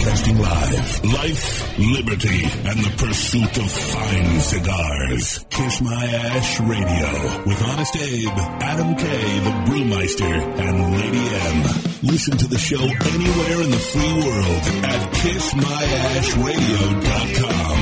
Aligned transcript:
Broadcasting 0.00 0.38
live. 0.38 1.04
Life, 1.12 1.78
liberty, 1.78 2.42
and 2.68 2.78
the 2.80 2.90
pursuit 2.96 3.58
of 3.58 3.70
fine 3.70 4.40
cigars. 4.40 5.44
Kiss 5.50 5.80
My 5.82 6.06
Ash 6.06 6.58
Radio 6.60 7.44
with 7.46 7.62
Honest 7.68 7.96
Abe, 7.96 8.28
Adam 8.62 8.94
K, 8.96 9.04
the 9.40 9.50
Brewmeister, 9.68 10.24
and 10.24 10.96
Lady 10.96 11.20
M. 11.20 11.62
Listen 12.02 12.38
to 12.38 12.46
the 12.48 12.56
show 12.56 12.80
anywhere 12.80 13.60
in 13.62 13.70
the 13.70 13.78
free 13.92 14.14
world 14.24 14.62
at 14.88 15.12
kissmyashradio.com. 15.20 17.78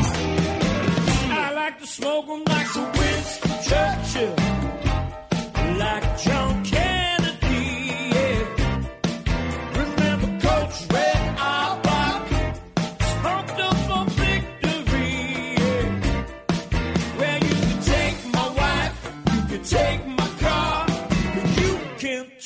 I 1.31 1.53
like 1.55 1.79
to 1.79 1.87
smoke 1.87 2.27
'em 2.29 2.43
like 2.49 2.67
Sir 2.67 2.91
Winston 2.99 3.51
Churchill, 3.63 4.35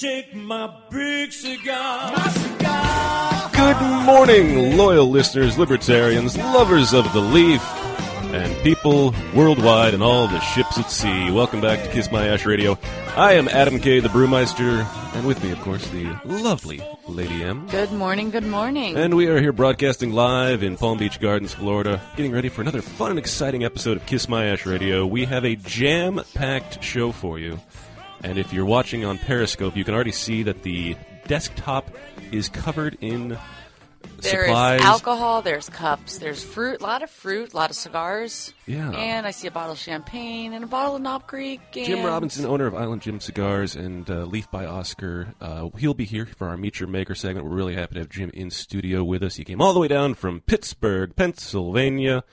can't 0.03 0.25
take 0.25 0.35
my 0.35 0.73
big 0.91 1.33
cigar. 1.33 2.13
My 2.13 2.29
cigar. 2.29 3.51
Good 3.53 4.05
morning, 4.05 4.77
loyal 4.77 5.09
listeners, 5.09 5.59
libertarians, 5.59 6.37
lovers 6.37 6.93
of 6.93 7.11
the 7.13 7.21
leaf, 7.21 7.63
and 8.33 8.57
people 8.63 9.15
worldwide 9.35 9.95
and 9.95 10.03
all 10.03 10.27
the 10.27 10.41
ships 10.41 10.79
at 10.79 10.91
sea. 10.91 11.31
Welcome 11.31 11.61
back 11.61 11.83
to 11.85 11.91
Kiss 11.91 12.11
My 12.11 12.29
Ash 12.29 12.45
Radio. 12.45 12.79
I 13.17 13.35
am 13.35 13.47
Adam 13.49 13.79
K, 13.79 14.01
the 14.01 14.09
Brewmeister, 14.09 14.87
and 15.15 15.27
with 15.27 15.43
me, 15.45 15.53
of 15.53 15.61
course, 15.61 15.87
the 15.89 16.19
lovely 16.25 16.83
Lady 17.07 17.43
M. 17.43 17.69
Good 17.69 17.93
morning, 17.93 18.31
good 18.31 18.47
morning. 18.47 18.97
And 18.97 19.15
we 19.15 19.29
are 19.29 19.41
here 19.41 19.53
broadcasting 19.53 20.13
live 20.13 20.63
in 20.63 20.77
Palm 20.77 20.99
Beach 20.99 21.21
Gardens, 21.21 21.55
Florida, 21.55 22.01
getting 22.17 22.33
ready 22.33 22.49
for 22.49 22.63
another 22.63 22.83
fun 22.83 23.11
and 23.11 23.19
exciting 23.19 23.65
episode 23.65 23.99
of 23.99 24.07
Kiss 24.07 24.29
My 24.29 24.47
Ash 24.47 24.67
Radio. 24.67 25.07
We 25.07 25.27
have 25.27 25.45
a 25.45 25.57
jam 25.57 26.23
packed 26.35 26.83
show 26.83 27.13
for 27.13 27.39
you. 27.39 27.61
And 28.23 28.39
if 28.39 28.53
you're 28.53 28.67
watching 28.67 29.05
on 29.05 29.19
Periscope, 29.19 29.77
you 29.77 29.85
can 29.85 29.95
already 29.95 30.13
see 30.13 30.43
that 30.45 30.63
the 30.63 30.97
desktop 31.27 31.91
is 32.31 32.49
covered 32.49 32.97
in 33.01 33.39
there's 34.19 34.47
supplies. 34.47 34.81
alcohol, 34.81 35.43
there's 35.43 35.69
cups, 35.69 36.19
there's 36.19 36.43
fruit, 36.43 36.81
a 36.81 36.83
lot 36.83 37.03
of 37.03 37.11
fruit, 37.11 37.53
a 37.53 37.57
lot 37.57 37.71
of 37.71 37.77
cigars. 37.77 38.53
Yeah. 38.67 38.91
And 38.91 39.27
I 39.27 39.31
see 39.33 39.49
a 39.49 39.51
bottle 39.51 39.73
of 39.73 39.79
champagne 39.79 40.53
and 40.53 40.65
a 40.65 40.67
bottle 40.67 40.97
of 40.97 41.03
Knob 41.03 41.27
Creek. 41.27 41.61
And 41.75 41.87
Jim 41.87 42.05
Robinson, 42.05 42.47
owner 42.47 42.67
of 42.67 42.75
Island 42.75 43.03
Jim 43.03 43.21
Cigars 43.21 43.75
and 43.75 44.09
uh, 44.11 44.25
Leaf 44.25 44.51
by 44.51 44.67
Oscar, 44.67 45.35
uh, 45.41 45.69
he'll 45.79 45.95
be 45.95 46.05
here 46.05 46.27
for 46.27 46.49
our 46.49 46.57
Meet 46.57 46.81
Your 46.81 46.89
Maker 46.89 47.15
segment. 47.15 47.47
We're 47.47 47.57
really 47.57 47.75
happy 47.75 47.95
to 47.95 48.01
have 48.01 48.09
Jim 48.09 48.31
in 48.33 48.51
studio 48.51 49.03
with 49.03 49.23
us. 49.23 49.37
He 49.37 49.45
came 49.45 49.61
all 49.61 49.73
the 49.73 49.81
way 49.81 49.89
down 49.89 50.15
from 50.15 50.41
Pittsburgh, 50.41 51.15
Pennsylvania, 51.17 52.25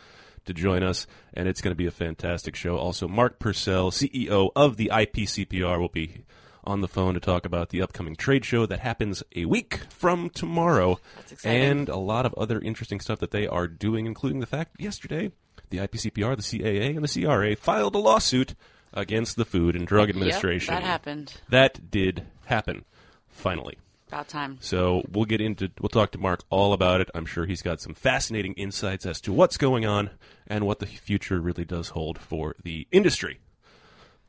to 0.50 0.53
join 0.53 0.83
us, 0.83 1.08
and 1.33 1.47
it's 1.47 1.61
going 1.61 1.72
to 1.72 1.78
be 1.78 1.88
a 1.88 1.92
fantastic 1.92 2.55
show. 2.55 2.78
Also, 2.78 3.08
Mark 3.08 3.39
Pursell, 3.39 3.92
CEO 3.92 4.52
of 4.55 4.78
the 4.78 4.92
IPCPR, 4.94 5.80
will 5.80 5.88
be 5.88 6.25
on 6.64 6.81
the 6.81 6.88
phone 6.88 7.14
to 7.14 7.19
talk 7.19 7.45
about 7.45 7.69
the 7.69 7.81
upcoming 7.81 8.16
trade 8.16 8.44
show 8.44 8.66
that 8.66 8.81
happens 8.81 9.23
a 9.36 9.45
week 9.45 9.80
from 9.89 10.30
tomorrow, 10.30 11.00
and 11.44 11.88
a 11.88 11.95
lot 11.95 12.25
of 12.25 12.33
other 12.36 12.59
interesting 12.59 13.00
stuff 13.00 13.20
that 13.20 13.31
they 13.31 13.47
are 13.47 13.67
doing, 13.67 14.05
including 14.05 14.39
the 14.39 14.45
fact 14.45 14.80
yesterday 14.80 15.31
the 15.70 15.77
IPCPR, 15.77 16.36
the 16.36 16.42
CAA, 16.42 16.95
and 16.95 17.03
the 17.03 17.22
CRA 17.22 17.55
filed 17.55 17.95
a 17.95 18.00
lawsuit 18.00 18.55
against 18.94 19.36
the 19.36 19.45
Food 19.45 19.75
and 19.75 19.86
Drug 19.88 20.09
Administration. 20.09 20.73
Yep, 20.73 20.81
that 20.81 20.88
happened. 20.88 21.33
That 21.50 21.92
did 21.92 22.25
happen, 22.45 22.86
finally. 23.27 23.77
About 24.10 24.28
time. 24.28 24.58
So 24.60 25.04
we'll 25.12 25.26
get 25.26 25.40
into, 25.40 25.70
we'll 25.80 25.90
talk 25.90 26.12
to 26.12 26.18
Mark 26.18 26.44
all 26.50 26.74
about 26.74 27.00
it. 27.00 27.12
I'm 27.14 27.28
sure 27.28 27.46
he's 27.46 27.62
got 27.62 27.80
some 27.80 27.94
fascinating 27.94 28.54
insights 28.54 29.06
as 29.06 29.22
to 29.22 29.32
what's 29.32 29.56
going 29.56 29.86
on 29.86 30.10
and 30.48 30.66
what 30.66 30.80
the 30.80 30.88
future 30.88 31.40
really 31.40 31.64
does 31.64 31.90
hold 31.90 32.18
for 32.18 32.56
the 32.64 32.88
industry. 32.92 33.40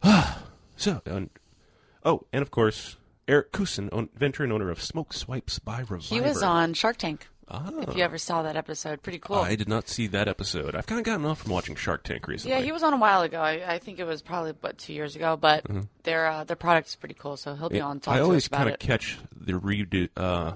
so, 0.77 1.00
and, 1.06 1.31
oh, 2.04 2.27
and 2.31 2.43
of 2.43 2.50
course, 2.50 2.97
Eric 3.27 3.53
Kusin, 3.53 3.88
own, 3.91 4.10
venture 4.15 4.44
and 4.44 4.53
owner 4.53 4.71
of 4.71 4.82
Smoke 4.82 5.15
Swipes 5.15 5.59
by 5.59 5.78
Reviver. 5.78 6.15
He 6.15 6.21
was 6.21 6.43
on 6.43 6.75
Shark 6.75 6.99
Tank. 6.99 7.28
Ah. 7.50 7.71
If 7.88 7.97
you 7.97 8.03
ever 8.05 8.16
saw 8.19 8.43
that 8.43 8.56
episode, 8.56 9.03
pretty 9.03 9.19
cool. 9.19 9.37
I 9.37 9.56
did 9.56 9.69
not 9.69 9.88
see 9.88 10.06
that 10.09 10.28
episode. 10.28 10.75
I've 10.77 10.87
kind 10.87 10.99
of 11.00 11.05
gotten 11.05 11.27
off 11.27 11.43
from 11.43 11.53
watching 11.53 11.75
Shark 11.75 12.05
Tank 12.05 12.28
recently. 12.28 12.56
yeah, 12.56 12.62
he 12.62 12.71
was 12.72 12.83
on 12.83 12.93
a 12.93 12.97
while 12.97 13.22
ago. 13.22 13.41
I, 13.41 13.75
I 13.75 13.78
think 13.78 13.99
it 13.99 14.05
was 14.05 14.22
probably 14.22 14.53
what 14.61 14.78
two 14.78 14.93
years 14.93 15.16
ago. 15.16 15.37
But 15.37 15.66
their 16.05 16.27
uh, 16.27 16.44
their 16.44 16.56
product 16.56 16.89
is 16.89 16.97
pretty 16.97 17.16
cool, 17.19 17.37
so 17.37 17.55
he'll 17.55 17.69
be 17.69 17.81
on. 17.81 17.99
Talk 18.00 18.12
Mm-hmm. 18.15 18.21
I 18.21 18.25
always 18.25 18.49
kind 18.49 18.69
of 18.71 18.78
catch 18.78 19.19
the 19.34 19.53
redo, 19.55 20.09
uh, 20.16 20.53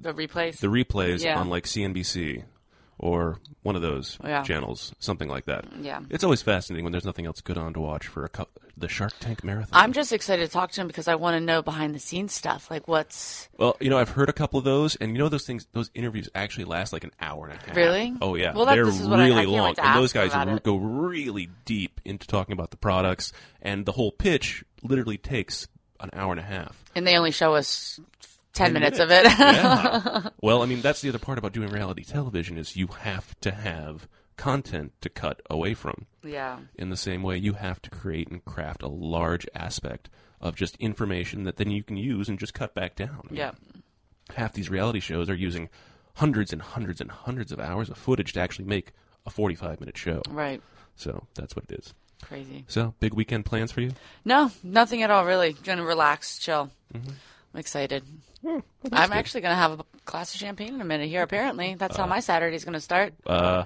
the 0.00 0.12
replays. 0.12 0.58
the 0.58 0.66
replays 0.68 1.22
Yeah. 1.24 1.38
on 1.40 1.48
like 1.48 1.64
CNBC 1.64 2.44
or 2.98 3.38
one 3.62 3.76
of 3.76 3.82
those 3.82 4.18
Yeah. 4.24 4.42
channels, 4.42 4.94
something 4.98 5.28
like 5.28 5.44
that. 5.46 5.64
Yeah. 5.80 6.00
it's 6.10 6.24
always 6.24 6.42
fascinating 6.42 6.84
when 6.84 6.92
there's 6.92 7.04
nothing 7.04 7.26
else 7.26 7.40
good 7.40 7.58
on 7.58 7.72
to 7.74 7.80
watch 7.80 8.06
for 8.06 8.24
a 8.24 8.28
cou- 8.28 8.46
the 8.78 8.88
Shark 8.88 9.12
Tank 9.20 9.42
marathon. 9.42 9.70
I'm 9.72 9.92
just 9.92 10.12
excited 10.12 10.44
to 10.46 10.52
talk 10.52 10.70
to 10.72 10.80
him 10.82 10.86
because 10.86 11.08
I 11.08 11.14
want 11.14 11.34
to 11.34 11.40
know 11.40 11.62
behind 11.62 11.94
the 11.94 11.98
scenes 11.98 12.34
stuff, 12.34 12.70
like 12.70 12.86
what's 12.86 13.48
well, 13.58 13.76
you 13.80 13.88
know, 13.90 13.98
I've 13.98 14.10
heard 14.10 14.28
a 14.28 14.32
couple 14.34 14.58
of 14.58 14.64
those, 14.64 14.96
and 14.96 15.12
you 15.12 15.18
know 15.18 15.28
those 15.28 15.46
things, 15.46 15.66
those 15.72 15.90
interviews 15.94 16.28
actually 16.34 16.64
last 16.64 16.92
like 16.92 17.02
an 17.04 17.12
hour 17.20 17.46
and 17.48 17.58
a 17.58 17.66
half. 17.66 17.76
Really? 17.76 18.12
Oh 18.20 18.34
yeah, 18.34 18.54
Well, 18.54 18.66
that- 18.66 18.74
they're 18.74 18.84
this 18.84 19.00
is 19.00 19.08
what 19.08 19.18
I- 19.20 19.24
I 19.24 19.26
really 19.28 19.36
can't 19.44 19.50
wait 19.52 19.58
long, 19.58 19.74
and 19.78 19.96
those 20.02 20.12
guys 20.12 20.32
about 20.32 20.48
r- 20.48 20.56
it. 20.56 20.62
go 20.62 20.76
really 20.76 21.48
deep 21.64 22.00
into 22.04 22.26
talking 22.26 22.52
about 22.52 22.70
the 22.70 22.76
products, 22.76 23.32
and 23.62 23.86
the 23.86 23.92
whole 23.92 24.12
pitch 24.12 24.62
literally 24.82 25.16
takes 25.18 25.68
an 26.00 26.10
hour 26.12 26.32
and 26.32 26.40
a 26.40 26.44
half. 26.44 26.84
and 26.94 27.06
they 27.06 27.16
only 27.16 27.30
show 27.30 27.54
us 27.54 27.98
ten, 28.52 28.66
10 28.66 28.72
minutes, 28.74 28.98
of 28.98 29.10
it. 29.10 29.24
yeah. 29.24 30.28
Well, 30.42 30.62
I 30.62 30.66
mean, 30.66 30.80
that's 30.82 31.00
the 31.00 31.08
other 31.08 31.18
part 31.18 31.38
about 31.38 31.52
doing 31.52 31.70
reality 31.70 32.04
television 32.04 32.58
is 32.58 32.76
you 32.76 32.88
have 33.00 33.38
to 33.40 33.50
have 33.52 34.06
content 34.36 34.92
to 35.00 35.08
cut 35.08 35.40
away 35.50 35.74
from. 35.74 36.06
yeah. 36.22 36.58
In 36.74 36.90
the 36.90 36.96
same 36.96 37.22
way, 37.22 37.36
you 37.36 37.54
have 37.54 37.80
to 37.82 37.90
create 37.90 38.28
and 38.28 38.44
craft 38.44 38.82
a 38.82 38.88
large 38.88 39.46
aspect 39.54 40.08
of 40.40 40.54
just 40.56 40.76
information 40.76 41.44
that 41.44 41.56
then 41.56 41.70
you 41.70 41.82
can 41.82 41.96
use 41.96 42.28
and 42.28 42.38
just 42.38 42.52
cut 42.54 42.74
back 42.74 42.94
down. 42.96 43.20
I 43.24 43.26
mean, 43.32 43.36
Yeah. 43.38 43.52
Half 44.34 44.54
these 44.54 44.68
reality 44.68 45.00
shows 45.00 45.30
are 45.30 45.34
using 45.34 45.68
hundreds 46.14 46.52
and 46.52 46.60
hundreds 46.60 47.00
and 47.00 47.10
hundreds 47.10 47.52
of 47.52 47.60
hours 47.60 47.88
of 47.88 47.96
footage 47.96 48.32
to 48.32 48.40
actually 48.40 48.64
make 48.64 48.92
a 49.24 49.30
45 49.30 49.80
minute 49.80 49.96
show. 49.96 50.22
Right. 50.28 50.60
So 50.96 51.26
that's 51.34 51.54
what 51.54 51.64
it 51.70 51.78
is. 51.78 51.94
Crazy. 52.22 52.64
So, 52.66 52.94
big 52.98 53.14
weekend 53.14 53.44
plans 53.44 53.70
for 53.70 53.82
you? 53.82 53.92
No, 54.24 54.50
nothing 54.64 55.02
at 55.02 55.10
all. 55.10 55.24
Really, 55.26 55.52
gonna 55.52 55.84
relax, 55.84 56.38
chill. 56.38 56.70
Mm-hmm. 56.92 57.10
I'm 57.54 57.60
excited. 57.60 58.02
Oh, 58.44 58.62
I'm 58.90 59.12
actually 59.12 59.42
gonna 59.42 59.54
have 59.54 59.80
a 59.80 59.84
glass 60.06 60.34
of 60.34 60.40
champagne 60.40 60.74
in 60.74 60.80
a 60.80 60.84
minute 60.84 61.08
here. 61.08 61.22
Apparently, 61.22 61.74
that's 61.74 61.96
how 61.96 62.06
my 62.06 62.20
Saturday's 62.20 62.64
gonna 62.64 62.80
start. 62.80 63.12
Uh, 63.26 63.64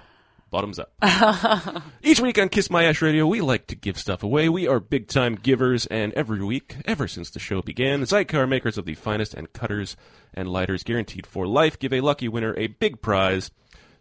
bottoms 0.51 0.79
up. 0.79 0.93
Each 2.03 2.21
week 2.21 2.39
on 2.39 2.49
Kiss 2.49 2.71
My 2.71 2.85
Ash 2.85 3.01
Radio, 3.01 3.27
we 3.27 3.41
like 3.41 3.67
to 3.69 3.75
give 3.75 3.99
stuff 3.99 4.23
away. 4.23 4.49
We 4.49 4.67
are 4.67 4.81
big 4.81 5.09
time 5.09 5.37
givers, 5.37 5.87
and 5.87 6.13
every 6.15 6.43
week, 6.43 6.77
ever 6.85 7.09
since 7.09 7.31
the 7.31 7.39
show 7.39 7.63
began, 7.63 8.03
Xikar 8.03 8.49
makers 8.49 8.77
of 8.77 8.85
the 8.85 8.95
finest 8.95 9.35
and 9.35 9.53
cutters 9.53 9.97
and 10.35 10.49
lighters 10.49 10.83
guaranteed 10.83 11.27
for 11.27 11.47
life 11.47 11.79
give 11.79 11.93
a 11.93 12.01
lucky 12.01 12.29
winner 12.29 12.55
a 12.57 12.69
big 12.69 13.01
prize. 13.01 13.51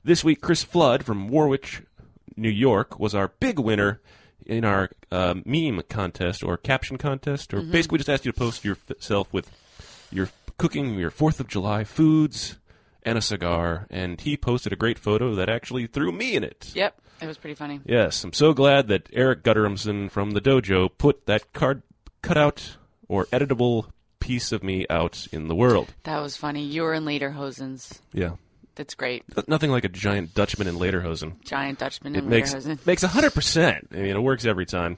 This 0.03 0.23
week, 0.23 0.41
Chris 0.41 0.63
Flood 0.63 1.05
from 1.05 1.27
Warwick, 1.27 1.85
New 2.35 2.49
York, 2.49 2.99
was 2.99 3.13
our 3.13 3.29
big 3.39 3.59
winner 3.59 4.01
in 4.45 4.65
our 4.65 4.89
uh, 5.11 5.35
meme 5.45 5.81
contest 5.89 6.43
or 6.43 6.57
caption 6.57 6.97
contest, 6.97 7.53
or 7.53 7.61
basically 7.61 7.97
just 7.99 8.09
asked 8.09 8.25
you 8.25 8.31
to 8.31 8.37
post 8.37 8.63
yourself 8.63 9.31
with 9.33 9.51
your 10.11 10.29
cooking 10.57 10.95
your 10.95 11.09
Fourth 11.09 11.39
of 11.39 11.47
July 11.47 11.83
foods 11.83 12.58
and 13.03 13.17
a 13.17 13.21
cigar, 13.21 13.87
and 13.89 14.19
he 14.21 14.35
posted 14.37 14.73
a 14.73 14.75
great 14.75 14.99
photo 14.99 15.35
that 15.35 15.49
actually 15.49 15.87
threw 15.87 16.11
me 16.11 16.35
in 16.35 16.43
it. 16.43 16.71
Yep, 16.75 16.99
it 17.21 17.27
was 17.27 17.37
pretty 17.37 17.55
funny. 17.55 17.81
Yes, 17.85 18.23
I'm 18.23 18.33
so 18.33 18.53
glad 18.53 18.87
that 18.89 19.09
Eric 19.13 19.43
Gutteramson 19.43 20.09
from 20.11 20.31
the 20.31 20.41
dojo 20.41 20.89
put 20.97 21.25
that 21.25 21.51
card 21.53 21.81
cutout 22.21 22.77
or 23.07 23.25
editable 23.27 23.87
piece 24.19 24.51
of 24.51 24.63
me 24.63 24.85
out 24.89 25.27
in 25.31 25.47
the 25.47 25.55
world. 25.55 25.93
That 26.03 26.21
was 26.21 26.35
funny. 26.37 26.63
You 26.63 26.83
were 26.83 26.93
in 26.93 27.05
Lederhosen's. 27.05 28.01
Yeah. 28.13 28.31
That's 28.75 28.93
great. 28.95 29.23
Nothing 29.49 29.71
like 29.71 29.83
a 29.83 29.89
giant 29.89 30.33
Dutchman 30.33 30.67
in 30.67 30.75
Lederhosen. 30.75 31.43
Giant 31.43 31.79
Dutchman 31.79 32.15
It 32.15 32.19
in 32.19 32.29
makes 32.29 32.53
Lederhosen. 32.53 32.85
makes 32.85 33.03
100%. 33.03 33.87
I 33.91 33.95
mean, 33.97 34.15
it 34.15 34.21
works 34.23 34.45
every 34.45 34.65
time. 34.65 34.97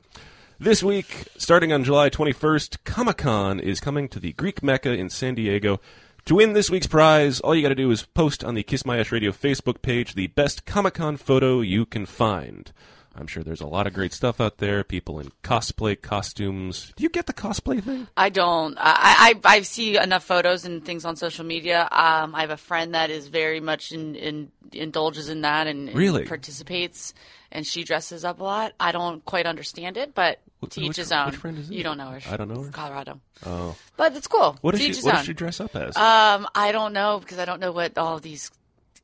This 0.60 0.84
week, 0.84 1.26
starting 1.38 1.74
on 1.74 1.84
July 1.84 2.12
21st, 2.12 2.84
Comic 2.84 3.18
Con 3.18 3.60
is 3.60 3.80
coming 3.80 4.08
to 4.10 4.20
the 4.20 4.34
Greek 4.34 4.62
Mecca 4.62 4.92
in 4.92 5.10
San 5.10 5.34
Diego. 5.34 5.80
To 6.26 6.36
win 6.36 6.54
this 6.54 6.70
week's 6.70 6.88
prize, 6.88 7.40
all 7.40 7.56
you 7.56 7.62
got 7.62 7.70
to 7.70 7.76
do 7.76 7.90
is 7.92 8.04
post 8.06 8.44
on 8.44 8.54
the 8.54 8.64
Kiss 8.64 8.86
My 8.86 9.00
Ash 9.00 9.12
Radio 9.12 9.32
Facebook 9.32 9.82
page 9.82 10.14
the 10.14 10.28
best 10.28 10.66
Comic 10.66 10.94
Con 10.96 11.18
photo 11.18 11.62
you 11.62 11.86
can 11.86 12.06
find. 12.06 12.72
I'm 13.14 13.28
sure 13.28 13.44
there's 13.44 13.60
a 13.60 13.68
lot 13.68 13.88
of 13.88 13.94
great 13.94 14.14
stuff 14.14 14.40
out 14.40 14.60
there. 14.60 14.84
People 14.86 15.20
in 15.20 15.32
cosplay 15.44 16.00
costumes. 16.02 16.94
Do 16.96 17.04
you 17.04 17.10
get 17.10 17.26
the 17.26 17.34
cosplay 17.34 17.84
thing? 17.84 18.08
I 18.16 18.30
don't. 18.30 18.78
I, 18.80 19.34
I 19.44 19.58
I 19.58 19.62
see 19.64 19.98
enough 19.98 20.24
photos 20.24 20.64
and 20.64 20.86
things 20.86 21.04
on 21.04 21.18
social 21.18 21.44
media. 21.44 21.82
Um, 21.92 22.34
I 22.34 22.42
have 22.42 22.52
a 22.52 22.58
friend 22.58 22.94
that 22.96 23.10
is 23.10 23.28
very 23.28 23.60
much 23.60 23.92
in, 23.92 24.16
in 24.16 24.52
indulges 24.72 25.28
in 25.28 25.42
that 25.42 25.68
and, 25.68 25.90
and 25.90 25.98
Really? 25.98 26.26
participates, 26.26 27.14
and 27.52 27.66
she 27.66 27.84
dresses 27.84 28.24
up 28.26 28.40
a 28.40 28.44
lot. 28.44 28.74
I 28.80 28.92
don't 28.92 29.24
quite 29.26 29.46
understand 29.46 29.98
it, 29.98 30.14
but 30.16 30.40
Wh- 30.64 30.70
to 30.70 30.82
each 30.82 30.88
which- 30.90 30.98
his 30.98 31.12
own. 31.12 31.28
which 31.28 31.36
friend 31.38 31.58
is 31.58 31.70
it? 31.70 31.74
You 31.74 31.84
don't 31.84 31.98
know 31.98 32.10
her. 32.10 32.20
I 32.30 32.38
don't 32.38 32.48
know 32.50 32.64
her. 32.64 32.72
Colorado. 32.72 33.20
Oh, 33.46 33.76
But 33.98 34.16
it's 34.16 34.28
cool. 34.28 34.58
what 34.62 34.72
does 34.72 34.82
she? 34.82 34.94
What 35.04 35.16
does 35.16 35.26
she 35.26 35.34
dress 35.34 35.60
up 35.60 35.76
as? 35.76 35.96
Um, 35.98 36.48
I 36.56 36.72
don't 36.72 36.94
know 36.94 37.20
because 37.20 37.40
I 37.40 37.46
don't 37.46 37.60
know 37.60 37.72
what 37.72 37.98
all 37.98 38.20
these 38.20 38.52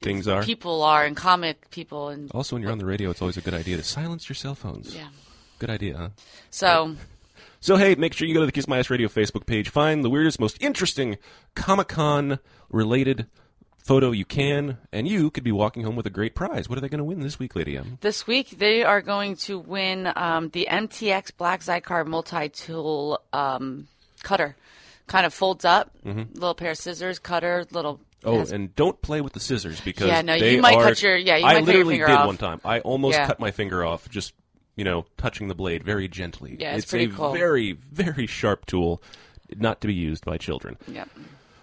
things 0.01 0.27
are. 0.27 0.43
people 0.43 0.83
are 0.83 1.03
and 1.05 1.15
comic 1.17 1.69
people 1.71 2.09
and 2.09 2.29
Also, 2.31 2.55
when 2.55 2.61
you're 2.63 2.71
on 2.71 2.77
the 2.77 2.85
radio, 2.85 3.09
it's 3.09 3.21
always 3.21 3.37
a 3.37 3.41
good 3.41 3.53
idea 3.55 3.77
to 3.77 3.83
silence 3.83 4.29
your 4.29 4.35
cell 4.35 4.53
phones. 4.55 4.95
yeah. 4.95 5.07
Good 5.59 5.69
idea, 5.71 5.97
huh? 5.97 6.09
So 6.51 6.95
So 7.59 7.75
hey, 7.77 7.95
make 7.95 8.13
sure 8.13 8.27
you 8.27 8.35
go 8.35 8.39
to 8.41 8.45
the 8.45 8.51
Kiss 8.51 8.67
My 8.67 8.77
Ash 8.77 8.91
Radio 8.91 9.07
Facebook 9.07 9.47
page, 9.47 9.69
find 9.69 10.03
the 10.05 10.09
weirdest, 10.11 10.39
most 10.39 10.61
interesting 10.61 11.17
Comic 11.55 11.87
Con 11.87 12.37
related 12.69 13.25
photo 13.87 14.11
you 14.11 14.25
can, 14.25 14.77
and 14.91 15.07
you 15.07 15.31
could 15.31 15.43
be 15.45 15.51
walking 15.51 15.83
home 15.83 15.95
with 15.95 16.05
a 16.05 16.09
great 16.11 16.35
prize. 16.35 16.67
What 16.67 16.77
are 16.77 16.81
they 16.81 16.89
going 16.89 16.97
to 16.99 17.03
win 17.05 17.21
this 17.21 17.39
week, 17.39 17.55
Lady 17.55 17.77
M? 17.77 17.97
this 18.01 18.27
week 18.27 18.49
they 18.59 18.83
are 18.83 19.01
going 19.01 19.37
to 19.37 19.57
win 19.57 20.11
um, 20.15 20.49
the 20.49 20.67
MTX 20.69 21.31
Black 21.37 21.61
Xikar 21.61 22.05
multi-tool 22.05 23.21
um, 23.33 23.87
cutter. 24.23 24.55
Kind 25.07 25.25
of 25.25 25.33
folds 25.33 25.63
up, 25.63 25.91
little 26.03 26.53
pair 26.53 26.71
of 26.71 26.77
scissors, 26.77 27.17
cutter, 27.17 27.65
little. 27.71 27.95
Mm-hmm. 27.95 28.03
Oh, 28.29 28.39
has- 28.39 28.51
and 28.51 28.75
don't 28.75 29.01
play 29.01 29.21
with 29.21 29.31
the 29.33 29.39
scissors 29.39 29.79
because 29.79 30.07
Yeah, 30.07 30.21
no, 30.21 30.33
you 30.35 30.59
might 30.61 30.75
are- 30.75 30.83
cut 30.83 31.01
your- 31.01 31.15
yeah, 31.15 31.37
you 31.37 31.45
I 31.45 31.53
might 31.53 31.59
cut 31.65 31.67
your 31.75 31.85
literally 31.85 31.97
did 31.99 32.09
off. 32.09 32.27
one 32.27 32.37
time. 32.37 32.59
I 32.65 32.81
almost 32.81 33.17
Yeah. 33.17 33.27
cut 33.27 33.39
my 33.39 33.51
finger 33.51 33.85
off 33.85 34.09
just 34.09 34.33
you 34.75 34.83
know 34.83 35.05
touching 35.17 35.47
the 35.47 35.55
blade 35.55 35.83
very 35.83 36.09
gently. 36.09 36.57
Yeah, 36.59 36.71
it's 36.73 36.83
it's 36.83 36.91
pretty 36.91 37.05
a 37.05 37.09
cool. 37.15 37.31
very 37.31 37.71
very 37.91 38.27
sharp 38.27 38.65
tool, 38.65 39.01
not 39.55 39.79
to 39.81 39.87
be 39.87 39.93
used 39.93 40.25
by 40.25 40.37
children. 40.37 40.75
Yep. 40.89 41.07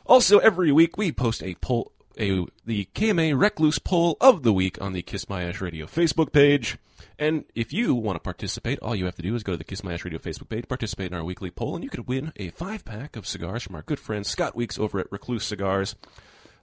Also, 0.06 0.38
every 0.38 0.70
week 0.72 0.96
we 0.96 1.12
post 1.12 1.42
a 1.42 1.54
poll, 1.56 1.92
a 2.18 2.46
the 2.64 2.88
KMA 2.94 3.38
Recluse 3.38 3.78
poll 3.78 4.16
of 4.20 4.42
the 4.42 4.52
week 4.52 4.80
on 4.80 4.92
the 4.92 5.02
Kiss 5.02 5.28
My 5.28 5.44
Ash 5.44 5.60
Radio 5.60 5.86
Facebook 5.86 6.32
page. 6.32 6.78
And 7.18 7.44
if 7.54 7.72
you 7.72 7.94
want 7.94 8.16
to 8.16 8.20
participate, 8.20 8.78
all 8.80 8.96
you 8.96 9.04
have 9.04 9.14
to 9.16 9.22
do 9.22 9.34
is 9.34 9.42
go 9.42 9.52
to 9.52 9.58
the 9.58 9.64
Kiss 9.64 9.84
My 9.84 9.94
Ash 9.94 10.04
Radio 10.04 10.18
Facebook 10.18 10.48
page, 10.48 10.68
participate 10.68 11.12
in 11.12 11.14
our 11.16 11.24
weekly 11.24 11.50
poll, 11.50 11.74
and 11.74 11.84
you 11.84 11.90
could 11.90 12.08
win 12.08 12.32
a 12.36 12.48
five 12.50 12.84
pack 12.84 13.16
of 13.16 13.26
cigars 13.26 13.62
from 13.62 13.76
our 13.76 13.82
good 13.82 14.00
friend 14.00 14.26
Scott 14.26 14.56
Weeks 14.56 14.78
over 14.78 14.98
at 14.98 15.10
Recluse 15.12 15.44
Cigars. 15.44 15.94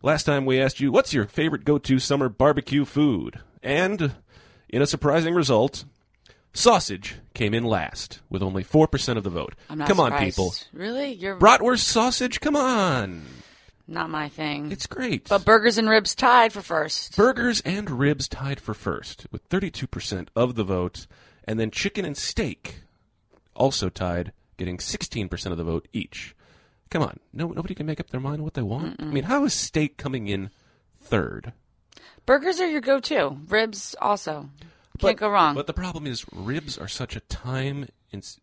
Last 0.01 0.23
time 0.23 0.45
we 0.45 0.59
asked 0.59 0.79
you, 0.79 0.91
what's 0.91 1.13
your 1.13 1.25
favorite 1.25 1.63
go 1.63 1.77
to 1.77 1.99
summer 1.99 2.27
barbecue 2.27 2.85
food? 2.85 3.39
And 3.63 4.15
in 4.67 4.81
a 4.81 4.87
surprising 4.87 5.35
result, 5.35 5.85
sausage 6.53 7.15
came 7.33 7.53
in 7.53 7.63
last 7.63 8.19
with 8.29 8.41
only 8.41 8.63
4% 8.63 9.17
of 9.17 9.23
the 9.23 9.29
vote. 9.29 9.55
I'm 9.69 9.77
not 9.77 9.87
Come 9.87 9.99
on, 9.99 10.17
people. 10.17 10.53
Really, 10.73 11.13
you're 11.13 11.37
Bratwurst 11.37 11.79
sausage? 11.79 12.39
Come 12.39 12.55
on. 12.55 13.21
Not 13.87 14.09
my 14.09 14.29
thing. 14.29 14.71
It's 14.71 14.87
great. 14.87 15.29
but 15.29 15.45
burgers 15.45 15.77
and 15.77 15.89
ribs 15.89 16.13
tied 16.15 16.53
for 16.53 16.61
first. 16.61 17.15
Burgers 17.17 17.61
and 17.61 17.89
ribs 17.89 18.27
tied 18.27 18.59
for 18.59 18.73
first 18.73 19.25
with 19.31 19.47
32% 19.49 20.27
of 20.35 20.55
the 20.55 20.63
vote, 20.63 21.07
and 21.45 21.59
then 21.59 21.71
chicken 21.71 22.03
and 22.05 22.17
steak 22.17 22.81
also 23.55 23.89
tied, 23.89 24.33
getting 24.57 24.77
16% 24.77 25.51
of 25.51 25.57
the 25.57 25.63
vote 25.63 25.87
each. 25.93 26.35
Come 26.89 27.03
on, 27.03 27.19
no, 27.31 27.47
nobody 27.47 27.73
can 27.73 27.85
make 27.85 27.99
up 28.01 28.09
their 28.09 28.19
mind 28.19 28.43
what 28.43 28.53
they 28.53 28.61
want. 28.61 28.97
I 29.01 29.05
mean, 29.05 29.23
how 29.23 29.45
is 29.45 29.53
steak 29.53 29.95
coming 29.97 30.27
in 30.27 30.49
third? 31.01 31.53
Burgers 32.25 32.59
are 32.59 32.67
your 32.67 32.81
go-to. 32.81 33.37
Ribs 33.47 33.95
also. 34.01 34.49
Can't 34.99 35.17
But- 35.17 35.17
go 35.17 35.29
wrong. 35.29 35.55
But 35.55 35.67
the 35.67 35.73
problem 35.73 36.05
is, 36.05 36.25
ribs 36.33 36.77
are 36.77 36.89
such 36.89 37.15
a 37.15 37.21
time 37.21 37.87
ins- 38.11 38.40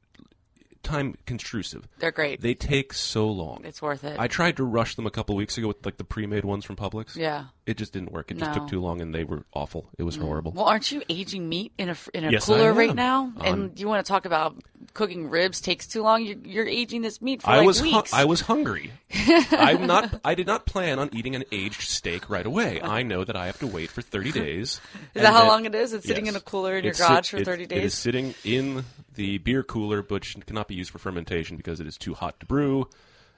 time 0.88 1.14
constructive. 1.26 1.86
They're 1.98 2.10
great. 2.10 2.40
They 2.40 2.54
take 2.54 2.92
so 2.92 3.28
long. 3.28 3.62
it's 3.64 3.80
worth 3.82 4.04
it. 4.04 4.18
I 4.18 4.26
tried 4.28 4.56
to 4.58 4.64
rush 4.64 4.94
them 4.96 5.06
a 5.06 5.10
couple 5.10 5.34
weeks 5.36 5.56
ago 5.58 5.68
with 5.68 5.84
like 5.84 5.96
the 5.98 6.04
pre-made 6.04 6.44
ones 6.44 6.64
from 6.64 6.76
Publix. 6.76 7.16
yeah. 7.16 7.44
It 7.66 7.76
just 7.76 7.92
didn't 7.92 8.12
work. 8.12 8.30
It 8.30 8.38
just 8.38 8.50
No. 8.50 8.56
Mm. 8.56 8.60
took 8.60 8.68
too 8.70 8.80
long, 8.80 9.02
and 9.02 9.14
they 9.14 9.24
were 9.24 9.44
awful. 9.52 9.90
It 9.98 10.02
was 10.04 10.16
horrible. 10.16 10.52
Well, 10.52 10.64
aren't 10.64 10.90
you 10.90 11.02
aging 11.10 11.46
meat 11.50 11.72
in 11.76 11.90
a 11.90 11.96
in 12.14 12.24
a 12.24 12.30
Yes, 12.30 12.46
cooler 12.46 12.72
right 12.72 12.94
now? 12.94 13.30
On- 13.36 13.44
And 13.44 13.78
you 13.78 13.86
want 13.86 14.02
to 14.06 14.08
talk 14.08 14.24
about 14.24 14.56
cooking 14.94 15.28
ribs 15.28 15.60
takes 15.60 15.86
too 15.86 16.00
long? 16.02 16.24
You're, 16.24 16.38
you're 16.44 16.66
aging 16.66 17.02
this 17.02 17.20
meat 17.20 17.42
for 17.42 17.50
I 17.50 17.58
like 17.58 17.66
was 17.66 17.80
hu- 17.80 18.02
I 18.14 18.24
was 18.24 18.40
hungry. 18.40 18.92
I'm 19.50 19.86
not. 19.86 20.18
I 20.24 20.34
did 20.34 20.46
not 20.46 20.64
plan 20.64 20.98
on 20.98 21.10
eating 21.12 21.34
an 21.36 21.44
aged 21.52 21.82
steak 21.82 22.30
right 22.30 22.46
away. 22.46 22.80
I 22.80 23.02
know 23.02 23.22
that 23.22 23.36
I 23.36 23.44
have 23.46 23.58
to 23.58 23.66
wait 23.66 23.90
for 23.90 24.00
30 24.00 24.32
days. 24.32 24.80
Is 25.14 25.22
that 25.22 25.34
how 25.34 25.46
long 25.46 25.66
it 25.66 25.74
is? 25.74 25.92
It's 25.92 26.06
sitting 26.06 26.24
Yes. 26.24 26.34
in 26.34 26.38
a 26.38 26.42
cooler 26.42 26.76
in 26.78 26.84
your 26.84 26.92
It's 26.92 26.98
sit- 27.00 27.06
garage 27.08 27.30
for 27.30 27.36
it- 27.36 27.44
30 27.44 27.64
It 27.64 27.72
is 27.72 27.92
sitting 27.92 28.34
in 28.44 28.84
the 29.18 29.38
beer 29.38 29.64
cooler, 29.64 30.02
which 30.02 30.36
cannot 30.46 30.68
be 30.68 30.76
used 30.76 30.90
for 30.90 30.98
fermentation 30.98 31.56
because 31.56 31.80
it 31.80 31.86
is 31.88 31.98
too 31.98 32.14
hot 32.14 32.38
to 32.38 32.46
brew. 32.46 32.88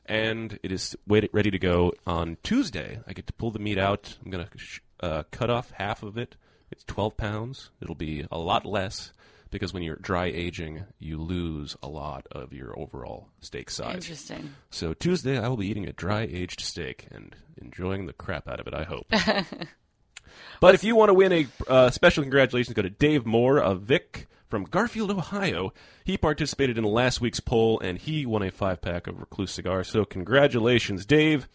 And 0.05 0.59
it 0.63 0.71
is 0.71 0.95
ready 1.07 1.51
to 1.51 1.59
go 1.59 1.93
on 2.07 2.37
Tuesday. 2.43 3.01
I 3.09 3.15
get 3.15 3.27
to 3.29 3.33
pull 3.33 3.51
the 3.51 3.59
meat 3.59 3.79
out. 3.79 4.19
I'm 4.23 4.31
gonna 4.31 4.49
sh- 4.57 4.81
uh, 5.01 5.23
cut 5.31 5.49
off 5.49 5.71
half 5.73 6.03
of 6.03 6.19
it. 6.19 6.37
It's 6.71 6.85
12 6.85 7.17
pounds. 7.17 7.71
It'll 7.81 7.95
be 7.95 8.27
a 8.31 8.39
lot 8.39 8.67
less 8.67 9.13
because 9.51 9.73
when 9.73 9.83
you're 9.83 9.97
dry 9.97 10.27
aging, 10.27 10.85
you 10.99 11.19
lose 11.19 11.77
a 11.83 11.89
lot 11.89 12.27
of 12.31 12.53
your 12.53 12.79
overall 12.79 13.29
steak 13.41 13.71
size. 13.71 13.95
Interesting. 13.95 14.55
So 14.69 14.93
Tuesday, 14.93 15.39
I 15.39 15.49
will 15.49 15.57
be 15.57 15.69
eating 15.69 15.87
a 15.87 15.93
dry 15.93 16.29
aged 16.31 16.61
steak 16.61 17.07
and 17.11 17.35
enjoying 17.57 18.05
the 18.05 18.13
crap 18.13 18.49
out 18.49 18.61
of 18.61 18.67
it. 18.67 18.75
I 18.75 18.85
hope. 18.85 19.07
but 20.61 20.75
if 20.75 20.85
you 20.85 20.95
want 20.95 21.09
to 21.09 21.15
win 21.15 21.33
a 21.33 21.47
uh, 21.69 21.91
special 21.91 22.23
congratulations, 22.23 22.75
go 22.75 22.83
to 22.83 22.91
Dave 22.91 23.25
Moore 23.25 23.59
of 23.59 23.83
Vic 23.83 24.27
from 24.51 24.65
Garfield, 24.65 25.11
Ohio. 25.13 25.73
He 26.05 26.19
participated 26.19 26.77
in 26.77 26.85
last 26.85 27.21
week's 27.21 27.41
poll 27.41 27.79
and 27.81 27.97
he 27.97 28.27
won 28.27 28.43
a 28.43 28.51
five 28.51 28.83
pack 28.83 29.07
of 29.07 29.21
Recluse 29.21 29.53
cigars. 29.53 29.89
So 29.89 30.05
congratulations, 30.05 31.07
Dave. 31.07 31.49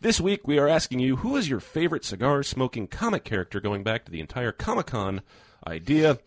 This 0.00 0.20
week 0.20 0.48
we 0.48 0.58
are 0.58 0.68
asking 0.68 0.98
you 0.98 1.16
who 1.16 1.36
is 1.36 1.48
your 1.48 1.60
favorite 1.60 2.04
cigar 2.04 2.42
smoking 2.42 2.88
comic 2.88 3.22
character 3.22 3.60
going 3.60 3.84
back 3.84 4.04
to 4.04 4.10
the 4.10 4.20
entire 4.20 4.52
Comic 4.52 4.86
Con 4.86 5.22
idea. 5.66 6.18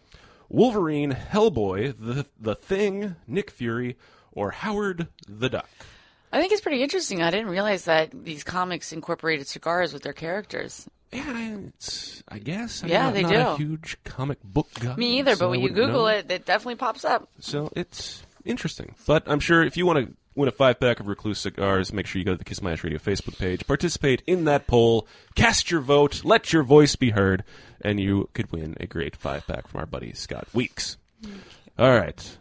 Wolverine, 0.47 1.11
Hellboy, 1.11 1.95
the 1.97 2.25
the 2.39 2.55
Thing, 2.55 3.15
Nick 3.27 3.49
Fury, 3.49 3.97
or 4.31 4.51
Howard 4.51 5.07
the 5.27 5.49
Duck. 5.49 5.69
I 6.31 6.39
think 6.39 6.51
it's 6.51 6.61
pretty 6.61 6.83
interesting. 6.83 7.21
I 7.21 7.31
didn't 7.31 7.49
realize 7.49 7.85
that 7.85 8.11
these 8.23 8.43
comics 8.43 8.91
incorporated 8.91 9.47
cigars 9.47 9.93
with 9.93 10.03
their 10.03 10.13
characters. 10.13 10.87
Yeah, 11.13 11.57
it's, 11.67 12.23
I 12.27 12.39
guess. 12.39 12.83
I'm 12.83 12.89
Yeah, 12.89 13.03
not, 13.03 13.13
they 13.13 13.21
not 13.23 13.33
a 13.33 13.57
do. 13.57 13.63
huge 13.65 13.97
comic 14.03 14.39
book 14.43 14.67
guy. 14.79 14.95
Me 14.95 15.19
either, 15.19 15.35
so 15.35 15.45
but 15.45 15.49
when 15.51 15.61
you 15.61 15.69
Google 15.69 16.03
know. 16.03 16.07
it, 16.07 16.31
it 16.31 16.45
definitely 16.45 16.75
pops 16.75 17.05
up. 17.05 17.29
So 17.39 17.71
it's 17.75 18.23
interesting. 18.45 18.95
But 19.05 19.23
I'm 19.27 19.39
sure 19.39 19.63
if 19.63 19.77
you 19.77 19.85
want 19.85 20.05
to 20.07 20.13
win 20.35 20.49
a 20.49 20.51
five 20.51 20.79
pack 20.79 20.99
of 20.99 21.07
Recluse 21.07 21.39
cigars, 21.39 21.93
make 21.93 22.07
sure 22.07 22.19
you 22.19 22.25
go 22.25 22.31
to 22.31 22.37
the 22.37 22.43
Kiss 22.43 22.61
My 22.61 22.71
Ash 22.73 22.83
Radio 22.83 22.97
Facebook 22.99 23.37
page, 23.37 23.67
participate 23.67 24.23
in 24.25 24.45
that 24.45 24.65
poll, 24.67 25.07
cast 25.35 25.69
your 25.69 25.81
vote, 25.81 26.23
let 26.25 26.51
your 26.51 26.63
voice 26.63 26.95
be 26.95 27.11
heard, 27.11 27.43
and 27.81 27.99
you 27.99 28.29
could 28.33 28.51
win 28.51 28.75
a 28.79 28.87
great 28.87 29.15
five 29.15 29.45
pack 29.45 29.67
from 29.67 29.79
our 29.79 29.85
buddy 29.85 30.13
Scott 30.13 30.47
Weeks. 30.53 30.97
All 31.77 31.91
right. 31.91 32.37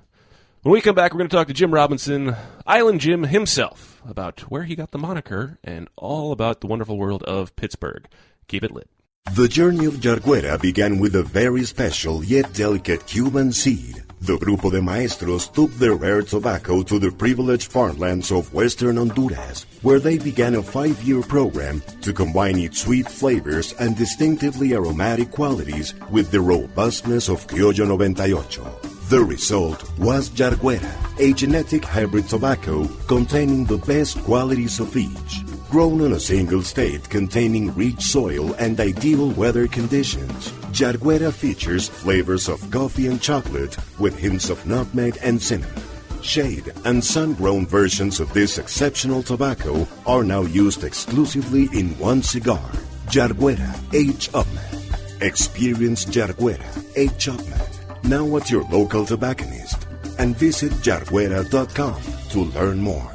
When 0.63 0.73
we 0.73 0.81
come 0.81 0.95
back, 0.95 1.13
we're 1.13 1.19
going 1.19 1.29
to 1.29 1.37
talk 1.37 1.49
to 1.49 1.53
Jim 1.55 1.75
Robinson, 1.75 2.37
Island 2.67 3.01
Jim 3.01 3.25
himself, 3.25 4.01
about 4.09 4.43
where 4.43 4.63
he 4.63 4.77
got 4.77 4.93
the 4.93 4.99
moniker 4.99 5.59
and 5.65 5.89
all 5.97 6.31
about 6.31 6.61
the 6.61 6.69
wonderful 6.69 6.97
world 6.97 7.25
of 7.25 7.55
Pittsburgh. 7.57 8.07
Keep 8.49 8.65
it 8.65 8.73
lit. 8.73 8.89
The 9.35 9.49
journey 9.49 9.87
of 9.87 9.95
Yarguera 9.95 10.61
began 10.61 10.99
with 10.99 11.15
a 11.15 11.23
very 11.23 11.65
special 11.65 12.23
yet 12.25 12.53
delicate 12.53 13.07
Cuban 13.07 13.53
seed. 13.53 14.03
The 14.21 14.37
Grupo 14.37 14.71
de 14.71 14.81
Maestros 14.83 15.49
took 15.49 15.73
their 15.75 15.95
rare 15.95 16.23
tobacco 16.23 16.83
to 16.83 16.99
the 16.99 17.11
privileged 17.11 17.73
farmlands 17.73 18.31
of 18.31 18.53
western 18.53 18.97
Honduras, 18.97 19.67
where 19.83 19.99
they 19.99 20.19
began 20.19 20.55
a 20.55 20.63
five-year 20.63 21.23
program 21.23 21.83
to 22.03 22.13
combine 22.13 22.59
its 22.59 22.83
sweet 22.83 23.09
flavors 23.09 23.73
and 23.81 23.97
distinctively 23.97 24.75
aromatic 24.75 25.31
qualities 25.31 25.95
with 26.11 26.31
the 26.31 26.41
robustness 26.41 27.29
of 27.29 27.47
Criollo 27.47 27.99
98. 27.99 29.09
The 29.09 29.25
result 29.25 29.99
was 29.99 30.31
Yarguera, 30.31 30.93
a 31.19 31.33
genetic 31.33 31.85
hybrid 31.85 32.29
tobacco 32.29 32.87
containing 33.07 33.65
the 33.65 33.79
best 33.79 34.19
qualities 34.25 34.79
of 34.79 34.97
each. 34.97 35.43
Grown 35.73 36.03
in 36.03 36.13
a 36.13 36.21
single 36.21 36.61
state 36.61 37.09
containing 37.09 37.75
rich 37.75 38.03
soil 38.03 38.53
and 38.59 38.79
ideal 38.79 39.31
weather 39.31 39.67
conditions, 39.67 40.53
Yarguera 40.71 41.33
features 41.33 41.89
flavors 41.89 42.51
of 42.51 42.71
coffee 42.71 43.07
and 43.07 43.23
chocolate 43.23 43.75
with 43.99 44.19
hints 44.19 44.51
of 44.51 44.67
nutmeg 44.67 45.17
and 45.23 45.41
cinnamon. 45.41 45.83
Shade 46.21 46.75
and 46.85 47.03
sun-grown 47.03 47.67
versions 47.67 48.21
of 48.21 48.31
this 48.35 48.59
exceptional 48.59 49.23
tobacco 49.23 49.89
are 50.05 50.23
now 50.23 50.43
used 50.43 50.85
exclusively 50.85 51.71
in 51.73 51.99
one 51.99 52.21
cigar, 52.21 52.71
Yarguera 53.07 53.73
H. 53.95 54.31
Upmann. 54.33 55.23
Experience 55.23 56.05
Yarguera 56.05 56.69
H. 56.97 57.29
Upmann 57.29 58.05
now 58.05 58.37
at 58.37 58.51
your 58.51 58.65
local 58.65 59.07
tobacconist 59.07 59.87
and 60.19 60.37
visit 60.37 60.73
yarguera.com 60.85 62.03
to 62.29 62.41
learn 62.41 62.79
more. 62.79 63.11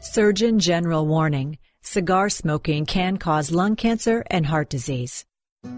Surgeon 0.00 0.58
General 0.58 1.06
warning 1.06 1.58
cigar 1.90 2.30
smoking 2.30 2.86
can 2.86 3.16
cause 3.16 3.50
lung 3.50 3.74
cancer 3.74 4.22
and 4.30 4.46
heart 4.46 4.70
disease. 4.70 5.24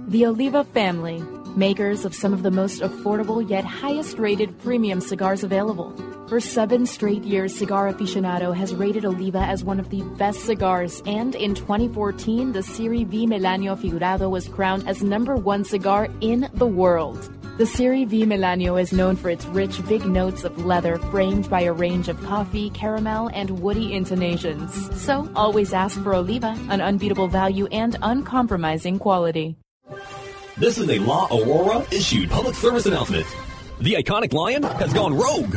The 0.08 0.26
Oliva 0.26 0.62
family, 0.64 1.22
makers 1.56 2.04
of 2.04 2.14
some 2.14 2.34
of 2.34 2.42
the 2.42 2.50
most 2.50 2.82
affordable 2.82 3.48
yet 3.48 3.64
highest 3.64 4.18
rated 4.18 4.58
premium 4.58 5.00
cigars 5.00 5.42
available. 5.42 5.90
For 6.32 6.40
seven 6.40 6.86
straight 6.86 7.24
years, 7.24 7.54
Cigar 7.54 7.92
Aficionado 7.92 8.56
has 8.56 8.74
rated 8.74 9.04
Oliva 9.04 9.40
as 9.40 9.62
one 9.62 9.78
of 9.78 9.90
the 9.90 10.00
best 10.16 10.46
cigars, 10.46 11.02
and 11.04 11.34
in 11.34 11.54
2014, 11.54 12.52
the 12.52 12.62
Serie 12.62 13.04
V 13.04 13.26
Melanio 13.26 13.76
Figurado 13.76 14.30
was 14.30 14.48
crowned 14.48 14.88
as 14.88 15.02
number 15.02 15.36
one 15.36 15.62
cigar 15.62 16.08
in 16.22 16.48
the 16.54 16.66
world. 16.66 17.30
The 17.58 17.66
Serie 17.66 18.06
V 18.06 18.24
Melanio 18.24 18.80
is 18.80 18.94
known 18.94 19.14
for 19.14 19.28
its 19.28 19.44
rich, 19.44 19.86
big 19.86 20.06
notes 20.06 20.42
of 20.42 20.64
leather 20.64 20.96
framed 21.10 21.50
by 21.50 21.60
a 21.64 21.72
range 21.74 22.08
of 22.08 22.18
coffee, 22.22 22.70
caramel, 22.70 23.28
and 23.34 23.60
woody 23.60 23.92
intonations. 23.92 24.72
So 25.02 25.30
always 25.36 25.74
ask 25.74 26.02
for 26.02 26.14
Oliva, 26.14 26.58
an 26.70 26.80
unbeatable 26.80 27.28
value 27.28 27.66
and 27.66 27.98
uncompromising 28.00 29.00
quality. 29.00 29.58
This 30.56 30.78
is 30.78 30.88
a 30.88 30.98
La 30.98 31.26
Aurora 31.26 31.86
issued 31.92 32.30
public 32.30 32.54
service 32.54 32.86
announcement. 32.86 33.26
The 33.82 33.96
iconic 33.96 34.32
lion 34.32 34.62
has 34.62 34.94
gone 34.94 35.12
rogue. 35.12 35.56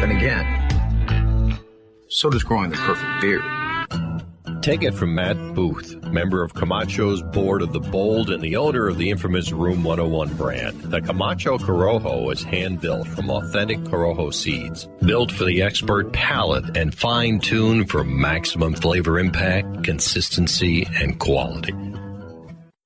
Then 0.00 0.12
again, 0.12 1.58
so 2.08 2.30
does 2.30 2.44
growing 2.44 2.70
the 2.70 2.76
perfect 2.76 3.20
beard. 3.20 3.42
Take 4.62 4.82
it 4.82 4.94
from 4.94 5.14
Matt 5.14 5.36
Booth, 5.54 5.96
member 6.04 6.42
of 6.42 6.52
Camacho's 6.54 7.22
board 7.22 7.62
of 7.62 7.72
the 7.72 7.80
Bold 7.80 8.28
and 8.30 8.42
the 8.42 8.56
owner 8.56 8.88
of 8.88 8.98
the 8.98 9.08
infamous 9.10 9.50
Room 9.50 9.82
101 9.84 10.34
brand. 10.34 10.82
The 10.82 11.00
Camacho 11.00 11.58
Corojo 11.58 12.32
is 12.32 12.42
hand 12.42 12.80
built 12.80 13.08
from 13.08 13.30
authentic 13.30 13.78
Corojo 13.80 14.34
seeds, 14.34 14.88
built 15.04 15.32
for 15.32 15.44
the 15.44 15.62
expert 15.62 16.12
palate 16.12 16.76
and 16.76 16.94
fine 16.94 17.40
tuned 17.40 17.88
for 17.88 18.04
maximum 18.04 18.74
flavor 18.74 19.18
impact, 19.18 19.84
consistency, 19.84 20.86
and 20.96 21.18
quality. 21.18 21.72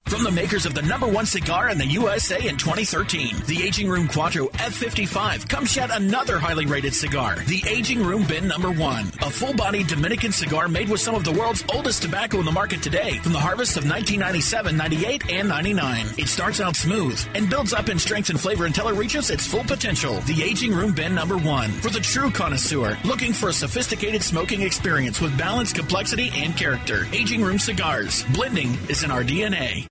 From 0.07 0.25
the 0.25 0.31
makers 0.31 0.67
of 0.67 0.75
the 0.75 0.83
number 0.83 1.09
one 1.09 1.25
cigar 1.25 1.71
in 1.71 1.79
the 1.79 1.87
USA 1.87 2.47
in 2.47 2.59
2013, 2.59 3.35
the 3.47 3.63
Aging 3.63 3.89
Room 3.89 4.07
Quattro 4.07 4.49
F55 4.49 5.49
comes 5.49 5.75
yet 5.75 5.91
another 5.91 6.39
highly 6.39 6.67
rated 6.67 6.95
cigar, 6.95 7.37
the 7.47 7.63
Aging 7.67 8.05
Room 8.05 8.25
Bin 8.27 8.47
Number 8.47 8.71
One, 8.71 9.07
a 9.23 9.31
full-bodied 9.31 9.87
Dominican 9.87 10.31
cigar 10.31 10.69
made 10.69 10.91
with 10.91 11.01
some 11.01 11.15
of 11.15 11.25
the 11.25 11.33
world's 11.33 11.65
oldest 11.75 12.03
tobacco 12.03 12.41
in 12.41 12.45
the 12.45 12.53
market 12.53 12.83
today, 12.83 13.19
from 13.19 13.33
the 13.33 13.39
harvest 13.39 13.79
of 13.79 13.85
1997, 13.85 14.77
98, 14.77 15.33
and 15.33 15.49
99. 15.49 16.07
It 16.19 16.29
starts 16.29 16.61
out 16.61 16.77
smooth 16.77 17.19
and 17.35 17.49
builds 17.49 17.73
up 17.73 17.89
in 17.89 17.99
strength 17.99 18.29
and 18.29 18.39
flavor 18.39 18.67
until 18.67 18.89
it 18.89 18.97
reaches 18.97 19.31
its 19.31 19.47
full 19.47 19.65
potential. 19.65 20.21
The 20.21 20.43
Aging 20.43 20.75
Room 20.75 20.93
Bin 20.93 21.15
Number 21.15 21.39
One 21.39 21.71
for 21.71 21.91
the 21.91 22.01
true 22.01 22.31
connoisseur 22.31 22.99
looking 23.05 23.33
for 23.33 23.49
a 23.49 23.53
sophisticated 23.53 24.23
smoking 24.23 24.61
experience 24.61 25.21
with 25.23 25.39
balance, 25.39 25.73
complexity, 25.73 26.31
and 26.35 26.55
character. 26.55 27.07
Aging 27.13 27.43
Room 27.43 27.59
cigars. 27.59 28.25
Blending 28.35 28.77
is 28.91 29.05
in 29.05 29.11
our 29.11 29.25
DNA. 29.25 29.87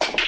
Maduro. 0.00 0.24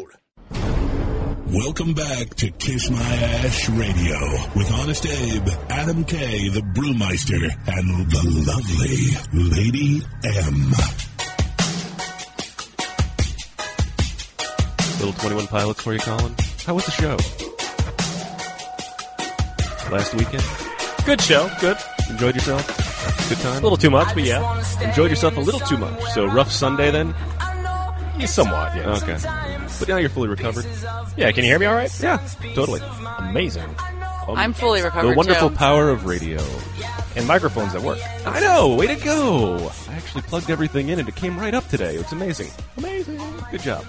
Welcome 1.53 1.93
back 1.93 2.29
to 2.35 2.49
Kiss 2.49 2.89
My 2.89 2.97
Ash 2.97 3.67
Radio 3.71 4.17
with 4.55 4.71
Honest 4.71 5.05
Abe, 5.05 5.49
Adam 5.69 6.05
K, 6.05 6.47
the 6.47 6.61
Brewmeister, 6.61 7.43
and 7.67 8.09
the 8.09 8.23
lovely 8.47 9.51
Lady 9.51 10.01
M. 10.23 10.69
Little 14.99 15.13
21 15.19 15.47
Pilots 15.47 15.81
for 15.81 15.91
you, 15.91 15.99
Colin. 15.99 16.33
How 16.65 16.73
was 16.73 16.85
the 16.85 16.91
show? 16.91 17.17
Last 19.91 20.13
weekend? 20.13 20.45
Good 21.05 21.19
show. 21.19 21.49
Good. 21.59 21.75
Enjoyed 22.09 22.35
yourself? 22.35 22.65
Good 23.27 23.39
time? 23.39 23.57
A 23.57 23.61
little 23.61 23.75
too 23.75 23.89
much, 23.89 24.13
but 24.13 24.23
yeah. 24.23 24.63
Enjoyed 24.87 25.09
yourself 25.09 25.35
a 25.35 25.41
little 25.41 25.59
too 25.59 25.77
much. 25.77 26.01
So 26.13 26.27
rough 26.27 26.49
Sunday 26.49 26.91
then? 26.91 27.13
Yeah, 28.17 28.25
somewhat, 28.27 28.73
yeah. 28.73 28.95
Okay. 29.03 29.17
But 29.81 29.87
now 29.89 29.97
you're 29.97 30.09
fully 30.09 30.27
recovered. 30.29 30.63
Yeah, 31.17 31.31
can 31.31 31.43
you 31.43 31.49
hear 31.49 31.57
me 31.57 31.65
all 31.65 31.73
right? 31.73 31.91
Yeah, 32.03 32.17
totally. 32.53 32.81
Amazing. 33.17 33.63
Um, 34.27 34.37
I'm 34.37 34.53
fully 34.53 34.83
recovered 34.83 35.09
The 35.09 35.17
wonderful 35.17 35.49
too. 35.49 35.55
power 35.55 35.89
of 35.89 36.05
radio. 36.05 36.39
And 37.15 37.25
microphones 37.27 37.73
that 37.73 37.81
work. 37.81 37.97
I 38.23 38.41
know. 38.41 38.75
Way 38.75 38.95
to 38.95 39.03
go. 39.03 39.71
I 39.89 39.93
actually 39.93 40.21
plugged 40.21 40.51
everything 40.51 40.89
in 40.89 40.99
and 40.99 41.09
it 41.09 41.15
came 41.15 41.35
right 41.39 41.55
up 41.55 41.67
today. 41.67 41.95
It's 41.95 42.11
amazing. 42.11 42.51
Amazing. 42.77 43.19
Good 43.49 43.61
job. 43.61 43.83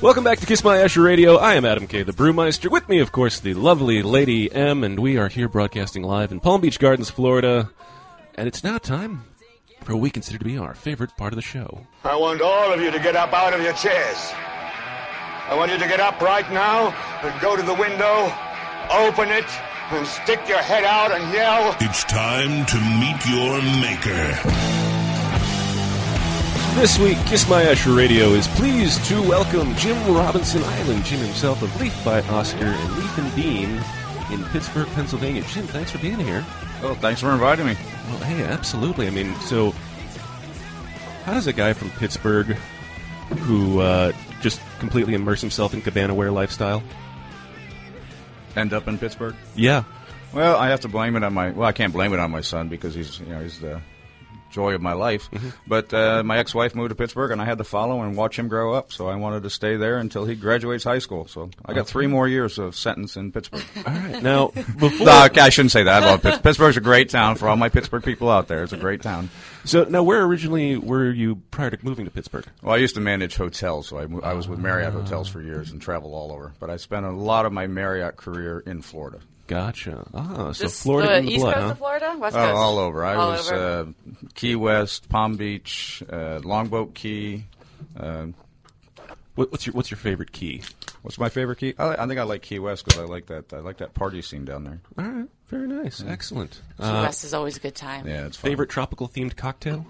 Welcome 0.00 0.24
back 0.24 0.38
to 0.38 0.46
Kiss 0.46 0.64
My 0.64 0.78
Asher 0.78 1.02
Radio. 1.02 1.36
I 1.36 1.54
am 1.56 1.66
Adam 1.66 1.86
K, 1.86 2.02
the 2.02 2.12
Brewmeister. 2.12 2.70
With 2.70 2.88
me, 2.88 3.00
of 3.00 3.12
course, 3.12 3.40
the 3.40 3.52
lovely 3.52 4.02
Lady 4.02 4.50
M, 4.50 4.82
and 4.82 4.98
we 4.98 5.18
are 5.18 5.28
here 5.28 5.50
broadcasting 5.50 6.02
live 6.02 6.32
in 6.32 6.40
Palm 6.40 6.62
Beach 6.62 6.78
Gardens, 6.78 7.10
Florida. 7.10 7.70
And 8.36 8.48
it's 8.48 8.64
now 8.64 8.78
time 8.78 9.24
for 9.82 9.92
what 9.94 10.00
we 10.00 10.08
consider 10.08 10.38
to 10.38 10.44
be 10.46 10.56
our 10.56 10.72
favorite 10.74 11.14
part 11.18 11.34
of 11.34 11.36
the 11.36 11.42
show. 11.42 11.86
I 12.04 12.16
want 12.16 12.40
all 12.40 12.72
of 12.72 12.80
you 12.80 12.90
to 12.90 12.98
get 12.98 13.16
up 13.16 13.34
out 13.34 13.52
of 13.52 13.60
your 13.60 13.74
chairs. 13.74 14.32
I 15.50 15.56
want 15.56 15.72
you 15.72 15.78
to 15.78 15.88
get 15.88 15.98
up 15.98 16.20
right 16.20 16.48
now 16.52 16.94
and 17.24 17.40
go 17.40 17.56
to 17.56 17.62
the 17.62 17.74
window, 17.74 18.32
open 18.88 19.30
it, 19.30 19.44
and 19.90 20.06
stick 20.06 20.38
your 20.46 20.62
head 20.62 20.84
out 20.84 21.10
and 21.10 21.34
yell. 21.34 21.76
It's 21.80 22.04
time 22.04 22.64
to 22.66 22.76
meet 22.78 23.18
your 23.26 23.60
maker. 23.82 24.30
This 26.78 27.00
week, 27.00 27.18
Kiss 27.26 27.48
My 27.48 27.64
Asher 27.64 27.92
Radio 27.92 28.28
is 28.28 28.46
pleased 28.46 29.04
to 29.06 29.20
welcome 29.22 29.74
Jim 29.74 29.96
Robinson 30.14 30.62
Island, 30.62 31.04
Jim 31.04 31.18
himself 31.18 31.62
of 31.62 31.80
Leaf 31.80 32.04
by 32.04 32.20
Oscar 32.28 32.66
and 32.66 32.96
Leaf 32.96 33.18
and 33.18 33.34
Bean 33.34 33.82
in 34.30 34.44
Pittsburgh, 34.50 34.86
Pennsylvania. 34.94 35.42
Jim, 35.48 35.66
thanks 35.66 35.90
for 35.90 35.98
being 35.98 36.20
here. 36.20 36.46
Oh, 36.84 36.96
thanks 37.00 37.22
for 37.22 37.32
inviting 37.32 37.66
me. 37.66 37.76
Well, 38.06 38.18
hey, 38.18 38.44
absolutely. 38.44 39.08
I 39.08 39.10
mean, 39.10 39.34
so 39.40 39.72
how 41.24 41.34
does 41.34 41.48
a 41.48 41.52
guy 41.52 41.72
from 41.72 41.90
Pittsburgh 41.90 42.56
who 43.40 43.80
uh, 43.80 44.12
just 44.12 44.29
completely 44.80 45.14
immerse 45.14 45.40
himself 45.40 45.74
in 45.74 45.80
cabana 45.80 46.14
wear 46.14 46.32
lifestyle 46.32 46.82
End 48.56 48.72
up 48.72 48.88
in 48.88 48.98
Pittsburgh? 48.98 49.36
Yeah. 49.54 49.84
Well, 50.32 50.56
I 50.56 50.68
have 50.68 50.80
to 50.80 50.88
blame 50.88 51.16
it 51.16 51.22
on 51.22 51.34
my. 51.34 51.50
Well, 51.50 51.68
I 51.68 51.72
can't 51.72 51.92
blame 51.92 52.12
it 52.12 52.18
on 52.18 52.30
my 52.30 52.40
son 52.40 52.68
because 52.68 52.94
he's 52.94 53.20
you 53.20 53.26
know 53.26 53.40
he's 53.40 53.60
the 53.60 53.80
joy 54.50 54.74
of 54.74 54.82
my 54.82 54.92
life. 54.92 55.30
Mm-hmm. 55.30 55.48
But 55.66 55.92
uh, 55.94 56.22
my 56.24 56.38
ex-wife 56.38 56.74
moved 56.74 56.90
to 56.90 56.94
Pittsburgh, 56.94 57.30
and 57.30 57.40
I 57.40 57.44
had 57.44 57.58
to 57.58 57.64
follow 57.64 58.02
and 58.02 58.16
watch 58.16 58.38
him 58.38 58.48
grow 58.48 58.74
up. 58.74 58.92
So 58.92 59.08
I 59.08 59.16
wanted 59.16 59.42
to 59.44 59.50
stay 59.50 59.76
there 59.76 59.98
until 59.98 60.24
he 60.24 60.34
graduates 60.34 60.84
high 60.84 60.98
school. 60.98 61.26
So 61.28 61.50
I 61.64 61.72
got 61.72 61.86
three 61.86 62.06
more 62.06 62.28
years 62.28 62.58
of 62.58 62.76
sentence 62.76 63.16
in 63.16 63.32
Pittsburgh. 63.32 63.64
All 63.86 63.92
right. 63.92 64.22
Now, 64.22 64.48
before 64.48 65.06
No, 65.06 65.24
okay, 65.26 65.40
I 65.40 65.48
shouldn't 65.48 65.72
say 65.72 65.84
that. 65.84 66.02
I 66.02 66.06
love 66.06 66.22
Pittsburgh. 66.22 66.42
Pittsburgh's 66.42 66.76
a 66.76 66.80
great 66.80 67.08
town 67.10 67.36
for 67.36 67.48
all 67.48 67.56
my 67.56 67.68
Pittsburgh 67.68 68.02
people 68.02 68.30
out 68.30 68.48
there. 68.48 68.62
It's 68.62 68.72
a 68.72 68.76
great 68.76 69.02
town. 69.02 69.30
So 69.64 69.84
now, 69.84 70.02
where 70.02 70.22
originally 70.24 70.76
were 70.76 71.10
you 71.10 71.36
prior 71.50 71.70
to 71.70 71.78
moving 71.82 72.04
to 72.06 72.10
Pittsburgh? 72.10 72.46
Well, 72.62 72.74
I 72.74 72.78
used 72.78 72.94
to 72.94 73.00
manage 73.00 73.36
hotels, 73.36 73.88
so 73.88 73.98
I, 73.98 74.06
mo- 74.06 74.20
I 74.22 74.32
was 74.34 74.48
with 74.48 74.58
Marriott 74.58 74.92
Hotels 74.92 75.28
for 75.28 75.40
years 75.42 75.70
and 75.70 75.80
traveled 75.80 76.14
all 76.14 76.32
over. 76.32 76.52
But 76.58 76.70
I 76.70 76.76
spent 76.76 77.04
a 77.06 77.10
lot 77.10 77.46
of 77.46 77.52
my 77.52 77.66
Marriott 77.66 78.16
career 78.16 78.60
in 78.60 78.82
Florida. 78.82 79.18
Gotcha. 79.50 80.06
Ah, 80.14 80.52
so 80.52 80.64
Just 80.64 80.82
Florida 80.84 81.08
the 81.08 81.18
in 81.18 81.26
the 81.26 81.32
East 81.32 81.40
blood, 81.42 81.54
Coast 81.54 81.64
huh? 81.64 81.70
of 81.72 81.78
Florida, 81.78 82.16
West 82.20 82.36
Oh, 82.36 82.38
Coast, 82.40 82.54
all 82.56 82.78
over. 82.78 83.04
I 83.04 83.14
All 83.16 83.30
was 83.32 83.50
over. 83.50 83.66
Uh, 83.90 84.28
Key 84.34 84.54
West, 84.54 85.08
Palm 85.08 85.34
Beach, 85.36 86.04
uh, 86.08 86.38
Longboat 86.44 86.94
Key. 86.94 87.44
Uh, 87.98 88.26
what, 89.34 89.50
what's 89.50 89.66
your 89.66 89.74
What's 89.74 89.90
your 89.90 89.98
favorite 89.98 90.30
key? 90.30 90.62
What's 91.02 91.18
my 91.18 91.30
favorite 91.30 91.58
key? 91.58 91.74
I, 91.78 91.94
I 92.04 92.06
think 92.06 92.20
I 92.20 92.22
like 92.24 92.42
Key 92.42 92.60
West 92.60 92.84
because 92.84 93.00
I 93.00 93.04
like 93.06 93.26
that. 93.26 93.52
I 93.52 93.58
like 93.58 93.78
that 93.78 93.92
party 93.94 94.22
scene 94.22 94.44
down 94.44 94.62
there. 94.64 94.80
All 94.98 95.04
right, 95.10 95.28
very 95.48 95.66
nice, 95.66 96.04
excellent. 96.06 96.60
Key 96.78 96.84
West 96.84 97.24
is 97.24 97.34
always 97.34 97.56
a 97.56 97.60
good 97.60 97.74
time. 97.74 98.06
Yeah, 98.06 98.26
it's 98.26 98.36
fun. 98.36 98.50
favorite 98.50 98.70
tropical 98.70 99.08
themed 99.08 99.34
cocktail. 99.36 99.84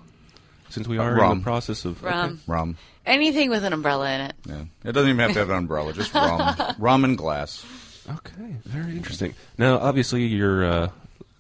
since 0.70 0.88
we 0.88 0.96
are 0.98 1.10
in 1.12 1.16
rum. 1.18 1.38
the 1.40 1.44
process 1.44 1.84
of 1.84 2.02
Rum. 2.02 2.40
Rum. 2.46 2.76
Anything 3.04 3.50
with 3.50 3.64
an 3.64 3.72
umbrella 3.74 4.10
in 4.12 4.20
it. 4.22 4.36
Yeah. 4.48 4.62
It 4.84 4.92
doesn't 4.92 5.10
even 5.10 5.18
have 5.18 5.32
to 5.32 5.38
have 5.40 5.50
an 5.50 5.56
umbrella. 5.56 5.92
Just 5.92 6.14
rum. 6.14 6.56
rum 6.78 7.04
and 7.04 7.18
glass. 7.18 7.64
Okay, 8.08 8.56
very 8.64 8.92
interesting. 8.92 9.34
Now, 9.58 9.78
obviously, 9.78 10.24
your 10.26 10.64
uh, 10.64 10.88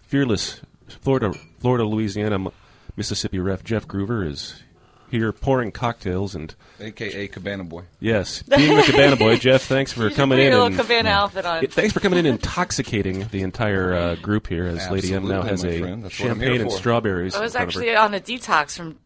fearless 0.06 0.60
Florida, 0.88 1.32
Florida, 1.58 1.84
Louisiana, 1.84 2.50
Mississippi 2.96 3.38
ref 3.38 3.64
Jeff 3.64 3.86
Groover 3.86 4.26
is 4.26 4.62
here 5.10 5.32
pouring 5.32 5.72
cocktails 5.72 6.34
and 6.34 6.54
AKA 6.78 7.28
Cabana 7.28 7.64
Boy. 7.64 7.82
yes, 7.98 8.42
being 8.42 8.76
the 8.76 8.82
Cabana 8.82 9.16
Boy. 9.16 9.36
Jeff, 9.36 9.62
thanks 9.62 9.92
for 9.92 10.08
You 10.08 10.14
coming 10.14 10.36
put 10.38 10.42
in 10.44 10.52
your 10.52 10.66
and 10.66 10.74
little 10.76 10.84
Cabana 10.84 11.10
outfit 11.10 11.44
on. 11.44 11.66
Thanks 11.66 11.92
for 11.92 12.00
coming 12.00 12.18
in, 12.20 12.26
intoxicating 12.26 13.26
the 13.28 13.42
entire 13.42 13.92
uh, 13.92 14.14
group 14.16 14.46
here. 14.46 14.66
As 14.66 14.88
Lady 14.90 15.12
M 15.12 15.26
now 15.26 15.42
has 15.42 15.64
a 15.64 15.80
friend. 15.80 16.04
That's 16.04 16.18
what 16.20 16.30
I'm 16.30 16.38
champagne 16.40 16.60
and 16.60 16.72
strawberries. 16.72 17.34
I 17.34 17.40
was 17.40 17.54
in 17.54 17.58
front 17.58 17.68
of 17.70 17.74
her. 17.74 17.80
actually 17.80 17.96
on 17.96 18.14
a 18.14 18.20
detox 18.20 18.76
from 18.76 18.98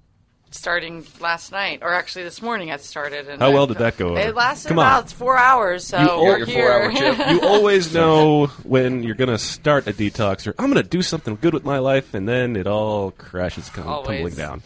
starting 0.55 1.05
last 1.21 1.53
night, 1.53 1.81
or 1.83 1.93
actually 1.93 2.25
this 2.25 2.41
morning. 2.41 2.71
I 2.71 2.77
started. 2.77 3.29
And 3.29 3.41
How 3.43 3.51
well 3.51 3.67
did 3.67 3.79
that 3.79 3.97
go 3.97 4.11
over? 4.11 4.21
It 4.21 4.35
lasted 4.35 4.69
Come 4.69 4.79
on. 4.79 4.87
about 4.87 5.11
four 5.11 5.37
hours. 5.37 5.85
So 5.87 6.01
You 6.01 6.09
al- 6.09 6.23
we're 6.23 6.45
here. 6.47 6.91
four-hour 6.91 7.31
you 7.33 7.41
always 7.43 7.93
know 7.93 8.47
when 8.63 9.03
you're 9.03 9.15
going 9.17 9.31
to 9.31 9.39
start 9.39 9.87
a 9.87 9.93
detox 9.93 10.47
or 10.47 10.55
I'm 10.59 10.71
going 10.71 10.83
to 10.83 10.89
do 10.89 11.03
something 11.03 11.37
good 11.41 11.55
with 11.55 11.65
my 11.65 11.79
life, 11.79 12.15
and 12.15 12.29
then 12.29 12.57
it 12.57 12.67
all 12.67 13.11
crashes, 13.13 13.69
come 13.69 13.87
Always. 13.89 14.07
tumbling 14.19 14.35
down. 14.35 14.63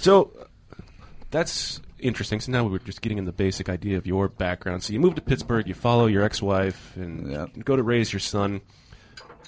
So 0.00 0.30
that's 1.30 1.80
interesting. 1.98 2.40
So 2.40 2.52
now 2.52 2.64
we're 2.64 2.78
just 2.78 3.00
getting 3.00 3.18
in 3.18 3.24
the 3.24 3.32
basic 3.32 3.68
idea 3.68 3.96
of 3.96 4.06
your 4.06 4.28
background. 4.28 4.82
So 4.82 4.92
you 4.92 5.00
moved 5.00 5.16
to 5.16 5.22
Pittsburgh, 5.22 5.66
you 5.66 5.74
follow 5.74 6.06
your 6.06 6.22
ex-wife, 6.24 6.92
and 6.96 7.64
go 7.64 7.76
to 7.76 7.82
raise 7.82 8.12
your 8.12 8.20
son, 8.20 8.60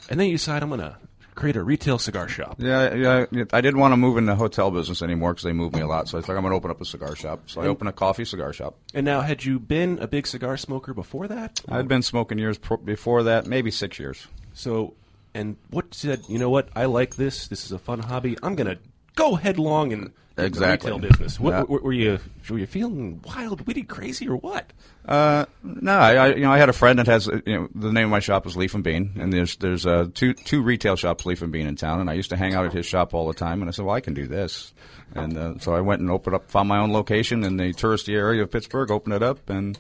and 0.08 0.18
then 0.18 0.26
you 0.28 0.34
decide 0.34 0.62
I'm 0.62 0.70
going 0.70 0.80
to 0.80 0.96
create 1.38 1.56
a 1.56 1.62
retail 1.62 1.98
cigar 1.98 2.28
shop. 2.28 2.56
Yeah, 2.58 2.94
yeah. 2.94 3.44
I 3.52 3.60
didn't 3.60 3.78
want 3.78 3.92
to 3.92 3.96
move 3.96 4.16
in 4.16 4.26
the 4.26 4.34
hotel 4.34 4.72
business 4.72 5.02
anymore 5.02 5.32
because 5.32 5.44
they 5.44 5.52
moved 5.52 5.74
me 5.76 5.82
a 5.82 5.86
lot. 5.86 6.08
So 6.08 6.18
I 6.18 6.20
thought 6.20 6.36
I'm 6.36 6.42
going 6.42 6.50
to 6.50 6.56
open 6.56 6.70
up 6.70 6.80
a 6.80 6.84
cigar 6.84 7.14
shop. 7.14 7.42
So 7.46 7.60
I 7.60 7.66
opened 7.68 7.88
a 7.88 7.92
coffee 7.92 8.24
cigar 8.24 8.52
shop. 8.52 8.76
And 8.92 9.06
now, 9.06 9.20
had 9.20 9.44
you 9.44 9.60
been 9.60 10.00
a 10.00 10.08
big 10.08 10.26
cigar 10.26 10.56
smoker 10.56 10.92
before 10.92 11.28
that? 11.28 11.60
I'd 11.68 11.86
been 11.86 12.02
smoking 12.02 12.38
years 12.38 12.58
pro- 12.58 12.76
before 12.78 13.22
that, 13.22 13.46
maybe 13.46 13.70
six 13.70 14.00
years. 14.00 14.26
So, 14.52 14.94
and 15.32 15.56
what 15.70 15.94
said, 15.94 16.22
you 16.28 16.38
know 16.38 16.50
what, 16.50 16.70
I 16.74 16.86
like 16.86 17.14
this, 17.14 17.46
this 17.46 17.64
is 17.64 17.70
a 17.70 17.78
fun 17.78 18.00
hobby, 18.00 18.36
I'm 18.42 18.56
going 18.56 18.66
to 18.66 18.80
go 19.14 19.36
headlong 19.36 19.92
and 19.92 20.12
Exactly. 20.46 20.92
retail 20.92 21.08
business. 21.10 21.40
What, 21.40 21.50
Yeah. 21.52 21.62
were, 21.62 21.80
were 21.80 21.92
you 21.92 22.18
were 22.48 22.58
you 22.58 22.66
feeling 22.66 23.20
wild, 23.24 23.66
witty, 23.66 23.82
crazy, 23.82 24.28
or 24.28 24.36
what? 24.36 24.72
Uh, 25.04 25.46
no, 25.62 25.92
I, 25.92 26.14
I 26.14 26.26
you 26.34 26.42
know 26.42 26.52
I 26.52 26.58
had 26.58 26.68
a 26.68 26.72
friend 26.74 26.98
that 26.98 27.06
has 27.06 27.26
you 27.26 27.42
know 27.46 27.68
the 27.74 27.92
name 27.92 28.04
of 28.04 28.10
my 28.10 28.20
shop 28.20 28.46
is 28.46 28.56
Leaf 28.56 28.74
and 28.74 28.84
Bean, 28.84 29.12
and 29.18 29.32
there's 29.32 29.56
there's 29.56 29.86
uh, 29.86 30.06
two 30.14 30.34
two 30.34 30.62
retail 30.62 30.96
shops 30.96 31.24
Leaf 31.26 31.42
and 31.42 31.50
Bean 31.52 31.66
in 31.66 31.76
town, 31.76 32.00
and 32.00 32.10
I 32.10 32.12
used 32.14 32.30
to 32.30 32.36
hang 32.36 32.54
out 32.54 32.66
at 32.66 32.72
his 32.72 32.86
shop 32.86 33.14
all 33.14 33.26
the 33.28 33.34
time, 33.34 33.60
and 33.62 33.68
I 33.68 33.72
said, 33.72 33.84
well, 33.84 33.94
I 33.94 34.00
can 34.00 34.14
do 34.14 34.26
this, 34.26 34.72
and 35.14 35.36
uh, 35.36 35.58
so 35.58 35.74
I 35.74 35.80
went 35.80 36.00
and 36.00 36.10
opened 36.10 36.36
up, 36.36 36.50
found 36.50 36.68
my 36.68 36.78
own 36.78 36.92
location 36.92 37.42
in 37.44 37.56
the 37.56 37.72
touristy 37.72 38.14
area 38.14 38.42
of 38.42 38.50
Pittsburgh, 38.50 38.90
opened 38.90 39.14
it 39.14 39.22
up, 39.22 39.48
and 39.48 39.78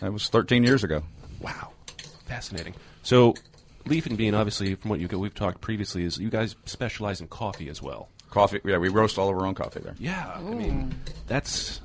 that 0.00 0.12
was 0.12 0.28
13 0.28 0.62
years 0.64 0.84
ago. 0.84 1.02
Wow, 1.40 1.72
fascinating. 2.26 2.74
So, 3.02 3.34
Leaf 3.86 4.06
and 4.06 4.16
Bean, 4.16 4.34
obviously, 4.34 4.74
from 4.76 4.90
what 4.90 5.00
you 5.00 5.08
we've 5.18 5.34
talked 5.34 5.60
previously, 5.60 6.04
is 6.04 6.18
you 6.18 6.30
guys 6.30 6.54
specialize 6.64 7.20
in 7.20 7.26
coffee 7.28 7.68
as 7.68 7.82
well. 7.82 8.08
Coffee, 8.30 8.60
yeah, 8.64 8.78
we 8.78 8.88
roast 8.88 9.18
all 9.18 9.28
of 9.28 9.36
our 9.36 9.44
own 9.46 9.54
coffee 9.54 9.80
there. 9.80 9.94
Yeah, 9.98 10.32
I 10.36 10.40
mean, 10.40 10.94
that's 11.26 11.80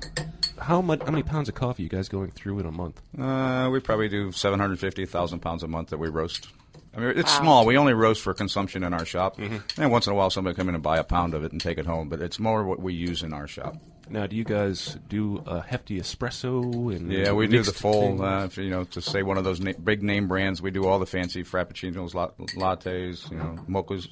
how 0.58 0.80
much? 0.80 1.02
How 1.02 1.10
many 1.10 1.22
pounds 1.24 1.48
of 1.48 1.54
coffee 1.56 1.82
you 1.82 1.88
guys 1.88 2.08
going 2.08 2.30
through 2.30 2.60
in 2.60 2.66
a 2.66 2.72
month? 2.72 3.00
Uh, 3.18 3.68
we 3.70 3.80
probably 3.80 4.08
do 4.08 4.30
750,000 4.32 5.40
pounds 5.40 5.62
a 5.62 5.68
month 5.68 5.90
that 5.90 5.98
we 5.98 6.08
roast. 6.08 6.48
I 6.96 7.00
mean, 7.00 7.08
it's 7.10 7.30
Wow. 7.38 7.42
small. 7.42 7.66
We 7.66 7.76
only 7.76 7.92
roast 7.92 8.22
for 8.22 8.32
consumption 8.32 8.82
in 8.82 8.94
our 8.94 9.04
shop. 9.04 9.36
Mhm. 9.36 9.60
And 9.76 9.90
once 9.90 10.06
in 10.06 10.12
a 10.12 10.16
while, 10.16 10.30
somebody 10.30 10.56
come 10.56 10.68
in 10.70 10.74
and 10.74 10.82
buy 10.82 10.96
a 10.98 11.04
pound 11.04 11.34
of 11.34 11.44
it 11.44 11.52
and 11.52 11.60
take 11.60 11.76
it 11.78 11.84
home. 11.84 12.08
But 12.08 12.22
it's 12.22 12.38
more 12.38 12.64
what 12.64 12.80
we 12.80 12.94
use 12.94 13.22
in 13.22 13.34
our 13.34 13.46
shop. 13.46 13.76
Now, 14.08 14.26
do 14.26 14.34
you 14.36 14.44
guys 14.44 14.96
do 15.08 15.42
a 15.46 15.60
hefty 15.60 15.98
espresso? 16.00 16.94
And 16.96 17.12
Yeah, 17.12 17.32
we 17.32 17.48
do 17.48 17.58
the 17.62 17.66
mixed 17.70 17.82
full. 17.82 18.00
things? 18.02 18.20
Uh, 18.22 18.42
if, 18.46 18.56
you 18.56 18.70
know, 18.70 18.84
to 18.84 19.02
say 19.02 19.22
one 19.22 19.36
of 19.36 19.44
those 19.44 19.60
na- 19.60 19.72
big 19.82 20.02
name 20.02 20.26
brands, 20.28 20.62
we 20.62 20.70
do 20.70 20.86
all 20.86 20.98
the 20.98 21.06
fancy 21.06 21.42
frappuccinos, 21.42 22.14
lat- 22.14 22.36
lattes, 22.56 23.30
you 23.30 23.36
know, 23.36 23.56
mochas. 23.68 24.08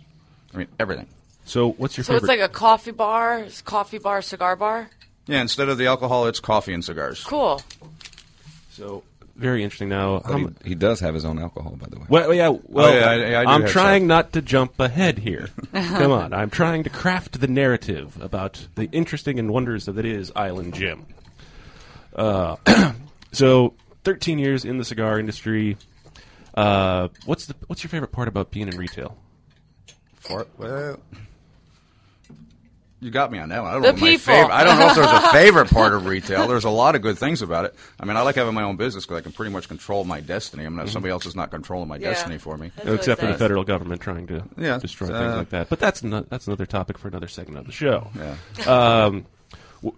I 0.53 0.59
mean, 0.59 0.67
everything. 0.79 1.07
So, 1.45 1.73
what's 1.73 1.97
your 1.97 2.05
favorite? 2.05 2.21
So 2.21 2.25
it's 2.25 2.29
like 2.29 2.41
a 2.41 2.53
coffee 2.53 2.91
bar, 2.91 3.47
coffee 3.65 3.99
bar, 3.99 4.23
cigar 4.23 4.57
bar. 4.57 4.89
Yeah, 5.27 5.41
instead 5.41 5.69
of 5.69 5.79
the 5.79 5.87
alcohol, 5.87 6.27
it's 6.27 6.41
coffee 6.41 6.73
and 6.75 6.85
cigars. 6.85 7.23
Cool. 7.25 7.61
So 8.71 9.03
very 9.37 9.63
interesting. 9.65 9.89
Now, 9.89 10.21
But 10.25 10.37
he, 10.39 10.47
he 10.71 10.75
does 10.75 11.01
have 11.01 11.15
his 11.15 11.25
own 11.25 11.39
alcohol, 11.39 11.77
by 11.77 11.87
the 11.89 11.99
way. 11.99 12.07
Well, 12.09 12.35
yeah. 12.35 12.49
Well, 12.49 12.87
Oh, 12.87 12.95
yeah, 12.95 13.07
I- 13.09 13.41
I 13.41 13.45
do 13.45 13.51
I'm 13.51 13.61
have 13.63 13.71
trying 13.71 14.07
not 14.07 14.33
to 14.35 14.43
jump 14.43 14.79
ahead 14.81 15.19
here. 15.19 15.49
Come 15.73 16.13
on, 16.13 16.33
I'm 16.33 16.51
trying 16.51 16.83
to 16.85 16.91
craft 16.91 17.41
the 17.41 17.49
narrative 17.49 18.19
about 18.21 18.67
the 18.75 18.85
interesting 18.93 19.39
and 19.39 19.51
wonders 19.51 19.87
that 19.87 19.99
it 19.99 20.05
is 20.07 20.31
Island 20.37 20.75
Jim. 20.75 21.07
Uh, 22.15 22.57
so, 23.33 23.75
13 24.05 24.39
years 24.39 24.65
in 24.65 24.79
the 24.79 24.85
cigar 24.85 25.19
industry. 25.19 25.77
Uh, 26.55 27.09
what's 27.27 27.47
the 27.47 27.55
what's 27.67 27.83
your 27.83 27.89
favorite 27.89 28.13
part 28.13 28.29
about 28.29 28.51
being 28.53 28.69
in 28.69 28.77
retail? 28.77 29.17
For, 30.21 30.47
well, 30.57 31.01
you 33.05 33.11
got 33.11 33.31
me 33.31 33.39
on 33.39 33.51
that 33.51 33.63
one. 33.63 33.71
I 33.71 33.75
don't 33.75 33.83
The 33.83 33.93
know. 33.93 33.99
My 33.99 34.07
people. 34.13 34.19
favorite, 34.35 34.53
I 34.53 34.65
don't 34.65 34.79
know 34.79 34.87
if 34.89 34.95
there's 34.95 35.07
a 35.25 35.29
favorite 35.33 35.71
part 35.71 35.93
of 35.93 36.07
retail. 36.07 36.49
There's 36.49 36.65
a 36.65 36.71
lot 36.71 36.95
of 36.97 37.03
good 37.03 37.19
things 37.19 37.43
about 37.43 37.67
it. 37.67 37.75
I 38.01 38.05
mean, 38.07 38.17
I 38.17 38.23
like 38.23 38.35
having 38.37 38.55
my 38.55 38.63
own 38.63 38.77
business 38.77 39.05
because 39.05 39.19
I 39.19 39.21
can 39.21 39.33
pretty 39.33 39.53
much 39.53 39.69
control 39.69 40.05
my 40.05 40.21
destiny. 40.21 40.65
I 40.65 40.69
mean, 40.71 40.85
Mhm. 40.87 40.89
somebody 40.89 41.13
else 41.13 41.27
is 41.27 41.37
not 41.37 41.51
controlling 41.51 41.89
my 41.89 41.97
Yeah. 41.97 42.11
destiny 42.11 42.39
for 42.39 42.57
me. 42.57 42.73
Except 42.85 43.21
for 43.21 43.27
the 43.27 43.35
federal 43.35 43.63
government 43.65 44.01
trying 44.01 44.27
to 44.29 44.43
Yeah, 44.57 44.79
destroy 44.79 45.09
uh, 45.09 45.19
things 45.21 45.35
like 45.37 45.51
that. 45.51 45.69
But 45.69 45.79
that's 45.81 46.03
not, 46.03 46.31
that's 46.31 46.47
another 46.47 46.67
topic 46.67 46.97
for 46.99 47.09
another 47.09 47.29
segment 47.29 47.59
of 47.59 47.67
the 47.67 47.73
show. 47.73 48.11
Yeah. 48.17 48.37
Um, 49.05 49.27
w- 49.83 49.97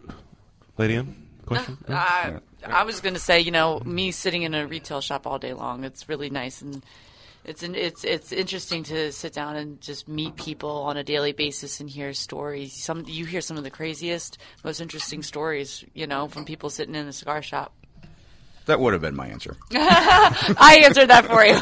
Lady 0.77 0.97
M, 0.97 1.15
question? 1.47 1.79
I, 1.89 2.35
I 2.67 2.83
was 2.83 3.01
going 3.01 3.15
to 3.15 3.21
say, 3.21 3.41
you 3.41 3.51
know, 3.53 3.81
me 3.85 4.11
sitting 4.11 4.43
in 4.43 4.53
a 4.55 4.67
retail 4.67 5.01
shop 5.01 5.27
all 5.27 5.39
day 5.39 5.53
long, 5.53 5.85
it's 5.85 6.09
really 6.09 6.29
nice 6.31 6.61
and 6.61 6.83
it's 7.47 7.63
an, 7.63 7.75
it's 7.77 8.05
it's 8.05 8.33
interesting 8.33 8.83
to 8.85 9.13
sit 9.13 9.33
down 9.33 9.57
and 9.57 9.81
just 9.81 10.09
meet 10.09 10.35
people 10.35 10.83
on 10.83 10.97
a 10.97 11.05
daily 11.05 11.33
basis 11.33 11.81
and 11.81 11.89
hear 11.89 12.13
stories. 12.13 12.73
Some 12.73 13.05
you 13.07 13.25
hear 13.25 13.41
some 13.41 13.57
of 13.57 13.63
the 13.63 13.71
craziest, 13.71 14.39
most 14.65 14.81
interesting 14.81 15.23
stories, 15.23 15.85
you 15.95 16.09
know, 16.09 16.27
from 16.27 16.45
people 16.45 16.71
sitting 16.71 16.97
in 16.97 17.07
a 17.07 17.13
cigar 17.13 17.43
shop. 17.43 17.73
That 18.67 18.81
would 18.81 18.95
have 18.95 19.03
been 19.03 19.15
my 19.15 19.29
answer. 19.29 19.57
I 19.73 20.83
answered 20.85 21.07
that 21.07 21.27
for 21.27 21.45
you. 21.45 21.55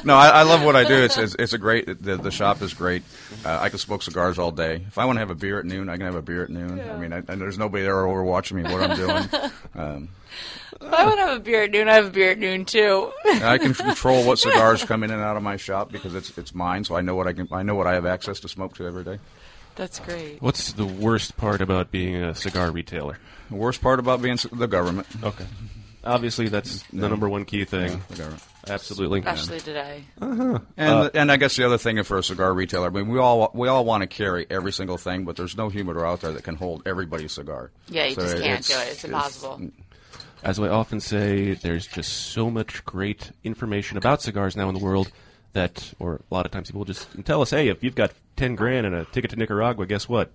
no, 0.04 0.16
I, 0.16 0.28
I 0.28 0.42
love 0.44 0.64
what 0.64 0.76
I 0.76 0.84
do. 0.84 0.94
It's 0.94 1.18
it's, 1.18 1.36
it's 1.38 1.52
a 1.52 1.58
great. 1.58 1.84
The, 2.02 2.16
the 2.16 2.30
shop 2.30 2.62
is 2.62 2.72
great. 2.72 3.02
Uh, 3.44 3.58
I 3.60 3.68
can 3.68 3.78
smoke 3.78 4.02
cigars 4.02 4.38
all 4.38 4.50
day. 4.50 4.76
If 4.86 4.96
I 4.96 5.04
want 5.04 5.16
to 5.16 5.20
have 5.20 5.30
a 5.30 5.34
beer 5.34 5.58
at 5.58 5.66
noon, 5.66 5.90
I 5.90 5.98
can 5.98 6.06
have 6.06 6.14
a 6.14 6.22
beer 6.22 6.42
at 6.42 6.48
noon. 6.48 6.80
I 6.80 6.96
mean, 6.96 7.12
I, 7.12 7.18
and 7.18 7.38
there's 7.38 7.58
nobody 7.58 7.82
there 7.82 8.06
over 8.06 8.24
watching 8.24 8.56
me 8.56 8.62
what 8.62 8.82
I'm 8.82 8.96
doing. 8.96 9.28
Um, 9.74 10.10
I 10.80 11.06
want 11.06 11.18
to 11.18 11.26
have 11.26 11.36
a 11.36 11.40
beer 11.40 11.62
at 11.64 11.70
noon, 11.70 11.88
I 11.88 11.94
have 11.94 12.06
a 12.06 12.10
beer 12.10 12.32
at 12.32 12.38
noon 12.38 12.64
too. 12.64 13.12
and 13.24 13.44
I 13.44 13.58
can 13.58 13.72
control 13.88 14.24
what 14.26 14.38
cigars 14.38 14.82
come 14.84 15.02
in 15.04 15.10
and 15.10 15.20
out 15.22 15.36
of 15.36 15.42
my 15.42 15.56
shop 15.56 15.92
because 15.92 16.14
it's 16.14 16.36
it's 16.36 16.54
mine. 16.54 16.84
So 16.84 16.96
I 16.96 17.00
know 17.02 17.14
what 17.14 17.26
I 17.28 17.32
can. 17.32 17.48
I 17.52 17.62
know 17.62 17.74
what 17.76 17.86
I 17.86 17.94
have 17.94 18.06
access 18.06 18.40
to 18.40 18.48
smoke 18.48 18.74
to 18.76 18.86
every 18.86 19.04
day. 19.04 19.18
That's 19.76 20.00
great. 20.00 20.42
What's 20.42 20.72
the 20.72 20.84
worst 20.84 21.36
part 21.36 21.60
about 21.62 21.90
being 21.90 22.16
a 22.16 22.34
cigar 22.34 22.70
retailer? 22.70 23.18
The 23.48 23.56
worst 23.56 23.80
part 23.80 24.00
about 24.00 24.20
being 24.20 24.34
s- 24.34 24.46
the 24.52 24.66
government. 24.66 25.06
Okay. 25.22 25.46
Obviously, 26.04 26.48
that's 26.48 26.82
the 26.92 27.08
number 27.08 27.28
one 27.28 27.44
key 27.44 27.64
thing. 27.64 27.90
Yeah, 27.92 27.98
the 28.08 28.16
government. 28.16 28.42
Absolutely. 28.68 29.20
Especially 29.20 29.60
today. 29.60 30.04
Uh-huh. 30.20 30.58
And 30.76 30.90
Uh, 30.94 31.10
and 31.14 31.30
I 31.32 31.36
guess 31.36 31.54
the 31.56 31.64
other 31.64 31.78
thing 31.78 32.02
for 32.02 32.18
a 32.18 32.22
cigar 32.24 32.52
retailer, 32.52 32.88
I 32.88 32.90
mean, 32.90 33.08
we 33.08 33.18
all 33.20 33.50
we 33.54 33.68
all 33.68 33.84
want 33.84 34.02
to 34.02 34.08
carry 34.08 34.46
every 34.50 34.72
single 34.72 34.98
thing, 34.98 35.24
but 35.24 35.36
there's 35.36 35.56
no 35.56 35.68
humidor 35.68 36.04
out 36.04 36.20
there 36.22 36.32
that 36.32 36.42
can 36.42 36.56
hold 36.56 36.82
everybody's 36.86 37.32
cigar. 37.32 37.70
Yeah, 37.88 38.06
you 38.06 38.14
So 38.16 38.22
just 38.22 38.42
can't 38.42 38.66
do 38.66 38.74
it. 38.74 38.88
It's 38.92 39.04
impossible. 39.04 39.70
As 40.42 40.58
I 40.58 40.68
often 40.68 41.00
say, 41.00 41.54
there's 41.54 41.86
just 41.86 42.12
so 42.12 42.50
much 42.50 42.84
great 42.84 43.30
information 43.44 43.96
about 43.96 44.22
cigars 44.22 44.56
now 44.56 44.68
in 44.68 44.74
the 44.74 44.84
world 44.84 45.12
that, 45.52 45.92
or 46.00 46.20
a 46.30 46.34
lot 46.34 46.46
of 46.46 46.52
times 46.52 46.68
people 46.70 46.84
just 46.84 47.06
tell 47.24 47.42
us, 47.42 47.50
hey, 47.50 47.68
if 47.68 47.84
you've 47.84 47.94
got 47.94 48.12
10 48.36 48.56
grand 48.56 48.86
and 48.86 48.94
a 48.94 49.04
ticket 49.04 49.30
to 49.30 49.36
Nicaragua, 49.36 49.86
guess 49.86 50.08
what? 50.08 50.32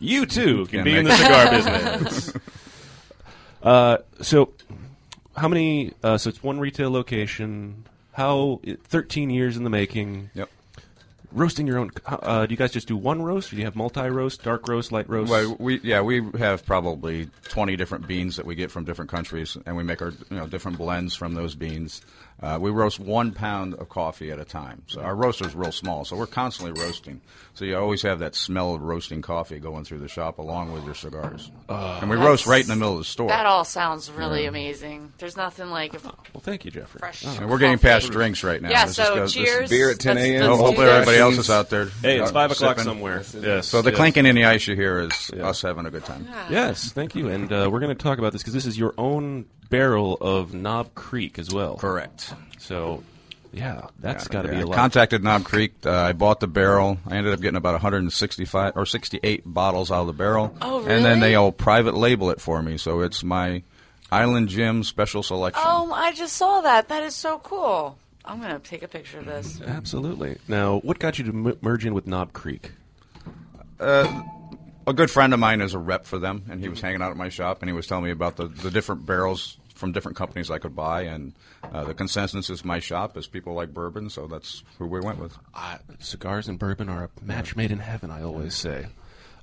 You 0.00 0.26
too 0.26 0.66
can 0.66 0.82
be 0.82 0.96
in 0.96 1.04
the 1.04 1.16
cigar 1.16 1.50
business. 2.02 2.32
uh, 3.62 3.98
so, 4.20 4.52
how 5.36 5.46
many, 5.46 5.92
uh, 6.02 6.18
so 6.18 6.30
it's 6.30 6.42
one 6.42 6.58
retail 6.58 6.90
location. 6.90 7.86
How, 8.12 8.60
13 8.84 9.30
years 9.30 9.56
in 9.56 9.64
the 9.64 9.70
making. 9.70 10.30
Yep. 10.34 10.48
Roasting 11.34 11.66
your 11.66 11.78
own, 11.78 11.90
uh, 12.06 12.46
do 12.46 12.52
you 12.52 12.56
guys 12.56 12.70
just 12.70 12.86
do 12.86 12.96
one 12.96 13.20
roast? 13.20 13.52
Or 13.52 13.56
do 13.56 13.60
you 13.60 13.64
have 13.64 13.74
multi 13.74 14.08
roast, 14.08 14.44
dark 14.44 14.68
roast, 14.68 14.92
light 14.92 15.08
roast? 15.10 15.32
Well, 15.32 15.56
we 15.58 15.80
yeah 15.82 16.00
we 16.00 16.22
have 16.38 16.64
probably 16.64 17.28
twenty 17.48 17.74
different 17.74 18.06
beans 18.06 18.36
that 18.36 18.46
we 18.46 18.54
get 18.54 18.70
from 18.70 18.84
different 18.84 19.10
countries, 19.10 19.56
and 19.66 19.76
we 19.76 19.82
make 19.82 20.00
our 20.00 20.12
you 20.30 20.36
know 20.36 20.46
different 20.46 20.78
blends 20.78 21.16
from 21.16 21.34
those 21.34 21.56
beans. 21.56 22.02
Uh, 22.42 22.58
we 22.60 22.70
roast 22.70 22.98
one 23.00 23.32
pound 23.32 23.74
of 23.74 23.88
coffee 23.88 24.30
at 24.30 24.38
a 24.38 24.44
time, 24.44 24.82
so 24.88 25.00
our 25.00 25.14
roaster's 25.14 25.54
real 25.54 25.70
small, 25.72 26.04
so 26.04 26.16
we're 26.16 26.26
constantly 26.26 26.78
roasting. 26.82 27.20
So 27.54 27.64
you 27.64 27.76
always 27.78 28.02
have 28.02 28.18
that 28.18 28.34
smell 28.34 28.74
of 28.74 28.82
roasting 28.82 29.22
coffee 29.22 29.60
going 29.60 29.84
through 29.84 30.00
the 30.00 30.08
shop 30.08 30.38
along 30.38 30.72
with 30.72 30.84
your 30.84 30.94
cigars, 30.96 31.50
and 31.68 32.10
we 32.10 32.16
roast 32.16 32.46
right 32.46 32.60
in 32.62 32.68
the 32.68 32.74
middle 32.76 32.94
of 32.94 32.98
the 32.98 33.04
store. 33.04 33.28
That 33.28 33.46
all 33.46 33.64
sounds 33.64 34.10
really 34.10 34.42
Yeah. 34.42 34.48
amazing. 34.48 35.12
There's 35.18 35.36
nothing 35.36 35.70
like 35.70 35.94
if 35.94 36.04
Well, 36.04 36.14
thank 36.40 36.64
you, 36.64 36.70
Jeffrey. 36.72 36.98
fresh. 36.98 37.24
And 37.24 37.48
we're 37.48 37.58
getting 37.58 37.78
past 37.78 38.10
drinks 38.10 38.42
right 38.42 38.60
now. 38.60 38.68
Yeah, 38.70 38.86
This 38.86 38.96
just 38.96 39.08
so 39.08 39.14
goes- 39.14 39.32
this- 39.34 39.44
cheers. 39.44 39.70
Beer 39.70 39.90
at 39.90 40.00
10 40.00 40.18
a.m. 40.18 40.40
let's 40.50 40.60
Oh, 40.60 40.64
hopefully 40.66 40.88
everybody 40.88 41.18
else 41.18 41.38
is 41.38 41.48
out 41.50 41.70
there. 41.70 41.86
Hey, 42.02 42.18
it's 42.18 42.30
uh, 42.30 42.34
five 42.34 42.50
o'clock 42.50 42.78
sipping. 42.78 42.84
somewhere. 42.92 43.22
Yes. 43.40 43.68
So 43.68 43.80
the 43.80 43.90
yes. 43.90 43.96
clanking 43.96 44.26
in 44.26 44.34
the 44.34 44.44
ice 44.44 44.66
you 44.66 44.74
hear 44.74 45.00
is 45.00 45.30
us 45.40 45.62
having 45.62 45.86
a 45.86 45.90
good 45.90 46.04
time. 46.04 46.26
Yes, 46.50 46.90
thank 46.92 47.14
you. 47.14 47.28
And 47.28 47.50
uh, 47.52 47.68
we're 47.72 47.80
going 47.80 47.96
to 47.96 48.02
talk 48.02 48.18
about 48.18 48.32
this 48.32 48.42
because 48.42 48.54
this 48.54 48.66
is 48.66 48.76
your 48.76 48.92
own 48.98 49.44
barrel 49.70 50.16
of 50.20 50.54
Knob 50.54 50.94
Creek 50.94 51.38
as 51.38 51.52
well. 51.52 51.76
Correct. 51.76 52.32
So, 52.58 53.02
yeah, 53.52 53.86
that's 54.00 54.24
Yeah, 54.26 54.32
got 54.32 54.42
to 54.42 54.48
be 54.48 54.60
a 54.60 54.66
lot. 54.66 54.76
Contacted 54.76 55.22
Knob 55.22 55.44
Creek. 55.44 55.74
Uh, 55.84 55.90
I 55.92 56.12
bought 56.12 56.40
the 56.40 56.46
barrel. 56.46 56.98
I 57.08 57.16
ended 57.16 57.32
up 57.34 57.40
getting 57.40 57.56
about 57.56 57.74
165 57.74 58.76
or 58.76 58.86
68 58.86 59.42
bottles 59.46 59.90
out 59.90 60.02
of 60.02 60.06
the 60.06 60.12
barrel. 60.12 60.56
Oh, 60.62 60.80
really? 60.80 60.94
And 60.94 61.04
then 61.04 61.20
they 61.20 61.34
all 61.34 61.52
private 61.52 61.94
label 61.94 62.30
it 62.30 62.40
for 62.40 62.62
me, 62.62 62.76
so 62.78 63.00
it's 63.00 63.22
my 63.22 63.62
Island 64.10 64.48
Jim 64.48 64.82
special 64.84 65.22
selection. 65.22 65.62
Oh, 65.66 65.92
I 65.92 66.12
just 66.12 66.36
saw 66.36 66.60
that. 66.62 66.88
That 66.88 67.02
is 67.02 67.14
so 67.14 67.38
cool. 67.38 67.98
I'm 68.24 68.40
gonna 68.40 68.58
take 68.58 68.82
a 68.82 68.88
picture 68.88 69.18
of 69.18 69.26
this. 69.26 69.60
Absolutely. 69.60 70.38
Now, 70.48 70.78
what 70.78 70.98
got 70.98 71.18
you 71.18 71.24
to 71.24 71.30
m- 71.30 71.58
merge 71.60 71.84
in 71.84 71.92
with 71.92 72.06
Knob 72.06 72.32
Creek? 72.32 72.72
Uh, 73.78 74.22
a 74.86 74.92
good 74.92 75.10
friend 75.10 75.32
of 75.32 75.40
mine 75.40 75.60
is 75.60 75.74
a 75.74 75.78
rep 75.78 76.06
for 76.06 76.18
them, 76.18 76.44
and 76.50 76.60
he 76.60 76.68
was 76.68 76.80
hanging 76.80 77.02
out 77.02 77.10
at 77.10 77.16
my 77.16 77.28
shop, 77.28 77.62
and 77.62 77.68
he 77.68 77.72
was 77.74 77.86
telling 77.86 78.04
me 78.04 78.10
about 78.10 78.36
the, 78.36 78.48
the 78.48 78.70
different 78.70 79.06
barrels 79.06 79.58
from 79.74 79.92
different 79.92 80.16
companies 80.16 80.50
I 80.50 80.58
could 80.58 80.76
buy, 80.76 81.02
and 81.02 81.32
uh, 81.72 81.84
the 81.84 81.94
consensus 81.94 82.48
is 82.48 82.64
my 82.64 82.78
shop 82.78 83.16
is 83.16 83.26
people 83.26 83.54
like 83.54 83.74
bourbon, 83.74 84.08
so 84.08 84.26
that's 84.26 84.62
who 84.78 84.86
we 84.86 85.00
went 85.00 85.18
with. 85.18 85.36
Cigars 85.98 86.48
and 86.48 86.58
bourbon 86.58 86.88
are 86.88 87.04
a 87.04 87.24
match 87.24 87.56
made 87.56 87.70
in 87.70 87.80
heaven, 87.80 88.10
I 88.10 88.22
always 88.22 88.54
say. 88.54 88.86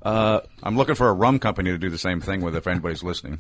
Uh, 0.02 0.40
I'm 0.64 0.78
looking 0.78 0.96
for 0.96 1.10
a 1.10 1.14
rum 1.14 1.38
company 1.38 1.70
to 1.72 1.78
do 1.78 1.90
the 1.90 1.98
same 1.98 2.22
thing 2.22 2.42
with 2.42 2.56
if 2.56 2.66
anybody's 2.66 3.04
listening. 3.04 3.40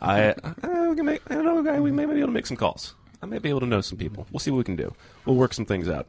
I, 0.00 0.34
I, 0.62 0.88
we 0.88 0.96
can 0.96 1.06
make, 1.06 1.22
I 1.30 1.34
don't 1.34 1.44
know, 1.44 1.62
guy. 1.62 1.80
We 1.80 1.90
may 1.90 2.04
be 2.04 2.12
able 2.12 2.26
to 2.26 2.32
make 2.32 2.46
some 2.46 2.56
calls. 2.56 2.94
I 3.22 3.26
may 3.26 3.38
be 3.38 3.48
able 3.48 3.60
to 3.60 3.66
know 3.66 3.80
some 3.80 3.98
people. 3.98 4.26
We'll 4.30 4.40
see 4.40 4.50
what 4.50 4.58
we 4.58 4.64
can 4.64 4.76
do. 4.76 4.94
We'll 5.24 5.36
work 5.36 5.54
some 5.54 5.64
things 5.64 5.88
out. 5.88 6.06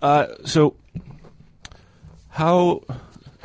Uh, 0.00 0.26
so, 0.44 0.76
how 2.30 2.82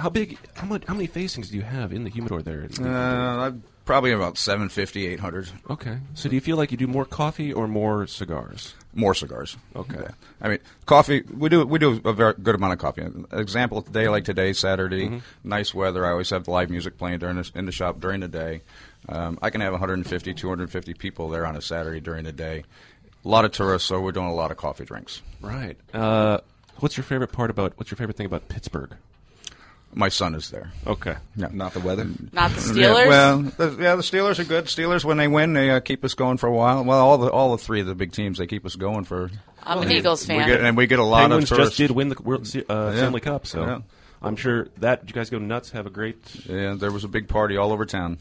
how 0.02 0.10
big? 0.10 0.38
How 0.56 0.66
much? 0.68 0.84
How 0.86 0.94
many 0.94 1.08
facings 1.08 1.50
do 1.50 1.56
you 1.58 1.64
have 1.64 1.94
in 1.94 2.04
the 2.04 2.10
humidor 2.10 2.42
there? 2.42 2.68
Uh, 2.84 3.52
probably 3.86 4.12
about 4.12 4.38
750, 4.38 5.08
800. 5.08 5.50
Okay. 5.70 5.98
So, 6.16 6.30
do 6.30 6.36
you 6.36 6.42
feel 6.42 6.58
like 6.58 6.72
you 6.72 6.78
do 6.78 6.88
more 6.88 7.06
coffee 7.06 7.54
or 7.54 7.68
more 7.68 8.08
cigars? 8.08 8.74
More 8.94 9.14
cigars. 9.16 9.56
Okay. 9.76 10.06
I 10.42 10.50
mean, 10.50 10.60
coffee. 10.86 11.24
We 11.34 11.48
do 11.50 11.66
we 11.66 11.80
do 11.80 12.02
a 12.04 12.14
very 12.14 12.34
good 12.34 12.56
amount 12.56 12.74
of 12.74 12.80
coffee. 12.80 13.02
An 13.04 13.26
example 13.32 13.82
today, 13.82 14.10
like 14.10 14.26
today, 14.26 14.54
Saturday, 14.54 15.08
Mm-hmm. 15.08 15.20
nice 15.50 15.74
weather. 15.74 16.06
I 16.06 16.12
always 16.12 16.30
have 16.32 16.48
live 16.48 16.70
music 16.70 16.98
playing 16.98 17.20
during 17.20 17.38
the, 17.38 17.50
in 17.56 17.66
the 17.66 17.72
shop 17.72 18.00
during 18.00 18.20
the 18.20 18.28
day. 18.28 18.62
Um, 19.10 19.40
I 19.42 19.50
can 19.50 19.62
have 19.62 19.72
150, 19.72 20.34
250 20.34 20.94
people 20.96 21.30
there 21.30 21.46
on 21.46 21.56
a 21.56 21.62
Saturday 21.62 22.00
during 22.02 22.24
the 22.26 22.32
day. 22.34 22.64
A 23.24 23.28
lot 23.28 23.46
of 23.46 23.52
tourists, 23.52 23.88
so 23.88 24.00
we're 24.02 24.12
doing 24.12 24.28
a 24.28 24.34
lot 24.34 24.52
of 24.52 24.58
coffee 24.58 24.84
drinks. 24.86 25.22
Right. 25.42 25.78
Uh, 25.94 26.40
what's 26.80 26.98
your 26.98 27.04
favorite 27.04 27.32
part 27.32 27.50
about? 27.50 27.74
What's 27.78 27.92
your 27.92 27.98
favorite 27.98 28.18
thing 28.18 28.26
about 28.26 28.48
Pittsburgh? 28.50 28.96
My 29.94 30.10
son 30.10 30.36
is 30.36 30.50
there. 30.50 30.72
Okay. 30.88 31.16
Yeah. 31.36 31.50
Not 31.52 31.74
the 31.74 31.80
weather. 31.82 32.08
Not 32.32 32.52
the 32.52 32.80
Yeah, 32.80 32.88
Steelers. 32.88 33.08
well, 33.08 33.38
the, 33.42 33.78
yeah, 33.84 33.96
the 33.96 34.02
Steelers 34.02 34.40
are 34.40 34.44
good. 34.46 34.66
Steelers, 34.66 35.04
when 35.04 35.18
they 35.18 35.28
win, 35.28 35.54
they 35.54 35.70
uh, 35.70 35.80
keep 35.82 36.04
us 36.06 36.14
going 36.14 36.38
for 36.38 36.48
a 36.48 36.52
while. 36.54 36.84
Well, 36.84 37.00
all 37.00 37.18
the 37.18 37.30
all 37.30 37.52
the 37.52 37.58
three 37.64 37.82
of 37.82 37.88
the 37.88 37.96
big 37.96 38.12
teams, 38.14 38.38
they 38.38 38.48
keep 38.48 38.66
us 38.66 38.76
going 38.76 39.04
for. 39.04 39.30
I'm 39.64 39.80
an 39.80 39.84
and 39.84 39.92
Eagles 39.94 40.22
we 40.28 40.36
fan. 40.36 40.48
get- 40.48 40.62
and 40.62 40.76
we 40.78 40.88
get 40.88 41.00
a 41.00 41.04
lot 41.04 41.22
Penguins 41.22 41.44
of 41.52 41.58
just 41.58 41.58
tourists. 41.58 41.78
did 41.78 41.92
win 41.92 42.10
the 42.10 42.16
World 42.24 42.48
Se- 42.48 42.64
uh, 42.70 42.92
Yeah. 42.92 42.98
Stanley 42.98 43.20
Cup, 43.22 43.46
so 43.46 43.62
Yeah. 43.66 43.80
I'm 44.22 44.36
sure 44.36 44.68
that 44.78 45.04
you 45.08 45.14
guys 45.14 45.30
go 45.30 45.40
nuts. 45.40 45.72
Have 45.72 45.86
a 45.86 45.90
great. 45.90 46.18
Yeah, 46.46 46.76
there 46.76 46.92
was 46.92 47.04
a 47.04 47.08
big 47.08 47.28
party 47.28 47.58
all 47.58 47.72
over 47.72 47.86
town. 47.86 48.18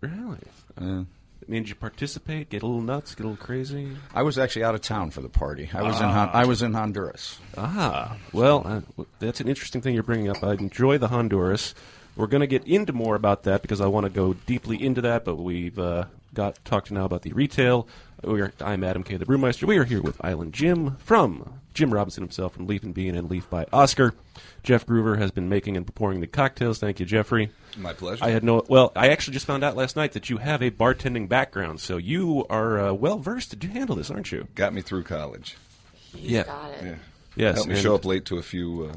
Really? 0.00 0.38
Yeah. 0.80 1.02
I 1.46 1.52
mean, 1.52 1.62
did 1.62 1.68
you 1.68 1.74
participate? 1.76 2.50
Get 2.50 2.62
a 2.62 2.66
little 2.66 2.82
nuts? 2.82 3.14
Get 3.14 3.24
a 3.24 3.28
little 3.28 3.44
crazy? 3.44 3.96
I 4.12 4.22
was 4.22 4.36
actually 4.36 4.64
out 4.64 4.74
of 4.74 4.80
town 4.80 5.10
for 5.10 5.20
the 5.20 5.28
party. 5.28 5.70
I 5.72 5.82
was 5.82 6.00
in 6.00 6.08
Hon- 6.08 6.30
I 6.32 6.44
was 6.44 6.60
in 6.62 6.74
Honduras. 6.74 7.38
Ah, 7.56 8.16
well, 8.32 8.62
uh, 8.98 9.04
that's 9.20 9.40
an 9.40 9.48
interesting 9.48 9.80
thing 9.80 9.94
you're 9.94 10.02
bringing 10.02 10.28
up. 10.28 10.42
I 10.42 10.54
enjoy 10.54 10.98
the 10.98 11.08
Honduras. 11.08 11.74
We're 12.16 12.26
going 12.26 12.40
to 12.40 12.46
get 12.48 12.66
into 12.66 12.92
more 12.92 13.14
about 13.14 13.44
that 13.44 13.62
because 13.62 13.80
I 13.80 13.86
want 13.86 14.04
to 14.04 14.10
go 14.10 14.32
deeply 14.32 14.82
into 14.82 15.00
that. 15.02 15.24
But 15.24 15.36
we've 15.36 15.78
uh, 15.78 16.06
got 16.34 16.64
talked 16.64 16.90
now 16.90 17.04
about 17.04 17.22
the 17.22 17.32
retail. 17.32 17.86
We 18.24 18.40
are, 18.40 18.52
I'm 18.60 18.82
Adam 18.82 19.04
K. 19.04 19.16
the 19.16 19.26
Brewmeister. 19.26 19.64
We 19.68 19.76
are 19.76 19.84
here 19.84 20.02
with 20.02 20.16
Island 20.24 20.52
Jim 20.52 20.96
from 20.96 21.60
Jim 21.76 21.92
Robinson 21.92 22.22
himself 22.22 22.54
from 22.54 22.66
Leaf 22.66 22.82
and 22.82 22.94
Bean 22.94 23.14
and 23.14 23.30
Leaf 23.30 23.48
by 23.50 23.66
Oscar. 23.70 24.14
Jeff 24.62 24.86
Groover 24.86 25.18
has 25.18 25.30
been 25.30 25.48
making 25.48 25.76
and 25.76 25.94
pouring 25.94 26.20
the 26.20 26.26
cocktails. 26.26 26.78
Thank 26.78 26.98
you, 27.00 27.04
Jeffrey. 27.06 27.50
My 27.76 27.92
pleasure. 27.92 28.24
I 28.24 28.30
had 28.30 28.42
no. 28.42 28.64
Well, 28.68 28.92
I 28.96 29.08
actually 29.08 29.34
just 29.34 29.44
found 29.46 29.62
out 29.62 29.76
last 29.76 29.94
night 29.94 30.12
that 30.12 30.30
you 30.30 30.38
have 30.38 30.62
a 30.62 30.70
bartending 30.70 31.28
background, 31.28 31.80
so 31.80 31.98
you 31.98 32.46
are 32.48 32.78
uh, 32.80 32.92
well 32.94 33.18
versed 33.18 33.60
to 33.60 33.68
handle 33.68 33.94
this, 33.94 34.10
aren't 34.10 34.32
you? 34.32 34.48
Got 34.54 34.72
me 34.72 34.80
through 34.80 35.02
college. 35.04 35.56
yeah. 36.14 36.44
Yeah. 36.82 36.94
Yes, 37.36 37.56
Helped 37.56 37.68
me 37.70 37.76
show 37.76 37.94
up 37.94 38.06
late 38.06 38.24
to 38.24 38.38
a 38.38 38.42
few 38.42 38.90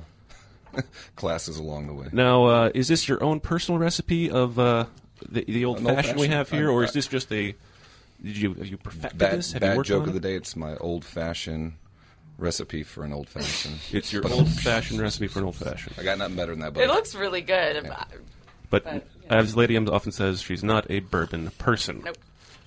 uh, 0.73 0.81
classes 1.17 1.57
along 1.57 1.87
the 1.87 1.93
way. 1.93 2.07
Now, 2.13 2.45
uh, 2.45 2.71
is 2.73 2.87
this 2.87 3.09
your 3.09 3.21
own 3.21 3.41
personal 3.41 3.77
recipe 3.77 4.31
of 4.31 4.57
uh, 4.57 4.85
the, 5.27 5.43
the 5.43 5.65
old 5.65 5.79
An 5.79 5.83
fashioned 5.85 6.15
we 6.17 6.27
old-fashioned. 6.27 6.33
have 6.33 6.49
here, 6.49 6.69
I- 6.69 6.73
or 6.73 6.83
is 6.85 6.93
this 6.93 7.07
just 7.07 7.29
a? 7.33 7.53
Did 8.23 8.37
you 8.37 8.53
have 8.53 8.67
you 8.67 8.77
perfected 8.77 9.17
Bad, 9.19 9.37
this? 9.39 9.51
Have 9.51 9.61
you 9.63 9.67
bad 9.69 9.77
worked 9.77 9.89
joke 9.89 10.03
on 10.03 10.07
of 10.09 10.13
the 10.13 10.21
day. 10.21 10.35
It's 10.35 10.55
my 10.55 10.77
old 10.77 11.03
fashioned 11.03 11.73
recipe 12.39 12.83
for 12.83 13.03
an 13.03 13.13
old 13.13 13.27
fashioned. 13.29 13.79
It's 13.91 14.11
your 14.13 14.27
old 14.31 14.47
fashioned 14.49 14.99
recipe 14.99 15.27
for 15.27 15.39
an 15.39 15.45
old 15.45 15.55
fashioned. 15.55 15.95
I 15.99 16.03
got 16.03 16.17
nothing 16.17 16.35
better 16.35 16.51
than 16.53 16.61
that. 16.61 16.73
But 16.73 16.83
it 16.83 16.87
looks 16.89 17.15
really 17.15 17.41
good. 17.41 17.83
But, 18.69 18.83
But, 18.83 19.07
as 19.29 19.55
Lady 19.55 19.75
M 19.75 19.87
often 19.89 20.11
says, 20.11 20.41
she's 20.41 20.63
not 20.63 20.85
a 20.89 20.99
bourbon 20.99 21.51
person. 21.57 22.01
Nope. 22.05 22.17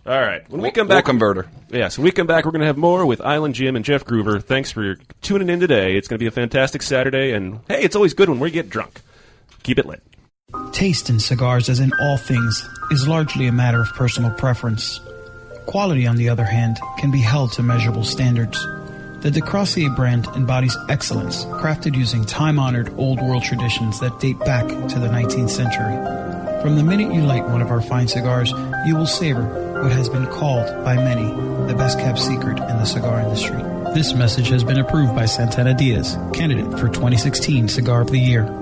All 0.04 0.20
right. 0.20 0.42
When 0.50 0.60
we 0.60 0.66
We'll- 0.66 0.72
come 0.72 0.88
we'll 0.88 0.98
back, 0.98 1.04
convert. 1.04 1.48
Yeah. 1.70 1.86
So 1.88 2.02
when 2.02 2.06
we 2.06 2.10
come 2.12 2.26
back, 2.26 2.44
we're 2.44 2.50
going 2.50 2.60
to 2.62 2.66
have 2.66 2.76
more 2.76 3.06
with 3.06 3.20
Island 3.20 3.54
Jim 3.54 3.76
and 3.76 3.84
Jeff 3.84 4.04
Groover. 4.04 4.42
Thanks 4.42 4.72
for 4.72 4.96
tuning 5.20 5.48
in 5.48 5.60
today. 5.60 5.96
It's 5.96 6.08
going 6.08 6.16
to 6.18 6.22
be 6.22 6.26
a 6.26 6.32
fantastic 6.32 6.82
Saturday, 6.82 7.30
and 7.32 7.60
hey, 7.68 7.82
it's 7.82 7.94
always 7.94 8.12
good 8.12 8.28
when 8.28 8.40
we 8.40 8.50
get 8.50 8.68
drunk. 8.68 9.00
Keep 9.62 9.78
it 9.78 9.86
lit. 9.86 10.02
Taste 10.72 11.08
in 11.08 11.20
cigars, 11.20 11.68
as 11.68 11.78
in 11.78 11.92
all 12.00 12.16
things, 12.16 12.68
is 12.90 13.06
largely 13.06 13.46
a 13.46 13.52
matter 13.52 13.80
of 13.80 13.88
personal 13.94 14.32
preference. 14.32 15.00
Quality, 15.66 16.06
on 16.08 16.16
the 16.16 16.28
other 16.28 16.44
hand, 16.44 16.78
can 16.98 17.12
be 17.12 17.20
held 17.20 17.52
to 17.52 17.62
measurable 17.62 18.02
standards. 18.04 18.58
The 19.22 19.30
De 19.30 19.40
Crossier 19.40 19.88
brand 19.88 20.26
embodies 20.34 20.76
excellence, 20.88 21.44
crafted 21.44 21.96
using 21.96 22.24
time 22.24 22.58
honored 22.58 22.92
old 22.98 23.20
world 23.20 23.44
traditions 23.44 24.00
that 24.00 24.18
date 24.18 24.36
back 24.40 24.66
to 24.66 24.98
the 24.98 25.06
19th 25.06 25.48
century. 25.48 26.60
From 26.60 26.74
the 26.74 26.82
minute 26.82 27.14
you 27.14 27.22
light 27.22 27.48
one 27.48 27.62
of 27.62 27.70
our 27.70 27.80
fine 27.80 28.08
cigars, 28.08 28.50
you 28.84 28.96
will 28.96 29.06
savor 29.06 29.44
what 29.80 29.92
has 29.92 30.08
been 30.08 30.26
called 30.26 30.66
by 30.84 30.96
many 30.96 31.28
the 31.68 31.74
best 31.78 32.00
kept 32.00 32.18
secret 32.18 32.58
in 32.58 32.78
the 32.78 32.84
cigar 32.84 33.20
industry. 33.20 33.62
This 33.94 34.12
message 34.12 34.48
has 34.48 34.64
been 34.64 34.78
approved 34.78 35.14
by 35.14 35.26
Santana 35.26 35.74
Diaz, 35.74 36.18
candidate 36.32 36.72
for 36.72 36.88
2016 36.88 37.68
Cigar 37.68 38.00
of 38.00 38.10
the 38.10 38.18
Year. 38.18 38.61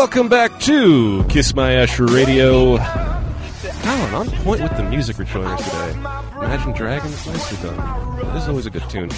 Welcome 0.00 0.30
back 0.30 0.58
to 0.60 1.24
Kiss 1.24 1.54
My 1.54 1.72
Ash 1.72 2.00
Radio. 2.00 2.78
Colin, 2.78 4.14
on 4.14 4.30
point 4.38 4.62
with 4.62 4.74
the 4.78 4.82
music 4.84 5.18
we're 5.18 5.26
showing 5.26 5.46
us 5.46 5.62
today. 5.62 5.90
Imagine 5.90 6.72
Dragons, 6.72 7.26
nicely 7.26 7.68
done. 7.68 8.16
This 8.32 8.44
is 8.44 8.48
always 8.48 8.64
a 8.64 8.70
good 8.70 8.88
tune. 8.88 9.10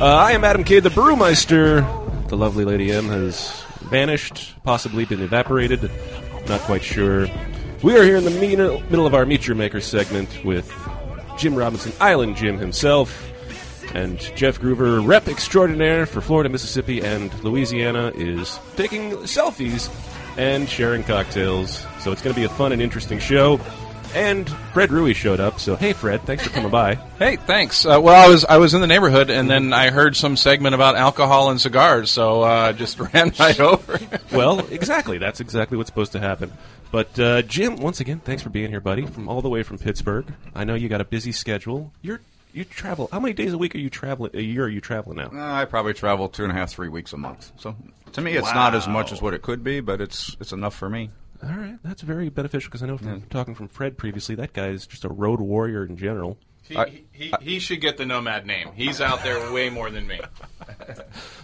Uh, 0.00 0.06
I 0.06 0.32
am 0.32 0.42
Adam 0.42 0.64
K, 0.64 0.80
the 0.80 0.88
Brewmeister. 0.88 1.86
The 2.28 2.36
lovely 2.36 2.64
Lady 2.64 2.90
M 2.90 3.04
has 3.04 3.62
vanished, 3.82 4.60
possibly 4.64 5.04
been 5.04 5.20
evaporated. 5.20 5.88
Not 6.48 6.60
quite 6.62 6.82
sure. 6.82 7.28
We 7.84 7.96
are 7.96 8.02
here 8.02 8.16
in 8.16 8.24
the 8.24 8.82
middle 8.90 9.06
of 9.06 9.14
our 9.14 9.24
Meet 9.24 9.46
Your 9.46 9.54
Maker 9.54 9.80
segment 9.80 10.44
with 10.44 10.68
Jim 11.38 11.54
Robinson, 11.54 11.92
Island 12.00 12.34
Jim 12.34 12.58
himself, 12.58 13.30
and 13.94 14.18
Jeff 14.34 14.60
Groover, 14.60 15.06
rep 15.06 15.28
extraordinaire 15.28 16.06
for 16.06 16.20
Florida, 16.20 16.48
Mississippi, 16.48 17.02
and 17.02 17.32
Louisiana, 17.44 18.10
is 18.16 18.58
taking 18.74 19.12
selfies 19.18 19.88
and 20.36 20.68
sharing 20.68 21.02
cocktails. 21.04 21.86
So 22.00 22.12
it's 22.12 22.22
going 22.22 22.34
to 22.34 22.40
be 22.40 22.44
a 22.44 22.48
fun 22.48 22.72
and 22.72 22.82
interesting 22.82 23.18
show. 23.18 23.60
And 24.14 24.48
Fred 24.72 24.92
Rui 24.92 25.12
showed 25.12 25.40
up, 25.40 25.58
so 25.58 25.74
hey, 25.74 25.92
Fred, 25.92 26.22
thanks 26.22 26.44
for 26.44 26.50
coming 26.50 26.70
by. 26.70 26.94
Hey, 27.18 27.36
thanks. 27.36 27.86
Uh, 27.86 28.00
well, 28.02 28.14
I 28.14 28.28
was 28.28 28.44
I 28.44 28.58
was 28.58 28.74
in 28.74 28.80
the 28.80 28.86
neighborhood, 28.88 29.30
and 29.30 29.48
then 29.48 29.72
I 29.72 29.90
heard 29.90 30.14
some 30.16 30.36
segment 30.36 30.74
about 30.74 30.96
alcohol 30.96 31.50
and 31.50 31.60
cigars, 31.60 32.10
so 32.10 32.42
uh, 32.42 32.72
just 32.72 32.98
ran 33.14 33.32
right 33.38 33.58
over. 33.60 33.98
well, 34.32 34.58
exactly. 34.66 35.18
That's 35.18 35.40
exactly 35.40 35.78
what's 35.78 35.88
supposed 35.88 36.12
to 36.12 36.20
happen. 36.20 36.52
But 36.90 37.18
uh, 37.18 37.42
Jim, 37.42 37.76
once 37.76 38.00
again, 38.00 38.18
thanks 38.18 38.42
for 38.42 38.50
being 38.50 38.68
here, 38.70 38.80
buddy, 38.80 39.06
from 39.06 39.28
all 39.28 39.42
the 39.42 39.48
way 39.48 39.62
from 39.62 39.78
Pittsburgh. 39.78 40.26
I 40.54 40.64
know 40.64 40.74
you 40.74 40.88
got 40.88 41.00
a 41.00 41.04
busy 41.04 41.32
schedule. 41.32 41.92
You're 42.02 42.20
you 42.54 42.64
travel. 42.64 43.08
How 43.12 43.20
many 43.20 43.34
days 43.34 43.52
a 43.52 43.58
week 43.58 43.74
are 43.74 43.78
you 43.78 43.90
traveling? 43.90 44.30
A 44.34 44.40
year 44.40 44.64
are 44.64 44.68
you 44.68 44.80
traveling 44.80 45.18
now? 45.18 45.30
Uh, 45.32 45.52
I 45.54 45.64
probably 45.64 45.94
travel 45.94 46.28
two 46.28 46.44
and 46.44 46.52
a 46.52 46.54
half, 46.54 46.70
three 46.70 46.88
weeks 46.88 47.12
a 47.12 47.16
month. 47.16 47.52
So 47.58 47.76
to 48.12 48.20
me, 48.20 48.36
it's 48.36 48.54
not 48.54 48.74
as 48.74 48.86
much 48.86 49.12
as 49.12 49.20
what 49.20 49.34
it 49.34 49.42
could 49.42 49.64
be, 49.64 49.80
but 49.80 50.00
it's 50.00 50.36
it's 50.40 50.52
enough 50.52 50.74
for 50.74 50.88
me. 50.88 51.10
All 51.42 51.50
right, 51.50 51.78
that's 51.82 52.00
very 52.02 52.30
beneficial 52.30 52.70
because 52.70 52.82
I 52.82 52.86
know 52.86 52.96
from 52.96 53.22
talking 53.22 53.54
from 53.54 53.68
Fred 53.68 53.98
previously, 53.98 54.34
that 54.36 54.52
guy 54.52 54.68
is 54.68 54.86
just 54.86 55.04
a 55.04 55.08
road 55.08 55.40
warrior 55.40 55.84
in 55.84 55.96
general. 55.96 56.38
He, 56.62 56.74
he, 56.74 57.04
he, 57.12 57.34
he 57.42 57.58
should 57.58 57.82
get 57.82 57.98
the 57.98 58.06
nomad 58.06 58.46
name. 58.46 58.70
He's 58.74 59.02
out 59.02 59.22
there 59.22 59.52
way 59.52 59.68
more 59.68 59.90
than 59.90 60.06
me. 60.06 60.20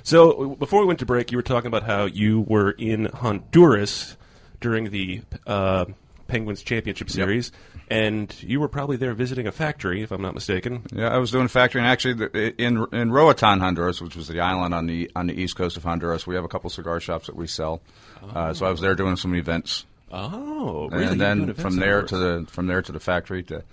So 0.03 0.55
before 0.55 0.81
we 0.81 0.87
went 0.87 0.99
to 1.01 1.07
break, 1.07 1.31
you 1.31 1.37
were 1.37 1.42
talking 1.42 1.68
about 1.68 1.83
how 1.83 2.07
you 2.07 2.40
were 2.40 2.70
in 2.70 3.05
Honduras 3.05 4.16
during 4.61 4.90
the 4.90 5.20
uh, 5.46 5.85
Penguins 6.31 6.62
Championship 6.62 7.11
Series, 7.11 7.51
and 7.88 8.35
you 8.40 8.61
were 8.61 8.69
probably 8.69 8.97
there 8.97 9.14
visiting 9.14 9.49
a 9.49 9.53
factory, 9.53 10.03
if 10.03 10.12
I'm 10.12 10.23
not 10.23 10.33
mistaken. 10.33 10.83
Yeah, 10.93 11.09
I 11.09 11.19
was 11.19 11.33
doing 11.33 11.49
factory, 11.49 11.81
and 11.81 11.88
actually, 11.88 12.53
in 12.57 12.87
in 12.93 13.11
Roatan, 13.11 13.59
Honduras, 13.59 14.01
which 14.01 14.14
was 14.14 14.29
the 14.29 14.40
island 14.40 14.73
on 14.73 14.87
the 14.87 15.11
on 15.16 15.27
the 15.27 15.35
east 15.35 15.57
coast 15.57 15.77
of 15.77 15.83
Honduras, 15.83 16.27
we 16.27 16.37
have 16.37 16.45
a 16.45 16.49
couple 16.49 16.71
cigar 16.71 17.01
shops 17.01 17.27
that 17.27 17.35
we 17.35 17.49
sell. 17.49 17.83
Uh, 18.23 18.55
so 18.55 18.64
I 18.64 18.71
was 18.71 18.81
there 18.81 18.95
doing 18.95 19.16
some 19.16 19.35
events. 19.35 19.85
Oh, 20.12 20.88
really? 20.90 21.07
and 21.07 21.21
then 21.21 21.55
from 21.55 21.77
there 21.77 22.03
to 22.03 22.16
the 22.16 22.47
from 22.49 22.69
there 22.69 22.81
to 22.81 22.93
the 22.93 23.01
factory 23.01 23.43
to 23.45 23.64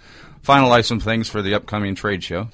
finalize 0.43 0.85
some 0.85 0.99
things 0.99 1.29
for 1.29 1.41
the 1.43 1.53
upcoming 1.53 1.93
trade 1.93 2.23
show. 2.23 2.49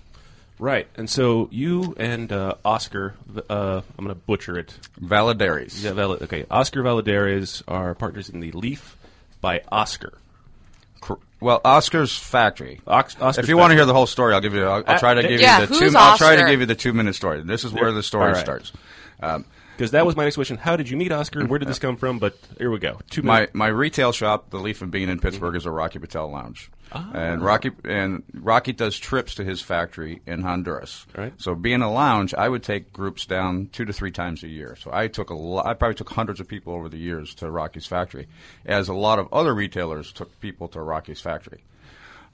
Right, 0.60 0.88
and 0.96 1.10
so 1.10 1.48
you 1.52 1.96
and 1.98 2.32
uh, 2.32 2.56
Oscar, 2.64 3.16
uh, 3.50 3.82
I'm 3.98 4.06
going 4.06 4.16
to 4.16 4.22
butcher 4.22 4.58
it. 4.60 4.74
Valladares. 5.02 5.82
Yeah, 5.84 5.94
Val- 5.94 6.12
okay. 6.24 6.46
Oscar 6.52 6.84
Valladares 6.84 7.64
are 7.68 7.96
partners 7.96 8.30
in 8.30 8.40
the 8.40 8.52
Leaf 8.52 8.98
by 9.44 9.62
Oscar. 9.72 10.14
Well, 11.42 11.60
Oscar's 11.66 12.18
factory. 12.18 12.80
Ox- 12.88 13.18
Oscar's 13.20 13.44
if 13.44 13.50
you 13.50 13.58
want 13.58 13.72
to 13.72 13.76
hear 13.76 13.86
the 13.86 13.94
whole 13.94 14.08
story, 14.08 14.34
I'll 14.34 14.40
give 14.40 14.54
you. 14.54 14.64
I'll, 14.64 14.82
I'll 14.88 14.96
Uh, 14.96 15.00
try 15.00 15.14
to 15.14 15.22
give 15.22 15.42
yeah, 15.42 15.60
you 15.60 15.68
the 15.68 15.76
two. 15.76 15.98
I'll 15.98 16.18
try 16.18 16.38
to 16.38 16.46
give 16.50 16.62
you 16.62 16.66
the 16.66 16.74
two-minute 16.76 17.14
story. 17.16 17.42
This 17.42 17.66
is 17.66 17.74
where 17.74 17.92
the 17.92 18.02
story 18.02 18.32
right. 18.32 18.38
starts. 18.38 18.72
Um, 19.22 19.44
Because 19.76 19.92
that 19.92 20.06
was 20.06 20.16
my 20.16 20.24
next 20.24 20.36
question. 20.36 20.58
How 20.58 20.76
did 20.76 20.90
you 20.90 20.98
meet 20.98 21.12
Oscar? 21.12 21.46
Where 21.46 21.60
did 21.60 21.68
this 21.68 21.80
come 21.80 21.98
from? 21.98 22.20
But 22.20 22.38
here 22.58 22.70
we 22.70 22.80
go. 22.80 23.00
Two 23.10 23.24
my 23.24 23.34
minutes. 23.34 23.56
my 23.56 23.68
retail 23.68 24.12
shop, 24.12 24.50
the 24.52 24.60
Leaf 24.60 24.82
and 24.82 24.92
Bean 24.92 25.10
in 25.10 25.20
Pittsburgh, 25.20 25.56
is 25.56 25.66
a 25.66 25.72
Rocky 25.72 26.00
Patel 26.00 26.30
lounge. 26.30 26.70
And 26.92 27.42
Rocky 27.42 27.72
and 27.86 28.22
Rocky 28.36 28.72
does 28.72 28.98
trips 28.98 29.36
to 29.36 29.44
his 29.44 29.62
factory 29.62 30.22
in 30.28 30.44
Honduras. 30.44 31.08
Right. 31.18 31.34
So 31.38 31.56
being 31.56 31.82
a 31.82 31.92
lounge, 31.92 32.36
I 32.36 32.48
would 32.48 32.62
take 32.62 32.94
groups 32.94 33.26
down 33.26 33.70
two 33.72 33.86
to 33.86 33.94
three 33.94 34.12
times 34.12 34.44
a 34.44 34.48
year. 34.48 34.76
So 34.80 34.92
I 34.94 35.08
took 35.08 35.32
a 35.32 35.34
lot. 35.34 35.66
I 35.66 35.74
probably 35.74 35.96
took 35.96 36.12
hundreds 36.12 36.40
of 36.40 36.48
people 36.48 36.74
over 36.74 36.90
the 36.90 36.98
years 36.98 37.34
to 37.36 37.50
Rocky's 37.50 37.88
factory, 37.88 38.28
as 38.66 38.90
a 38.90 38.94
lot 38.94 39.18
of 39.18 39.32
other 39.34 39.56
retailers 39.56 40.12
took 40.12 40.40
people 40.40 40.68
to 40.70 40.82
Rocky's 40.82 41.20
factory. 41.20 41.64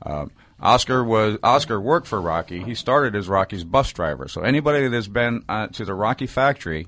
Um, 0.02 0.32
Oscar 0.62 1.04
was 1.04 1.38
Oscar 1.42 1.80
worked 1.80 2.08
for 2.08 2.20
Rocky. 2.20 2.62
He 2.62 2.76
started 2.76 3.16
as 3.16 3.30
Rocky's 3.30 3.64
bus 3.64 3.92
driver. 3.94 4.28
So 4.28 4.42
anybody 4.42 4.84
that 4.84 4.94
has 4.94 5.08
been 5.08 5.44
uh, 5.48 5.68
to 5.68 5.86
the 5.86 5.94
Rocky 5.94 6.28
factory 6.28 6.88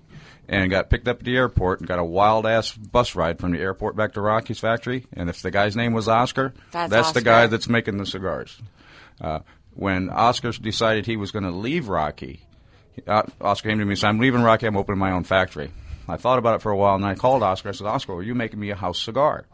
and 0.52 0.70
got 0.70 0.90
picked 0.90 1.08
up 1.08 1.20
at 1.20 1.24
the 1.24 1.36
airport 1.36 1.80
and 1.80 1.88
got 1.88 1.98
a 1.98 2.04
wild 2.04 2.46
ass 2.46 2.74
bus 2.74 3.16
ride 3.16 3.40
from 3.40 3.54
the 3.54 3.60
airport 3.60 3.96
back 3.96 4.14
to 4.14 4.22
Rocky's 4.22 4.60
factory, 4.60 5.08
and 5.14 5.30
if 5.30 5.42
the 5.42 5.50
guy's 5.50 5.78
name 5.78 5.94
was 5.94 6.10
Oscar, 6.10 6.54
That's 6.90 7.14
the 7.14 7.22
guy 7.22 7.48
that's 7.48 7.70
making 7.70 7.98
the 7.98 8.06
cigars. 8.06 8.62
Uh, 9.20 9.40
when 9.74 10.10
Oscar 10.10 10.52
decided 10.52 11.06
he 11.06 11.16
was 11.16 11.32
going 11.32 11.46
to 11.46 11.52
leave 11.52 11.88
Rocky, 11.88 12.42
uh, 13.08 13.24
Oscar 13.40 13.70
came 13.70 13.80
to 13.80 13.86
me 13.86 13.92
and 13.92 14.00
said, 14.00 14.10
"I'm 14.10 14.20
leaving 14.20 14.42
Rocky. 14.42 14.68
I'm 14.68 14.76
opening 14.76 15.00
my 15.00 15.12
own 15.12 15.24
factory." 15.24 15.72
I 16.10 16.18
thought 16.18 16.40
about 16.40 16.56
it 16.56 16.62
for 16.62 16.72
a 16.72 16.78
while, 16.78 16.96
and 16.96 17.06
I 17.06 17.16
called 17.16 17.44
Oscar. 17.44 17.70
I 17.70 17.72
said, 17.72 17.88
"Oscar, 17.88 18.14
are 18.16 18.24
you 18.24 18.36
making 18.36 18.60
me 18.60 18.72
a 18.72 18.76
house 18.76 19.02
cigar?" 19.02 19.46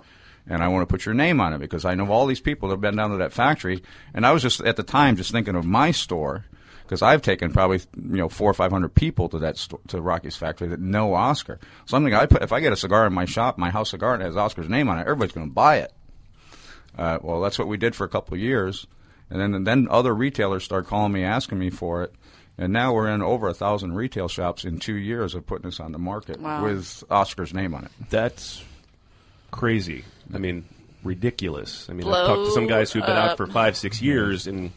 And 0.49 0.63
I 0.63 0.69
want 0.69 0.87
to 0.87 0.91
put 0.91 1.05
your 1.05 1.13
name 1.13 1.39
on 1.41 1.53
it 1.53 1.59
because 1.59 1.85
I 1.85 1.93
know 1.93 2.09
all 2.09 2.25
these 2.25 2.39
people 2.39 2.69
that 2.69 2.75
have 2.75 2.81
been 2.81 2.95
down 2.95 3.11
to 3.11 3.17
that 3.17 3.33
factory. 3.33 3.83
And 4.13 4.25
I 4.25 4.31
was 4.31 4.41
just 4.41 4.61
at 4.61 4.77
the 4.77 4.83
time 4.83 5.17
just 5.17 5.31
thinking 5.31 5.55
of 5.55 5.65
my 5.65 5.91
store 5.91 6.45
because 6.87 7.01
I've 7.01 7.21
taken 7.21 7.51
probably 7.51 7.79
you 7.95 8.17
know 8.17 8.29
four 8.29 8.49
or 8.49 8.53
five 8.53 8.71
hundred 8.71 8.95
people 8.95 9.29
to 9.29 9.39
that 9.39 9.57
sto- 9.57 9.79
to 9.89 10.01
Rocky's 10.01 10.35
factory 10.35 10.67
that 10.69 10.79
know 10.79 11.13
Oscar. 11.13 11.59
Something 11.85 12.13
I 12.13 12.25
put 12.25 12.41
if 12.41 12.51
I 12.53 12.59
get 12.59 12.73
a 12.73 12.77
cigar 12.77 13.05
in 13.05 13.13
my 13.13 13.25
shop, 13.25 13.57
my 13.57 13.69
house 13.69 13.91
cigar, 13.91 14.13
and 14.13 14.23
it 14.23 14.25
has 14.27 14.37
Oscar's 14.37 14.69
name 14.69 14.89
on 14.89 14.97
it, 14.97 15.01
everybody's 15.01 15.33
going 15.33 15.47
to 15.49 15.53
buy 15.53 15.77
it. 15.77 15.93
Uh, 16.97 17.19
well, 17.21 17.41
that's 17.41 17.59
what 17.59 17.67
we 17.67 17.77
did 17.77 17.95
for 17.95 18.05
a 18.05 18.09
couple 18.09 18.33
of 18.33 18.39
years, 18.39 18.87
and 19.29 19.39
then 19.39 19.53
and 19.53 19.67
then 19.67 19.87
other 19.91 20.13
retailers 20.15 20.63
start 20.63 20.87
calling 20.87 21.11
me, 21.11 21.23
asking 21.23 21.59
me 21.59 21.69
for 21.69 22.03
it, 22.03 22.13
and 22.57 22.73
now 22.73 22.93
we're 22.93 23.07
in 23.09 23.21
over 23.21 23.47
a 23.47 23.53
thousand 23.53 23.93
retail 23.93 24.27
shops 24.27 24.65
in 24.65 24.79
two 24.79 24.95
years 24.95 25.35
of 25.35 25.45
putting 25.45 25.67
this 25.69 25.79
on 25.79 25.91
the 25.91 25.99
market 25.99 26.39
Wow. 26.39 26.63
with 26.63 27.03
Oscar's 27.11 27.53
name 27.53 27.75
on 27.75 27.85
it. 27.85 27.91
That's 28.09 28.63
crazy. 29.51 30.05
I 30.33 30.39
mean, 30.39 30.65
ridiculous. 31.03 31.87
I 31.89 31.93
mean, 31.93 32.07
I've 32.07 32.25
talked 32.27 32.45
to 32.45 32.51
some 32.51 32.67
guys 32.67 32.91
who've 32.91 33.05
been 33.05 33.13
Blow 33.15 33.21
out 33.21 33.37
for 33.37 33.45
five, 33.47 33.77
six 33.77 34.01
years, 34.01 34.47
and 34.47 34.71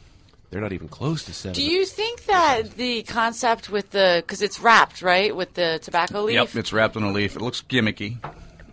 they're 0.50 0.60
not 0.60 0.72
even 0.72 0.88
close 0.88 1.24
to 1.24 1.32
seven. 1.32 1.54
Do 1.54 1.62
you 1.64 1.84
think 1.86 2.24
that 2.26 2.72
the 2.76 3.02
concept 3.04 3.70
with 3.70 3.90
the 3.90 4.22
because 4.24 4.42
it's 4.42 4.60
wrapped 4.60 5.00
right 5.02 5.34
with 5.34 5.54
the 5.54 5.78
tobacco 5.82 6.22
leaf, 6.22 6.34
Yep, 6.34 6.54
it's 6.56 6.72
wrapped 6.72 6.96
in 6.96 7.02
a 7.04 7.12
leaf. 7.12 7.36
It 7.36 7.42
looks 7.42 7.62
gimmicky. 7.62 8.18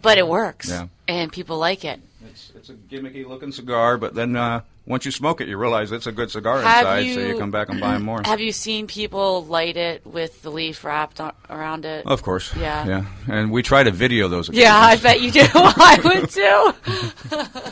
but 0.02 0.18
it 0.18 0.28
works, 0.28 0.70
Yeah. 0.70 0.88
and 1.08 1.32
people 1.32 1.58
like 1.58 1.84
it. 1.86 2.00
It's, 2.30 2.52
it's 2.56 2.70
a 2.70 2.74
gimmicky 2.74 3.26
looking 3.28 3.52
cigar, 3.52 3.98
but 3.98 4.14
then 4.14 4.36
uh, 4.36 4.62
once 4.86 5.06
you 5.06 5.12
smoke 5.12 5.42
it, 5.42 5.48
you 5.48 5.58
realize 5.58 5.92
it's 5.92 6.08
a 6.08 6.12
good 6.12 6.30
cigar 6.32 6.62
Have 6.62 6.80
inside, 6.86 7.14
so 7.14 7.20
you- 7.22 7.28
you 7.34 7.40
come 7.40 7.52
back 7.52 7.70
and 7.70 7.80
buy 7.80 7.98
more. 7.98 8.22
Have 8.26 8.40
you 8.42 8.52
seen 8.52 8.88
people 8.88 9.44
light 9.46 9.76
it 9.78 10.06
with 10.06 10.42
the 10.44 10.50
leaf 10.52 10.84
wrapped 10.84 11.20
on, 11.20 11.34
around 11.50 11.86
it? 11.86 12.06
Of 12.06 12.22
course. 12.24 12.54
Yeah. 12.56 12.86
Yeah. 12.86 13.06
And 13.28 13.52
we 13.52 13.64
try 13.64 13.84
to 13.84 13.92
video 13.92 14.28
those. 14.28 14.50
Yeah, 14.50 14.76
I 14.76 14.96
bet 14.98 15.22
you 15.22 15.32
do. 15.32 15.46
I 15.54 16.00
would 16.04 16.30
too. 16.30 17.72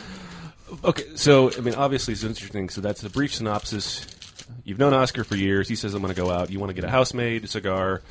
Okay, 0.84 1.04
so 1.14 1.52
I 1.56 1.60
mean, 1.60 1.74
obviously 1.74 2.12
it's 2.12 2.24
interesting. 2.24 2.68
So 2.68 2.80
that's 2.80 3.02
a 3.04 3.10
brief 3.10 3.34
synopsis. 3.34 4.06
You've 4.64 4.78
known 4.78 4.94
Oscar 4.94 5.24
for 5.24 5.36
years. 5.36 5.68
He 5.68 5.76
says, 5.76 5.94
"I'm 5.94 6.02
going 6.02 6.14
to 6.14 6.20
go 6.20 6.30
out." 6.30 6.50
You 6.50 6.58
want 6.60 6.70
to 6.70 6.74
get 6.74 6.84
a 6.84 6.90
house 6.90 7.14
made, 7.14 7.44
a 7.44 7.48
cigar. 7.48 8.02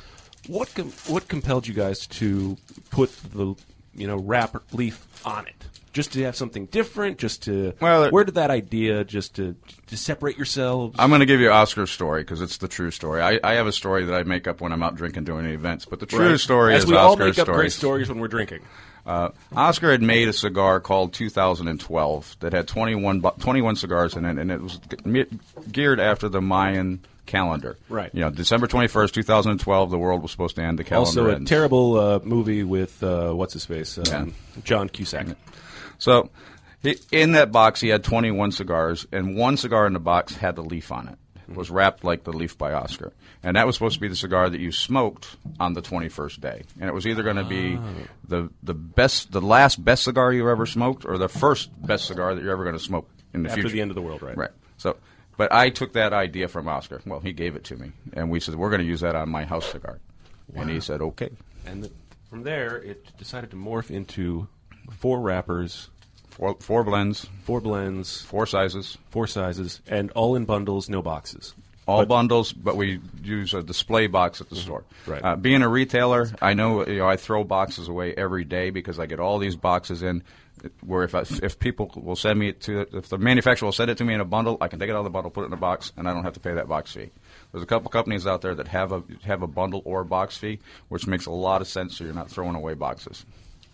What 0.46 0.72
com- 0.74 0.92
what 1.06 1.28
compelled 1.28 1.66
you 1.66 1.74
guys 1.74 2.06
to 2.06 2.56
put 2.90 3.10
the 3.32 3.54
you 3.94 4.06
know 4.06 4.16
wrap 4.16 4.56
leaf 4.72 5.06
on 5.24 5.46
it? 5.46 5.54
Just 5.92 6.12
to 6.12 6.22
have 6.24 6.36
something 6.36 6.66
different. 6.66 7.18
Just 7.18 7.42
to 7.44 7.72
Well, 7.80 8.10
where 8.10 8.24
did 8.24 8.34
that 8.34 8.50
idea 8.50 9.02
just 9.04 9.36
to 9.36 9.56
to 9.86 9.96
separate 9.96 10.36
yourselves? 10.36 10.94
I'm 10.98 11.08
going 11.08 11.20
to 11.20 11.26
give 11.26 11.40
you 11.40 11.50
Oscar's 11.50 11.90
story 11.90 12.22
because 12.22 12.42
it's 12.42 12.58
the 12.58 12.68
true 12.68 12.90
story. 12.90 13.22
I, 13.22 13.40
I 13.42 13.54
have 13.54 13.66
a 13.66 13.72
story 13.72 14.04
that 14.04 14.14
I 14.14 14.22
make 14.22 14.46
up 14.46 14.60
when 14.60 14.72
I'm 14.72 14.82
out 14.82 14.94
drinking 14.94 15.24
doing 15.24 15.46
events, 15.46 15.84
but 15.86 16.00
the 16.00 16.06
true 16.06 16.36
story 16.36 16.74
As 16.74 16.84
is 16.84 16.90
we 16.90 16.96
all 16.96 17.12
Oscar's 17.12 17.36
make 17.36 17.38
up 17.38 17.46
story. 17.46 17.56
great 17.58 17.72
stories 17.72 18.08
when 18.10 18.18
we're 18.18 18.28
drinking. 18.28 18.60
Uh, 19.06 19.28
Oscar 19.54 19.92
had 19.92 20.02
made 20.02 20.26
a 20.28 20.32
cigar 20.32 20.80
called 20.80 21.12
2012 21.14 22.36
that 22.40 22.52
had 22.52 22.66
21, 22.66 23.20
21 23.22 23.76
cigars 23.76 24.16
in 24.16 24.24
it, 24.24 24.36
and 24.38 24.50
it 24.50 24.60
was 24.60 24.80
geared 25.70 26.00
after 26.00 26.28
the 26.28 26.40
Mayan 26.40 27.04
calendar. 27.26 27.76
Right. 27.88 28.10
You 28.12 28.22
know, 28.22 28.30
December 28.30 28.66
21st, 28.66 29.12
2012, 29.12 29.90
the 29.90 29.98
world 29.98 30.22
was 30.22 30.30
supposed 30.30 30.56
to 30.56 30.62
end. 30.62 30.78
The 30.78 30.84
calendar 30.84 31.06
Also, 31.08 31.30
a 31.30 31.34
ends. 31.36 31.48
terrible 31.48 31.98
uh, 31.98 32.18
movie 32.24 32.64
with 32.64 33.02
uh, 33.02 33.32
what's 33.32 33.52
his 33.52 33.64
face, 33.64 33.98
um, 34.12 34.34
John 34.64 34.88
Cusack. 34.88 35.28
So, 35.98 36.30
he, 36.82 36.96
in 37.12 37.32
that 37.32 37.52
box, 37.52 37.80
he 37.80 37.88
had 37.88 38.02
21 38.04 38.52
cigars, 38.52 39.06
and 39.12 39.36
one 39.36 39.56
cigar 39.56 39.86
in 39.86 39.92
the 39.92 40.00
box 40.00 40.34
had 40.36 40.56
the 40.56 40.62
leaf 40.62 40.90
on 40.92 41.08
it. 41.08 41.18
It 41.48 41.56
was 41.56 41.70
wrapped 41.70 42.02
like 42.04 42.24
the 42.24 42.32
leaf 42.32 42.58
by 42.58 42.72
Oscar. 42.72 43.12
And 43.46 43.56
that 43.56 43.64
was 43.64 43.76
supposed 43.76 43.94
to 43.94 44.00
be 44.00 44.08
the 44.08 44.16
cigar 44.16 44.50
that 44.50 44.58
you 44.58 44.72
smoked 44.72 45.36
on 45.60 45.72
the 45.72 45.80
21st 45.80 46.40
day. 46.40 46.62
And 46.80 46.88
it 46.88 46.92
was 46.92 47.06
either 47.06 47.22
going 47.22 47.36
to 47.36 47.44
be 47.44 47.76
ah. 47.76 47.92
the, 48.26 48.50
the 48.64 48.74
best, 48.74 49.30
the 49.30 49.40
last 49.40 49.84
best 49.84 50.02
cigar 50.02 50.32
you 50.32 50.50
ever 50.50 50.66
smoked, 50.66 51.04
or 51.04 51.16
the 51.16 51.28
first 51.28 51.70
best 51.80 52.06
cigar 52.06 52.34
that 52.34 52.42
you're 52.42 52.50
ever 52.50 52.64
going 52.64 52.76
to 52.76 52.82
smoke 52.82 53.08
in 53.32 53.44
the 53.44 53.50
After 53.50 53.62
future. 53.62 53.72
the 53.72 53.82
end 53.82 53.92
of 53.92 53.94
the 53.94 54.02
world, 54.02 54.20
right? 54.20 54.36
Right. 54.36 54.50
So, 54.78 54.96
but 55.36 55.52
I 55.52 55.70
took 55.70 55.92
that 55.92 56.12
idea 56.12 56.48
from 56.48 56.66
Oscar. 56.66 57.00
Well, 57.06 57.20
he 57.20 57.32
gave 57.32 57.54
it 57.54 57.62
to 57.66 57.76
me, 57.76 57.92
and 58.14 58.30
we 58.30 58.40
said 58.40 58.56
we're 58.56 58.70
going 58.70 58.82
to 58.82 58.86
use 58.86 59.02
that 59.02 59.14
on 59.14 59.28
my 59.28 59.44
house 59.44 59.70
cigar. 59.70 60.00
wow. 60.52 60.62
And 60.62 60.70
he 60.70 60.80
said, 60.80 61.00
okay. 61.00 61.30
And 61.66 61.84
the, 61.84 61.92
from 62.28 62.42
there, 62.42 62.78
it 62.78 63.16
decided 63.16 63.52
to 63.52 63.56
morph 63.56 63.92
into 63.92 64.48
four 64.90 65.20
wrappers, 65.20 65.88
four, 66.30 66.56
four 66.58 66.82
blends, 66.82 67.28
four 67.44 67.60
blends, 67.60 68.22
four 68.22 68.44
sizes, 68.44 68.98
four 69.10 69.28
sizes, 69.28 69.82
and 69.86 70.10
all 70.10 70.34
in 70.34 70.46
bundles, 70.46 70.88
no 70.88 71.00
boxes. 71.00 71.54
All 71.86 71.98
But- 72.00 72.08
bundles, 72.08 72.52
but 72.52 72.76
we 72.76 73.00
use 73.22 73.54
a 73.54 73.62
display 73.62 74.08
box 74.08 74.40
at 74.40 74.50
the 74.50 74.56
store. 74.56 74.84
Right. 75.06 75.22
Uh, 75.24 75.36
being 75.36 75.62
a 75.62 75.68
retailer, 75.68 76.28
I 76.42 76.54
know 76.54 76.84
you 76.86 76.98
know 76.98 77.08
I 77.08 77.16
throw 77.16 77.44
boxes 77.44 77.86
away 77.88 78.12
every 78.14 78.44
day 78.44 78.70
because 78.70 78.98
I 78.98 79.06
get 79.06 79.20
all 79.20 79.38
these 79.38 79.54
boxes 79.56 80.02
in. 80.02 80.22
Where 80.84 81.04
if 81.04 81.14
I, 81.14 81.20
if 81.42 81.58
people 81.58 81.92
will 81.94 82.16
send 82.16 82.38
me 82.40 82.48
it 82.48 82.62
to 82.62 82.86
if 82.92 83.08
the 83.10 83.18
manufacturer 83.18 83.66
will 83.66 83.72
send 83.72 83.90
it 83.90 83.98
to 83.98 84.04
me 84.04 84.14
in 84.14 84.20
a 84.20 84.24
bundle, 84.24 84.56
I 84.60 84.68
can 84.68 84.78
take 84.80 84.88
it 84.88 84.92
out 84.92 84.98
of 84.98 85.04
the 85.04 85.10
bundle, 85.10 85.30
put 85.30 85.42
it 85.44 85.48
in 85.48 85.52
a 85.52 85.56
box, 85.58 85.92
and 85.96 86.08
I 86.08 86.14
don't 86.14 86.24
have 86.24 86.32
to 86.32 86.40
pay 86.40 86.54
that 86.54 86.66
box 86.66 86.92
fee. 86.92 87.10
There's 87.52 87.62
a 87.62 87.66
couple 87.66 87.90
companies 87.90 88.26
out 88.26 88.40
there 88.40 88.54
that 88.54 88.66
have 88.68 88.90
a 88.90 89.02
have 89.24 89.42
a 89.42 89.46
bundle 89.46 89.82
or 89.84 90.02
box 90.02 90.36
fee, 90.36 90.58
which 90.88 91.06
makes 91.06 91.26
a 91.26 91.30
lot 91.30 91.60
of 91.60 91.68
sense. 91.68 91.98
So 91.98 92.04
you're 92.04 92.14
not 92.14 92.30
throwing 92.30 92.56
away 92.56 92.74
boxes. 92.74 93.24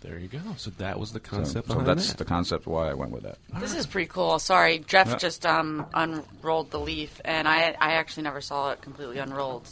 There 0.02 0.18
you 0.18 0.28
go. 0.28 0.40
So 0.56 0.70
that 0.78 0.98
was 0.98 1.12
the 1.12 1.20
concept. 1.20 1.68
so 1.68 1.74
behind 1.74 1.86
that's 1.88 2.08
that. 2.08 2.18
the 2.18 2.24
concept 2.24 2.66
why 2.66 2.90
I 2.90 2.94
went 2.94 3.12
with 3.12 3.22
that. 3.22 3.38
This 3.60 3.74
is 3.74 3.86
pretty 3.86 4.08
cool. 4.08 4.38
Sorry, 4.38 4.80
Jeff 4.80 5.08
Yeah. 5.08 5.16
just 5.16 5.46
um, 5.46 5.86
unrolled 5.94 6.70
the 6.70 6.80
leaf, 6.80 7.20
and 7.24 7.46
I 7.46 7.76
I 7.80 7.92
actually 7.92 8.24
never 8.24 8.40
saw 8.40 8.70
it 8.72 8.82
completely 8.82 9.18
unrolled, 9.18 9.68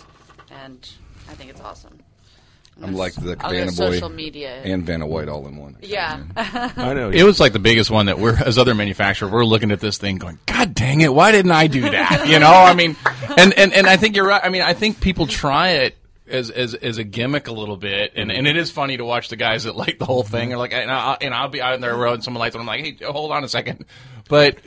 and 0.51 0.89
I 1.29 1.35
think 1.35 1.51
it's 1.51 1.61
awesome. 1.61 1.99
I'm 2.83 2.95
like 2.95 3.13
the 3.15 3.37
I'll 3.41 3.51
Vanna 3.51 3.67
Boy 3.73 3.73
social 3.93 4.09
media. 4.09 4.63
and 4.63 4.87
Vanna 4.87 5.07
White 5.07 5.29
all 5.29 5.47
in 5.47 5.57
one. 5.57 5.77
Yeah. 5.83 6.23
I 6.37 6.95
know. 6.95 7.11
It 7.11 7.25
was 7.25 7.39
like 7.39 7.53
the 7.53 7.59
biggest 7.59 7.91
one 7.91 8.07
that 8.07 8.19
we're, 8.19 8.37
as 8.43 8.57
other 8.57 8.75
manufacturer, 8.75 9.29
we're 9.29 9.45
looking 9.45 9.71
at 9.71 9.81
this 9.81 9.99
thing 9.99 10.17
going, 10.17 10.39
God 10.47 10.73
dang 10.75 11.03
it, 11.03 11.13
why 11.13 11.31
didn't 11.31 11.51
I 11.51 11.67
do 11.67 11.83
that? 11.83 12.27
You 12.27 12.39
know, 12.39 12.51
I 12.51 12.73
mean, 12.73 12.97
and, 13.37 13.53
and, 13.59 13.75
and 13.75 13.87
I 13.87 13.99
think 13.99 14.17
you're 14.17 14.27
right. 14.27 14.41
I 14.43 14.49
mean, 14.49 14.63
I 14.63 14.73
think 14.73 14.99
people 14.99 15.27
try 15.27 15.71
it 15.73 15.99
as, 16.31 16.51
as, 16.51 16.75
as 16.75 16.99
a 16.99 17.05
gimmick 17.05 17.49
a 17.49 17.53
little 17.53 17.77
bit. 17.77 18.13
And, 18.17 18.31
and 18.31 18.47
it 18.47 18.57
is 18.57 18.71
funny 18.71 18.97
to 18.97 19.05
watch 19.05 19.29
the 19.29 19.37
guys 19.37 19.65
that 19.65 19.77
light 19.77 19.99
the 19.99 20.07
whole 20.07 20.23
thing. 20.23 20.49
They're 20.49 20.59
like, 20.59 20.73
and, 20.73 20.91
I, 20.91 21.17
and 21.21 21.35
I'll 21.35 21.49
be 21.49 21.61
out 21.61 21.75
in 21.75 21.81
the 21.81 21.93
road 21.93 22.15
and 22.15 22.25
someone 22.25 22.41
lights 22.41 22.55
it. 22.55 22.59
I'm 22.59 22.67
like, 22.67 22.81
hey, 22.81 22.97
hold 23.05 23.33
on 23.33 23.45
a 23.45 23.49
second. 23.49 23.85
But 24.29 24.59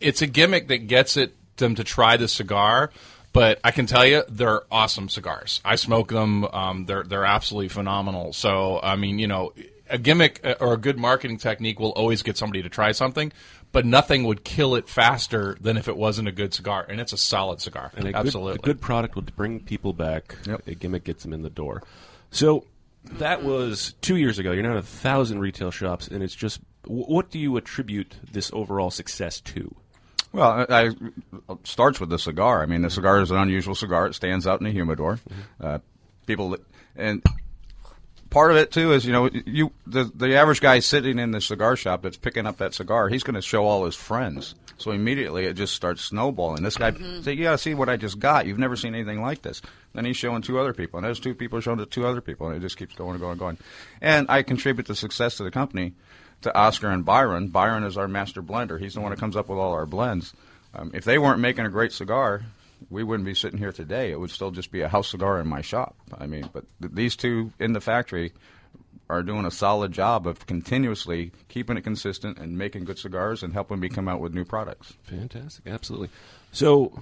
it's 0.00 0.22
a 0.22 0.26
gimmick 0.26 0.68
that 0.68 0.86
gets 0.86 1.16
it 1.16 1.34
them 1.56 1.76
to 1.76 1.84
try 1.84 2.16
the 2.16 2.26
cigar. 2.26 2.90
But 3.32 3.60
I 3.62 3.70
can 3.70 3.86
tell 3.86 4.04
you, 4.04 4.24
they're 4.28 4.62
awesome 4.72 5.08
cigars. 5.08 5.60
I 5.64 5.76
smoke 5.76 6.08
them. 6.08 6.44
Um, 6.46 6.86
they're 6.86 7.04
they're 7.04 7.24
absolutely 7.24 7.68
phenomenal. 7.68 8.32
So 8.32 8.80
I 8.82 8.96
mean, 8.96 9.20
you 9.20 9.28
know, 9.28 9.52
a 9.88 9.98
gimmick 9.98 10.40
uh, 10.42 10.54
or 10.60 10.72
a 10.72 10.76
good 10.76 10.98
marketing 10.98 11.38
technique 11.38 11.78
will 11.78 11.90
always 11.90 12.22
get 12.22 12.36
somebody 12.36 12.62
to 12.62 12.68
try 12.68 12.90
something, 12.90 13.32
but 13.72 13.86
nothing 13.86 14.24
would 14.24 14.44
kill 14.44 14.74
it 14.74 14.88
faster 14.88 15.56
than 15.60 15.76
if 15.76 15.88
it 15.88 15.96
wasn't 15.96 16.28
a 16.28 16.32
good 16.32 16.52
cigar, 16.52 16.84
and 16.88 17.00
it's 17.00 17.12
a 17.12 17.16
solid 17.16 17.60
cigar. 17.60 17.92
And 17.96 18.08
a 18.08 18.16
Absolutely. 18.16 18.54
Good, 18.54 18.60
a 18.60 18.64
good 18.64 18.80
product 18.80 19.14
will 19.14 19.22
bring 19.22 19.60
people 19.60 19.92
back. 19.92 20.36
A 20.66 20.74
gimmick 20.74 21.04
gets 21.04 21.22
them 21.22 21.32
in 21.32 21.42
the 21.42 21.50
door. 21.50 21.82
So 22.30 22.66
that 23.04 23.42
was 23.42 23.94
two 24.00 24.16
years 24.16 24.38
ago. 24.38 24.52
You're 24.52 24.62
now 24.62 24.72
in 24.72 24.78
a 24.78 24.82
thousand 24.82 25.40
retail 25.40 25.70
shops, 25.70 26.08
and 26.08 26.22
it's 26.22 26.34
just. 26.34 26.60
What 26.86 27.30
do 27.30 27.38
you 27.38 27.58
attribute 27.58 28.16
this 28.32 28.50
overall 28.54 28.90
success 28.90 29.38
to? 29.40 29.74
Well, 30.32 30.50
I, 30.50 30.64
I 30.68 30.84
it 30.84 31.66
starts 31.66 32.00
with 32.00 32.08
the 32.08 32.18
cigar. 32.18 32.62
I 32.62 32.66
mean, 32.66 32.80
the 32.80 32.90
cigar 32.90 33.20
is 33.20 33.30
an 33.30 33.36
unusual 33.36 33.74
cigar. 33.74 34.06
It 34.06 34.14
stands 34.14 34.46
out 34.46 34.60
in 34.60 34.66
a 34.66 34.70
humidor. 34.70 35.20
Uh, 35.60 35.80
people 36.26 36.56
and 36.96 37.22
part 38.30 38.50
of 38.50 38.56
it 38.56 38.70
too 38.72 38.92
is 38.92 39.04
you 39.04 39.12
know 39.12 39.28
you 39.46 39.72
the 39.86 40.04
the 40.14 40.34
average 40.36 40.60
guy 40.60 40.78
sitting 40.78 41.18
in 41.18 41.30
the 41.32 41.40
cigar 41.40 41.76
shop 41.76 42.02
that's 42.02 42.16
picking 42.16 42.46
up 42.46 42.58
that 42.58 42.74
cigar, 42.74 43.08
he's 43.08 43.22
going 43.22 43.34
to 43.34 43.42
show 43.42 43.66
all 43.66 43.84
his 43.84 43.96
friends. 43.96 44.54
So 44.78 44.92
immediately 44.92 45.44
it 45.44 45.54
just 45.54 45.74
starts 45.74 46.02
snowballing. 46.02 46.62
This 46.62 46.78
guy 46.78 46.92
Mhm. 46.92 47.22
say, 47.22 47.34
"You 47.34 47.42
got 47.44 47.52
to 47.52 47.58
see 47.58 47.74
what 47.74 47.90
I 47.90 47.96
just 47.98 48.18
got. 48.18 48.46
You've 48.46 48.58
never 48.58 48.76
seen 48.76 48.94
anything 48.94 49.20
like 49.20 49.42
this." 49.42 49.60
Then 49.92 50.06
he's 50.06 50.16
showing 50.16 50.40
two 50.40 50.58
other 50.58 50.72
people, 50.72 50.98
and 50.98 51.06
those 51.06 51.20
two 51.20 51.34
people 51.34 51.58
are 51.58 51.62
showing 51.62 51.76
to 51.78 51.86
two 51.86 52.06
other 52.06 52.22
people, 52.22 52.46
and 52.48 52.56
it 52.56 52.60
just 52.60 52.78
keeps 52.78 52.94
going 52.94 53.10
and 53.10 53.20
going 53.20 53.32
and 53.32 53.40
going. 53.40 53.58
And 54.00 54.26
I 54.30 54.42
contribute 54.42 54.86
the 54.86 54.94
success 54.94 55.36
to 55.36 55.44
the 55.44 55.50
company 55.50 55.92
to 56.42 56.56
Oscar 56.56 56.88
and 56.88 57.04
Byron. 57.04 57.48
Byron 57.48 57.84
is 57.84 57.98
our 57.98 58.08
master 58.08 58.42
blender. 58.42 58.80
He's 58.80 58.94
the 58.94 59.00
one 59.02 59.10
that 59.10 59.18
comes 59.20 59.36
up 59.36 59.50
with 59.50 59.58
all 59.58 59.72
our 59.74 59.84
blends. 59.84 60.32
Um, 60.74 60.90
if 60.94 61.04
they 61.04 61.18
weren't 61.18 61.40
making 61.40 61.66
a 61.66 61.68
great 61.68 61.92
cigar, 61.92 62.42
we 62.88 63.02
wouldn't 63.04 63.26
be 63.26 63.34
sitting 63.34 63.58
here 63.58 63.72
today. 63.72 64.10
It 64.10 64.18
would 64.20 64.30
still 64.30 64.50
just 64.50 64.70
be 64.72 64.80
a 64.80 64.88
house 64.88 65.10
cigar 65.10 65.40
in 65.40 65.46
my 65.48 65.60
shop. 65.60 65.96
I 66.18 66.26
mean, 66.26 66.48
but 66.52 66.64
th- 66.80 66.92
these 66.94 67.16
two 67.16 67.52
in 67.58 67.72
the 67.72 67.80
factory 67.80 68.32
are 69.08 69.22
doing 69.22 69.44
a 69.44 69.50
solid 69.50 69.90
job 69.92 70.26
of 70.26 70.46
continuously 70.46 71.32
keeping 71.48 71.76
it 71.76 71.82
consistent 71.82 72.38
and 72.38 72.56
making 72.56 72.84
good 72.84 72.98
cigars 72.98 73.42
and 73.42 73.52
helping 73.52 73.80
me 73.80 73.88
come 73.88 74.08
out 74.08 74.20
with 74.20 74.32
new 74.32 74.44
products. 74.44 74.94
Fantastic, 75.02 75.66
absolutely. 75.66 76.08
So, 76.52 76.92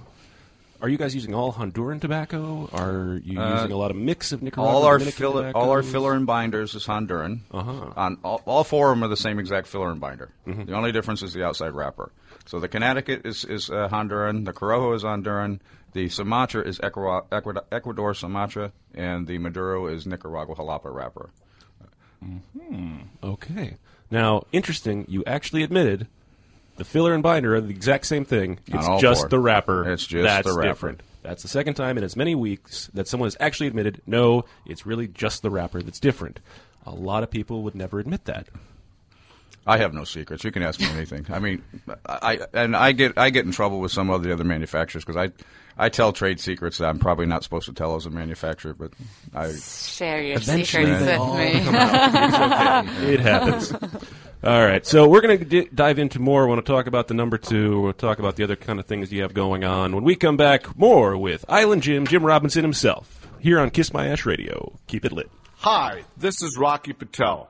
are 0.81 0.89
you 0.89 0.97
guys 0.97 1.13
using 1.13 1.35
all 1.35 1.53
Honduran 1.53 2.01
tobacco? 2.01 2.67
Are 2.73 3.19
you 3.23 3.39
Uh, 3.39 3.55
using 3.57 3.71
a 3.73 3.77
lot 3.77 3.91
of 3.91 3.97
mix 3.97 4.31
of 4.31 4.41
Nicaraguan? 4.41 4.75
all 4.75 4.83
our 4.85 4.97
filler, 4.99 5.51
all 5.53 5.69
our 5.71 5.83
filler 5.83 6.13
and 6.13 6.25
binders 6.25 6.73
is 6.73 6.85
Honduran. 6.87 7.41
Uh-huh. 7.51 7.93
On 7.95 8.17
all, 8.23 8.41
all 8.45 8.63
four 8.63 8.91
of 8.91 8.97
them 8.97 9.03
are 9.03 9.07
the 9.09 9.17
same 9.17 9.37
exact 9.39 9.67
filler 9.67 9.91
and 9.91 9.99
binder. 10.01 10.29
Mhm. 10.47 10.65
The 10.65 10.73
only 10.73 10.91
difference 10.91 11.21
is 11.21 11.33
the 11.33 11.43
outside 11.45 11.73
wrapper. 11.73 12.11
So 12.49 12.59
the 12.59 12.67
Connecticut 12.67 13.27
is 13.27 13.45
is 13.45 13.69
uh, 13.69 13.89
Honduran, 13.89 14.43
the 14.43 14.53
Corojo 14.53 14.95
is 14.95 15.03
Honduran, 15.03 15.59
the 15.93 16.09
Sumatra 16.09 16.67
is 16.67 16.79
Ecuador, 16.81 17.25
Ecuador, 17.31 17.63
Ecuador 17.71 18.15
Sumatra, 18.15 18.71
and 18.95 19.27
the 19.27 19.37
Maduro 19.37 19.85
is 19.85 20.07
Nicaragua 20.07 20.55
Jalapa 20.55 20.91
wrapper. 20.91 21.29
Hmm. 22.19 23.01
Okay. 23.23 23.77
Now, 24.09 24.47
interesting. 24.51 25.05
You 25.07 25.23
actually 25.27 25.61
admitted 25.61 26.07
the 26.77 26.85
filler 26.85 27.13
and 27.13 27.21
binder 27.21 27.53
are 27.53 27.61
the 27.61 27.69
exact 27.69 28.07
same 28.07 28.25
thing. 28.25 28.57
It's 28.65 28.99
just 28.99 29.21
four. 29.21 29.29
the 29.29 29.39
wrapper. 29.39 29.87
It's 29.87 30.07
just 30.07 30.23
that's 30.23 30.47
the 30.47 30.55
wrapper. 30.55 30.69
different. 30.69 31.01
That's 31.21 31.43
the 31.43 31.49
second 31.49 31.75
time 31.75 31.99
in 31.99 32.03
as 32.03 32.15
many 32.15 32.33
weeks 32.33 32.89
that 32.95 33.07
someone 33.07 33.27
has 33.27 33.37
actually 33.39 33.67
admitted, 33.67 34.01
no, 34.07 34.45
it's 34.65 34.87
really 34.87 35.07
just 35.07 35.43
the 35.43 35.51
wrapper 35.51 35.83
that's 35.83 35.99
different. 35.99 36.39
A 36.87 36.95
lot 36.95 37.21
of 37.21 37.29
people 37.29 37.61
would 37.61 37.75
never 37.75 37.99
admit 37.99 38.25
that. 38.25 38.47
I 39.69 39.77
have 39.77 39.93
no 39.93 40.03
secrets. 40.03 40.43
You 40.43 40.51
can 40.51 40.63
ask 40.63 40.79
me 40.79 40.87
anything. 40.87 41.25
I 41.29 41.39
mean, 41.39 41.61
I 42.05 42.39
and 42.53 42.75
I 42.75 42.91
get 42.91 43.17
I 43.17 43.29
get 43.29 43.45
in 43.45 43.51
trouble 43.51 43.79
with 43.79 43.91
some 43.91 44.09
of 44.09 44.23
the 44.23 44.33
other 44.33 44.43
manufacturers 44.43 45.05
because 45.05 45.15
I 45.17 45.31
I 45.77 45.89
tell 45.89 46.11
trade 46.11 46.39
secrets 46.39 46.79
that 46.79 46.89
I'm 46.89 46.97
probably 46.99 47.25
not 47.27 47.43
supposed 47.43 47.65
to 47.67 47.73
tell 47.73 47.95
as 47.95 48.05
a 48.05 48.09
manufacturer, 48.09 48.73
but 48.73 48.91
I 49.33 49.51
Share 49.53 50.21
your 50.21 50.37
Eventually 50.37 50.85
secrets 50.85 51.01
with 51.05 51.19
all 51.19 51.37
me. 51.37 51.51
come 51.63 51.75
okay. 51.75 53.13
It 53.13 53.19
happens. 53.19 53.73
All 54.41 54.65
right, 54.65 54.85
so 54.85 55.07
we're 55.07 55.19
going 55.21 55.37
to 55.39 55.45
d- 55.45 55.69
dive 55.75 55.99
into 55.99 56.19
more. 56.19 56.45
I 56.45 56.47
want 56.47 56.65
to 56.65 56.71
talk 56.71 56.87
about 56.87 57.09
the 57.09 57.13
number 57.13 57.37
two. 57.37 57.81
We'll 57.81 57.91
talk 57.93 58.19
about 58.19 58.37
the 58.37 58.43
other 58.45 58.55
kind 58.55 58.79
of 58.79 58.85
things 58.85 59.11
you 59.11 59.21
have 59.21 59.33
going 59.33 59.65
on. 59.65 59.93
When 59.93 60.05
we 60.05 60.15
come 60.15 60.37
back, 60.37 60.77
more 60.77 61.17
with 61.17 61.43
Island 61.49 61.83
Jim, 61.83 62.07
Jim 62.07 62.25
Robinson 62.25 62.63
himself, 62.63 63.27
here 63.39 63.59
on 63.59 63.69
Kiss 63.69 63.93
My 63.93 64.07
Ash 64.07 64.25
Radio. 64.25 64.79
Keep 64.87 65.03
it 65.05 65.11
lit. 65.11 65.29
Hi, 65.57 66.05
this 66.15 66.41
is 66.41 66.57
Rocky 66.57 66.93
Patel, 66.93 67.49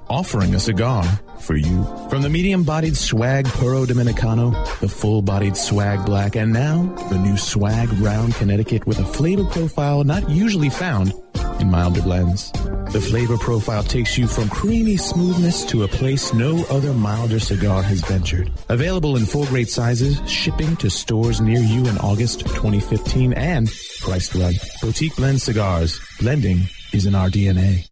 offering 0.11 0.53
a 0.53 0.59
cigar 0.59 1.03
for 1.39 1.55
you. 1.55 1.83
From 2.09 2.21
the 2.21 2.29
medium 2.29 2.63
bodied 2.63 2.97
Swag 2.97 3.45
Puro 3.45 3.85
Dominicano, 3.85 4.51
the 4.81 4.89
full 4.89 5.21
bodied 5.21 5.55
Swag 5.55 6.05
Black, 6.05 6.35
and 6.35 6.51
now 6.51 6.83
the 7.09 7.17
new 7.17 7.37
Swag 7.37 7.89
Round 7.93 8.35
Connecticut 8.35 8.85
with 8.85 8.99
a 8.99 9.05
flavor 9.05 9.45
profile 9.45 10.03
not 10.03 10.29
usually 10.29 10.69
found 10.69 11.13
in 11.61 11.71
milder 11.71 12.01
blends. 12.01 12.51
The 12.91 12.99
flavor 12.99 13.37
profile 13.37 13.83
takes 13.83 14.17
you 14.17 14.27
from 14.27 14.49
creamy 14.49 14.97
smoothness 14.97 15.63
to 15.67 15.83
a 15.83 15.87
place 15.87 16.33
no 16.33 16.65
other 16.69 16.93
milder 16.93 17.39
cigar 17.39 17.81
has 17.81 18.01
ventured. 18.01 18.51
Available 18.67 19.15
in 19.15 19.25
full 19.25 19.45
grade 19.45 19.69
sizes, 19.69 20.19
shipping 20.29 20.75
to 20.77 20.89
stores 20.89 21.39
near 21.39 21.61
you 21.61 21.87
in 21.87 21.97
August 21.99 22.41
2015 22.41 23.31
and 23.33 23.71
priced 24.01 24.35
right. 24.35 24.59
Boutique 24.81 25.15
Blend 25.15 25.41
Cigars. 25.41 26.01
Blending 26.19 26.67
is 26.91 27.05
in 27.05 27.15
our 27.15 27.29
DNA. 27.29 27.90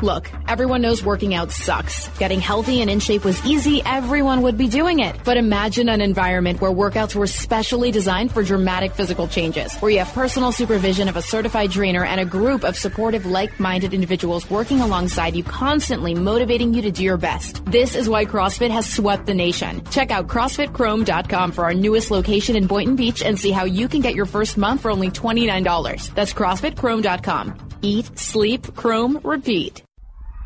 Look, 0.00 0.30
everyone 0.46 0.80
knows 0.80 1.02
working 1.02 1.34
out 1.34 1.50
sucks. 1.50 2.06
Getting 2.18 2.40
healthy 2.40 2.82
and 2.82 2.88
in 2.88 3.00
shape 3.00 3.24
was 3.24 3.44
easy, 3.44 3.82
everyone 3.84 4.42
would 4.42 4.56
be 4.56 4.68
doing 4.68 5.00
it. 5.00 5.16
But 5.24 5.36
imagine 5.36 5.88
an 5.88 6.00
environment 6.00 6.60
where 6.60 6.70
workouts 6.70 7.16
were 7.16 7.26
specially 7.26 7.90
designed 7.90 8.30
for 8.30 8.44
dramatic 8.44 8.92
physical 8.92 9.26
changes, 9.26 9.76
where 9.78 9.90
you 9.90 9.98
have 9.98 10.12
personal 10.12 10.52
supervision 10.52 11.08
of 11.08 11.16
a 11.16 11.22
certified 11.22 11.72
trainer 11.72 12.04
and 12.04 12.20
a 12.20 12.24
group 12.24 12.62
of 12.62 12.76
supportive, 12.76 13.26
like-minded 13.26 13.92
individuals 13.92 14.48
working 14.48 14.80
alongside 14.80 15.34
you, 15.34 15.42
constantly 15.42 16.14
motivating 16.14 16.74
you 16.74 16.82
to 16.82 16.92
do 16.92 17.02
your 17.02 17.16
best. 17.16 17.64
This 17.64 17.96
is 17.96 18.08
why 18.08 18.24
CrossFit 18.24 18.70
has 18.70 18.88
swept 18.88 19.26
the 19.26 19.34
nation. 19.34 19.84
Check 19.90 20.12
out 20.12 20.28
CrossFitChrome.com 20.28 21.50
for 21.50 21.64
our 21.64 21.74
newest 21.74 22.12
location 22.12 22.54
in 22.54 22.68
Boynton 22.68 22.94
Beach 22.94 23.20
and 23.20 23.36
see 23.36 23.50
how 23.50 23.64
you 23.64 23.88
can 23.88 24.00
get 24.00 24.14
your 24.14 24.26
first 24.26 24.56
month 24.56 24.82
for 24.82 24.92
only 24.92 25.10
$29. 25.10 26.14
That's 26.14 26.32
CrossFitChrome.com. 26.34 27.64
Eat, 27.82 28.16
sleep, 28.16 28.76
Chrome, 28.76 29.20
repeat. 29.24 29.82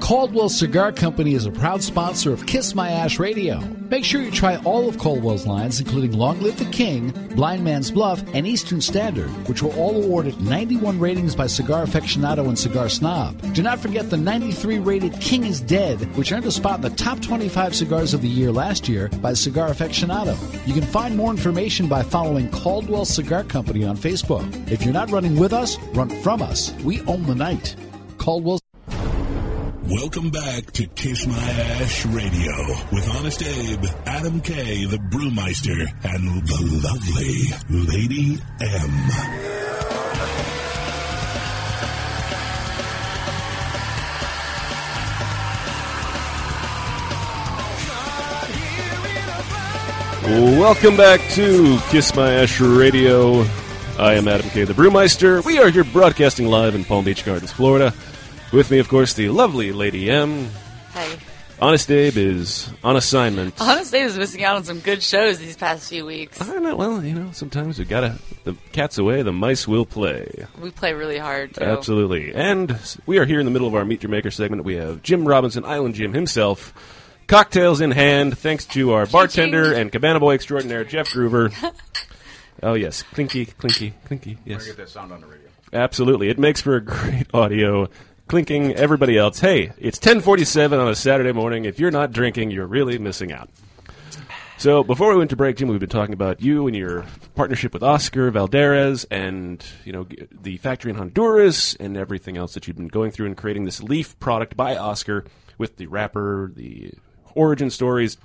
Caldwell 0.00 0.48
Cigar 0.48 0.92
Company 0.92 1.34
is 1.34 1.46
a 1.46 1.50
proud 1.50 1.82
sponsor 1.82 2.32
of 2.32 2.46
Kiss 2.46 2.76
My 2.76 2.90
Ash 2.90 3.18
Radio. 3.18 3.58
Make 3.90 4.04
sure 4.04 4.22
you 4.22 4.30
try 4.30 4.56
all 4.58 4.88
of 4.88 4.98
Caldwell's 4.98 5.46
lines, 5.46 5.80
including 5.80 6.12
Long 6.12 6.40
Live 6.40 6.58
the 6.58 6.64
King, 6.66 7.10
Blind 7.34 7.64
Man's 7.64 7.90
Bluff, 7.90 8.22
and 8.32 8.46
Eastern 8.46 8.80
Standard, 8.80 9.28
which 9.48 9.62
were 9.62 9.72
all 9.72 10.02
awarded 10.02 10.40
91 10.40 11.00
ratings 11.00 11.34
by 11.34 11.48
Cigar 11.48 11.84
Aficionado 11.86 12.46
and 12.46 12.58
Cigar 12.58 12.88
Snob. 12.88 13.52
Do 13.52 13.62
not 13.62 13.80
forget 13.80 14.10
the 14.10 14.16
93 14.16 14.78
rated 14.78 15.20
King 15.20 15.44
is 15.44 15.60
Dead, 15.60 15.98
which 16.16 16.30
earned 16.30 16.46
a 16.46 16.52
spot 16.52 16.76
in 16.76 16.82
the 16.82 16.90
top 16.90 17.20
25 17.20 17.74
cigars 17.74 18.14
of 18.14 18.22
the 18.22 18.28
year 18.28 18.52
last 18.52 18.88
year 18.88 19.08
by 19.20 19.32
Cigar 19.32 19.70
Aficionado. 19.70 20.36
You 20.68 20.74
can 20.74 20.84
find 20.84 21.16
more 21.16 21.30
information 21.30 21.88
by 21.88 22.02
following 22.02 22.48
Caldwell 22.50 23.04
Cigar 23.06 23.44
Company 23.44 23.84
on 23.84 23.96
Facebook. 23.96 24.70
If 24.70 24.84
you're 24.84 24.94
not 24.94 25.10
running 25.10 25.36
with 25.36 25.52
us, 25.52 25.78
run 25.94 26.10
from 26.22 26.42
us. 26.42 26.72
We 26.84 27.00
own 27.02 27.24
the 27.24 27.34
night. 27.34 27.74
Caldwell. 28.18 28.60
Welcome 29.88 30.30
back 30.30 30.72
to 30.72 30.86
Kiss 30.88 31.28
My 31.28 31.38
Ash 31.38 32.04
Radio 32.06 32.52
with 32.90 33.08
Honest 33.16 33.40
Abe, 33.40 33.84
Adam 34.04 34.40
K, 34.40 34.84
the 34.84 34.96
Brewmeister, 34.96 35.86
and 36.02 36.42
the 36.44 36.58
lovely 36.82 37.52
Lady 37.86 38.42
M. 38.60 38.90
Welcome 50.58 50.96
back 50.96 51.20
to 51.34 51.78
Kiss 51.90 52.12
My 52.16 52.32
Ash 52.32 52.60
Radio. 52.60 53.42
I 54.00 54.14
am 54.14 54.26
Adam 54.26 54.50
K, 54.50 54.64
the 54.64 54.74
Brewmeister. 54.74 55.44
We 55.44 55.58
are 55.60 55.70
here 55.70 55.84
broadcasting 55.84 56.48
live 56.48 56.74
in 56.74 56.84
Palm 56.84 57.04
Beach 57.04 57.24
Gardens, 57.24 57.52
Florida. 57.52 57.94
With 58.52 58.70
me, 58.70 58.78
of 58.78 58.88
course, 58.88 59.14
the 59.14 59.28
lovely 59.28 59.72
Lady 59.72 60.10
M. 60.10 60.48
Hey. 60.92 61.16
Honest 61.60 61.90
Abe 61.90 62.16
is 62.18 62.70
on 62.84 62.96
assignment. 62.96 63.60
Honest 63.60 63.94
Abe 63.94 64.06
is 64.06 64.18
missing 64.18 64.44
out 64.44 64.56
on 64.56 64.64
some 64.64 64.80
good 64.80 65.02
shows 65.02 65.38
these 65.38 65.56
past 65.56 65.88
few 65.88 66.04
weeks. 66.04 66.40
I 66.40 66.58
know, 66.58 66.76
well, 66.76 67.02
you 67.02 67.14
know, 67.14 67.30
sometimes 67.32 67.78
we 67.78 67.86
gotta. 67.86 68.18
The 68.44 68.54
cat's 68.72 68.98
away, 68.98 69.22
the 69.22 69.32
mice 69.32 69.66
will 69.66 69.86
play. 69.86 70.46
We 70.60 70.70
play 70.70 70.92
really 70.92 71.18
hard, 71.18 71.54
too. 71.54 71.64
Absolutely. 71.64 72.34
And 72.34 72.78
we 73.06 73.18
are 73.18 73.24
here 73.24 73.40
in 73.40 73.46
the 73.46 73.50
middle 73.50 73.66
of 73.66 73.74
our 73.74 73.84
Meet 73.84 74.02
Your 74.02 74.10
Maker 74.10 74.30
segment. 74.30 74.64
We 74.64 74.76
have 74.76 75.02
Jim 75.02 75.26
Robinson, 75.26 75.64
Island 75.64 75.94
Jim 75.94 76.12
himself, 76.12 76.74
cocktails 77.26 77.80
in 77.80 77.90
hand, 77.90 78.36
thanks 78.38 78.66
to 78.66 78.92
our 78.92 79.06
bartender 79.06 79.72
and 79.72 79.90
cabana 79.90 80.20
boy 80.20 80.34
extraordinaire, 80.34 80.84
Jeff 80.84 81.08
Groover. 81.08 81.52
oh, 82.62 82.74
yes. 82.74 83.02
Clinky, 83.02 83.46
clinky, 83.46 83.94
clinky. 84.04 84.38
Yes. 84.44 84.58
gonna 84.58 84.70
get 84.70 84.76
that 84.76 84.88
sound 84.90 85.10
on 85.10 85.22
the 85.22 85.26
radio. 85.26 85.48
Absolutely. 85.72 86.28
It 86.28 86.38
makes 86.38 86.60
for 86.60 86.76
a 86.76 86.80
great 86.80 87.26
audio. 87.34 87.88
Clinking 88.28 88.74
everybody 88.74 89.16
else. 89.16 89.38
Hey, 89.38 89.70
it's 89.78 89.98
1047 89.98 90.80
on 90.80 90.88
a 90.88 90.96
Saturday 90.96 91.30
morning. 91.30 91.64
If 91.64 91.78
you're 91.78 91.92
not 91.92 92.10
drinking, 92.10 92.50
you're 92.50 92.66
really 92.66 92.98
missing 92.98 93.32
out. 93.32 93.48
So 94.58 94.82
before 94.82 95.12
we 95.12 95.18
went 95.18 95.30
to 95.30 95.36
break, 95.36 95.56
Jim, 95.56 95.68
we've 95.68 95.78
been 95.78 95.88
talking 95.88 96.12
about 96.12 96.42
you 96.42 96.66
and 96.66 96.74
your 96.74 97.04
partnership 97.36 97.72
with 97.72 97.84
Oscar 97.84 98.32
Valladares 98.32 99.06
and, 99.12 99.64
you 99.84 99.92
know, 99.92 100.08
the 100.32 100.56
factory 100.56 100.90
in 100.90 100.96
Honduras 100.96 101.76
and 101.76 101.96
everything 101.96 102.36
else 102.36 102.54
that 102.54 102.66
you've 102.66 102.76
been 102.76 102.88
going 102.88 103.12
through 103.12 103.26
and 103.26 103.36
creating 103.36 103.64
this 103.64 103.80
leaf 103.80 104.18
product 104.18 104.56
by 104.56 104.76
Oscar 104.76 105.24
with 105.56 105.76
the 105.76 105.86
wrapper, 105.86 106.50
the 106.52 106.94
origin 107.36 107.70
stories. 107.70 108.16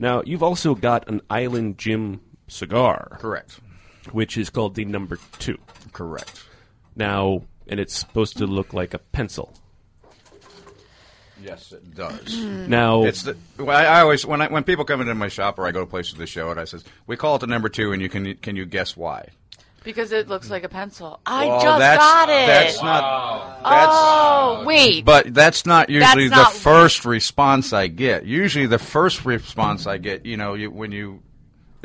Now, 0.00 0.20
you've 0.26 0.42
also 0.42 0.74
got 0.74 1.08
an 1.08 1.20
Island 1.30 1.78
Jim 1.78 2.22
cigar. 2.48 3.18
Correct. 3.20 3.60
Which 4.10 4.36
is 4.36 4.50
called 4.50 4.74
the 4.74 4.84
number 4.84 5.20
two. 5.38 5.58
Correct. 5.92 6.42
Now, 6.96 7.42
and 7.68 7.80
it's 7.80 7.94
supposed 7.94 8.36
to 8.38 8.46
look 8.46 8.72
like 8.72 8.94
a 8.94 8.98
pencil. 8.98 9.54
Yes, 11.42 11.72
it 11.72 11.94
does. 11.94 12.34
Hmm. 12.40 12.68
Now- 12.70 13.04
it's 13.04 13.22
the. 13.22 13.36
Well, 13.58 13.76
I, 13.76 13.84
I 13.84 14.00
always 14.00 14.24
when 14.24 14.40
I, 14.40 14.48
when 14.48 14.64
people 14.64 14.84
come 14.84 15.00
into 15.00 15.14
my 15.14 15.28
shop 15.28 15.58
or 15.58 15.66
I 15.66 15.72
go 15.72 15.80
to 15.80 15.86
places 15.86 16.14
to 16.14 16.26
show 16.26 16.50
it, 16.52 16.58
I 16.58 16.64
says 16.64 16.84
we 17.06 17.16
call 17.16 17.36
it 17.36 17.40
the 17.40 17.46
number 17.46 17.68
two, 17.68 17.92
and 17.92 18.00
you 18.00 18.08
can 18.08 18.34
can 18.36 18.56
you 18.56 18.64
guess 18.64 18.96
why? 18.96 19.28
Because 19.82 20.12
it 20.12 20.28
looks 20.28 20.48
like 20.48 20.64
a 20.64 20.68
pencil. 20.70 21.20
I 21.26 21.44
Well, 21.46 21.60
just 21.60 21.78
that's- 21.78 21.98
got 21.98 22.28
it. 22.30 22.46
that's 22.46 22.82
not- 22.82 23.62
that's- 23.62 23.88
oh, 23.90 24.60
uh, 24.62 24.64
wait. 24.64 25.04
But 25.04 25.34
that's 25.34 25.66
not 25.66 25.90
usually 25.90 26.28
That's 26.28 26.40
not- 26.44 26.52
the 26.54 26.60
first 26.60 27.04
response 27.04 27.74
I 27.74 27.88
get. 27.88 28.24
Usually, 28.24 28.64
the 28.64 28.78
first 28.78 29.26
response 29.26 29.86
I 29.86 29.98
get, 29.98 30.24
you 30.24 30.38
know, 30.38 30.54
you, 30.54 30.70
when 30.70 30.90
you 30.90 31.20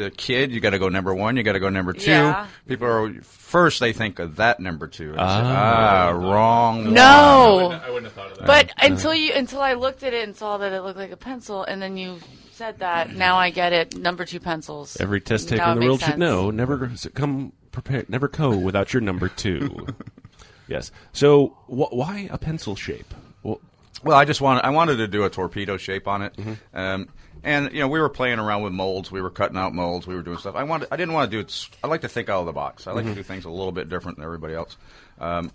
the 0.03 0.09
kid, 0.11 0.51
you 0.51 0.59
got 0.59 0.69
to 0.71 0.79
go 0.79 0.89
number 0.89 1.13
one, 1.13 1.35
you 1.37 1.43
got 1.43 1.53
to 1.53 1.59
go 1.59 1.69
number 1.69 1.93
two. 1.93 2.09
Yeah. 2.11 2.47
People 2.67 2.87
are 2.87 3.13
first 3.21 3.79
they 3.79 3.93
think 3.93 4.19
of 4.19 4.37
that 4.37 4.59
number 4.59 4.87
two. 4.87 5.11
And 5.11 5.19
I 5.19 5.41
say, 5.41 5.47
Ah. 5.47 6.07
ah, 6.07 6.09
wrong. 6.11 6.93
No. 6.93 7.71
I 7.83 7.89
wouldn't 7.89 8.05
have 8.05 8.13
thought 8.13 8.31
of 8.31 8.37
that. 8.39 8.47
But 8.47 8.71
until 8.81 9.13
you 9.13 9.33
until 9.33 9.61
I 9.61 9.73
looked 9.73 10.03
at 10.03 10.13
it 10.13 10.23
and 10.23 10.35
saw 10.35 10.57
that 10.57 10.71
it 10.73 10.81
looked 10.81 10.97
like 10.99 11.11
a 11.11 11.17
pencil, 11.17 11.63
and 11.63 11.81
then 11.81 11.97
you 11.97 12.19
said 12.51 12.79
that, 12.79 13.15
now 13.15 13.37
I 13.37 13.49
get 13.49 13.73
it. 13.73 13.97
Number 13.97 14.25
two 14.25 14.39
pencils. 14.39 14.97
Every 14.99 15.19
test 15.21 15.49
taker 15.49 15.63
in 15.71 15.79
the 15.79 15.85
world 15.85 16.01
should 16.01 16.17
know. 16.17 16.49
Never 16.51 16.91
come 17.13 17.53
prepared. 17.71 18.09
Never 18.09 18.27
go 18.27 18.57
without 18.57 18.93
your 18.93 19.01
number 19.01 19.27
two. 19.29 19.87
yes. 20.67 20.91
So 21.13 21.47
wh- 21.67 21.91
why 21.93 22.27
a 22.31 22.37
pencil 22.37 22.75
shape? 22.75 23.13
Well, 23.43 23.59
Well, 24.03 24.17
I 24.17 24.25
just 24.25 24.41
wanted 24.41 24.63
I 24.65 24.69
wanted 24.69 24.97
to 24.97 25.07
do 25.07 25.23
a 25.25 25.29
torpedo 25.29 25.77
shape 25.77 26.07
on 26.07 26.21
it, 26.21 26.35
Mm-hmm. 26.37 26.53
um, 26.77 27.09
and 27.43 27.71
you 27.73 27.79
know 27.79 27.87
we 27.87 27.99
were 27.99 28.09
playing 28.09 28.39
around 28.39 28.63
with 28.63 28.73
molds. 28.73 29.11
We 29.11 29.21
were 29.21 29.29
cutting 29.29 29.57
out 29.57 29.73
molds. 29.73 30.05
We 30.07 30.15
were 30.15 30.21
doing 30.21 30.37
stuff. 30.37 30.55
I 30.55 30.63
wanted 30.63 30.87
I 30.91 30.97
didn't 30.97 31.13
want 31.13 31.31
to 31.31 31.43
do 31.43 31.49
I 31.83 31.87
like 31.87 32.01
to 32.01 32.09
think 32.09 32.29
out 32.29 32.39
of 32.41 32.45
the 32.45 32.53
box. 32.53 32.87
I 32.87 32.91
like 32.91 33.05
Mhm. 33.05 33.09
to 33.09 33.15
do 33.15 33.23
things 33.23 33.45
a 33.45 33.49
little 33.49 33.71
bit 33.71 33.89
different 33.89 34.17
than 34.17 34.25
everybody 34.25 34.53
else. 34.55 34.77
Um, 35.19 35.51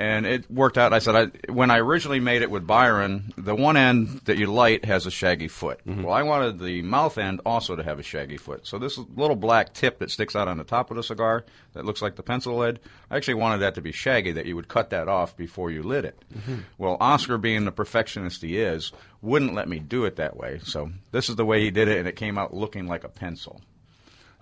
and 0.00 0.24
it 0.24 0.50
worked 0.50 0.78
out. 0.78 0.94
I 0.94 0.98
said 0.98 1.14
I, 1.14 1.52
when 1.52 1.70
I 1.70 1.78
originally 1.78 2.20
made 2.20 2.40
it 2.40 2.50
with 2.50 2.66
Byron, 2.66 3.34
the 3.36 3.54
one 3.54 3.76
end 3.76 4.22
that 4.24 4.38
you 4.38 4.46
light 4.46 4.86
has 4.86 5.04
a 5.04 5.10
shaggy 5.10 5.46
foot. 5.46 5.78
Mm-hmm. 5.86 6.04
Well, 6.04 6.14
I 6.14 6.22
wanted 6.22 6.58
the 6.58 6.80
mouth 6.80 7.18
end 7.18 7.42
also 7.44 7.76
to 7.76 7.82
have 7.82 7.98
a 7.98 8.02
shaggy 8.02 8.38
foot. 8.38 8.66
So 8.66 8.78
this 8.78 8.96
little 8.96 9.36
black 9.36 9.74
tip 9.74 9.98
that 9.98 10.10
sticks 10.10 10.34
out 10.34 10.48
on 10.48 10.56
the 10.56 10.64
top 10.64 10.90
of 10.90 10.96
the 10.96 11.02
cigar 11.02 11.44
that 11.74 11.84
looks 11.84 12.00
like 12.00 12.16
the 12.16 12.22
pencil 12.22 12.56
lead, 12.56 12.80
I 13.10 13.18
actually 13.18 13.34
wanted 13.34 13.58
that 13.58 13.74
to 13.74 13.82
be 13.82 13.92
shaggy. 13.92 14.32
That 14.32 14.46
you 14.46 14.56
would 14.56 14.68
cut 14.68 14.88
that 14.90 15.06
off 15.06 15.36
before 15.36 15.70
you 15.70 15.82
lit 15.82 16.06
it. 16.06 16.18
Mm-hmm. 16.34 16.60
Well, 16.78 16.96
Oscar, 16.98 17.36
being 17.36 17.66
the 17.66 17.70
perfectionist 17.70 18.40
he 18.40 18.58
is, 18.58 18.92
wouldn't 19.20 19.54
let 19.54 19.68
me 19.68 19.80
do 19.80 20.06
it 20.06 20.16
that 20.16 20.34
way. 20.34 20.60
So 20.64 20.90
this 21.12 21.28
is 21.28 21.36
the 21.36 21.44
way 21.44 21.60
he 21.60 21.70
did 21.70 21.88
it, 21.88 21.98
and 21.98 22.08
it 22.08 22.16
came 22.16 22.38
out 22.38 22.54
looking 22.54 22.86
like 22.86 23.04
a 23.04 23.10
pencil. 23.10 23.60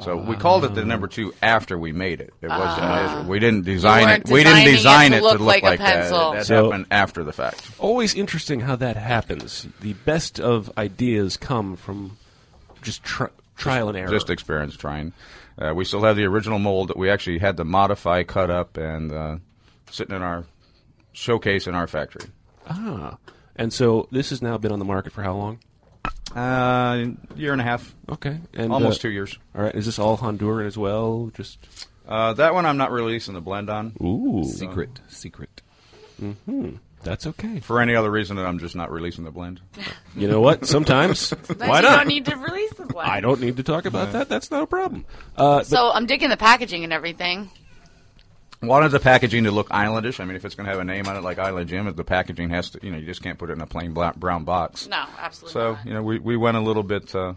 So 0.00 0.16
we 0.16 0.36
called 0.36 0.64
it 0.64 0.74
the 0.74 0.84
number 0.84 1.08
two 1.08 1.34
after 1.42 1.76
we 1.76 1.90
made 1.92 2.20
it. 2.20 2.32
It 2.40 2.48
wasn't. 2.48 2.84
Ah. 2.84 3.24
we 3.28 3.40
didn't 3.40 3.64
design 3.64 4.04
weren't 4.06 4.28
it. 4.28 4.32
We 4.32 4.44
didn't 4.44 4.64
designing 4.64 4.74
design 4.76 5.12
it 5.12 5.16
it 5.16 5.20
to 5.20 5.22
to 5.22 5.24
look 5.24 5.40
look 5.40 5.48
like 5.48 5.62
a 5.62 5.66
like, 5.66 5.78
that. 5.80 5.94
pencil. 6.02 6.32
That 6.32 6.46
So- 6.46 6.64
happened 6.70 6.86
after 6.92 7.24
the 7.24 7.32
fact. 7.32 7.68
always 7.78 8.14
interesting 8.14 8.60
how 8.60 8.76
that 8.76 8.96
happens. 8.96 9.66
The 9.80 9.94
best 9.94 10.38
of 10.38 10.70
ideas 10.78 11.36
come 11.36 11.74
from 11.74 12.16
just 12.80 13.02
tri- 13.02 13.30
trial 13.56 13.88
and 13.88 13.98
error. 13.98 14.08
Just 14.08 14.30
experience 14.30 14.76
trying. 14.76 15.12
Uh, 15.60 15.72
we 15.74 15.84
still 15.84 16.02
have 16.04 16.14
the 16.16 16.24
original 16.26 16.60
mold 16.60 16.88
that 16.90 16.96
we 16.96 17.10
actually 17.10 17.38
had 17.38 17.56
to 17.56 17.64
modify, 17.64 18.22
cut 18.22 18.50
up, 18.50 18.76
and 18.76 19.10
uh, 19.12 19.36
sitting 19.90 20.14
in 20.14 20.22
our 20.22 20.44
showcase 21.12 21.66
in 21.66 21.74
our 21.74 21.88
factory. 21.88 22.28
ah, 22.70 23.16
and 23.56 23.72
so 23.72 24.06
this 24.12 24.30
has 24.30 24.40
now 24.40 24.56
been 24.56 24.70
on 24.70 24.78
the 24.78 24.84
market 24.84 25.12
for 25.12 25.22
how 25.24 25.34
long? 25.34 25.58
Uh, 26.34 27.06
year 27.36 27.52
and 27.52 27.60
a 27.60 27.64
half. 27.64 27.94
Okay, 28.08 28.38
and 28.54 28.72
almost 28.72 29.00
uh, 29.00 29.02
two 29.02 29.10
years. 29.10 29.38
All 29.54 29.62
right, 29.62 29.74
is 29.74 29.86
this 29.86 29.98
all 29.98 30.16
Honduran 30.18 30.66
as 30.66 30.76
well? 30.76 31.30
Just 31.34 31.58
Uh, 32.06 32.32
that 32.34 32.54
one 32.54 32.66
I'm 32.66 32.76
not 32.76 32.92
releasing 32.92 33.34
the 33.34 33.40
blend 33.40 33.70
on. 33.70 33.92
ooh, 34.02 34.44
Secret, 34.44 35.00
secret. 35.08 35.62
Hmm, 36.20 36.70
that's 37.04 37.26
okay. 37.28 37.60
For 37.60 37.80
any 37.80 37.94
other 37.94 38.10
reason 38.10 38.36
than 38.36 38.44
I'm 38.46 38.58
just 38.58 38.74
not 38.76 38.90
releasing 38.90 39.24
the 39.24 39.30
blend. 39.30 39.60
You 40.16 40.26
know 40.28 40.40
what? 40.40 40.66
Sometimes 40.74 41.30
Then 41.30 41.68
why 41.68 41.76
you 41.80 41.82
not? 41.88 41.96
don't 41.98 42.08
need 42.08 42.24
to 42.26 42.36
release 42.36 42.72
the 42.74 42.86
blend. 42.86 43.10
I 43.10 43.20
don't 43.20 43.40
need 43.40 43.56
to 43.58 43.62
talk 43.62 43.86
about 43.86 44.12
that. 44.12 44.28
That's 44.28 44.50
not 44.50 44.62
a 44.64 44.66
problem. 44.66 45.04
Uh, 45.36 45.58
but- 45.58 45.66
So 45.66 45.90
I'm 45.92 46.06
digging 46.06 46.28
the 46.30 46.36
packaging 46.36 46.82
and 46.84 46.92
everything. 46.92 47.50
Wanted 48.60 48.90
the 48.90 48.98
packaging 48.98 49.44
to 49.44 49.52
look 49.52 49.68
islandish. 49.70 50.18
I 50.18 50.24
mean, 50.24 50.34
if 50.34 50.44
it's 50.44 50.56
going 50.56 50.64
to 50.66 50.72
have 50.72 50.80
a 50.80 50.84
name 50.84 51.06
on 51.06 51.16
it 51.16 51.22
like 51.22 51.38
Island 51.38 51.68
Jim, 51.68 51.92
the 51.94 52.02
packaging 52.02 52.50
has 52.50 52.70
to, 52.70 52.80
you 52.82 52.90
know, 52.90 52.98
you 52.98 53.06
just 53.06 53.22
can't 53.22 53.38
put 53.38 53.50
it 53.50 53.52
in 53.52 53.60
a 53.60 53.66
plain 53.66 53.92
black, 53.92 54.16
brown 54.16 54.42
box. 54.44 54.88
No, 54.88 55.04
absolutely. 55.18 55.52
So, 55.52 55.72
not. 55.74 55.86
you 55.86 55.94
know, 55.94 56.02
we, 56.02 56.18
we 56.18 56.36
went 56.36 56.56
a 56.56 56.60
little 56.60 56.82
bit 56.82 57.14
uh, 57.14 57.34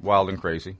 wild 0.00 0.28
and 0.28 0.40
crazy. 0.40 0.76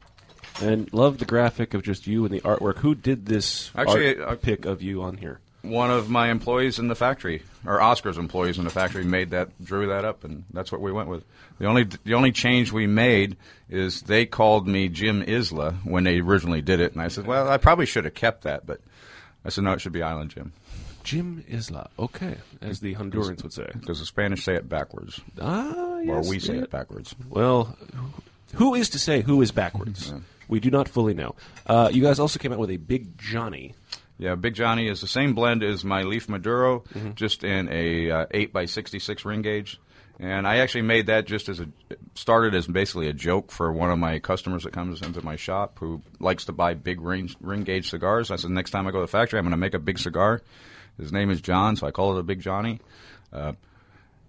and 0.61 0.93
love 0.93 1.19
the 1.19 1.25
graphic 1.25 1.75
of 1.75 1.83
just 1.83 2.07
you 2.07 2.25
and 2.25 2.33
the 2.33 2.41
artwork. 2.43 2.79
Who 2.79 2.95
did 2.95 3.27
this 3.27 3.73
Actually, 3.75 4.21
art 4.21 4.29
uh, 4.29 4.37
pic 4.37 4.67
of 4.67 4.83
you 4.83 5.03
on 5.03 5.17
here? 5.17 5.41
One 5.63 5.91
of 5.93 6.11
my 6.11 6.31
employees 6.31 6.81
in 6.81 6.89
the 6.89 6.97
factory, 6.97 7.43
or 7.65 7.81
Oscar's 7.81 8.19
employees 8.19 8.59
in 8.59 8.65
the 8.65 8.71
factory, 8.71 9.05
made 9.05 9.31
that, 9.31 9.51
drew 9.65 9.89
that 9.89 10.05
up, 10.05 10.25
and 10.25 10.45
that's 10.53 10.73
what 10.73 10.81
we 10.81 10.91
went 10.91 11.09
with. 11.09 11.25
The 11.61 11.67
only 11.67 11.85
the 11.85 12.15
only 12.15 12.33
change 12.33 12.73
we 12.73 12.89
made 12.89 13.37
is 13.71 14.03
they 14.03 14.27
called 14.27 14.67
me 14.67 14.89
Jim 14.89 15.23
Isla 15.23 15.75
when 15.85 16.03
they 16.03 16.19
originally 16.19 16.63
did 16.63 16.81
it, 16.81 16.93
and 16.93 17.01
I 17.01 17.07
said, 17.09 17.27
well, 17.27 17.49
I 17.49 17.59
probably 17.59 17.87
should 17.87 18.05
have 18.05 18.15
kept 18.15 18.43
that, 18.43 18.67
but 18.67 18.81
I 19.45 19.49
said 19.49 19.65
no, 19.65 19.73
it 19.73 19.81
should 19.81 19.93
be 19.93 20.03
Island 20.03 20.31
Jim. 20.31 20.53
Jim 21.05 21.45
Isla. 21.51 21.91
Okay, 21.99 22.37
as 22.61 22.79
the 22.81 22.95
Hondurans 22.95 23.43
would 23.43 23.53
say. 23.53 23.69
Because 23.73 23.99
the 23.99 24.07
Spanish 24.07 24.45
say 24.45 24.55
it 24.55 24.69
backwards. 24.69 25.21
Ah, 25.41 25.99
Or 26.07 26.21
we 26.29 26.39
say 26.39 26.57
yeah. 26.57 26.63
it 26.63 26.71
backwards. 26.71 27.15
Well, 27.29 27.77
who 28.55 28.75
is 28.75 28.89
to 28.91 28.99
say 29.01 29.23
who 29.23 29.43
is 29.43 29.51
backwards? 29.51 30.13
We 30.49 30.61
do 30.61 30.71
not 30.71 30.89
fully 30.89 31.15
know. 31.15 31.35
Uh, 31.67 31.89
you 31.93 32.03
guys 32.03 32.21
also 32.21 32.39
came 32.39 32.53
out 32.53 32.59
with 32.59 32.71
a 32.71 32.77
Big 32.77 33.19
Johnny. 33.19 33.75
Yeah, 34.19 34.37
Big 34.37 34.55
Johnny 34.55 34.87
is 34.89 35.01
the 35.01 35.07
same 35.09 35.35
blend 35.35 35.65
as 35.65 35.85
my 35.85 36.03
Leaf 36.03 36.29
Maduro, 36.29 36.81
Mm-hmm. 36.95 37.15
just 37.15 37.43
in 37.43 37.69
a 37.73 38.11
uh, 38.11 38.27
eight 38.31 38.53
by 38.53 38.67
sixty 38.67 38.99
six 39.01 39.25
ring 39.25 39.43
gauge. 39.43 39.81
And 40.23 40.47
I 40.47 40.59
actually 40.59 40.83
made 40.83 41.07
that 41.07 41.27
just 41.27 41.49
as 41.49 41.59
a 41.59 41.67
started 42.15 42.55
as 42.55 42.69
basically 42.69 43.09
a 43.09 43.13
joke 43.13 43.51
for 43.51 43.73
one 43.73 43.91
of 43.91 43.99
my 43.99 44.21
customers 44.21 44.63
that 44.63 44.73
comes 44.73 45.03
into 45.03 45.21
my 45.25 45.35
shop 45.35 45.79
who 45.81 46.01
likes 46.21 46.45
to 46.45 46.53
buy 46.53 46.75
big 46.75 47.01
ring, 47.01 47.29
ring 47.41 47.65
gauge 47.65 47.91
cigars. 47.91 48.31
I 48.31 48.37
said 48.37 48.51
next 48.51 48.71
time 48.71 48.87
I 48.87 48.93
go 48.93 48.99
to 49.01 49.07
the 49.07 49.11
factory, 49.11 49.41
I'm 49.41 49.45
going 49.45 49.51
to 49.51 49.57
make 49.57 49.75
a 49.75 49.81
big 49.81 49.99
cigar. 49.99 50.41
His 50.97 51.13
name 51.13 51.29
is 51.31 51.41
John, 51.41 51.75
so 51.75 51.89
I 51.89 51.91
call 51.91 52.17
it 52.17 52.21
a 52.21 52.23
Big 52.23 52.41
Johnny. 52.41 52.79
Uh, 53.33 53.55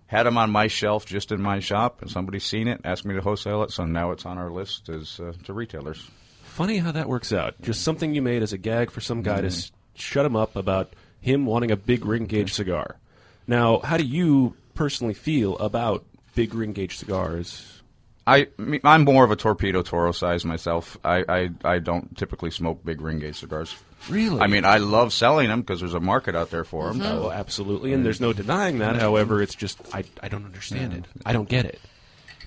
had 0.08 0.26
him 0.26 0.36
on 0.38 0.50
my 0.50 0.66
shelf 0.68 1.06
just 1.06 1.32
in 1.32 1.42
my 1.42 1.60
shop, 1.60 2.02
and 2.02 2.10
somebody's 2.10 2.44
seen 2.44 2.68
it, 2.68 2.82
asked 2.84 3.06
me 3.06 3.14
to 3.14 3.22
wholesale 3.22 3.62
it, 3.62 3.70
so 3.72 3.86
now 3.86 4.10
it's 4.12 4.26
on 4.26 4.40
our 4.40 4.50
list 4.50 4.90
as 4.90 5.20
uh, 5.20 5.34
to 5.44 5.54
retailers. 5.54 6.10
Funny 6.44 6.78
how 6.80 6.92
that 6.92 7.08
works 7.08 7.32
out. 7.32 7.54
Just 7.62 7.84
something 7.84 8.16
you 8.16 8.22
made 8.24 8.42
as 8.42 8.52
a 8.54 8.58
gag 8.58 8.90
for 8.90 9.02
some 9.02 9.22
guy 9.22 9.42
to 9.42 9.48
Mhm. 9.48 9.52
s- 9.52 9.72
shut 9.94 10.26
him 10.26 10.36
up 10.36 10.56
about 10.56 10.94
him 11.22 11.46
wanting 11.46 11.70
a 11.72 11.76
big 11.76 12.04
ring 12.06 12.26
gauge 12.26 12.54
cigar. 12.54 12.98
Now, 13.46 13.80
how 13.80 13.98
do 13.98 14.04
you 14.06 14.56
personally 14.74 15.14
feel 15.14 15.58
about 15.58 16.06
big 16.36 16.54
ring 16.54 16.74
gauge 16.74 16.98
cigars? 16.98 17.82
I 18.26 18.48
I'm 18.84 19.04
more 19.04 19.26
of 19.26 19.32
a 19.32 19.36
torpedo 19.36 19.82
toro 19.82 20.12
size 20.14 20.46
myself. 20.46 20.98
I, 21.04 21.26
I, 21.28 21.50
I 21.66 21.80
don't 21.80 22.18
typically 22.18 22.52
smoke 22.52 22.84
big 22.86 23.02
ring 23.02 23.20
gauge 23.20 23.40
cigars. 23.40 23.76
Really? 24.10 24.40
I 24.40 24.48
mean, 24.48 24.66
I 24.66 24.78
love 24.78 25.14
selling 25.14 25.50
them 25.50 25.62
because 25.62 25.80
there's 25.80 25.94
a 25.94 26.00
market 26.00 26.36
out 26.36 26.50
there 26.50 26.64
for 26.64 26.88
them. 26.88 27.00
Mm-hmm. 27.00 27.26
Oh, 27.26 27.32
absolutely, 27.32 27.92
and 27.92 28.00
mm-hmm. 28.00 28.04
there's 28.06 28.22
no 28.22 28.34
denying 28.34 28.80
that. 28.80 28.94
Mm-hmm. 28.94 29.02
However, 29.02 29.42
it's 29.42 29.56
just 29.56 29.80
I, 29.94 30.04
I 30.22 30.30
don't 30.30 30.46
understand 30.46 30.94
it. 30.94 31.06
I 31.26 31.34
don't 31.34 31.50
get 31.50 31.66
it. 31.66 31.80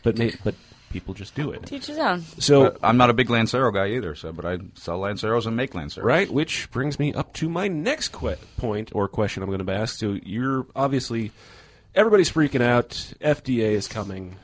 But 0.03 0.18
may, 0.18 0.35
but 0.45 0.55
people 0.91 1.14
just 1.14 1.35
do 1.35 1.51
it. 1.51 1.66
Teach 1.66 1.87
his 1.87 1.99
own. 1.99 2.22
So 2.39 2.70
But 2.70 2.79
I'm 2.83 2.97
not 2.97 3.11
a 3.11 3.14
big 3.14 3.29
Lancero 3.29 3.70
guy 3.70 3.89
either. 3.89 4.14
So, 4.14 4.33
but 4.33 4.45
I 4.47 4.59
sell 4.74 5.01
Lanceros 5.01 5.47
and 5.47 5.57
make 5.57 5.72
Lanceros. 5.72 6.05
Right, 6.05 6.31
which 6.31 6.70
brings 6.70 6.99
me 6.99 7.12
up 7.12 7.33
to 7.35 7.49
my 7.49 7.68
next 7.68 8.12
que- 8.12 8.37
point 8.57 8.91
or 8.95 9.09
question 9.09 9.43
I'm 9.43 9.51
going 9.51 9.64
to 9.64 9.72
ask. 9.72 9.99
So 9.99 10.18
you're 10.22 10.66
obviously 10.74 11.33
everybody's 11.97 12.30
freaking 12.30 12.62
out. 12.62 12.90
FDA 13.20 13.72
is 13.72 13.88
coming. 13.88 14.36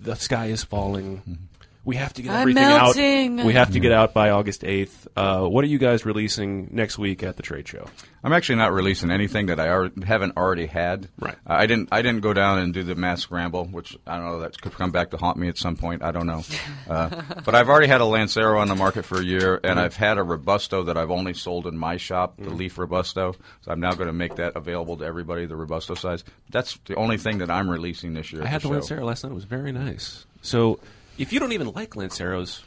The 0.00 0.16
sky 0.16 0.46
is 0.46 0.64
falling. 0.64 1.18
Mm-hmm. 1.18 1.34
We 1.82 1.96
have 1.96 2.12
to 2.14 2.22
get 2.22 2.32
I'm 2.32 2.40
everything 2.42 2.62
melting. 2.62 3.40
out. 3.40 3.46
We 3.46 3.54
have 3.54 3.72
to 3.72 3.80
get 3.80 3.90
out 3.90 4.12
by 4.12 4.30
August 4.30 4.62
8th. 4.62 5.06
Uh, 5.16 5.48
what 5.48 5.64
are 5.64 5.66
you 5.68 5.78
guys 5.78 6.04
releasing 6.04 6.68
next 6.72 6.98
week 6.98 7.22
at 7.22 7.36
the 7.38 7.42
trade 7.42 7.66
show? 7.66 7.86
I'm 8.22 8.34
actually 8.34 8.56
not 8.56 8.74
releasing 8.74 9.10
anything 9.10 9.46
that 9.46 9.58
I 9.58 9.70
already, 9.70 10.04
haven't 10.04 10.36
already 10.36 10.66
had. 10.66 11.08
Right. 11.18 11.36
Uh, 11.46 11.54
I 11.54 11.64
didn't. 11.66 11.88
I 11.90 12.02
didn't 12.02 12.20
go 12.20 12.34
down 12.34 12.58
and 12.58 12.74
do 12.74 12.82
the 12.82 12.94
mass 12.96 13.22
scramble, 13.22 13.64
which 13.64 13.96
I 14.06 14.16
don't 14.16 14.26
know. 14.26 14.40
That 14.40 14.60
could 14.60 14.72
come 14.74 14.90
back 14.90 15.10
to 15.12 15.16
haunt 15.16 15.38
me 15.38 15.48
at 15.48 15.56
some 15.56 15.74
point. 15.74 16.02
I 16.02 16.10
don't 16.12 16.26
know. 16.26 16.42
Uh, 16.90 17.08
but 17.44 17.54
I've 17.54 17.68
already 17.68 17.86
had 17.86 18.00
a 18.00 18.04
Lancero 18.04 18.58
on 18.58 18.66
the 18.66 18.74
market 18.74 19.04
for 19.04 19.20
a 19.20 19.24
year, 19.24 19.60
and 19.62 19.78
Mhm. 19.78 19.82
I've 19.82 19.94
had 19.96 20.18
a 20.18 20.24
Robusto 20.24 20.82
that 20.84 20.96
I've 20.96 21.10
only 21.12 21.34
sold 21.34 21.68
in 21.68 21.78
my 21.78 21.98
shop, 21.98 22.36
the 22.36 22.50
Mhm. 22.50 22.56
Leaf 22.58 22.78
Robusto. 22.78 23.36
So 23.60 23.70
I'm 23.70 23.78
now 23.78 23.92
going 23.92 24.08
to 24.08 24.12
make 24.12 24.34
that 24.36 24.56
available 24.56 24.96
to 24.96 25.04
everybody, 25.04 25.46
the 25.46 25.54
Robusto 25.54 25.94
size. 25.94 26.24
That's 26.50 26.76
the 26.86 26.96
only 26.96 27.16
thing 27.16 27.38
that 27.38 27.50
I'm 27.50 27.70
releasing 27.70 28.14
this 28.14 28.32
year. 28.32 28.42
I 28.42 28.46
had 28.46 28.60
the 28.62 28.68
show. 28.68 28.72
Lancero 28.74 29.04
last 29.04 29.22
night. 29.22 29.30
It 29.30 29.34
was 29.36 29.44
very 29.44 29.70
nice. 29.70 30.26
So 30.42 30.80
if 31.20 31.32
you 31.32 31.40
don't 31.40 31.52
even 31.52 31.68
like 31.72 31.90
Lanceros, 31.96 32.62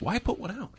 why 0.00 0.18
put 0.18 0.38
one 0.38 0.50
out? 0.50 0.70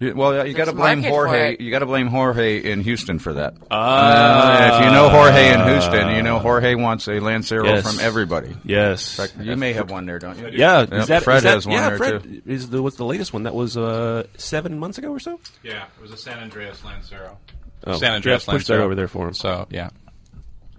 Yeah, 0.00 0.12
Well, 0.12 0.44
you 0.46 0.54
got 0.54 0.64
to 0.64 0.72
blame 0.72 1.02
Jorge. 1.04 1.56
You 1.60 1.70
got 1.70 1.78
to 1.78 1.86
blame 1.86 2.08
Jorge 2.08 2.58
in 2.70 2.80
Houston 2.80 3.20
for 3.20 3.34
that. 3.34 3.54
Ah. 3.70 4.74
Uh, 4.74 4.78
if 4.80 4.84
you 4.86 4.90
know 4.90 5.08
Jorge 5.08 5.54
in 5.54 5.68
Houston, 5.68 6.16
you 6.16 6.22
know 6.22 6.40
Jorge 6.40 6.74
wants 6.74 7.06
a 7.06 7.20
Lancero 7.20 7.64
Yes. 7.64 7.88
from 7.88 8.00
everybody. 8.04 8.56
Yes, 8.64 9.16
In 9.18 9.26
fact, 9.28 9.40
you 9.46 9.56
may 9.56 9.72
have 9.72 9.90
one 9.92 10.04
there, 10.04 10.18
don't 10.18 10.36
you? 10.38 10.48
Yeah, 10.52 10.80
Yep, 10.80 10.92
is 10.94 11.06
that, 11.06 11.22
Fred 11.22 11.36
is 11.38 11.42
that- 11.44 11.54
has 11.54 11.66
one 11.66 11.76
yeah, 11.76 11.88
there 11.90 11.98
Fred 11.98 12.22
too. 12.24 12.42
is 12.44 12.70
the 12.70 12.82
what's 12.82 12.96
the 12.96 13.04
latest 13.04 13.32
one? 13.32 13.44
That 13.44 13.54
was 13.54 13.76
uh, 13.76 14.24
seven 14.36 14.80
months 14.80 14.98
ago 14.98 15.10
or 15.12 15.20
so. 15.20 15.38
Yeah, 15.62 15.84
it 15.84 16.02
was 16.02 16.10
a 16.10 16.16
San 16.16 16.40
Andreas 16.40 16.84
Lancero. 16.84 17.38
Oh, 17.86 17.96
San 17.96 18.14
Andreas 18.14 18.44
Jeff 18.44 18.52
pushed 18.52 18.66
that 18.66 18.72
Lancero. 18.74 18.84
over 18.86 18.94
there 18.96 19.08
for 19.08 19.28
him. 19.28 19.34
So 19.34 19.66
yeah, 19.70 19.90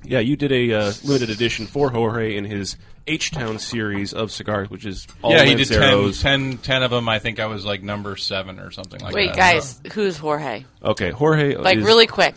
Yeah, 0.07 0.19
you 0.19 0.35
did 0.35 0.51
a 0.51 0.73
uh, 0.73 0.93
limited 1.03 1.29
edition 1.29 1.67
for 1.67 1.89
Jorge 1.89 2.35
in 2.37 2.45
his 2.45 2.77
H 3.07 3.31
Town 3.31 3.59
series 3.59 4.13
of 4.13 4.31
cigars, 4.31 4.69
which 4.69 4.85
is 4.85 5.07
all 5.21 5.31
yeah, 5.31 5.43
he 5.43 5.55
did 5.55 5.67
10, 5.67 6.11
10, 6.13 6.57
10 6.59 6.83
of 6.83 6.91
them. 6.91 7.07
I 7.09 7.19
think 7.19 7.39
I 7.39 7.45
was 7.47 7.65
like 7.65 7.83
number 7.83 8.15
seven 8.15 8.59
or 8.59 8.71
something 8.71 8.99
like 9.01 9.13
Wait, 9.13 9.27
that. 9.27 9.31
Wait, 9.35 9.37
guys, 9.37 9.81
who's 9.93 10.17
Jorge? 10.17 10.63
Okay, 10.83 11.11
Jorge. 11.11 11.55
Like 11.55 11.77
is- 11.77 11.83
really 11.85 12.07
quick. 12.07 12.35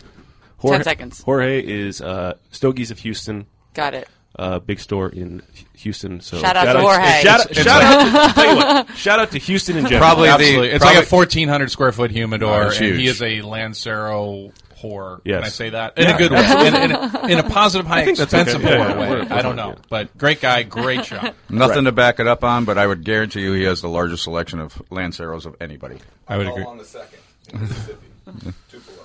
Jorge, 0.57 0.77
Ten 0.77 0.83
seconds. 0.83 1.21
Jorge 1.23 1.59
is 1.65 2.01
uh, 2.01 2.33
Stogies 2.51 2.91
of 2.91 2.99
Houston. 2.99 3.45
Got 3.73 3.93
it. 3.93 4.09
Uh, 4.37 4.59
big 4.59 4.79
store 4.79 5.09
in 5.09 5.41
Houston. 5.77 6.19
So 6.21 6.37
Shout 6.37 6.55
out 6.55 6.71
to 6.73 6.79
Jorge. 6.81 7.21
Shout, 7.23 7.49
It's- 7.49 7.65
shout 7.65 7.81
out! 7.81 8.27
To, 8.27 8.33
tell 8.41 8.55
what, 8.55 8.89
shout 8.97 9.19
out 9.19 9.31
to 9.31 9.37
Houston 9.39 9.77
in 9.77 9.83
general. 9.85 10.01
Probably 10.01 10.29
Absolutely. 10.29 10.69
it's 10.69 10.83
like 10.85 10.97
a 10.97 11.05
fourteen 11.05 11.47
hundred 11.49 11.71
square 11.71 11.91
foot 11.91 12.11
Oh, 12.11 12.13
humidor, 12.13 12.67
it's 12.67 12.77
and 12.77 12.85
huge. 12.85 12.97
he 12.99 13.07
is 13.07 13.21
a 13.21 13.41
Lancero 13.41 14.51
whore. 14.81 15.21
Yes. 15.25 15.37
Can 15.37 15.43
I 15.45 15.49
say 15.49 15.69
that 15.71 15.97
in 15.97 16.03
Yeah. 16.05 16.15
a 16.15 16.17
good 16.17 16.31
way, 16.31 16.39
in, 16.67 16.75
in, 16.75 16.91
a, 16.91 17.27
in 17.27 17.39
a 17.39 17.43
positive, 17.49 17.85
high 17.87 18.01
I 18.01 18.03
expensive 18.05 18.63
okay. 18.63 18.77
Yeah, 18.77 18.85
whore 18.85 18.89
yeah, 18.89 18.99
way? 18.99 19.09
we're- 19.09 19.27
I 19.29 19.41
don't 19.41 19.55
know, 19.55 19.73
fine, 19.73 19.83
but 19.89 20.17
great 20.17 20.41
guy, 20.41 20.63
great 20.63 21.05
shop. 21.05 21.35
Nothing 21.49 21.85
to 21.85 21.91
back 21.91 22.19
it 22.19 22.27
up 22.27 22.43
on, 22.43 22.65
but 22.65 22.77
I 22.77 22.87
would 22.87 23.03
guarantee 23.03 23.41
you 23.41 23.53
he 23.53 23.63
has 23.63 23.81
the 23.81 23.89
largest 23.89 24.23
selection 24.23 24.59
of 24.59 24.73
Lanceros 24.89 25.45
of 25.45 25.55
anybody. 25.61 25.97
I 26.27 26.37
would 26.37 26.45
Call 26.47 26.55
agree. 26.55 26.65
on 26.65 26.77
the 26.77 26.85
second. 26.85 27.19
in 27.53 27.61
Mississippi. 27.61 28.05
Two 28.25 28.31
below. 28.79 29.03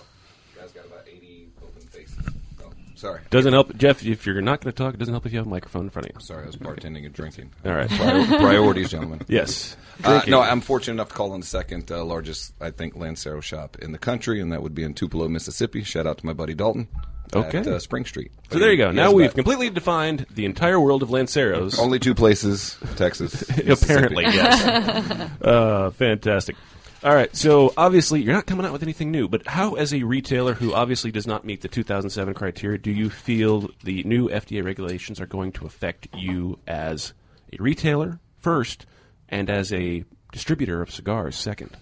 You 0.54 0.60
guys 0.60 0.70
got 0.72 0.84
about 0.86 1.06
80 1.08 1.48
open 1.62 1.82
faces. 1.88 2.18
Oh, 2.62 2.70
sorry. 3.04 3.20
Doesn't 3.30 3.52
help, 3.52 3.76
Jeff. 3.76 4.04
If 4.04 4.26
you're 4.26 4.40
not 4.40 4.60
going 4.60 4.72
to 4.72 4.76
talk, 4.76 4.94
it 4.94 4.98
doesn't 4.98 5.12
help 5.12 5.26
if 5.26 5.32
you 5.32 5.38
have 5.38 5.46
a 5.46 5.50
microphone 5.50 5.84
in 5.84 5.90
front 5.90 6.08
of 6.08 6.14
you. 6.14 6.20
Sorry, 6.20 6.42
I 6.42 6.46
was 6.46 6.56
bartending 6.56 7.04
and 7.04 7.12
drinking. 7.12 7.50
All 7.64 7.72
right, 7.72 7.88
Prior- 7.88 8.26
priorities, 8.26 8.90
gentlemen. 8.90 9.20
Yes. 9.28 9.76
Uh, 10.02 10.22
no, 10.26 10.40
I'm 10.40 10.60
fortunate 10.60 10.94
enough 10.94 11.08
to 11.08 11.14
call 11.14 11.32
on 11.32 11.40
the 11.40 11.46
second 11.46 11.90
uh, 11.90 12.04
largest, 12.04 12.52
I 12.60 12.70
think, 12.70 12.96
Lancero 12.96 13.40
shop 13.40 13.76
in 13.80 13.92
the 13.92 13.98
country, 13.98 14.40
and 14.40 14.52
that 14.52 14.62
would 14.62 14.74
be 14.74 14.82
in 14.82 14.94
Tupelo, 14.94 15.28
Mississippi. 15.28 15.82
Shout 15.82 16.06
out 16.06 16.18
to 16.18 16.26
my 16.26 16.32
buddy 16.32 16.54
Dalton. 16.54 16.88
Okay. 17.34 17.58
At, 17.58 17.66
uh, 17.66 17.78
Spring 17.78 18.04
Street. 18.04 18.30
So 18.50 18.58
there 18.58 18.70
you 18.70 18.76
go. 18.76 18.90
Now 18.90 19.12
we've 19.12 19.34
completely 19.34 19.70
defined 19.70 20.26
the 20.30 20.44
entire 20.44 20.78
world 20.78 21.02
of 21.02 21.10
Lanceros. 21.10 21.78
Only 21.78 21.98
two 21.98 22.14
places, 22.14 22.76
Texas. 22.96 23.42
Apparently, 23.66 24.24
yes. 24.24 25.30
uh, 25.42 25.90
fantastic. 25.90 26.56
All 27.04 27.14
right, 27.14 27.36
so 27.36 27.70
obviously 27.76 28.22
you're 28.22 28.32
not 28.32 28.46
coming 28.46 28.64
out 28.64 28.72
with 28.72 28.82
anything 28.82 29.10
new, 29.10 29.28
but 29.28 29.46
how, 29.46 29.74
as 29.74 29.92
a 29.92 30.04
retailer 30.04 30.54
who 30.54 30.72
obviously 30.72 31.10
does 31.10 31.26
not 31.26 31.44
meet 31.44 31.60
the 31.60 31.68
2007 31.68 32.32
criteria, 32.32 32.78
do 32.78 32.90
you 32.90 33.10
feel 33.10 33.68
the 33.82 34.02
new 34.04 34.30
FDA 34.30 34.64
regulations 34.64 35.20
are 35.20 35.26
going 35.26 35.52
to 35.52 35.66
affect 35.66 36.08
you 36.14 36.58
as 36.66 37.12
a 37.52 37.62
retailer 37.62 38.20
first, 38.38 38.86
and 39.28 39.50
as 39.50 39.70
a 39.70 40.06
distributor 40.32 40.80
of 40.80 40.90
cigars 40.90 41.36
second? 41.36 41.76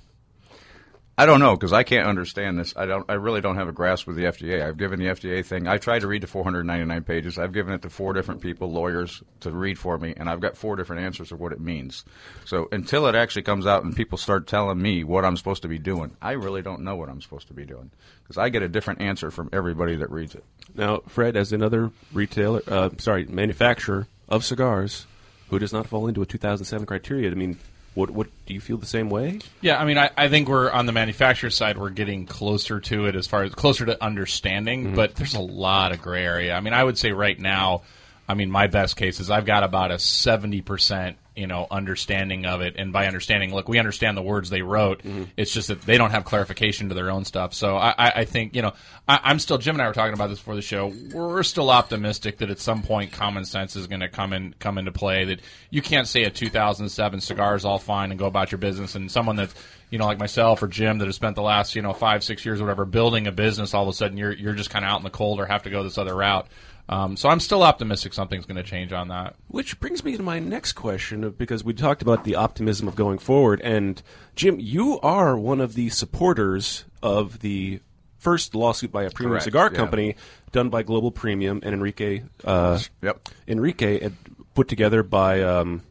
I 1.16 1.26
don't 1.26 1.40
know 1.40 1.54
because 1.54 1.74
I 1.74 1.82
can't 1.82 2.06
understand 2.06 2.58
this. 2.58 2.72
I 2.74 2.86
don't. 2.86 3.04
I 3.08 3.14
really 3.14 3.42
don't 3.42 3.56
have 3.56 3.68
a 3.68 3.72
grasp 3.72 4.08
of 4.08 4.16
the 4.16 4.24
FDA. 4.24 4.66
I've 4.66 4.78
given 4.78 4.98
the 4.98 5.06
FDA 5.06 5.44
thing. 5.44 5.68
I 5.68 5.76
tried 5.76 6.00
to 6.00 6.06
read 6.06 6.22
the 6.22 6.26
499 6.26 7.04
pages. 7.04 7.38
I've 7.38 7.52
given 7.52 7.74
it 7.74 7.82
to 7.82 7.90
four 7.90 8.14
different 8.14 8.40
people, 8.40 8.72
lawyers, 8.72 9.22
to 9.40 9.50
read 9.50 9.78
for 9.78 9.98
me, 9.98 10.14
and 10.16 10.30
I've 10.30 10.40
got 10.40 10.56
four 10.56 10.74
different 10.74 11.02
answers 11.02 11.30
of 11.30 11.38
what 11.38 11.52
it 11.52 11.60
means. 11.60 12.04
So 12.46 12.68
until 12.72 13.06
it 13.06 13.14
actually 13.14 13.42
comes 13.42 13.66
out 13.66 13.84
and 13.84 13.94
people 13.94 14.16
start 14.16 14.46
telling 14.46 14.80
me 14.80 15.04
what 15.04 15.26
I'm 15.26 15.36
supposed 15.36 15.62
to 15.62 15.68
be 15.68 15.78
doing, 15.78 16.16
I 16.22 16.32
really 16.32 16.62
don't 16.62 16.80
know 16.80 16.96
what 16.96 17.10
I'm 17.10 17.20
supposed 17.20 17.48
to 17.48 17.54
be 17.54 17.66
doing 17.66 17.90
because 18.22 18.38
I 18.38 18.48
get 18.48 18.62
a 18.62 18.68
different 18.68 19.02
answer 19.02 19.30
from 19.30 19.50
everybody 19.52 19.96
that 19.96 20.10
reads 20.10 20.34
it. 20.34 20.44
Now, 20.74 21.02
Fred, 21.08 21.36
as 21.36 21.52
another 21.52 21.90
retailer, 22.14 22.62
uh, 22.66 22.88
sorry, 22.96 23.26
manufacturer 23.26 24.06
of 24.30 24.46
cigars, 24.46 25.06
who 25.50 25.58
does 25.58 25.74
not 25.74 25.86
fall 25.86 26.08
into 26.08 26.22
a 26.22 26.26
2007 26.26 26.86
criteria, 26.86 27.30
I 27.30 27.34
mean, 27.34 27.58
what, 27.94 28.10
what 28.10 28.28
do 28.46 28.54
you 28.54 28.60
feel 28.60 28.78
the 28.78 28.86
same 28.86 29.10
way? 29.10 29.40
Yeah, 29.60 29.78
I 29.78 29.84
mean, 29.84 29.98
I, 29.98 30.10
I 30.16 30.28
think 30.28 30.48
we're 30.48 30.70
on 30.70 30.86
the 30.86 30.92
manufacturer 30.92 31.50
side. 31.50 31.76
We're 31.78 31.90
getting 31.90 32.26
closer 32.26 32.80
to 32.80 33.06
it 33.06 33.14
as 33.16 33.26
far 33.26 33.42
as 33.42 33.54
closer 33.54 33.84
to 33.86 34.02
understanding, 34.02 34.88
Mhm. 34.92 34.96
but 34.96 35.14
there's 35.16 35.34
a 35.34 35.40
lot 35.40 35.92
of 35.92 36.00
gray 36.00 36.24
area. 36.24 36.54
I 36.54 36.60
mean, 36.60 36.72
I 36.72 36.82
would 36.82 36.96
say 36.98 37.12
right 37.12 37.38
now, 37.38 37.82
I 38.28 38.34
mean, 38.34 38.50
my 38.50 38.66
best 38.66 38.96
case 38.96 39.20
is 39.20 39.30
I've 39.30 39.44
got 39.44 39.62
about 39.62 39.90
a 39.90 39.98
seventy 39.98 40.62
percent, 40.62 41.16
you 41.34 41.46
know, 41.46 41.66
understanding 41.70 42.44
of 42.46 42.60
it. 42.60 42.76
And 42.76 42.92
by 42.92 43.06
understanding, 43.06 43.54
look, 43.54 43.68
we 43.68 43.78
understand 43.78 44.16
the 44.16 44.22
words 44.22 44.50
they 44.50 44.62
wrote. 44.62 45.02
Mm-hmm. 45.02 45.24
It's 45.36 45.52
just 45.52 45.68
that 45.68 45.82
they 45.82 45.96
don't 45.96 46.10
have 46.10 46.24
clarification 46.24 46.88
to 46.90 46.94
their 46.94 47.10
own 47.10 47.24
stuff. 47.24 47.54
So 47.54 47.76
I, 47.76 47.94
I, 47.96 48.12
I 48.16 48.24
think, 48.24 48.54
you 48.54 48.62
know, 48.62 48.72
I, 49.08 49.20
I'm 49.24 49.38
still. 49.38 49.58
Jim 49.58 49.74
and 49.74 49.82
I 49.82 49.88
were 49.88 49.94
talking 49.94 50.14
about 50.14 50.28
this 50.28 50.38
before 50.38 50.54
the 50.54 50.62
show. 50.62 50.92
We're 51.12 51.42
still 51.42 51.70
optimistic 51.70 52.38
that 52.38 52.50
at 52.50 52.60
some 52.60 52.82
point 52.82 53.12
common 53.12 53.44
sense 53.44 53.74
is 53.74 53.86
going 53.86 54.00
to 54.00 54.08
come 54.08 54.32
in 54.32 54.54
come 54.58 54.78
into 54.78 54.92
play. 54.92 55.24
That 55.24 55.40
you 55.70 55.82
can't 55.82 56.06
say 56.06 56.22
a 56.22 56.30
2007 56.30 57.20
cigar 57.20 57.56
is 57.56 57.64
all 57.64 57.78
fine 57.78 58.10
and 58.10 58.18
go 58.18 58.26
about 58.26 58.52
your 58.52 58.58
business, 58.58 58.94
and 58.94 59.10
someone 59.10 59.36
that's 59.36 59.54
you 59.90 59.98
know 59.98 60.06
like 60.06 60.20
myself 60.20 60.62
or 60.62 60.68
Jim 60.68 60.98
that 60.98 61.06
has 61.06 61.16
spent 61.16 61.34
the 61.34 61.42
last 61.42 61.74
you 61.74 61.82
know 61.82 61.92
five 61.92 62.22
six 62.22 62.44
years 62.44 62.60
or 62.60 62.64
whatever 62.64 62.84
building 62.84 63.26
a 63.26 63.32
business, 63.32 63.74
all 63.74 63.82
of 63.82 63.88
a 63.88 63.92
sudden 63.92 64.16
you're 64.16 64.32
you're 64.32 64.54
just 64.54 64.70
kind 64.70 64.84
of 64.84 64.90
out 64.90 64.98
in 64.98 65.04
the 65.04 65.10
cold 65.10 65.40
or 65.40 65.46
have 65.46 65.64
to 65.64 65.70
go 65.70 65.82
this 65.82 65.98
other 65.98 66.14
route. 66.14 66.46
Um, 66.88 67.16
so 67.16 67.28
I'm 67.28 67.40
still 67.40 67.62
optimistic 67.62 68.12
something's 68.12 68.44
going 68.44 68.56
to 68.56 68.62
change 68.62 68.92
on 68.92 69.08
that. 69.08 69.34
Which 69.48 69.78
brings 69.80 70.04
me 70.04 70.16
to 70.16 70.22
my 70.22 70.38
next 70.38 70.72
question, 70.72 71.28
because 71.30 71.64
we 71.64 71.72
talked 71.72 72.02
about 72.02 72.24
the 72.24 72.34
optimism 72.34 72.88
of 72.88 72.96
going 72.96 73.18
forward, 73.18 73.60
and 73.62 74.02
Jim, 74.34 74.58
you 74.60 75.00
are 75.00 75.36
one 75.38 75.60
of 75.60 75.74
the 75.74 75.88
supporters 75.90 76.84
of 77.02 77.40
the 77.40 77.80
first 78.18 78.54
lawsuit 78.54 78.92
by 78.92 79.02
a 79.04 79.10
premium 79.10 79.32
Correct, 79.32 79.44
cigar 79.44 79.70
yeah. 79.72 79.76
company 79.76 80.16
done 80.52 80.68
by 80.68 80.82
Global 80.82 81.10
Premium 81.10 81.60
and 81.62 81.74
Enrique. 81.74 82.22
Uh, 82.44 82.78
Yep. 83.02 83.28
Enrique 83.48 84.10
put 84.54 84.68
together 84.68 85.02
by 85.02 85.42
um, 85.42 85.82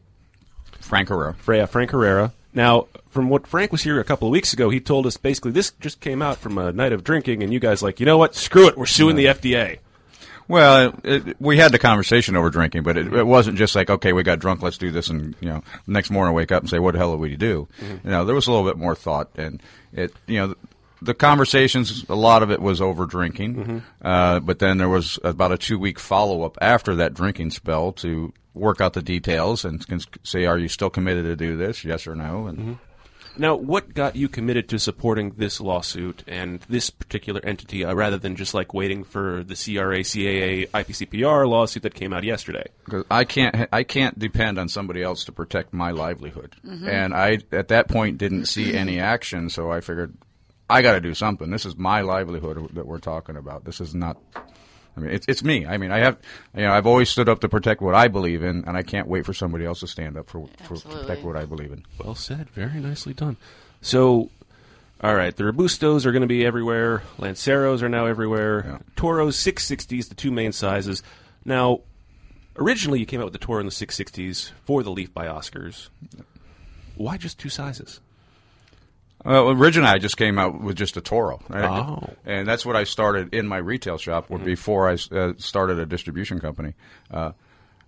Frank 0.80 1.08
Herrera. 1.08 1.34
Freya, 1.34 1.66
Frank 1.66 1.90
Herrera. 1.90 2.32
Now, 2.54 2.88
from 3.08 3.28
what 3.28 3.46
Frank 3.46 3.72
was 3.72 3.82
here 3.82 3.98
a 3.98 4.04
couple 4.04 4.28
of 4.28 4.32
weeks 4.32 4.52
ago, 4.52 4.70
he 4.70 4.80
told 4.80 5.06
us 5.06 5.16
basically 5.16 5.52
this 5.52 5.72
just 5.80 6.00
came 6.00 6.22
out 6.22 6.38
from 6.38 6.58
a 6.58 6.72
night 6.72 6.92
of 6.92 7.02
drinking, 7.04 7.42
and 7.42 7.52
you 7.52 7.60
guys 7.60 7.82
like, 7.82 8.00
you 8.00 8.06
know 8.06 8.18
what? 8.18 8.34
Screw 8.34 8.68
it, 8.68 8.76
we're 8.76 8.86
suing 8.86 9.16
the 9.16 9.26
FDA. 9.26 9.78
Well, 10.48 10.94
it, 11.04 11.28
it- 11.28 11.36
we 11.40 11.56
had 11.58 11.72
the 11.72 11.78
conversation 11.78 12.36
over 12.36 12.50
drinking, 12.50 12.82
but 12.82 12.96
it, 12.96 13.12
it 13.12 13.24
wasn't 13.26 13.58
just 13.58 13.74
like, 13.74 13.90
okay, 13.90 14.12
we 14.12 14.22
got 14.22 14.38
drunk, 14.38 14.62
let's 14.62 14.78
do 14.78 14.90
this, 14.90 15.08
and 15.08 15.34
you 15.40 15.48
know, 15.48 15.62
next 15.86 16.10
morning 16.10 16.32
I 16.32 16.36
wake 16.36 16.52
up 16.52 16.62
and 16.62 16.70
say, 16.70 16.78
what 16.78 16.92
the 16.92 16.98
hell 16.98 17.12
did 17.12 17.20
we 17.20 17.30
to 17.30 17.36
do? 17.36 17.68
Mhm. 17.80 18.04
You 18.04 18.10
know, 18.10 18.24
there 18.24 18.34
was 18.34 18.46
a 18.46 18.52
little 18.52 18.66
bit 18.66 18.76
more 18.78 18.94
thought, 18.94 19.30
and 19.36 19.62
it, 19.92 20.12
you 20.26 20.38
know, 20.38 20.46
the, 20.48 20.56
the 21.02 21.14
conversations, 21.14 22.04
a 22.08 22.14
lot 22.14 22.42
of 22.42 22.50
it 22.50 22.60
was 22.60 22.80
over 22.80 23.06
drinking, 23.06 23.82
uh, 24.02 24.40
but 24.40 24.58
then 24.60 24.78
there 24.78 24.88
was 24.88 25.18
about 25.24 25.50
a 25.52 25.58
two 25.58 25.78
week 25.78 25.98
follow 25.98 26.42
up 26.44 26.56
after 26.60 26.94
that 26.96 27.12
drinking 27.14 27.50
spell 27.50 27.92
to 27.92 28.32
work 28.54 28.80
out 28.80 28.92
the 28.92 29.02
details 29.02 29.64
and 29.64 29.84
can 29.88 30.00
say, 30.22 30.44
are 30.44 30.58
you 30.58 30.68
still 30.68 30.90
committed 30.90 31.24
to 31.24 31.34
do 31.34 31.56
this? 31.56 31.84
Yes 31.84 32.06
or 32.06 32.14
no? 32.14 32.46
And 32.46 32.78
Now, 33.38 33.54
what 33.56 33.94
got 33.94 34.14
you 34.14 34.28
committed 34.28 34.68
to 34.68 34.78
supporting 34.78 35.30
this 35.36 35.60
lawsuit 35.60 36.22
and 36.26 36.60
this 36.68 36.90
particular 36.90 37.40
entity 37.44 37.84
uh, 37.84 37.94
rather 37.94 38.18
than 38.18 38.36
just 38.36 38.52
like 38.52 38.74
waiting 38.74 39.04
for 39.04 39.42
the 39.42 39.54
CRA, 39.54 40.00
CAA, 40.00 40.68
IPCPR 40.68 41.48
lawsuit 41.48 41.82
that 41.84 41.94
came 41.94 42.12
out 42.12 42.24
yesterday? 42.24 42.66
Because 42.84 43.04
I 43.10 43.24
can't, 43.24 43.68
I 43.72 43.84
can't 43.84 44.18
depend 44.18 44.58
on 44.58 44.68
somebody 44.68 45.02
else 45.02 45.24
to 45.24 45.32
protect 45.32 45.72
my 45.72 45.90
livelihood. 45.92 46.56
Mhm. 46.64 46.86
And 46.88 47.14
I, 47.14 47.38
at 47.52 47.68
that 47.68 47.88
point, 47.88 48.18
didn't 48.18 48.46
see 48.46 48.74
any 48.74 49.00
action, 49.00 49.48
so 49.48 49.72
I 49.72 49.80
figured 49.80 50.14
I 50.68 50.82
got 50.82 50.92
to 50.92 51.00
do 51.00 51.14
something. 51.14 51.50
This 51.50 51.66
is 51.66 51.76
my 51.76 52.00
livelihood 52.02 52.70
that 52.74 52.86
we're 52.86 52.98
talking 52.98 53.36
about. 53.36 53.64
This 53.64 53.80
is 53.80 53.94
not. 53.94 54.18
I 54.96 55.00
mean, 55.00 55.10
it's 55.10 55.26
it's 55.26 55.42
me. 55.42 55.66
I 55.66 55.78
mean, 55.78 55.90
I 55.90 55.98
have, 55.98 56.18
you 56.54 56.62
know, 56.62 56.72
I've 56.72 56.86
always 56.86 57.08
stood 57.08 57.28
up 57.28 57.40
to 57.40 57.48
protect 57.48 57.80
what 57.80 57.94
I 57.94 58.08
believe 58.08 58.42
in, 58.42 58.64
and 58.66 58.76
I 58.76 58.82
can't 58.82 59.08
wait 59.08 59.24
for 59.24 59.32
somebody 59.32 59.64
else 59.64 59.80
to 59.80 59.86
stand 59.86 60.16
up 60.16 60.28
for, 60.28 60.46
for 60.64 60.76
protect 60.76 61.22
what 61.22 61.36
I 61.36 61.46
believe 61.46 61.72
in. 61.72 61.84
Well 62.02 62.14
said. 62.14 62.50
Very 62.50 62.78
nicely 62.78 63.14
done. 63.14 63.38
So, 63.80 64.30
all 65.00 65.14
right, 65.14 65.34
the 65.34 65.44
Robustos 65.44 66.04
are 66.04 66.12
going 66.12 66.22
to 66.22 66.28
be 66.28 66.44
everywhere. 66.44 67.02
Lanceros 67.18 67.82
are 67.82 67.88
now 67.88 68.06
everywhere. 68.06 68.80
Toros 68.94 69.36
660s, 69.36 70.08
the 70.08 70.14
two 70.14 70.30
main 70.30 70.52
sizes. 70.52 71.02
Now, 71.44 71.80
originally 72.56 73.00
you 73.00 73.06
came 73.06 73.20
out 73.20 73.24
with 73.24 73.32
the 73.32 73.38
Toro 73.38 73.60
in 73.60 73.66
the 73.66 73.72
660s 73.72 74.52
for 74.64 74.82
the 74.82 74.90
Leaf 74.90 75.12
by 75.12 75.26
Oscars. 75.26 75.88
Why 76.96 77.16
just 77.16 77.38
two 77.38 77.48
sizes? 77.48 78.00
Well, 79.24 79.50
originally 79.50 79.88
I 79.90 79.98
just 79.98 80.16
came 80.16 80.38
out 80.38 80.60
with 80.60 80.76
just 80.76 80.96
a 80.96 81.00
Toro, 81.00 81.40
right? 81.48 81.64
Oh. 81.64 82.10
and 82.24 82.46
that's 82.46 82.66
what 82.66 82.76
I 82.76 82.84
started 82.84 83.34
in 83.34 83.46
my 83.46 83.58
retail 83.58 83.98
shop 83.98 84.28
where 84.28 84.40
before 84.40 84.88
I 84.88 84.96
uh, 85.14 85.34
started 85.38 85.78
a 85.78 85.86
distribution 85.86 86.40
company. 86.40 86.74
Uh, 87.10 87.32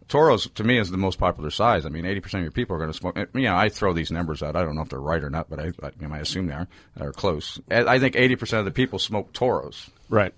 Toros 0.07 0.49
to 0.51 0.65
me 0.65 0.79
is 0.79 0.91
the 0.91 0.99
most 0.99 1.19
popular 1.19 1.51
size. 1.51 1.87
I 1.87 1.89
mean, 1.89 2.05
eighty 2.05 2.21
percent 2.21 2.41
of 2.41 2.45
your 2.45 2.53
people 2.53 2.77
are 2.77 2.79
going 2.79 2.93
to 2.93 2.97
smoke. 2.97 3.17
You 3.17 3.43
know, 3.43 3.57
I 3.57 3.69
throw 3.69 3.93
these 3.93 4.11
numbers 4.11 4.43
out. 4.43 4.55
I 4.55 4.63
don't 4.63 4.77
know 4.77 4.83
if 4.83 4.91
they're 4.91 5.01
right 5.01 5.23
or 5.23 5.31
not, 5.31 5.49
but 5.49 5.59
I, 5.59 5.73
I, 5.83 5.91
you 5.99 6.07
know, 6.07 6.15
I 6.15 6.19
assume 6.19 6.47
they 6.47 6.53
are. 6.53 6.69
They're 6.97 7.13
close. 7.13 7.59
I 7.71 7.85
I 7.85 7.99
think 7.99 8.15
eighty 8.15 8.37
percent 8.37 8.61
of 8.61 8.65
the 8.67 8.71
people 8.71 8.99
smoke 8.99 9.33
Toros. 9.33 9.91
Right. 10.09 10.35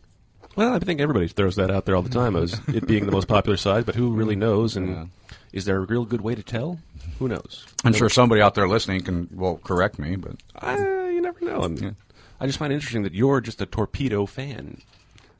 Well, 0.54 0.72
I 0.72 0.78
think 0.78 1.00
everybody 1.00 1.28
throws 1.28 1.56
that 1.56 1.70
out 1.70 1.84
there 1.84 1.94
all 1.94 2.02
the 2.02 2.08
time 2.08 2.34
as 2.34 2.58
it 2.68 2.86
being 2.86 3.04
the 3.04 3.12
most 3.12 3.28
popular 3.28 3.58
size, 3.58 3.84
but 3.84 3.94
who 3.94 4.12
really 4.12 4.36
knows? 4.36 4.76
And 4.76 5.10
is 5.56 5.64
there 5.64 5.78
a 5.78 5.80
real 5.80 6.04
good 6.04 6.20
way 6.20 6.34
to 6.34 6.42
tell? 6.42 6.78
Who 7.18 7.28
knows? 7.28 7.64
I'm 7.82 7.94
sure 7.94 8.10
somebody 8.10 8.42
out 8.42 8.54
there 8.54 8.68
listening 8.68 9.02
can 9.02 9.26
well 9.32 9.56
correct 9.64 9.98
me, 9.98 10.14
but 10.16 10.36
Uh, 10.62 10.76
you 11.10 11.22
never 11.22 11.42
know. 11.42 11.62
I, 11.62 11.68
mean, 11.68 11.96
I 12.38 12.46
just 12.46 12.58
find 12.58 12.70
it 12.72 12.76
interesting 12.76 13.04
that 13.04 13.14
you're 13.14 13.40
just 13.40 13.62
a 13.62 13.66
torpedo 13.66 14.26
fan. 14.26 14.82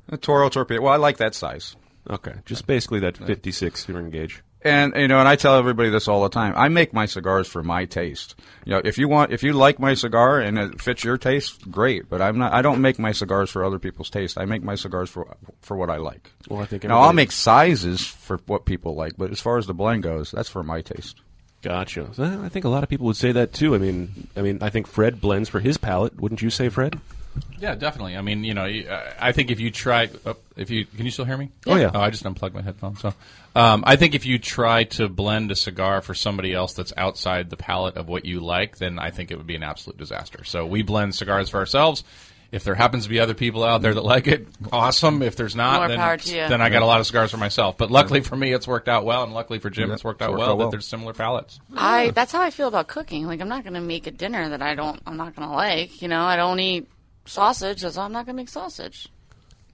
A 0.08 0.16
Toro 0.16 0.48
torpedo. 0.48 0.80
Well, 0.80 0.92
I 0.94 0.96
like 0.96 1.18
that 1.18 1.34
size. 1.34 1.76
Okay, 2.08 2.32
just 2.46 2.66
basically 2.66 2.98
that 3.00 3.18
56 3.18 3.88
ring 3.90 4.08
gauge. 4.08 4.42
And 4.62 4.94
you 4.96 5.06
know, 5.06 5.20
and 5.20 5.28
I 5.28 5.36
tell 5.36 5.56
everybody 5.56 5.90
this 5.90 6.08
all 6.08 6.22
the 6.22 6.28
time. 6.28 6.54
I 6.56 6.68
make 6.68 6.92
my 6.92 7.06
cigars 7.06 7.46
for 7.46 7.62
my 7.62 7.84
taste. 7.84 8.34
You 8.64 8.72
know, 8.72 8.80
if 8.84 8.98
you 8.98 9.06
want, 9.06 9.32
if 9.32 9.42
you 9.42 9.52
like 9.52 9.78
my 9.78 9.94
cigar 9.94 10.40
and 10.40 10.58
it 10.58 10.80
fits 10.80 11.04
your 11.04 11.18
taste, 11.18 11.70
great. 11.70 12.08
But 12.08 12.20
I'm 12.20 12.38
not. 12.38 12.52
I 12.52 12.62
don't 12.62 12.80
make 12.80 12.98
my 12.98 13.12
cigars 13.12 13.50
for 13.50 13.64
other 13.64 13.78
people's 13.78 14.10
taste. 14.10 14.38
I 14.38 14.44
make 14.44 14.62
my 14.62 14.74
cigars 14.74 15.08
for 15.10 15.36
for 15.60 15.76
what 15.76 15.90
I 15.90 15.98
like. 15.98 16.32
Well, 16.48 16.60
I 16.60 16.66
think 16.66 16.84
now 16.84 17.00
I'll 17.00 17.12
make 17.12 17.32
sizes 17.32 18.04
for 18.04 18.38
what 18.46 18.64
people 18.64 18.94
like, 18.94 19.16
but 19.16 19.30
as 19.30 19.40
far 19.40 19.58
as 19.58 19.66
the 19.66 19.74
blend 19.74 20.02
goes, 20.02 20.32
that's 20.32 20.48
for 20.48 20.62
my 20.62 20.80
taste. 20.80 21.20
Gotcha. 21.62 22.10
I 22.18 22.48
think 22.48 22.64
a 22.64 22.68
lot 22.68 22.82
of 22.82 22.88
people 22.88 23.06
would 23.06 23.16
say 23.16 23.32
that 23.32 23.52
too. 23.52 23.74
I 23.74 23.78
mean, 23.78 24.28
I 24.36 24.42
mean, 24.42 24.58
I 24.62 24.70
think 24.70 24.86
Fred 24.86 25.20
blends 25.20 25.48
for 25.48 25.60
his 25.60 25.76
palate. 25.76 26.20
Wouldn't 26.20 26.42
you 26.42 26.50
say, 26.50 26.68
Fred? 26.68 27.00
Yeah, 27.58 27.74
definitely. 27.74 28.16
I 28.16 28.20
mean, 28.20 28.44
you 28.44 28.54
know, 28.54 28.64
I 28.64 29.14
I 29.18 29.32
think 29.32 29.50
if 29.50 29.60
you 29.60 29.70
try, 29.70 30.10
oh, 30.26 30.36
if 30.56 30.70
you 30.70 30.84
can 30.84 31.04
you 31.04 31.10
still 31.10 31.24
hear 31.24 31.36
me? 31.36 31.50
Oh, 31.66 31.76
yeah. 31.76 31.90
Oh, 31.94 32.00
I 32.00 32.10
just 32.10 32.24
unplugged 32.24 32.54
my 32.54 32.62
headphones. 32.62 33.00
So, 33.00 33.14
um, 33.54 33.82
I 33.86 33.96
think 33.96 34.14
if 34.14 34.26
you 34.26 34.38
try 34.38 34.84
to 34.84 35.08
blend 35.08 35.50
a 35.50 35.56
cigar 35.56 36.02
for 36.02 36.14
somebody 36.14 36.52
else 36.52 36.74
that's 36.74 36.92
outside 36.96 37.48
the 37.50 37.56
palate 37.56 37.96
of 37.96 38.08
what 38.08 38.24
you 38.24 38.40
like, 38.40 38.76
then 38.78 38.98
I 38.98 39.10
think 39.10 39.30
it 39.30 39.38
would 39.38 39.46
be 39.46 39.56
an 39.56 39.62
absolute 39.62 39.96
disaster. 39.96 40.44
So 40.44 40.66
we 40.66 40.82
blend 40.82 41.14
cigars 41.14 41.48
for 41.48 41.58
ourselves. 41.58 42.04
If 42.52 42.62
there 42.62 42.76
happens 42.76 43.02
to 43.04 43.08
be 43.10 43.18
other 43.18 43.34
people 43.34 43.64
out 43.64 43.82
there 43.82 43.92
that 43.92 44.04
like 44.04 44.28
it, 44.28 44.46
awesome. 44.72 45.20
If 45.20 45.34
there's 45.34 45.56
not, 45.56 45.80
More 45.80 45.88
then, 45.88 45.98
power 45.98 46.16
to 46.16 46.28
you. 46.30 46.48
then 46.48 46.60
I 46.60 46.68
got 46.68 46.82
a 46.82 46.86
lot 46.86 47.00
of 47.00 47.06
cigars 47.06 47.32
for 47.32 47.38
myself. 47.38 47.76
But 47.76 47.90
luckily 47.90 48.20
for 48.20 48.36
me, 48.36 48.52
it's 48.52 48.68
worked 48.68 48.88
out 48.88 49.04
well, 49.04 49.24
and 49.24 49.34
luckily 49.34 49.58
for 49.58 49.68
Jim, 49.68 49.88
Yeah, 49.88 49.94
it's 49.94 50.04
worked 50.04 50.20
it's 50.20 50.26
out 50.26 50.30
worked 50.30 50.40
well, 50.40 50.50
out 50.52 50.58
well. 50.58 50.66
that 50.68 50.70
there's 50.70 50.86
similar 50.86 51.12
palates. 51.12 51.58
I 51.76 52.10
that's 52.10 52.30
how 52.30 52.40
I 52.40 52.50
feel 52.50 52.68
about 52.68 52.86
cooking. 52.86 53.26
Like 53.26 53.40
I'm 53.40 53.48
not 53.48 53.64
going 53.64 53.74
to 53.74 53.80
make 53.80 54.06
a 54.06 54.12
dinner 54.12 54.48
that 54.50 54.62
I 54.62 54.74
don't 54.76 55.00
I'm 55.06 55.16
not 55.16 55.34
going 55.34 55.48
to 55.48 55.54
like, 55.54 56.00
you 56.02 56.08
know. 56.08 56.22
I 56.24 56.36
don't 56.36 56.60
eat 56.60 56.88
sausage, 57.26 57.80
so 57.80 58.00
I'm 58.00 58.12
not 58.12 58.26
going 58.26 58.34
to 58.36 58.42
make 58.42 58.48
sausage. 58.48 59.08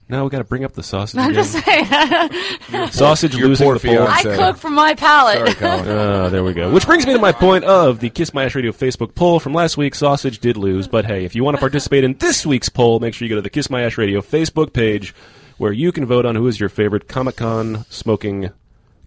Now 0.09 0.25
we 0.25 0.29
got 0.29 0.39
to 0.39 0.43
bring 0.43 0.65
up 0.65 0.73
the 0.73 0.83
sausage. 0.83 1.17
I'm 1.17 1.31
again. 1.31 1.43
just 1.45 1.63
saying. 1.65 2.89
Sausage 2.91 3.35
Your 3.37 3.47
losing 3.47 3.65
poor 3.65 3.79
the 3.79 3.87
poll. 3.87 4.03
I 4.05 4.21
fiancé. 4.21 4.35
cook 4.37 4.57
for 4.57 4.69
my 4.69 4.93
palate. 4.95 5.55
Ah, 5.61 6.27
there 6.27 6.43
we 6.43 6.53
go. 6.53 6.71
Which 6.71 6.85
brings 6.85 7.07
me 7.07 7.13
to 7.13 7.19
my 7.19 7.31
point 7.31 7.63
of 7.63 7.99
the 8.01 8.09
Kiss 8.09 8.33
My 8.33 8.43
Ash 8.43 8.53
Radio 8.53 8.73
Facebook 8.73 9.15
poll 9.15 9.39
from 9.39 9.53
last 9.53 9.77
week. 9.77 9.95
Sausage 9.95 10.39
did 10.39 10.57
lose, 10.57 10.89
but 10.89 11.05
hey, 11.05 11.23
if 11.23 11.35
you 11.35 11.43
want 11.45 11.55
to 11.55 11.59
participate 11.59 12.03
in 12.03 12.15
this 12.17 12.45
week's 12.45 12.67
poll, 12.67 12.99
make 12.99 13.13
sure 13.13 13.25
you 13.25 13.29
go 13.29 13.37
to 13.37 13.41
the 13.41 13.49
Kiss 13.49 13.69
My 13.69 13.83
Ash 13.83 13.97
Radio 13.97 14.19
Facebook 14.21 14.73
page, 14.73 15.15
where 15.57 15.71
you 15.71 15.93
can 15.93 16.05
vote 16.05 16.25
on 16.25 16.35
who 16.35 16.47
is 16.47 16.59
your 16.59 16.69
favorite 16.69 17.07
Comic 17.07 17.37
Con 17.37 17.85
smoking 17.89 18.49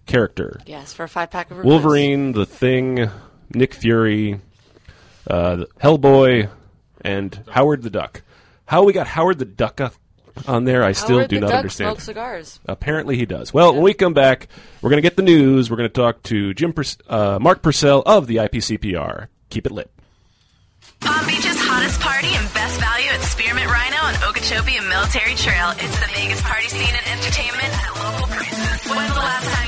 character. 0.07 0.59
yes, 0.65 0.93
for 0.93 1.03
a 1.03 1.09
five 1.09 1.29
pack 1.29 1.51
of 1.51 1.57
Rubens. 1.57 1.71
Wolverine, 1.71 2.31
The 2.31 2.45
Thing, 2.47 3.09
Nick 3.53 3.75
Fury, 3.75 4.41
uh, 5.29 5.65
Hellboy, 5.79 6.49
and 7.01 7.43
Howard 7.51 7.83
the 7.83 7.89
Duck. 7.91 8.23
How 8.67 8.83
we 8.83 8.93
got 8.93 9.07
Howard 9.07 9.39
the 9.39 9.45
Duck 9.45 9.81
uh, 9.81 9.89
on 10.47 10.65
there, 10.65 10.83
I 10.83 10.91
still 10.91 11.17
Howard 11.17 11.29
do 11.29 11.37
the 11.37 11.41
not 11.41 11.47
Duck 11.49 11.57
understand. 11.59 11.89
smokes 11.89 12.03
cigars. 12.03 12.59
Apparently 12.67 13.17
he 13.17 13.25
does. 13.25 13.53
Well, 13.53 13.73
when 13.73 13.81
we 13.81 13.93
come 13.93 14.13
back, 14.13 14.47
we're 14.81 14.89
going 14.91 14.97
to 15.01 15.07
get 15.09 15.15
the 15.17 15.23
news. 15.23 15.71
We're 15.71 15.77
going 15.77 15.89
to 15.89 15.93
talk 15.93 16.21
to 16.23 16.53
Jim 16.53 16.73
Purs- 16.73 16.97
uh, 17.09 17.39
Mark 17.41 17.61
Pursell 17.63 18.03
of 18.05 18.27
the 18.27 18.35
IPCPR. 18.37 19.27
Keep 19.49 19.65
it 19.65 19.71
lit. 19.71 19.89
Palm 20.99 21.25
Beach's 21.25 21.57
hottest 21.59 21.99
party 22.01 22.27
and 22.27 22.53
best 22.53 22.79
value 22.79 23.09
at 23.09 23.21
Spearmint 23.21 23.67
Rhino 23.69 23.97
on 24.03 24.13
Okeechobee 24.29 24.77
and 24.77 24.87
Military 24.89 25.35
Trail. 25.35 25.71
It's 25.77 25.99
the 25.99 26.09
biggest 26.13 26.43
party 26.43 26.67
scene 26.67 26.81
and 26.93 27.07
entertainment 27.19 27.71
at 27.71 27.91
local 27.95 28.27
prices. 28.27 28.91
When's 28.91 29.13
the 29.13 29.19
last 29.19 29.45
time 29.47 29.63
you've 29.63 29.65
been 29.65 29.66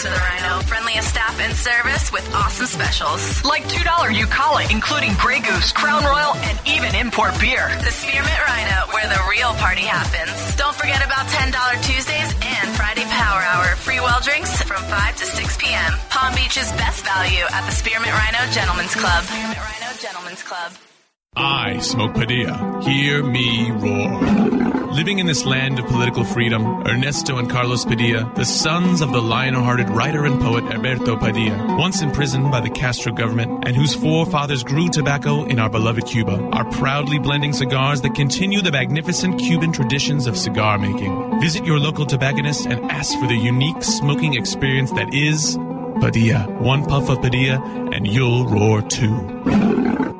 to 0.00 0.08
the 0.08 0.16
Rhino? 0.16 0.60
Friendliest 0.64 1.08
staff 1.08 1.36
and 1.40 1.52
service 1.52 2.10
with 2.10 2.24
awesome 2.34 2.64
specials. 2.66 3.44
Like 3.44 3.64
$2 3.68 3.84
Eucala, 3.84 4.64
including 4.72 5.12
Grey 5.20 5.40
Goose, 5.40 5.72
Crown 5.72 6.04
Royal, 6.04 6.34
and 6.40 6.56
even 6.64 6.94
import 6.94 7.36
beer. 7.38 7.68
The 7.84 7.92
Spearmint 7.92 8.40
Rhino, 8.48 8.88
where 8.96 9.04
the 9.12 9.20
real 9.28 9.52
party 9.60 9.84
happens. 9.84 10.56
Don't 10.56 10.74
forget 10.74 11.04
about 11.04 11.26
$10 11.28 11.52
Tuesdays 11.84 12.32
and 12.40 12.66
Friday 12.80 13.04
Power 13.12 13.44
Hour. 13.44 13.76
Free 13.76 14.00
well 14.00 14.20
drinks 14.24 14.62
from 14.62 14.80
5 14.80 15.16
to 15.16 15.24
6 15.26 15.56
p.m. 15.58 15.92
Palm 16.08 16.34
Beach's 16.34 16.72
best 16.80 17.04
value 17.04 17.44
at 17.52 17.66
the 17.68 17.72
Spearmint 17.72 18.12
Rhino 18.12 18.40
Gentlemen's 18.52 18.94
Club. 18.94 19.24
Spearmint 19.24 19.60
Rhino 19.60 19.90
Gentlemen's 20.00 20.42
Club. 20.42 20.89
I 21.36 21.78
smoke 21.78 22.14
Padilla. 22.14 22.80
Hear 22.82 23.22
me 23.22 23.70
roar. 23.70 24.90
Living 24.92 25.20
in 25.20 25.26
this 25.26 25.46
land 25.46 25.78
of 25.78 25.86
political 25.86 26.24
freedom, 26.24 26.66
Ernesto 26.84 27.38
and 27.38 27.48
Carlos 27.48 27.84
Padilla, 27.84 28.30
the 28.34 28.44
sons 28.44 29.00
of 29.00 29.12
the 29.12 29.22
lion-hearted 29.22 29.88
writer 29.90 30.24
and 30.24 30.40
poet 30.40 30.64
Heberto 30.64 31.16
Padilla, 31.16 31.76
once 31.78 32.02
imprisoned 32.02 32.50
by 32.50 32.60
the 32.60 32.68
Castro 32.68 33.12
government 33.12 33.64
and 33.64 33.76
whose 33.76 33.94
forefathers 33.94 34.64
grew 34.64 34.88
tobacco 34.88 35.44
in 35.44 35.60
our 35.60 35.70
beloved 35.70 36.06
Cuba, 36.06 36.42
are 36.52 36.68
proudly 36.72 37.20
blending 37.20 37.52
cigars 37.52 38.00
that 38.02 38.16
continue 38.16 38.60
the 38.60 38.72
magnificent 38.72 39.38
Cuban 39.38 39.70
traditions 39.70 40.26
of 40.26 40.36
cigar 40.36 40.78
making. 40.78 41.40
Visit 41.40 41.64
your 41.64 41.78
local 41.78 42.04
tobacconist 42.04 42.66
and 42.66 42.90
ask 42.90 43.16
for 43.20 43.28
the 43.28 43.36
unique 43.36 43.84
smoking 43.84 44.34
experience 44.34 44.90
that 44.92 45.14
is 45.14 45.56
Padilla. 46.00 46.42
One 46.58 46.84
puff 46.84 47.08
of 47.08 47.22
Padilla 47.22 47.62
and 47.92 48.06
you'll 48.06 48.46
roar 48.46 48.82
too. 48.82 50.19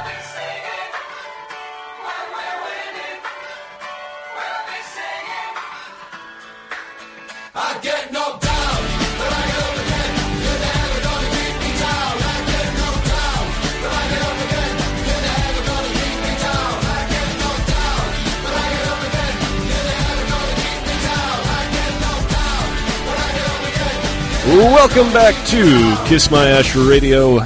Welcome 24.61 25.11
back 25.11 25.33
to 25.47 25.97
Kiss 26.07 26.29
My 26.29 26.47
Ash 26.47 26.75
Radio. 26.75 27.39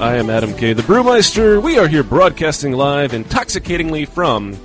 I 0.00 0.16
am 0.16 0.30
Adam 0.30 0.54
K. 0.54 0.72
the 0.72 0.80
Brewmeister. 0.82 1.62
We 1.62 1.78
are 1.78 1.86
here 1.86 2.02
broadcasting 2.02 2.72
live 2.72 3.12
intoxicatingly 3.12 4.06
from 4.06 4.58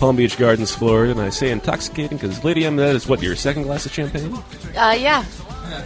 Palm 0.00 0.16
Beach 0.16 0.36
Gardens, 0.36 0.74
Florida. 0.74 1.12
And 1.12 1.20
I 1.20 1.28
say 1.30 1.52
intoxicating 1.52 2.18
because, 2.18 2.42
Lady 2.42 2.66
M, 2.66 2.74
that 2.76 2.96
is 2.96 3.06
what, 3.06 3.22
your 3.22 3.36
second 3.36 3.62
glass 3.62 3.86
of 3.86 3.92
champagne? 3.92 4.34
Uh, 4.76 4.96
yeah. 4.98 5.24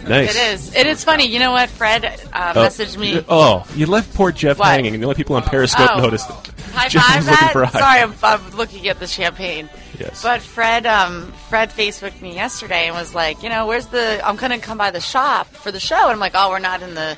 Nice. 0.07 0.35
It 0.35 0.53
is. 0.53 0.75
It 0.75 0.87
is 0.87 1.03
funny. 1.03 1.27
You 1.27 1.37
know 1.39 1.51
what? 1.51 1.69
Fred 1.69 2.05
uh, 2.33 2.53
Oh, 2.55 2.65
messaged 2.65 2.97
me. 2.97 3.23
Oh, 3.29 3.63
you 3.75 3.85
left 3.85 4.13
poor 4.15 4.31
Jeff 4.31 4.57
What? 4.57 4.69
hanging, 4.69 4.95
and 4.95 5.03
the 5.03 5.05
only 5.07 5.15
people 5.15 5.35
on 5.35 5.43
Periscope 5.43 5.91
Oh. 5.93 5.99
noticed 5.99 6.29
it. 6.29 6.51
High 6.77 6.89
five 6.89 7.25
that. 7.25 7.49
for 7.53 7.63
a 7.63 7.67
high 7.67 7.79
Sorry, 7.79 8.01
I'm, 8.01 8.13
I'm 8.23 8.51
looking 8.57 8.87
at 8.87 8.99
the 8.99 9.07
champagne. 9.07 9.69
Yes. 9.99 10.21
But 10.23 10.41
Fred, 10.41 10.85
um, 10.85 11.31
Fred 11.49 11.69
Facebooked 11.69 12.21
me 12.21 12.35
yesterday 12.35 12.87
and 12.87 12.95
was 12.95 13.15
like, 13.15 13.43
you 13.43 13.49
know, 13.49 13.67
where's 13.67 13.87
the? 13.87 14.21
I'm 14.25 14.35
gonna 14.35 14.59
come 14.59 14.77
by 14.77 14.91
the 14.91 15.01
shop 15.01 15.47
for 15.47 15.71
the 15.71 15.79
show, 15.79 15.95
and 15.95 16.11
I'm 16.11 16.19
like, 16.19 16.33
oh, 16.35 16.49
we're 16.49 16.59
not 16.59 16.81
in 16.81 16.93
the 16.93 17.17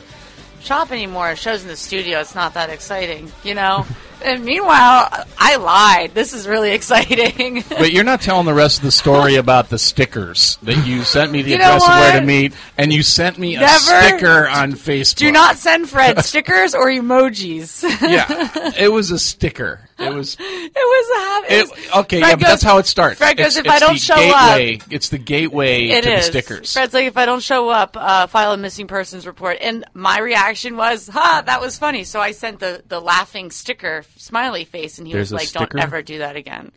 shop 0.62 0.92
anymore. 0.92 1.32
The 1.32 1.36
show's 1.36 1.62
in 1.64 1.68
the 1.68 1.76
studio. 1.76 2.20
It's 2.20 2.36
not 2.36 2.54
that 2.54 2.70
exciting, 2.70 3.32
you 3.44 3.56
know. 3.56 3.86
and 4.24 4.44
meanwhile, 4.46 5.26
I 5.38 5.56
lied. 5.58 6.14
This 6.14 6.34
is 6.34 6.48
really 6.48 6.72
exciting. 6.80 7.64
But 7.70 7.92
you're 7.92 8.04
not 8.04 8.22
telling 8.22 8.46
the 8.46 8.54
rest 8.54 8.78
of 8.80 8.84
the 8.84 8.92
story 8.92 9.36
about 9.44 9.70
the 9.70 9.80
stickers 9.80 10.58
that 10.64 10.86
you 10.88 11.04
sent 11.04 11.32
me 11.32 11.42
the 11.42 11.52
You 11.52 11.58
know 11.58 11.66
address 11.76 11.84
of 11.84 11.90
where 11.90 12.20
to 12.20 12.26
meet, 12.26 12.54
and 12.78 12.92
you 12.94 13.04
sent 13.04 13.38
me 13.38 13.56
a 13.56 13.62
Never. 13.62 13.80
sticker 13.80 14.48
on 14.48 14.74
Facebook. 14.74 15.16
Do 15.18 15.32
not 15.32 15.58
send 15.58 15.90
Fred 15.90 16.20
stickers 16.26 16.74
or 16.76 16.88
emojis. 16.88 17.84
yeah, 18.02 18.72
it 18.78 18.92
was 18.92 19.12
a 19.12 19.20
sticker. 19.20 19.82
It 19.98 20.14
was 20.14 20.38
It 20.40 20.72
was 20.74 21.10
a 21.10 21.20
habit. 21.60 21.78
it, 21.78 21.96
okay. 21.98 22.20
Yeah, 22.20 22.36
but 22.36 22.40
that's 22.48 22.64
how 22.64 22.78
it 22.78 22.86
starts. 22.86 23.18
Fred 23.18 23.36
goes, 23.36 23.58
It's- 23.58 23.66
if 23.66 23.70
I 23.70 23.80
don't 23.80 24.00
show 24.00 24.16
gateway, 24.16 24.78
up, 24.78 24.84
it's 24.92 25.10
the 25.10 25.18
gateway 25.18 25.88
It 25.90 26.04
to 26.06 26.14
is. 26.14 26.26
the 26.26 26.32
stickers. 26.32 26.72
Fred's 26.72 26.94
like, 26.94 27.08
if 27.08 27.18
I 27.18 27.26
don't 27.26 27.44
show 27.44 27.68
up, 27.68 27.98
uh, 28.00 28.28
file 28.28 28.54
a 28.54 28.58
missing 28.58 28.88
persons 28.88 29.28
report. 29.28 29.58
And 29.60 29.84
my 29.94 30.20
reaction 30.20 30.78
was, 30.78 31.10
ha, 31.10 31.44
that 31.46 31.60
was 31.60 31.78
funny. 31.78 32.06
So 32.06 32.22
I 32.22 32.32
sent 32.32 32.62
the, 32.62 32.82
the 32.88 33.02
laughing 33.02 33.52
sticker 33.52 34.04
smiley 34.20 34.66
face, 34.66 34.98
and 34.98 35.08
he 35.08 35.14
There's 35.14 35.32
was 35.32 35.40
like, 35.40 35.48
sticker? 35.48 35.66
don't 35.78 35.84
ever 35.84 36.02
do 36.02 36.20
that 36.20 36.36
again. 36.36 36.72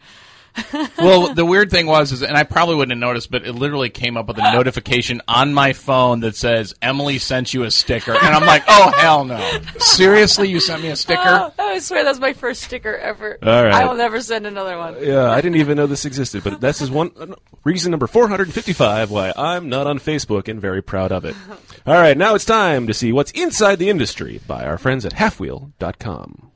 well, 0.99 1.33
the 1.33 1.47
weird 1.47 1.71
thing 1.71 1.87
was, 1.87 2.13
is, 2.13 2.23
and 2.23 2.37
I 2.37 2.45
probably 2.45 2.75
wouldn't 2.75 2.93
have 2.93 2.99
noticed, 2.99 3.31
but 3.31 3.47
it 3.47 3.55
literally 3.55 3.89
came 3.89 4.19
up 4.19 4.29
with 4.29 4.39
a 4.39 4.53
notification 4.53 5.23
on 5.27 5.55
my 5.55 5.73
phone 5.73 6.21
that 6.21 6.37
says 6.37 6.75
Emily 6.83 7.19
sent 7.19 7.55
you 7.55 7.63
a 7.63 7.71
sticker, 7.71 8.13
and 8.13 8.35
I'm 8.35 8.45
like, 8.45 8.63
oh 8.69 8.93
hell 8.95 9.25
no! 9.25 9.61
Seriously, 9.79 10.49
you 10.49 10.61
sent 10.61 10.83
me 10.83 10.89
a 10.89 10.97
sticker? 10.97 11.23
Oh, 11.59 11.75
I 11.75 11.79
swear 11.79 12.05
that's 12.05 12.19
my 12.19 12.35
first 12.35 12.63
sticker 12.63 12.95
ever. 12.95 13.39
All 13.43 13.65
right. 13.65 13.73
I 13.73 13.87
will 13.87 13.95
never 13.95 14.21
send 14.21 14.47
another 14.47 14.77
one. 14.77 14.97
Yeah, 15.01 15.31
I 15.31 15.41
didn't 15.41 15.57
even 15.57 15.77
know 15.77 15.87
this 15.87 16.05
existed, 16.05 16.45
but 16.45 16.61
this 16.61 16.83
is 16.83 16.91
one 16.91 17.13
uh, 17.19 17.35
reason 17.65 17.91
number 17.91 18.07
455 18.07 19.11
why 19.11 19.33
I'm 19.37 19.71
not 19.71 19.87
on 19.87 19.99
Facebook 19.99 20.49
and 20.49 20.61
very 20.61 20.83
proud 20.83 21.13
of 21.13 21.25
it. 21.25 21.35
All 21.87 21.95
right, 21.95 22.17
now 22.17 22.35
it's 22.35 22.45
time 22.45 22.87
to 22.89 22.95
see 22.95 23.11
what's 23.11 23.31
inside 23.33 23.79
the 23.79 23.89
industry 23.89 24.41
by 24.47 24.65
our 24.67 24.77
friends 24.77 25.07
at 25.07 25.15
halfwheel.com. 25.15 26.52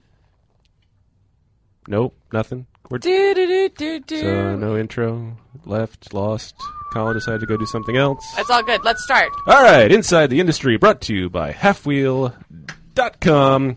Nope, 1.88 2.14
nothing. 2.32 2.66
We're 2.90 2.98
Do, 2.98 3.34
do, 3.34 3.46
do, 3.46 3.68
do, 3.68 4.00
do. 4.00 4.20
so 4.20 4.56
no 4.56 4.76
intro. 4.76 5.36
Left, 5.64 6.12
lost. 6.14 6.54
Colin 6.92 7.14
decided 7.14 7.40
to 7.40 7.46
go 7.46 7.56
do 7.56 7.66
something 7.66 7.96
else. 7.96 8.24
That's 8.36 8.50
all 8.50 8.62
good. 8.62 8.84
Let's 8.84 9.02
start. 9.02 9.30
All 9.46 9.62
right, 9.62 9.90
Inside 9.90 10.28
the 10.30 10.38
Industry 10.40 10.76
brought 10.76 11.00
to 11.02 11.14
you 11.14 11.28
by 11.28 11.52
Halfwheel.com. 11.52 13.76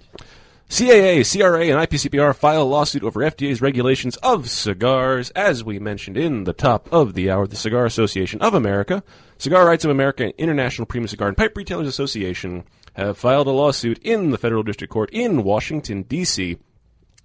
CAA, 0.69 1.23
CRA, 1.25 1.65
and 1.65 1.79
IPCPR 1.89 2.35
file 2.35 2.61
a 2.61 2.63
lawsuit 2.63 3.01
over 3.03 3.21
FDA's 3.21 3.59
regulations 3.59 4.17
of 4.17 4.47
cigars. 4.51 5.31
As 5.31 5.63
we 5.63 5.79
mentioned 5.79 6.15
in 6.15 6.43
the 6.43 6.53
top 6.53 6.87
of 6.93 7.15
the 7.15 7.31
hour, 7.31 7.47
the 7.47 7.55
Cigar 7.55 7.87
Association 7.87 8.39
of 8.41 8.53
America, 8.53 9.01
Cigar 9.39 9.65
Rights 9.65 9.83
of 9.83 9.89
America, 9.89 10.25
and 10.25 10.33
International 10.37 10.85
Premium 10.85 11.07
Cigar 11.07 11.29
and 11.29 11.37
Pipe 11.37 11.57
Retailers 11.57 11.87
Association 11.87 12.65
have 12.93 13.17
filed 13.17 13.47
a 13.47 13.51
lawsuit 13.51 13.97
in 14.03 14.29
the 14.29 14.37
Federal 14.37 14.61
District 14.61 14.93
Court 14.93 15.09
in 15.11 15.43
Washington, 15.43 16.03
D.C., 16.03 16.59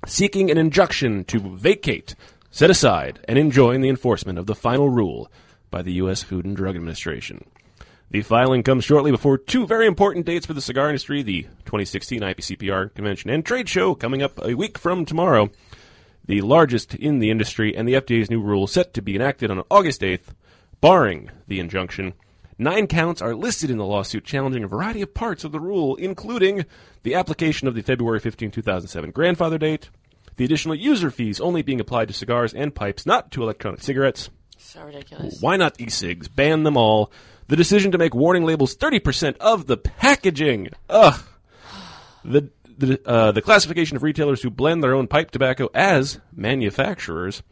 seeking 0.07 0.51
an 0.51 0.59
injunction 0.59 1.25
to 1.25 1.39
vacate, 1.39 2.15
set 2.51 2.71
aside, 2.71 3.21
and 3.29 3.39
enjoin 3.39 3.81
the 3.81 3.89
enforcement 3.89 4.39
of 4.39 4.47
the 4.47 4.55
final 4.55 4.89
rule 4.89 5.31
by 5.71 5.83
the 5.83 5.95
U.S. 5.95 6.23
Food 6.23 6.45
and 6.45 6.57
Drug 6.57 6.77
Administration. 6.77 7.45
The 8.11 8.23
filing 8.23 8.63
comes 8.63 8.85
shortly 8.85 9.11
before 9.11 9.39
two 9.39 9.67
very 9.67 9.87
important 9.87 10.27
dates 10.27 10.47
for 10.47 10.53
the 10.53 10.61
cigar 10.61 10.89
industry 10.89 11.23
the 11.23 11.43
2016 11.65 12.21
IPCPR 12.21 12.95
convention 12.95 13.31
and 13.31 13.45
trade 13.45 13.69
show 13.69 13.95
coming 13.95 14.23
up 14.23 14.39
a 14.43 14.55
week 14.55 14.79
from 14.79 15.05
tomorrow. 15.05 15.51
The 16.27 16.41
largest 16.41 16.95
in 16.95 17.19
the 17.19 17.31
industry, 17.31 17.77
and 17.77 17.89
the 17.89 17.95
FDA's 17.95 18.31
new 18.31 18.41
rule 18.41 18.67
set 18.67 18.95
to 18.95 19.03
be 19.03 19.15
enacted 19.15 19.51
on 19.51 19.65
August 19.71 20.01
8th, 20.01 20.35
barring 20.81 21.31
the 21.49 21.61
injunction. 21.61 22.15
Nine 22.59 22.87
counts 22.87 23.21
are 23.21 23.35
listed 23.35 23.71
in 23.71 23.79
the 23.79 23.85
lawsuit 23.85 24.25
challenging 24.25 24.63
a 24.63 24.69
variety 24.69 25.03
of 25.03 25.13
parts 25.15 25.43
of 25.45 25.53
the 25.53 25.61
rule, 25.61 25.97
including 25.97 26.65
the 27.03 27.15
application 27.15 27.67
of 27.67 27.75
the 27.75 27.83
February 27.83 28.21
15, 28.21 28.51
2007 28.53 29.11
grandfather 29.11 29.59
date, 29.59 29.91
the 30.37 30.45
additional 30.45 30.75
user 30.75 31.11
fees 31.11 31.41
only 31.41 31.63
being 31.63 31.81
applied 31.81 32.09
to 32.09 32.15
cigars 32.15 32.55
and 32.55 32.75
pipes, 32.75 33.07
not 33.07 33.31
to 33.33 33.43
electronic 33.43 33.81
cigarettes, 33.83 34.31
So 34.57 34.85
ridiculous. 34.85 35.39
why 35.41 35.57
not 35.57 35.81
e-cigs? 35.81 36.29
Ban 36.29 36.63
them 36.63 36.77
all. 36.77 37.11
The 37.49 37.57
decision 37.57 37.93
to 37.93 37.99
make 37.99 38.15
warning 38.15 38.45
labels 38.45 38.77
30% 38.77 39.37
of 39.39 39.67
the 39.67 39.77
packaging. 39.77 40.69
Ugh. 40.89 41.21
The 42.25 42.51
the, 42.77 43.01
uh, 43.09 43.31
the 43.31 43.43
classification 43.43 43.97
of 43.97 44.03
retailers 44.03 44.43
who 44.43 44.51
blend 44.51 44.83
their 44.83 44.95
own 44.95 45.07
pipe 45.07 45.31
tobacco 45.31 45.71
as 45.75 46.19
manufacturers, 46.35 47.43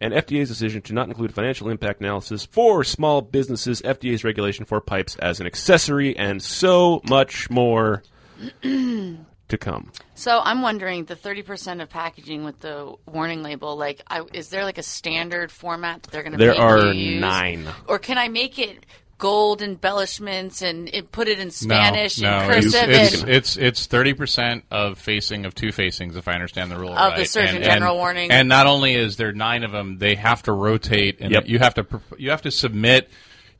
and 0.00 0.14
FDA's 0.14 0.48
decision 0.48 0.82
to 0.82 0.94
not 0.94 1.08
include 1.08 1.34
financial 1.34 1.68
impact 1.68 2.00
analysis 2.00 2.44
for 2.44 2.82
small 2.84 3.20
businesses, 3.20 3.82
FDA's 3.82 4.24
regulation 4.24 4.64
for 4.64 4.80
pipes 4.80 5.16
as 5.16 5.40
an 5.40 5.46
accessory, 5.46 6.16
and 6.16 6.42
so 6.42 7.00
much 7.08 7.50
more 7.50 8.02
to 8.62 9.58
come. 9.58 9.92
So 10.14 10.40
I'm 10.42 10.62
wondering 10.62 11.04
the 11.04 11.16
30% 11.16 11.82
of 11.82 11.90
packaging 11.90 12.44
with 12.44 12.60
the 12.60 12.94
warning 13.06 13.42
label. 13.42 13.76
Like, 13.76 14.02
I, 14.08 14.22
is 14.32 14.48
there 14.48 14.64
like 14.64 14.78
a 14.78 14.82
standard 14.82 15.50
format 15.50 16.02
that 16.02 16.10
they're 16.10 16.22
going 16.22 16.32
to? 16.32 16.38
Be 16.38 16.44
There 16.44 16.60
are 16.60 16.94
nine. 16.94 17.66
Or 17.86 17.98
can 17.98 18.18
I 18.18 18.28
make 18.28 18.58
it 18.58 18.86
gold 19.20 19.62
embellishments 19.62 20.62
and 20.62 20.88
it, 20.92 21.12
put 21.12 21.28
it 21.28 21.38
in 21.38 21.50
Spanish 21.52 22.18
no, 22.18 22.28
and 22.28 22.48
no, 22.48 22.54
it's, 22.56 22.72
cursive? 22.72 22.90
it's, 22.90 23.20
and- 23.22 23.30
it's 23.30 23.56
it's 23.56 23.86
thirty 23.86 24.14
percent 24.14 24.64
of 24.70 24.98
facing 24.98 25.44
of 25.44 25.54
two 25.54 25.70
facings, 25.70 26.16
if 26.16 26.26
I 26.26 26.32
understand 26.32 26.72
the 26.72 26.76
rule 26.78 26.90
Of 26.90 26.96
right. 26.96 27.18
the 27.18 27.24
Surgeon 27.26 27.56
and, 27.56 27.64
General 27.64 27.92
and- 27.92 27.98
warning. 27.98 28.30
And 28.32 28.48
not 28.48 28.66
only 28.66 28.94
is 28.94 29.16
there 29.16 29.30
nine 29.32 29.62
of 29.62 29.70
them, 29.70 29.98
they 29.98 30.16
have 30.16 30.42
to 30.44 30.52
rotate, 30.52 31.18
and 31.20 31.30
Yep. 31.32 31.46
you 31.46 31.58
have 31.60 31.74
to 31.74 31.86
you 32.18 32.30
have 32.30 32.42
to 32.42 32.50
submit 32.50 33.08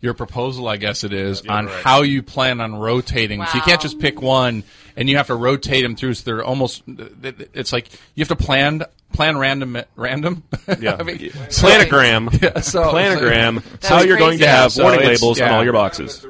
your 0.01 0.15
proposal, 0.15 0.67
I 0.69 0.77
guess 0.77 1.05
it 1.05 1.13
is, 1.13 1.47
on 1.47 1.67
right. 1.67 1.85
how 1.85 2.03
you 2.03 2.23
plan 2.23 2.61
on 2.61 2.75
rotating. 2.77 3.45
So 3.47 3.57
you 3.57 3.63
can't 3.63 3.81
just 3.81 3.99
pick 3.99 4.21
one, 4.23 4.65
and 4.97 5.09
you 5.09 5.17
have 5.19 5.27
to 5.29 5.35
rotate 5.35 5.83
them 5.83 5.97
through. 5.97 6.15
So 6.15 6.25
they're 6.25 6.45
almost. 6.45 6.83
It's 6.87 7.73
like 7.73 7.89
you 8.15 8.23
have 8.23 8.29
to 8.29 8.37
plan 8.37 8.83
plan 9.13 9.39
random 9.39 9.77
random. 9.97 10.43
Yeah. 10.81 10.97
I 10.99 11.03
mean, 11.03 11.19
Planogram. 11.19 12.31
Yeah, 12.43 12.61
so- 12.61 12.85
Planogram. 12.93 13.63
so- 13.83 13.89
how 13.97 14.03
you're 14.03 14.19
going 14.19 14.39
to 14.39 14.45
Yeah, 14.45 14.63
have 14.63 14.73
so 14.73 14.85
warning 14.85 15.01
it's- 15.01 15.21
labels 15.21 15.41
on 15.41 15.51
all 15.51 15.65
your 15.65 15.73
boxes. 15.73 16.25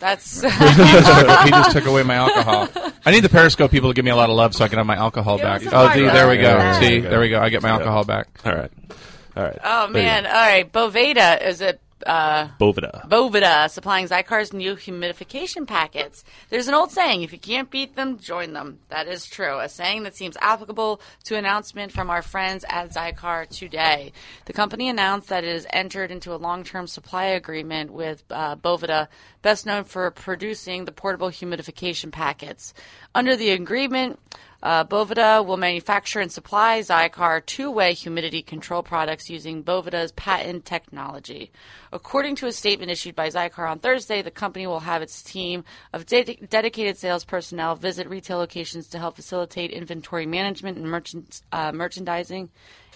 That's 0.00 0.42
he, 0.42 0.48
just 0.50 1.06
took, 1.06 1.40
he 1.44 1.50
just 1.50 1.72
took 1.72 1.86
away 1.86 2.02
my 2.02 2.16
alcohol. 2.16 2.68
I 3.06 3.10
need 3.10 3.20
the 3.20 3.30
Periscope 3.30 3.70
people 3.70 3.88
to 3.88 3.94
give 3.94 4.04
me 4.04 4.10
a 4.10 4.16
lot 4.16 4.28
of 4.28 4.36
love 4.36 4.54
so 4.54 4.62
I 4.62 4.68
can 4.68 4.76
have 4.76 4.86
my 4.86 4.96
alcohol 4.96 5.38
back. 5.38 5.62
Oh, 5.64 5.70
heart 5.70 5.94
see, 5.94 6.02
there 6.02 6.28
we 6.28 6.36
go. 6.36 6.42
Yeah, 6.42 6.78
See, 6.80 6.96
yeah. 6.98 7.08
there 7.08 7.20
we 7.20 7.30
go. 7.30 7.40
I 7.40 7.48
get 7.48 7.62
my 7.62 7.70
alcohol 7.70 8.04
back. 8.04 8.26
All 8.44 8.52
right. 8.54 8.70
All 9.34 9.42
right. 9.42 9.58
oh 9.64 9.90
There 9.92 10.02
man! 10.02 10.26
All 10.26 10.32
right, 10.32 10.70
Boveda 10.70 11.42
is 11.46 11.60
it? 11.62 11.80
Uh, 12.04 12.48
Bovida. 12.60 13.08
Bovida 13.08 13.70
supplying 13.70 14.06
Xikar's 14.06 14.52
new 14.52 14.76
humidification 14.76 15.66
packets. 15.66 16.24
There's 16.50 16.68
an 16.68 16.74
old 16.74 16.90
saying, 16.90 17.22
if 17.22 17.32
you 17.32 17.38
can't 17.38 17.70
beat 17.70 17.96
them, 17.96 18.18
join 18.18 18.52
them. 18.52 18.80
That 18.88 19.08
is 19.08 19.26
true. 19.26 19.58
A 19.58 19.68
saying 19.68 20.02
that 20.02 20.14
seems 20.14 20.36
applicable 20.40 21.00
to 21.24 21.36
announcement 21.36 21.92
from 21.92 22.10
our 22.10 22.22
friends 22.22 22.64
at 22.68 22.90
Xikar 22.90 23.48
today. 23.48 24.12
The 24.44 24.52
company 24.52 24.88
announced 24.88 25.28
that 25.28 25.44
it 25.44 25.52
has 25.52 25.66
entered 25.70 26.10
into 26.10 26.34
a 26.34 26.36
long-term 26.36 26.86
supply 26.86 27.24
agreement 27.24 27.92
with 27.92 28.22
uh, 28.30 28.56
Bovida, 28.56 29.08
best 29.42 29.64
known 29.66 29.84
for 29.84 30.10
producing 30.10 30.84
the 30.84 30.92
portable 30.92 31.28
humidification 31.28 32.12
packets. 32.12 32.74
Under 33.14 33.36
the 33.36 33.50
agreement, 33.50 34.18
uh, 34.64 34.82
Bovida 34.82 35.44
will 35.46 35.58
manufacture 35.58 36.20
and 36.20 36.32
supply 36.32 36.80
Xikar 36.80 37.44
two-way 37.44 37.92
humidity 37.92 38.42
control 38.42 38.82
products 38.82 39.28
using 39.28 39.62
Bovida's 39.62 40.10
patent 40.12 40.64
technology. 40.64 41.52
According 41.92 42.36
to 42.36 42.46
a 42.46 42.52
statement 42.52 42.90
issued 42.90 43.14
by 43.14 43.28
Xikar 43.28 43.70
on 43.70 43.78
Thursday, 43.78 44.22
the 44.22 44.30
company 44.30 44.66
will 44.66 44.80
have 44.80 45.02
its 45.02 45.22
team 45.22 45.64
of 45.92 46.06
de- 46.06 46.40
dedicated 46.48 46.96
sales 46.96 47.24
personnel 47.26 47.76
visit 47.76 48.08
retail 48.08 48.38
locations 48.38 48.88
to 48.88 48.98
help 48.98 49.16
facilitate 49.16 49.70
inventory 49.70 50.24
management 50.24 50.78
and 50.78 50.90
merchant- 50.90 51.42
uh, 51.52 51.70
merchandising, 51.70 52.48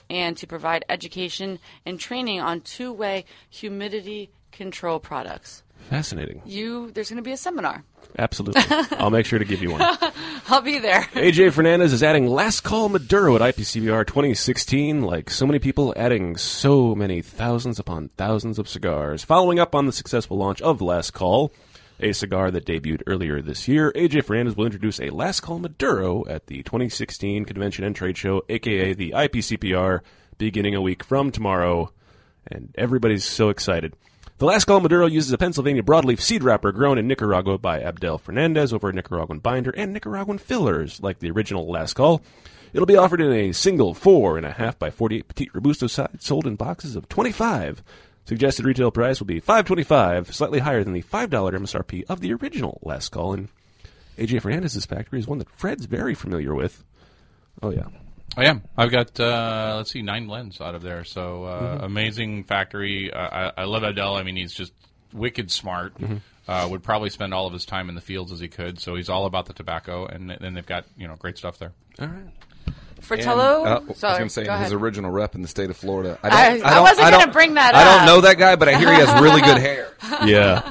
and 0.08 0.38
to 0.38 0.46
provide 0.46 0.86
education 0.88 1.58
and 1.84 2.00
training 2.00 2.40
on 2.40 2.62
two-way 2.62 3.26
humidity 3.50 4.30
control 4.52 4.98
products. 4.98 5.62
Fascinating. 5.88 6.42
You, 6.44 6.90
there's 6.90 7.08
going 7.08 7.16
to 7.16 7.22
be 7.22 7.32
a 7.32 7.36
seminar. 7.36 7.82
Absolutely. 8.18 8.62
I'll 8.98 9.10
make 9.10 9.24
sure 9.24 9.38
to 9.38 9.44
give 9.44 9.62
you 9.62 9.70
one. 9.70 9.80
I'll 10.48 10.60
be 10.60 10.78
there. 10.78 11.02
AJ 11.12 11.52
Fernandez 11.52 11.94
is 11.94 12.02
adding 12.02 12.26
Last 12.26 12.60
Call 12.60 12.90
Maduro 12.90 13.36
at 13.36 13.40
IPCPR 13.40 14.06
2016, 14.06 15.00
like 15.00 15.30
so 15.30 15.46
many 15.46 15.58
people 15.58 15.94
adding 15.96 16.36
so 16.36 16.94
many 16.94 17.22
thousands 17.22 17.78
upon 17.78 18.10
thousands 18.18 18.58
of 18.58 18.68
cigars. 18.68 19.24
Following 19.24 19.58
up 19.58 19.74
on 19.74 19.86
the 19.86 19.92
successful 19.92 20.36
launch 20.36 20.60
of 20.60 20.82
Last 20.82 21.12
Call, 21.12 21.52
a 22.00 22.12
cigar 22.12 22.50
that 22.50 22.66
debuted 22.66 23.02
earlier 23.06 23.40
this 23.40 23.66
year. 23.66 23.90
AJ 23.92 24.24
Fernandez 24.24 24.56
will 24.56 24.66
introduce 24.66 25.00
a 25.00 25.08
Last 25.08 25.40
Call 25.40 25.58
Maduro 25.58 26.24
at 26.28 26.48
the 26.48 26.62
2016 26.64 27.46
Convention 27.46 27.84
and 27.84 27.96
Trade 27.96 28.18
Show, 28.18 28.42
aka 28.50 28.92
the 28.92 29.12
IPCPR, 29.12 30.00
beginning 30.36 30.74
a 30.74 30.82
week 30.82 31.02
from 31.02 31.30
tomorrow. 31.30 31.92
And 32.46 32.74
everybody's 32.76 33.24
so 33.24 33.48
excited. 33.48 33.94
The 34.38 34.46
Last 34.46 34.66
Call 34.66 34.78
Maduro 34.78 35.06
uses 35.06 35.32
a 35.32 35.36
Pennsylvania 35.36 35.82
broadleaf 35.82 36.20
seed 36.20 36.44
wrapper 36.44 36.70
grown 36.70 36.96
in 36.96 37.08
Nicaragua 37.08 37.58
by 37.58 37.80
Abdel 37.80 38.18
Fernandez 38.18 38.72
over 38.72 38.88
a 38.88 38.92
Nicaraguan 38.92 39.40
binder 39.40 39.74
and 39.76 39.92
Nicaraguan 39.92 40.38
fillers, 40.38 41.02
like 41.02 41.18
the 41.18 41.32
original 41.32 41.68
Last 41.68 41.94
Call. 41.94 42.22
It'll 42.72 42.86
be 42.86 42.94
offered 42.94 43.20
in 43.20 43.32
a 43.32 43.50
single 43.50 43.94
four 43.94 44.36
and 44.36 44.46
a 44.46 44.52
half 44.52 44.78
by 44.78 44.92
48 44.92 45.26
Petite 45.26 45.54
Robusto 45.54 45.88
size, 45.88 46.18
sold 46.20 46.46
in 46.46 46.54
boxes 46.54 46.94
of 46.94 47.08
25. 47.08 47.82
Suggested 48.26 48.64
retail 48.64 48.92
price 48.92 49.18
will 49.18 49.26
be 49.26 49.40
525, 49.40 50.32
slightly 50.32 50.60
higher 50.60 50.84
than 50.84 50.92
the 50.92 51.02
$5 51.02 51.28
MSRP 51.28 52.04
of 52.08 52.20
the 52.20 52.32
original 52.32 52.78
Last 52.84 53.08
Call. 53.08 53.32
And 53.32 53.48
AJ 54.18 54.42
Fernandez's 54.42 54.86
factory 54.86 55.18
is 55.18 55.26
one 55.26 55.38
that 55.38 55.50
Fred's 55.50 55.86
very 55.86 56.14
familiar 56.14 56.54
with. 56.54 56.84
Oh, 57.60 57.70
yeah. 57.70 57.88
I 58.38 58.44
am. 58.46 58.62
I've 58.76 58.90
got 58.90 59.18
uh, 59.20 59.74
let's 59.76 59.90
see 59.90 60.00
nine 60.02 60.26
blends 60.26 60.60
out 60.60 60.74
of 60.74 60.82
there. 60.82 61.04
So 61.04 61.44
uh, 61.44 61.78
Mhm. 61.78 61.84
amazing 61.84 62.44
factory. 62.44 63.12
Uh, 63.12 63.50
I, 63.56 63.62
I 63.62 63.64
love 63.64 63.82
Adele. 63.82 64.14
I 64.14 64.22
mean, 64.22 64.36
he's 64.36 64.52
just 64.54 64.72
wicked 65.12 65.50
smart. 65.50 65.98
Mhm. 65.98 66.20
Uh, 66.46 66.66
would 66.70 66.82
probably 66.82 67.10
spend 67.10 67.34
all 67.34 67.46
of 67.46 67.52
his 67.52 67.66
time 67.66 67.88
in 67.90 67.94
the 67.94 68.00
fields 68.00 68.32
as 68.32 68.40
he 68.40 68.48
could. 68.48 68.80
So 68.80 68.94
he's 68.94 69.10
all 69.10 69.26
about 69.26 69.44
the 69.46 69.52
tobacco, 69.52 70.06
and 70.06 70.30
then 70.30 70.54
they've 70.54 70.64
got 70.64 70.84
you 70.96 71.06
know 71.08 71.16
great 71.16 71.36
stuff 71.36 71.58
there. 71.58 71.72
All 72.00 72.06
right. 72.06 72.24
Fratello? 73.00 73.64
And, 73.64 73.68
uh, 73.68 73.76
I 73.76 73.78
was 73.84 73.98
Sorry, 73.98 74.16
going 74.18 74.28
to 74.28 74.34
say 74.34 74.44
go 74.44 74.52
his 74.54 74.60
ahead. 74.72 74.72
original 74.82 75.10
rep 75.12 75.34
in 75.36 75.42
the 75.42 75.46
state 75.48 75.70
of 75.70 75.76
Florida. 75.76 76.18
I- 76.22 76.28
don't- 76.30 76.64
I 76.66 76.74
don't- 76.74 76.82
wasn't 76.82 77.10
gonna 77.12 77.32
bring 77.32 77.54
that 77.54 77.72
up. 77.74 77.80
I 77.80 77.84
don't 77.96 78.06
know 78.06 78.20
that 78.22 78.38
guy, 78.38 78.56
but 78.56 78.68
I 78.68 78.76
hear 78.76 78.92
he 78.92 78.98
has 79.00 79.20
really 79.22 79.40
good 79.40 79.58
hair. 79.58 79.88
Yeah. 80.24 80.62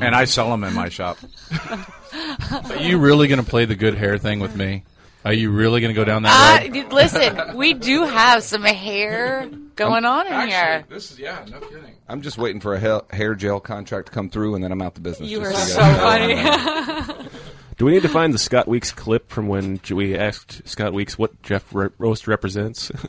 and 0.00 0.14
I 0.14 0.24
sell 0.26 0.52
him 0.52 0.62
in 0.64 0.74
my 0.74 0.88
shop. 0.90 1.16
Are 2.70 2.76
you 2.76 2.98
really 2.98 3.28
going 3.28 3.42
to 3.42 3.48
play 3.48 3.64
the 3.64 3.76
good 3.76 3.94
hair 3.94 4.18
thing 4.18 4.40
with 4.40 4.54
me? 4.56 4.84
Are 5.24 5.32
you 5.32 5.50
really 5.50 5.80
going 5.80 5.94
to 5.94 5.98
go 6.00 6.04
down 6.04 6.24
Uh, 6.24 6.28
that 6.28 6.62
road? 6.64 6.72
d- 6.72 6.84
listen, 6.90 7.38
we 7.56 7.74
do 7.74 8.04
have 8.04 8.42
some 8.42 8.62
hair 8.62 9.48
going 9.76 10.04
on 10.04 10.26
in 10.26 10.48
here. 10.48 10.84
This 10.88 11.12
is 11.12 11.18
yeah, 11.18 11.44
no 11.50 11.60
kidding. 11.60 11.94
I'm 12.08 12.22
just 12.22 12.38
waiting 12.38 12.60
for 12.60 12.74
a 12.74 12.80
hair, 12.80 13.02
hair 13.10 13.34
gel 13.34 13.60
contract 13.60 14.06
to 14.06 14.12
come 14.12 14.30
through, 14.30 14.54
and 14.54 14.64
then 14.64 14.72
I'm 14.72 14.80
out 14.82 14.94
the 14.94 15.00
business. 15.00 15.28
You 15.28 15.42
are 15.42 15.50
you 15.50 15.56
so 15.56 15.80
funny. 15.80 16.34
Do 17.78 17.86
we 17.86 17.92
need 17.92 18.02
to 18.02 18.08
find 18.08 18.34
the 18.34 18.38
Scott 18.38 18.68
Weeks 18.68 18.92
clip 18.92 19.30
from 19.30 19.48
when 19.48 19.80
we 19.90 20.14
asked 20.16 20.66
Scott 20.68 20.92
Weeks 20.92 21.16
what 21.18 21.40
Jeff 21.42 21.74
Ro- 21.74 21.90
Roast 21.98 22.26
represents? 22.26 22.90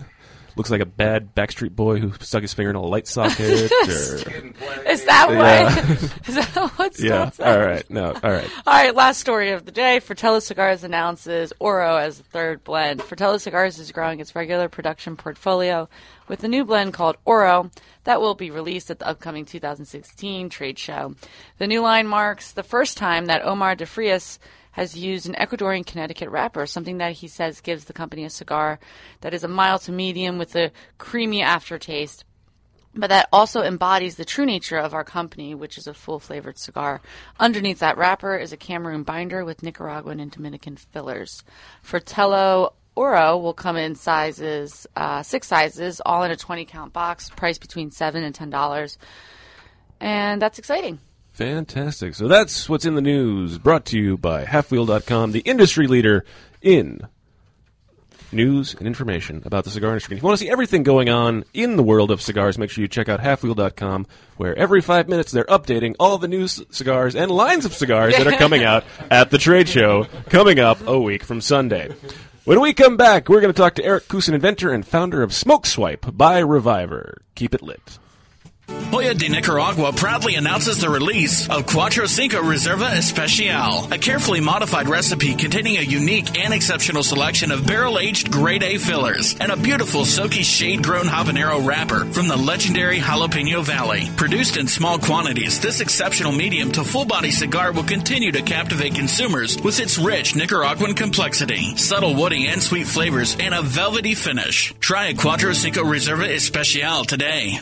Looks 0.56 0.70
like 0.70 0.82
a 0.82 0.86
bad 0.86 1.34
Backstreet 1.36 1.76
Boy 1.76 2.00
who 2.00 2.14
stuck 2.20 2.42
his 2.42 2.54
finger 2.54 2.70
in 2.70 2.76
a 2.76 2.82
light 2.82 3.08
socket. 3.08 3.40
or... 3.72 3.86
Is 4.90 5.06
that 5.06 5.28
what? 5.30 5.38
Yeah. 5.38 5.92
Is 6.28 6.36
that 6.36 6.72
what 6.78 7.00
yeah. 7.00 7.10
Scott 7.10 7.36
said? 7.36 7.48
All 7.48 7.66
right. 7.66 7.90
No. 7.90 8.08
All 8.08 8.32
right. 8.32 8.50
All 8.68 8.74
right, 8.74 8.96
last 8.96 9.20
story 9.20 9.52
of 9.52 9.66
the 9.66 9.72
day. 9.72 10.00
Fratello 10.00 10.40
Cigars 10.40 10.84
announces 10.84 11.54
Oro 11.60 11.98
as 11.98 12.18
the 12.18 12.24
third 12.24 12.64
blend. 12.64 13.02
Fratello 13.02 13.38
Cigars 13.38 13.80
is 13.80 13.92
growing 13.92 14.20
its 14.20 14.36
regular 14.36 14.70
production 14.70 15.16
portfolio 15.16 15.88
with 16.28 16.44
a 16.44 16.48
new 16.48 16.66
blend 16.66 16.94
called 16.94 17.18
Oro 17.26 17.70
that 18.04 18.22
will 18.22 18.36
be 18.36 18.52
released 18.52 18.90
at 18.90 19.00
the 19.00 19.08
upcoming 19.08 19.46
2016 19.46 20.50
trade 20.50 20.80
show. 20.80 21.16
The 21.58 21.68
new 21.68 21.82
line 21.82 22.08
marks 22.08 22.52
the 22.52 22.64
first 22.64 22.98
time 22.98 23.26
that 23.26 23.46
Omar 23.46 23.76
de 23.76 23.86
Frias 23.86 24.40
has 24.72 24.98
used 24.98 25.28
an 25.28 25.36
Ecuadorian 25.36 25.86
Connecticut 25.86 26.30
wrapper, 26.30 26.66
something 26.66 26.98
that 27.00 27.14
he 27.14 27.28
says 27.28 27.62
gives 27.62 27.86
the 27.86 27.94
company 27.94 28.24
a 28.24 28.30
cigar 28.30 28.80
that 29.22 29.34
is 29.34 29.44
a 29.44 29.48
mild 29.48 29.82
to 29.82 29.92
medium 29.92 30.38
with 30.38 30.56
a 30.56 30.72
creamy 30.98 31.42
aftertaste 31.42 32.26
but 32.94 33.08
that 33.08 33.30
also 33.32 33.62
embodies 33.62 34.16
the 34.16 34.26
true 34.26 34.46
nature 34.46 34.78
of 34.78 34.94
our 34.94 35.04
company, 35.04 35.56
which 35.56 35.78
is 35.78 35.88
a 35.88 35.94
full 35.94 36.20
flavored 36.20 36.58
cigar. 36.58 37.02
Underneath 37.40 37.80
that 37.80 37.98
wrapper 37.98 38.36
is 38.36 38.52
a 38.52 38.58
Cameroon 38.58 39.04
binder 39.04 39.46
with 39.46 39.64
Nicaraguan 39.64 40.20
and 40.20 40.32
Dominican 40.32 40.76
fillers. 40.76 41.44
Fratello 41.82 42.74
Oro 42.96 43.38
will 43.38 43.54
come 43.54 43.78
in 43.78 43.96
sizes, 43.96 44.86
uh, 44.96 45.24
six 45.24 45.48
sizes, 45.48 46.02
all 46.06 46.24
in 46.24 46.32
a 46.32 46.36
20 46.36 46.66
count 46.66 46.92
box, 46.92 47.30
priced 47.30 47.62
between 47.62 47.92
seven 47.92 48.24
and 48.24 48.36
ten 48.36 48.50
dollars. 48.50 48.98
And 50.02 50.42
that's 50.42 50.60
exciting. 50.60 51.00
Fantastic. 51.34 52.14
So 52.16 52.28
that's 52.28 52.68
what's 52.70 52.86
in 52.86 52.96
the 52.96 53.02
news. 53.02 53.58
Brought 53.58 53.86
to 53.86 53.98
you 53.98 54.18
by 54.18 54.46
Halfwheel.com, 54.46 55.32
the 55.32 55.40
industry 55.40 55.88
leader 55.88 56.26
in 56.62 57.08
news 58.34 58.74
and 58.76 58.88
information 58.88 59.42
about 59.46 59.64
the 59.64 59.70
cigar 59.70 59.92
industry. 59.92 60.16
If 60.16 60.22
you 60.24 60.28
want 60.28 60.40
to 60.40 60.46
see 60.46 60.52
everything 60.52 60.84
going 60.84 61.10
on 61.10 61.44
in 61.54 61.76
the 61.76 61.84
world 61.84 62.12
of 62.12 62.22
cigars, 62.22 62.58
make 62.58 62.70
sure 62.70 62.82
you 62.82 62.88
check 62.88 63.10
out 63.10 63.20
Halfwheel.com, 63.22 64.08
where 64.38 64.56
every 64.58 64.82
five 64.82 65.08
minutes 65.10 65.32
they're 65.32 65.44
updating 65.46 65.96
all 66.00 66.18
the 66.18 66.28
new 66.28 66.48
c- 66.48 66.66
cigars 66.72 67.16
and 67.16 67.32
lines 67.32 67.66
of 67.66 67.74
cigars 67.74 68.16
that 68.16 68.28
are 68.28 68.38
coming 68.38 68.64
out 68.64 68.84
at 69.12 69.32
the 69.32 69.38
trade 69.38 69.68
show 69.68 70.06
coming 70.30 70.60
up 70.60 70.86
a 70.86 71.00
week 71.00 71.24
from 71.24 71.42
Sunday. 71.42 71.94
When 72.44 72.60
we 72.60 72.74
come 72.74 72.98
back, 72.98 73.30
we're 73.30 73.42
going 73.42 73.54
to 73.54 73.58
talk 73.58 73.76
to 73.76 73.86
Eric 73.86 74.06
Kusin, 74.08 74.34
inventor 74.34 74.72
and 74.72 74.86
founder 74.86 75.22
of 75.24 75.34
Smoke 75.34 75.66
Swipe 75.66 76.06
by 76.18 76.40
Reviver. 76.40 77.22
Keep 77.36 77.54
it 77.54 77.62
lit. 77.62 78.00
Hoyo 78.92 79.18
de 79.18 79.30
Nicaragua 79.30 79.94
proudly 79.94 80.36
announces 80.36 80.80
the 80.80 80.90
release 80.90 81.50
of 81.50 81.66
Cuatro 81.66 82.08
Cinco 82.08 82.42
Reserva 82.42 82.92
Especial, 82.98 83.92
a 83.92 83.98
carefully 83.98 84.42
modified 84.42 84.90
recipe 84.90 85.34
containing 85.34 85.78
a 85.78 85.82
unique 85.82 86.38
and 86.38 86.54
exceptional 86.54 87.02
selection 87.02 87.52
of 87.52 87.66
barrel-aged 87.66 88.30
grade 88.32 88.64
A 88.64 88.78
fillers 88.78 89.36
and 89.40 89.50
a 89.50 89.56
beautiful 89.56 90.04
silky 90.04 90.44
shade-grown 90.44 91.06
habanero 91.06 91.66
wrapper 91.66 92.04
from 92.06 92.28
the 92.28 92.36
legendary 92.36 93.00
Jalapeno 93.00 93.64
Valley. 93.64 94.10
Produced 94.18 94.58
in 94.58 94.68
small 94.68 95.00
quantities, 95.00 95.62
this 95.62 95.80
exceptional 95.80 96.34
medium 96.34 96.70
to 96.74 96.84
full-body 96.84 97.32
cigar 97.32 97.72
will 97.72 97.84
continue 97.84 98.34
to 98.34 98.42
captivate 98.42 98.94
consumers 98.94 99.58
with 99.62 99.80
its 99.80 99.98
rich 99.98 100.36
Nicaraguan 100.36 100.96
complexity, 100.96 101.78
subtle 101.78 102.14
woody 102.14 102.48
and 102.48 102.62
sweet 102.62 102.88
flavors, 102.88 103.38
and 103.40 103.54
a 103.54 103.62
velvety 103.62 104.16
finish. 104.16 104.74
Try 104.82 105.08
a 105.08 105.14
Cuatro 105.14 105.56
Cinco 105.56 105.84
Reserva 105.86 106.28
Especial 106.36 107.06
today. 107.06 107.62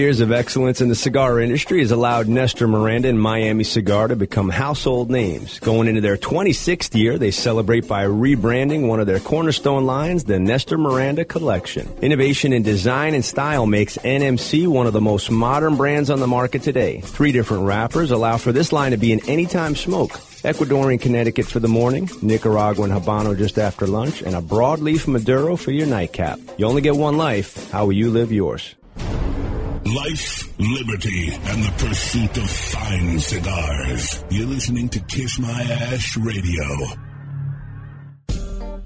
of 0.00 0.32
excellence 0.32 0.80
in 0.80 0.88
the 0.88 0.94
cigar 0.94 1.40
industry 1.40 1.80
has 1.80 1.90
allowed 1.90 2.26
Nestor 2.26 2.66
Miranda 2.66 3.10
and 3.10 3.20
Miami 3.20 3.64
Cigar 3.64 4.08
to 4.08 4.16
become 4.16 4.48
household 4.48 5.10
names. 5.10 5.60
Going 5.60 5.88
into 5.88 6.00
their 6.00 6.16
26th 6.16 6.94
year, 6.94 7.18
they 7.18 7.30
celebrate 7.30 7.86
by 7.86 8.06
rebranding 8.06 8.88
one 8.88 8.98
of 8.98 9.06
their 9.06 9.20
cornerstone 9.20 9.84
lines, 9.84 10.24
the 10.24 10.40
Nestor 10.40 10.78
Miranda 10.78 11.26
Collection. 11.26 11.86
Innovation 12.00 12.54
in 12.54 12.62
design 12.62 13.12
and 13.12 13.22
style 13.22 13.66
makes 13.66 13.98
NMC 13.98 14.66
one 14.66 14.86
of 14.86 14.94
the 14.94 15.02
most 15.02 15.30
modern 15.30 15.76
brands 15.76 16.08
on 16.08 16.18
the 16.18 16.26
market 16.26 16.62
today. 16.62 17.02
Three 17.02 17.30
different 17.30 17.64
wrappers 17.64 18.10
allow 18.10 18.38
for 18.38 18.52
this 18.52 18.72
line 18.72 18.92
to 18.92 18.96
be 18.96 19.12
an 19.12 19.20
anytime 19.28 19.76
smoke. 19.76 20.12
Ecuadorian 20.42 20.98
Connecticut 20.98 21.44
for 21.44 21.60
the 21.60 21.68
morning, 21.68 22.08
Nicaraguan 22.22 22.90
Habano 22.90 23.36
just 23.36 23.58
after 23.58 23.86
lunch, 23.86 24.22
and 24.22 24.34
a 24.34 24.40
broadleaf 24.40 25.06
Maduro 25.06 25.56
for 25.56 25.72
your 25.72 25.86
nightcap. 25.86 26.40
You 26.56 26.64
only 26.64 26.80
get 26.80 26.96
one 26.96 27.18
life. 27.18 27.70
How 27.70 27.84
will 27.84 27.92
you 27.92 28.10
live 28.10 28.32
yours? 28.32 28.74
Life, 29.94 30.46
liberty, 30.60 31.32
and 31.32 31.64
the 31.64 31.74
pursuit 31.78 32.36
of 32.36 32.48
fine 32.48 33.18
cigars. 33.18 34.24
You're 34.30 34.46
listening 34.46 34.88
to 34.90 35.00
Kiss 35.00 35.40
My 35.40 35.62
Ash 35.62 36.16
Radio. 36.16 37.09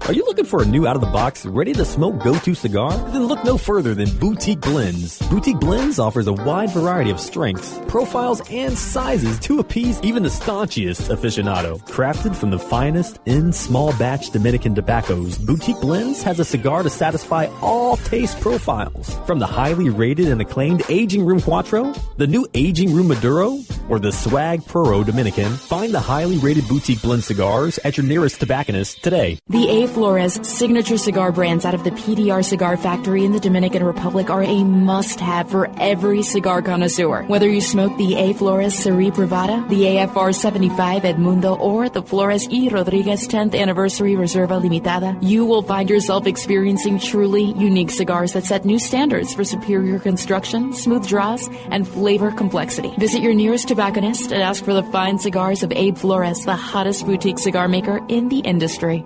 Are 0.01 0.13
you 0.13 0.23
looking 0.25 0.45
for 0.45 0.61
a 0.61 0.65
new 0.65 0.87
out 0.87 0.95
of 0.95 1.01
the 1.01 1.07
box, 1.07 1.45
ready 1.45 1.73
to 1.73 1.83
smoke 1.83 2.23
go 2.23 2.37
to 2.37 2.53
cigar? 2.53 2.91
Then 3.11 3.25
look 3.25 3.43
no 3.43 3.57
further 3.57 3.95
than 3.95 4.09
Boutique 4.17 4.61
Blends. 4.61 5.17
Boutique 5.29 5.59
Blends 5.59 5.97
offers 5.97 6.27
a 6.27 6.33
wide 6.33 6.69
variety 6.71 7.09
of 7.09 7.19
strengths, 7.19 7.79
profiles, 7.87 8.41
and 8.51 8.77
sizes 8.77 9.39
to 9.39 9.59
appease 9.59 9.99
even 10.03 10.23
the 10.23 10.29
staunchest 10.29 11.09
aficionado. 11.09 11.79
Crafted 11.87 12.35
from 12.35 12.51
the 12.51 12.59
finest 12.59 13.19
in 13.25 13.51
small 13.51 13.91
batch 13.97 14.29
Dominican 14.29 14.75
tobaccos, 14.75 15.37
Boutique 15.39 15.81
Blends 15.81 16.21
has 16.21 16.39
a 16.39 16.45
cigar 16.45 16.83
to 16.83 16.89
satisfy 16.89 17.47
all 17.61 17.97
taste 17.97 18.39
profiles. 18.41 19.15
From 19.25 19.39
the 19.39 19.47
highly 19.47 19.89
rated 19.89 20.27
and 20.27 20.41
acclaimed 20.41 20.83
Aging 20.89 21.25
Room 21.25 21.41
Quattro, 21.41 21.93
the 22.17 22.27
new 22.27 22.47
Aging 22.53 22.93
Room 22.93 23.07
Maduro, 23.07 23.57
or 23.89 23.99
the 23.99 24.11
Swag 24.11 24.65
Puro 24.65 25.03
Dominican, 25.03 25.51
find 25.53 25.93
the 25.93 25.99
highly 25.99 26.37
rated 26.37 26.67
boutique 26.67 27.01
blend 27.01 27.23
cigars 27.23 27.77
at 27.83 27.97
your 27.97 28.05
nearest 28.05 28.39
tobacconist 28.39 29.03
today. 29.03 29.39
The 29.47 29.69
A. 29.69 29.87
Flores 29.87 30.39
signature 30.47 30.97
cigar 30.97 31.31
brands 31.31 31.65
out 31.65 31.73
of 31.73 31.83
the 31.83 31.91
PDR 31.91 32.43
Cigar 32.43 32.77
Factory 32.77 33.25
in 33.25 33.31
the 33.31 33.39
Dominican 33.39 33.83
Republic 33.83 34.29
are 34.29 34.43
a 34.43 34.63
must 34.63 35.19
have 35.19 35.49
for 35.49 35.69
every 35.79 36.21
cigar 36.23 36.61
connoisseur. 36.61 37.23
Whether 37.23 37.49
you 37.49 37.61
smoke 37.61 37.95
the 37.97 38.15
A. 38.15 38.33
Flores 38.33 38.73
Serie 38.75 39.11
Privada, 39.11 39.67
the 39.69 39.83
AFR 39.83 40.33
75 40.33 41.03
Edmundo, 41.03 41.59
or 41.59 41.89
the 41.89 42.01
Flores 42.01 42.49
E. 42.49 42.69
Rodriguez 42.69 43.27
10th 43.27 43.59
Anniversary 43.59 44.13
Reserva 44.15 44.61
Limitada, 44.61 45.17
you 45.21 45.45
will 45.45 45.61
find 45.61 45.89
yourself 45.89 46.25
experiencing 46.25 46.99
truly 46.99 47.53
unique 47.53 47.91
cigars 47.91 48.33
that 48.33 48.45
set 48.45 48.65
new 48.65 48.79
standards 48.79 49.33
for 49.33 49.43
superior 49.43 49.99
construction, 49.99 50.73
smooth 50.73 51.07
draws, 51.07 51.47
and 51.69 51.87
flavor 51.87 52.31
complexity. 52.31 52.93
Visit 52.97 53.21
your 53.21 53.33
nearest 53.33 53.71
tobacconist 53.75 54.31
and 54.31 54.41
ask 54.41 54.63
for 54.63 54.73
the 54.73 54.83
fine 54.83 55.19
cigars 55.19 55.61
of 55.61 55.69
Abe 55.73 55.97
Flores, 55.97 56.45
the 56.45 56.55
hottest 56.55 57.05
boutique 57.05 57.37
cigar 57.37 57.67
maker 57.67 57.99
in 58.07 58.29
the 58.29 58.39
industry. 58.39 58.99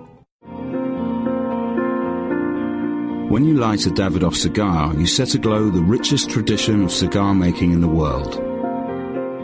When 3.32 3.45
you 3.45 3.55
light 3.55 3.88
a 3.88 3.89
Davidoff 3.89 4.36
cigar, 4.36 4.93
you 4.93 5.07
set 5.07 5.34
aglow 5.34 5.72
the 5.72 5.82
richest 5.82 6.30
tradition 6.30 6.84
of 6.84 6.91
cigar 6.91 7.34
making 7.34 7.72
in 7.72 7.82
the 7.82 7.88
world. 7.88 8.36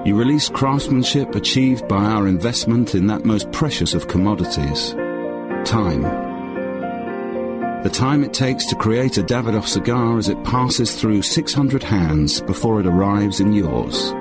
You 0.06 0.16
release 0.16 0.48
craftsmanship 0.48 1.34
achieved 1.34 1.88
by 1.88 2.04
our 2.04 2.28
investment 2.28 2.94
in 2.94 3.08
that 3.08 3.26
most 3.26 3.52
precious 3.52 3.96
of 3.96 4.08
commodities 4.08 4.92
time. 5.66 6.04
The 7.82 7.90
time 7.92 8.24
it 8.24 8.34
takes 8.34 8.68
to 8.68 8.76
create 8.76 9.18
a 9.18 9.24
Davidoff 9.24 9.66
cigar 9.66 10.20
as 10.20 10.30
it 10.30 10.44
passes 10.44 10.96
through 10.96 11.24
600 11.24 11.82
hands 11.82 12.42
before 12.42 12.80
it 12.80 12.86
arrives 12.86 13.40
in 13.40 13.54
yours. 13.54 14.14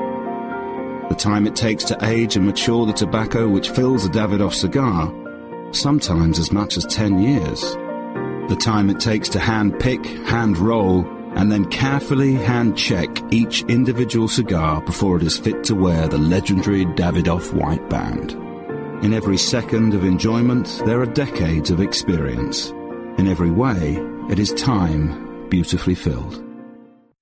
The 1.14 1.20
time 1.20 1.46
it 1.46 1.54
takes 1.54 1.84
to 1.84 1.98
age 2.04 2.34
and 2.34 2.44
mature 2.44 2.86
the 2.86 2.92
tobacco 2.92 3.48
which 3.48 3.70
fills 3.70 4.04
a 4.04 4.08
Davidoff 4.08 4.52
cigar, 4.52 5.14
sometimes 5.72 6.40
as 6.40 6.50
much 6.50 6.76
as 6.76 6.84
10 6.86 7.20
years. 7.20 7.60
The 8.50 8.58
time 8.60 8.90
it 8.90 8.98
takes 8.98 9.28
to 9.28 9.38
hand 9.38 9.78
pick, 9.78 10.04
hand 10.04 10.58
roll, 10.58 11.06
and 11.36 11.52
then 11.52 11.66
carefully 11.66 12.34
hand 12.34 12.76
check 12.76 13.08
each 13.32 13.62
individual 13.68 14.26
cigar 14.26 14.82
before 14.82 15.16
it 15.16 15.22
is 15.22 15.38
fit 15.38 15.62
to 15.64 15.76
wear 15.76 16.08
the 16.08 16.18
legendary 16.18 16.84
Davidoff 16.84 17.54
white 17.54 17.88
band. 17.88 18.32
In 19.04 19.14
every 19.14 19.38
second 19.38 19.94
of 19.94 20.02
enjoyment, 20.02 20.82
there 20.84 21.00
are 21.00 21.06
decades 21.06 21.70
of 21.70 21.80
experience. 21.80 22.70
In 23.18 23.28
every 23.28 23.52
way, 23.52 24.00
it 24.30 24.40
is 24.40 24.52
time 24.54 25.48
beautifully 25.48 25.94
filled. 25.94 26.44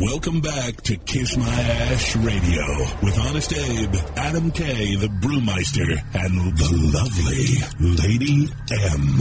Welcome 0.00 0.40
back 0.40 0.80
to 0.82 0.96
Kiss 0.96 1.36
My 1.36 1.44
Ash 1.44 2.14
Radio 2.14 2.64
with 3.02 3.18
Honest 3.18 3.52
Abe, 3.52 3.96
Adam 4.16 4.52
K, 4.52 4.94
the 4.94 5.08
Brewmeister, 5.08 6.00
and 6.14 6.56
the 6.56 6.70
lovely 6.94 7.58
Lady 7.80 8.48
M. 8.70 9.18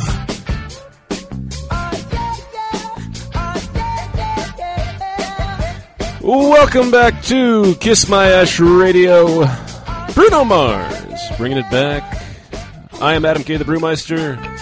Welcome 6.21 6.91
back 6.91 7.23
to 7.23 7.73
Kiss 7.79 8.07
My 8.07 8.27
Ash 8.27 8.59
Radio. 8.59 9.47
Bruno 10.13 10.43
Mars 10.45 11.21
bringing 11.37 11.57
it 11.57 11.71
back. 11.71 12.23
I 13.01 13.15
am 13.15 13.25
Adam 13.25 13.43
K, 13.43 13.57
the 13.57 13.65
Brewmeister. 13.65 14.56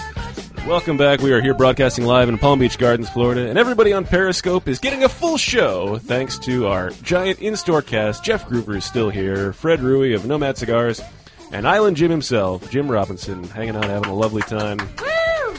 Welcome 0.66 0.96
back. 0.96 1.20
We 1.20 1.32
are 1.32 1.40
here 1.40 1.54
broadcasting 1.54 2.06
live 2.06 2.28
in 2.28 2.38
Palm 2.38 2.58
Beach 2.58 2.76
Gardens, 2.76 3.08
Florida, 3.08 3.48
and 3.48 3.56
everybody 3.56 3.92
on 3.92 4.04
Periscope 4.04 4.66
is 4.66 4.80
getting 4.80 5.04
a 5.04 5.08
full 5.08 5.36
show 5.36 5.96
thanks 5.98 6.38
to 6.40 6.66
our 6.66 6.90
giant 6.90 7.40
in-store 7.40 7.82
cast. 7.82 8.24
Jeff 8.24 8.48
Groover 8.48 8.76
is 8.76 8.84
still 8.84 9.08
here, 9.08 9.52
Fred 9.52 9.78
Rewey 9.78 10.16
of 10.16 10.26
Nomad 10.26 10.58
Cigars, 10.58 11.00
and 11.52 11.68
Island 11.68 11.96
Jim 11.96 12.10
himself, 12.10 12.68
Jim 12.68 12.90
Robinson, 12.90 13.44
hanging 13.44 13.76
out, 13.76 13.84
having 13.84 14.10
a 14.10 14.14
lovely 14.14 14.42
time. 14.42 14.80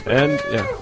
And 0.04 0.38
yeah, 0.50 0.76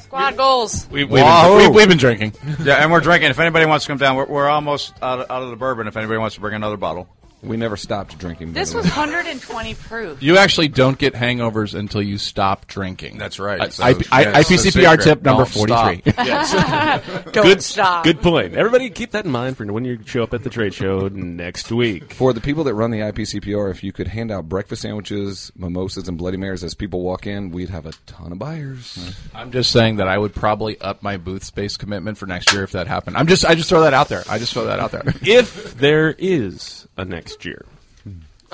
Squad 0.00 0.38
goals. 0.38 0.88
We, 0.90 1.04
we've, 1.04 1.22
been, 1.22 1.56
we, 1.58 1.68
we've 1.68 1.88
been 1.88 1.98
drinking. 1.98 2.32
yeah, 2.60 2.76
and 2.76 2.90
we're 2.90 3.00
drinking. 3.00 3.28
If 3.28 3.38
anybody 3.38 3.66
wants 3.66 3.84
to 3.84 3.90
come 3.90 3.98
down, 3.98 4.16
we're, 4.16 4.26
we're 4.26 4.48
almost 4.48 4.94
out 5.02 5.20
of, 5.20 5.30
out 5.30 5.42
of 5.42 5.50
the 5.50 5.56
bourbon. 5.56 5.86
If 5.86 5.98
anybody 5.98 6.18
wants 6.18 6.36
to 6.36 6.40
bring 6.40 6.54
another 6.54 6.78
bottle, 6.78 7.08
we 7.44 7.56
never 7.56 7.76
stopped 7.76 8.18
drinking. 8.18 8.52
This 8.52 8.74
was 8.74 8.84
120 8.84 9.74
proof. 9.74 10.22
You 10.22 10.36
actually 10.38 10.68
don't 10.68 10.98
get 10.98 11.14
hangovers 11.14 11.74
until 11.78 12.02
you 12.02 12.18
stop 12.18 12.66
drinking. 12.66 13.18
That's 13.18 13.38
right. 13.38 13.60
I, 13.60 13.68
So, 13.68 13.84
I, 13.84 13.88
I, 14.10 14.20
yes, 14.22 14.48
the 14.48 14.54
IPCPR 14.54 14.70
secret. 14.72 15.00
tip 15.02 15.22
number 15.22 15.44
Don't 15.44 15.52
43. 15.52 16.12
stop. 16.12 16.24
Yes. 16.26 17.24
Don't 17.32 17.44
good, 17.44 17.62
stop. 17.62 18.04
Good 18.04 18.20
point. 18.22 18.54
Everybody 18.54 18.88
keep 18.90 19.10
that 19.12 19.24
in 19.24 19.30
mind 19.30 19.56
for 19.56 19.64
when 19.72 19.84
you 19.84 19.98
show 20.04 20.22
up 20.22 20.32
at 20.34 20.42
the 20.42 20.50
trade 20.50 20.74
show 20.74 21.08
next 21.12 21.70
week. 21.70 22.12
For 22.14 22.32
the 22.32 22.40
people 22.40 22.64
that 22.64 22.74
run 22.74 22.90
the 22.90 23.00
IPCPR, 23.00 23.70
if 23.70 23.84
you 23.84 23.92
could 23.92 24.08
hand 24.08 24.30
out 24.30 24.48
breakfast 24.48 24.82
sandwiches, 24.82 25.52
mimosas, 25.56 26.08
and 26.08 26.16
Bloody 26.18 26.36
Marys 26.36 26.64
as 26.64 26.74
people 26.74 27.02
walk 27.02 27.26
in, 27.26 27.50
we'd 27.50 27.70
have 27.70 27.86
a 27.86 27.92
ton 28.06 28.32
of 28.32 28.38
buyers. 28.38 29.14
I'm 29.34 29.52
just 29.52 29.70
saying 29.70 29.96
that 29.96 30.08
I 30.08 30.16
would 30.18 30.34
probably 30.34 30.80
up 30.80 31.02
my 31.02 31.16
booth 31.16 31.44
space 31.44 31.76
commitment 31.76 32.18
for 32.18 32.26
next 32.26 32.52
year 32.52 32.62
if 32.62 32.72
that 32.72 32.86
happened. 32.86 33.16
I'm 33.16 33.26
just 33.26 33.44
I 33.44 33.54
just 33.54 33.68
throw 33.68 33.82
that 33.82 33.94
out 33.94 34.08
there. 34.08 34.22
I 34.28 34.38
just 34.38 34.52
throw 34.52 34.64
that 34.66 34.80
out 34.80 34.90
there. 34.92 35.02
If 35.22 35.76
there 35.76 36.14
is 36.18 36.86
a 36.96 37.04
next 37.04 37.33
year. 37.42 37.64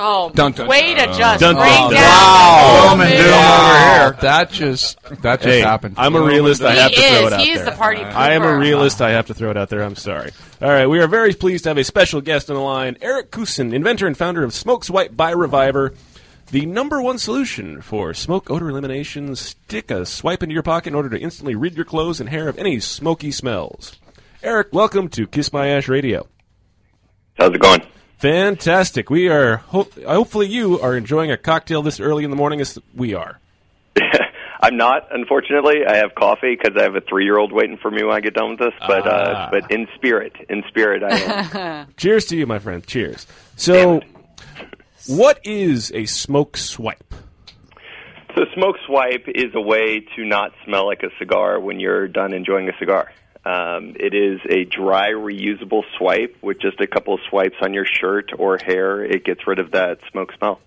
Oh, 0.02 0.30
Dun, 0.30 0.52
dun, 0.52 0.66
way 0.66 0.94
to 0.94 1.06
just 1.08 1.40
Dun, 1.40 1.56
bring 1.56 1.68
dun, 1.68 1.90
dun. 1.90 1.92
down. 1.92 2.00
Wow. 2.00 2.86
Gloom 2.88 3.00
and 3.02 3.10
doom 3.10 3.26
over 3.26 3.78
here. 3.78 4.16
That 4.22 4.50
just 4.50 5.02
that 5.22 5.40
just 5.40 5.44
Hey, 5.44 5.60
happened. 5.60 5.96
I'm 5.98 6.14
a 6.14 6.22
realist. 6.22 6.62
I 6.62 6.72
He 6.72 6.78
have 6.78 6.90
to 6.92 6.96
throw 6.96 7.04
is. 7.04 7.26
it 7.26 7.32
out 7.34 7.40
He 7.40 7.50
is 7.50 7.56
there. 7.62 7.64
the 7.70 7.76
party 7.76 8.00
I 8.00 8.32
am 8.32 8.42
a 8.42 8.56
realist. 8.56 9.02
I 9.02 9.10
have 9.10 9.26
to 9.26 9.34
throw 9.34 9.50
it 9.50 9.58
out 9.58 9.68
there. 9.68 9.82
I'm 9.82 9.96
sorry. 9.96 10.30
All 10.62 10.70
right, 10.70 10.86
we 10.86 11.00
are 11.00 11.06
very 11.06 11.34
pleased 11.34 11.64
to 11.64 11.70
have 11.70 11.76
a 11.76 11.84
special 11.84 12.22
guest 12.22 12.48
on 12.48 12.56
the 12.56 12.62
line, 12.62 12.96
Eric 13.02 13.30
Kusin, 13.30 13.74
inventor 13.74 14.06
and 14.06 14.16
founder 14.16 14.42
of 14.42 14.54
Smoke 14.54 14.84
Swipe 14.84 15.14
by 15.14 15.32
Reviver, 15.32 15.92
the 16.50 16.64
number 16.64 17.02
one 17.02 17.18
solution 17.18 17.82
for 17.82 18.14
smoke 18.14 18.50
odor 18.50 18.70
elimination. 18.70 19.36
Stick 19.36 19.90
a 19.90 20.06
swipe 20.06 20.42
into 20.42 20.54
your 20.54 20.62
pocket 20.62 20.88
in 20.90 20.94
order 20.94 21.10
to 21.10 21.18
instantly 21.18 21.54
rid 21.54 21.74
your 21.76 21.84
clothes 21.84 22.20
and 22.20 22.30
hair 22.30 22.48
of 22.48 22.56
any 22.58 22.80
smoky 22.80 23.32
smells. 23.32 23.96
Eric, 24.42 24.68
welcome 24.72 25.10
to 25.10 25.26
Kiss 25.26 25.52
My 25.52 25.68
Ash 25.68 25.88
Radio. 25.88 26.26
How's 27.34 27.52
it 27.54 27.60
going? 27.60 27.82
Fantastic. 28.20 29.08
We 29.10 29.28
are. 29.28 29.56
Ho- 29.68 29.88
hopefully, 30.06 30.46
you 30.48 30.78
are 30.80 30.94
enjoying 30.96 31.30
a 31.30 31.36
cocktail 31.38 31.82
this 31.82 32.00
early 32.00 32.22
in 32.24 32.30
the 32.30 32.36
morning 32.36 32.60
as 32.60 32.78
we 32.94 33.14
are. 33.14 33.40
I'm 34.62 34.76
not, 34.76 35.08
unfortunately. 35.10 35.86
I 35.88 35.96
have 35.96 36.14
coffee 36.14 36.54
because 36.54 36.76
I 36.78 36.82
have 36.82 36.94
a 36.94 37.00
three-year-old 37.00 37.50
waiting 37.50 37.78
for 37.80 37.90
me 37.90 38.04
when 38.04 38.14
I 38.14 38.20
get 38.20 38.34
done 38.34 38.50
with 38.50 38.58
this. 38.58 38.74
But 38.86 39.06
Ah. 39.06 39.10
uh, 39.10 39.50
but 39.50 39.70
in 39.70 39.86
spirit, 39.94 40.34
in 40.50 40.62
spirit, 40.68 41.02
I 41.02 41.16
am. 41.18 41.86
Cheers 41.96 42.26
to 42.26 42.36
you, 42.36 42.46
my 42.46 42.58
friend. 42.58 42.86
Cheers. 42.86 43.26
So, 43.56 44.02
what 45.06 45.40
is 45.44 45.90
a 45.94 46.04
smoke 46.06 46.56
swipe? 46.58 47.14
so 48.36 48.44
smoke 48.54 48.76
swipe 48.86 49.24
is 49.28 49.52
a 49.54 49.60
way 49.60 50.00
to 50.14 50.24
not 50.24 50.52
smell 50.64 50.86
like 50.86 51.02
a 51.02 51.10
cigar 51.18 51.58
when 51.58 51.80
you're 51.80 52.06
done 52.06 52.32
enjoying 52.34 52.68
a 52.68 52.72
cigar. 52.78 53.10
Um, 53.44 53.96
it 53.98 54.14
is 54.14 54.40
a 54.50 54.64
dry, 54.64 55.10
reusable 55.10 55.82
swipe 55.96 56.36
with 56.42 56.60
just 56.60 56.80
a 56.80 56.86
couple 56.86 57.14
of 57.14 57.20
swipes 57.28 57.56
on 57.62 57.72
your 57.72 57.86
shirt 57.86 58.32
or 58.38 58.58
hair. 58.58 59.02
It 59.02 59.24
gets 59.24 59.46
rid 59.46 59.58
of 59.58 59.70
that 59.70 59.98
smoke 60.10 60.32
smell. 60.36 60.60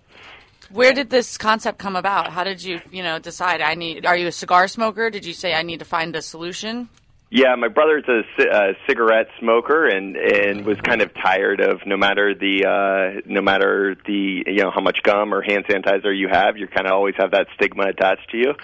Where 0.70 0.92
did 0.92 1.10
this 1.10 1.38
concept 1.38 1.78
come 1.78 1.94
about? 1.94 2.32
How 2.32 2.42
did 2.42 2.62
you, 2.62 2.80
you 2.90 3.02
know, 3.02 3.18
decide 3.18 3.60
I 3.60 3.74
need? 3.74 4.06
Are 4.06 4.16
you 4.16 4.26
a 4.26 4.32
cigar 4.32 4.66
smoker? 4.66 5.08
Did 5.08 5.24
you 5.24 5.32
say 5.32 5.54
I 5.54 5.62
need 5.62 5.78
to 5.78 5.84
find 5.84 6.16
a 6.16 6.22
solution? 6.22 6.88
Yeah, 7.30 7.56
my 7.56 7.68
brother's 7.68 8.04
a 8.08 8.22
ci- 8.36 8.48
uh, 8.48 8.74
cigarette 8.86 9.26
smoker 9.40 9.86
and 9.86 10.16
and 10.16 10.64
was 10.64 10.80
kind 10.80 11.02
of 11.02 11.12
tired 11.14 11.60
of 11.60 11.84
no 11.84 11.96
matter 11.96 12.32
the 12.32 12.64
uh, 12.64 13.20
no 13.26 13.40
matter 13.40 13.96
the 14.06 14.44
you 14.46 14.62
know 14.62 14.70
how 14.70 14.80
much 14.80 15.02
gum 15.02 15.34
or 15.34 15.42
hand 15.42 15.64
sanitizer 15.66 16.16
you 16.16 16.28
have, 16.28 16.56
you 16.56 16.68
kind 16.68 16.86
of 16.86 16.92
always 16.92 17.14
have 17.18 17.32
that 17.32 17.48
stigma 17.56 17.84
attached 17.84 18.30
to 18.30 18.36
you. 18.36 18.54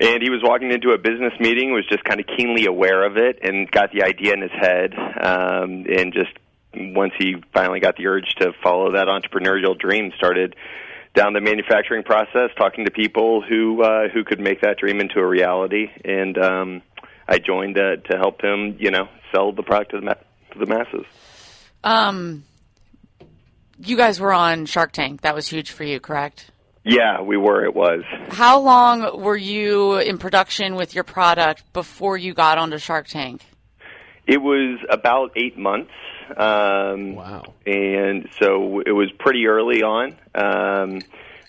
And 0.00 0.22
he 0.22 0.30
was 0.30 0.40
walking 0.42 0.72
into 0.72 0.90
a 0.90 0.98
business 0.98 1.34
meeting, 1.38 1.72
was 1.72 1.86
just 1.86 2.02
kind 2.04 2.20
of 2.20 2.26
keenly 2.26 2.64
aware 2.64 3.04
of 3.04 3.18
it, 3.18 3.40
and 3.42 3.70
got 3.70 3.92
the 3.92 4.02
idea 4.02 4.32
in 4.32 4.40
his 4.40 4.50
head. 4.50 4.94
Um, 4.94 5.84
and 5.86 6.14
just 6.14 6.32
once 6.74 7.12
he 7.18 7.36
finally 7.52 7.80
got 7.80 7.96
the 7.96 8.06
urge 8.06 8.34
to 8.38 8.52
follow 8.62 8.92
that 8.92 9.08
entrepreneurial 9.08 9.78
dream, 9.78 10.12
started 10.16 10.56
down 11.14 11.34
the 11.34 11.40
manufacturing 11.40 12.02
process, 12.02 12.50
talking 12.56 12.86
to 12.86 12.90
people 12.90 13.42
who 13.42 13.82
uh, 13.82 14.08
who 14.08 14.24
could 14.24 14.40
make 14.40 14.62
that 14.62 14.78
dream 14.78 15.00
into 15.00 15.18
a 15.18 15.26
reality. 15.26 15.88
And 16.04 16.38
um, 16.38 16.82
I 17.28 17.38
joined 17.38 17.78
uh, 17.78 17.96
to 18.10 18.16
help 18.16 18.42
him, 18.42 18.76
you 18.78 18.90
know, 18.90 19.08
sell 19.34 19.52
the 19.52 19.62
product 19.62 19.90
to 19.90 19.98
the, 19.98 20.06
ma- 20.06 20.14
to 20.52 20.58
the 20.58 20.66
masses. 20.66 21.04
Um, 21.84 22.44
you 23.78 23.96
guys 23.96 24.20
were 24.20 24.32
on 24.32 24.66
Shark 24.66 24.92
Tank. 24.92 25.22
That 25.22 25.34
was 25.34 25.48
huge 25.48 25.72
for 25.72 25.84
you, 25.84 26.00
correct? 26.00 26.50
Yeah, 26.84 27.20
we 27.20 27.36
were. 27.36 27.64
It 27.64 27.74
was. 27.74 28.02
How 28.30 28.58
long 28.58 29.20
were 29.22 29.36
you 29.36 29.98
in 29.98 30.18
production 30.18 30.76
with 30.76 30.94
your 30.94 31.04
product 31.04 31.70
before 31.72 32.16
you 32.16 32.32
got 32.32 32.58
onto 32.58 32.78
Shark 32.78 33.06
Tank? 33.06 33.42
It 34.26 34.38
was 34.38 34.78
about 34.88 35.32
eight 35.36 35.58
months. 35.58 35.92
Um, 36.36 37.16
wow. 37.16 37.54
And 37.66 38.28
so 38.38 38.80
it 38.80 38.92
was 38.92 39.10
pretty 39.18 39.46
early 39.46 39.82
on. 39.82 40.16
Um, 40.34 41.00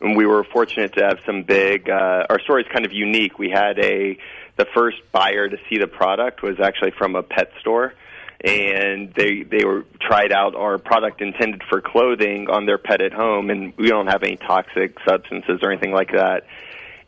and 0.01 0.17
we 0.17 0.25
were 0.25 0.43
fortunate 0.43 0.93
to 0.95 1.03
have 1.03 1.19
some 1.25 1.43
big. 1.43 1.89
Uh, 1.89 2.25
our 2.29 2.39
story 2.41 2.63
is 2.63 2.67
kind 2.73 2.85
of 2.85 2.91
unique. 2.91 3.37
We 3.39 3.49
had 3.49 3.79
a 3.79 4.17
the 4.57 4.65
first 4.73 4.97
buyer 5.11 5.47
to 5.47 5.57
see 5.69 5.77
the 5.77 5.87
product 5.87 6.43
was 6.43 6.59
actually 6.59 6.91
from 6.91 7.15
a 7.15 7.23
pet 7.23 7.51
store, 7.59 7.93
and 8.43 9.13
they 9.13 9.43
they 9.43 9.63
were 9.63 9.85
tried 9.99 10.31
out 10.31 10.55
our 10.55 10.77
product 10.77 11.21
intended 11.21 11.61
for 11.69 11.81
clothing 11.81 12.49
on 12.49 12.65
their 12.65 12.77
pet 12.77 13.01
at 13.01 13.13
home, 13.13 13.49
and 13.49 13.73
we 13.77 13.87
don't 13.87 14.07
have 14.07 14.23
any 14.23 14.37
toxic 14.37 14.97
substances 15.07 15.59
or 15.61 15.71
anything 15.71 15.91
like 15.91 16.11
that 16.11 16.43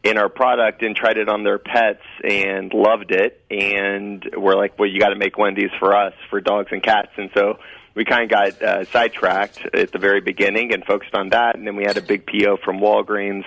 in 0.03 0.17
our 0.17 0.29
product 0.29 0.83
and 0.83 0.95
tried 0.95 1.17
it 1.17 1.29
on 1.29 1.43
their 1.43 1.57
pets 1.57 2.03
and 2.23 2.73
loved 2.73 3.11
it. 3.11 3.41
And 3.49 4.29
we're 4.35 4.55
like 4.55 4.77
well 4.77 4.89
you 4.89 4.99
got 4.99 5.09
to 5.09 5.15
make 5.15 5.37
one 5.37 5.49
of 5.49 5.55
these 5.55 5.71
for 5.79 5.95
us 5.95 6.13
for 6.29 6.39
dogs 6.41 6.69
and 6.71 6.83
cats. 6.83 7.11
And 7.17 7.29
so 7.33 7.57
we 7.95 8.05
kind 8.05 8.23
of 8.23 8.29
got 8.29 8.61
uh, 8.61 8.85
sidetracked 8.85 9.67
at 9.73 9.91
the 9.91 9.99
very 9.99 10.19
beginning 10.19 10.73
and 10.73 10.83
focused 10.83 11.13
on 11.13 11.29
that. 11.29 11.55
And 11.55 11.65
then 11.65 11.75
we 11.75 11.83
had 11.83 11.97
a 11.97 12.01
big 12.01 12.25
PO 12.25 12.57
from 12.57 12.79
Walgreens. 12.79 13.45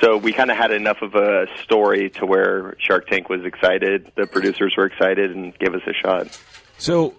So 0.00 0.16
we 0.16 0.32
kind 0.32 0.50
of 0.50 0.56
had 0.56 0.72
enough 0.72 1.02
of 1.02 1.14
a 1.14 1.46
story 1.62 2.10
to 2.10 2.26
where 2.26 2.76
Shark 2.78 3.08
Tank 3.08 3.28
was 3.28 3.44
excited 3.44 4.12
the 4.14 4.26
producers 4.26 4.74
were 4.76 4.86
excited 4.86 5.30
and 5.30 5.58
gave 5.58 5.74
us 5.74 5.82
a 5.86 5.94
shot 5.94 6.38
So, 6.78 7.14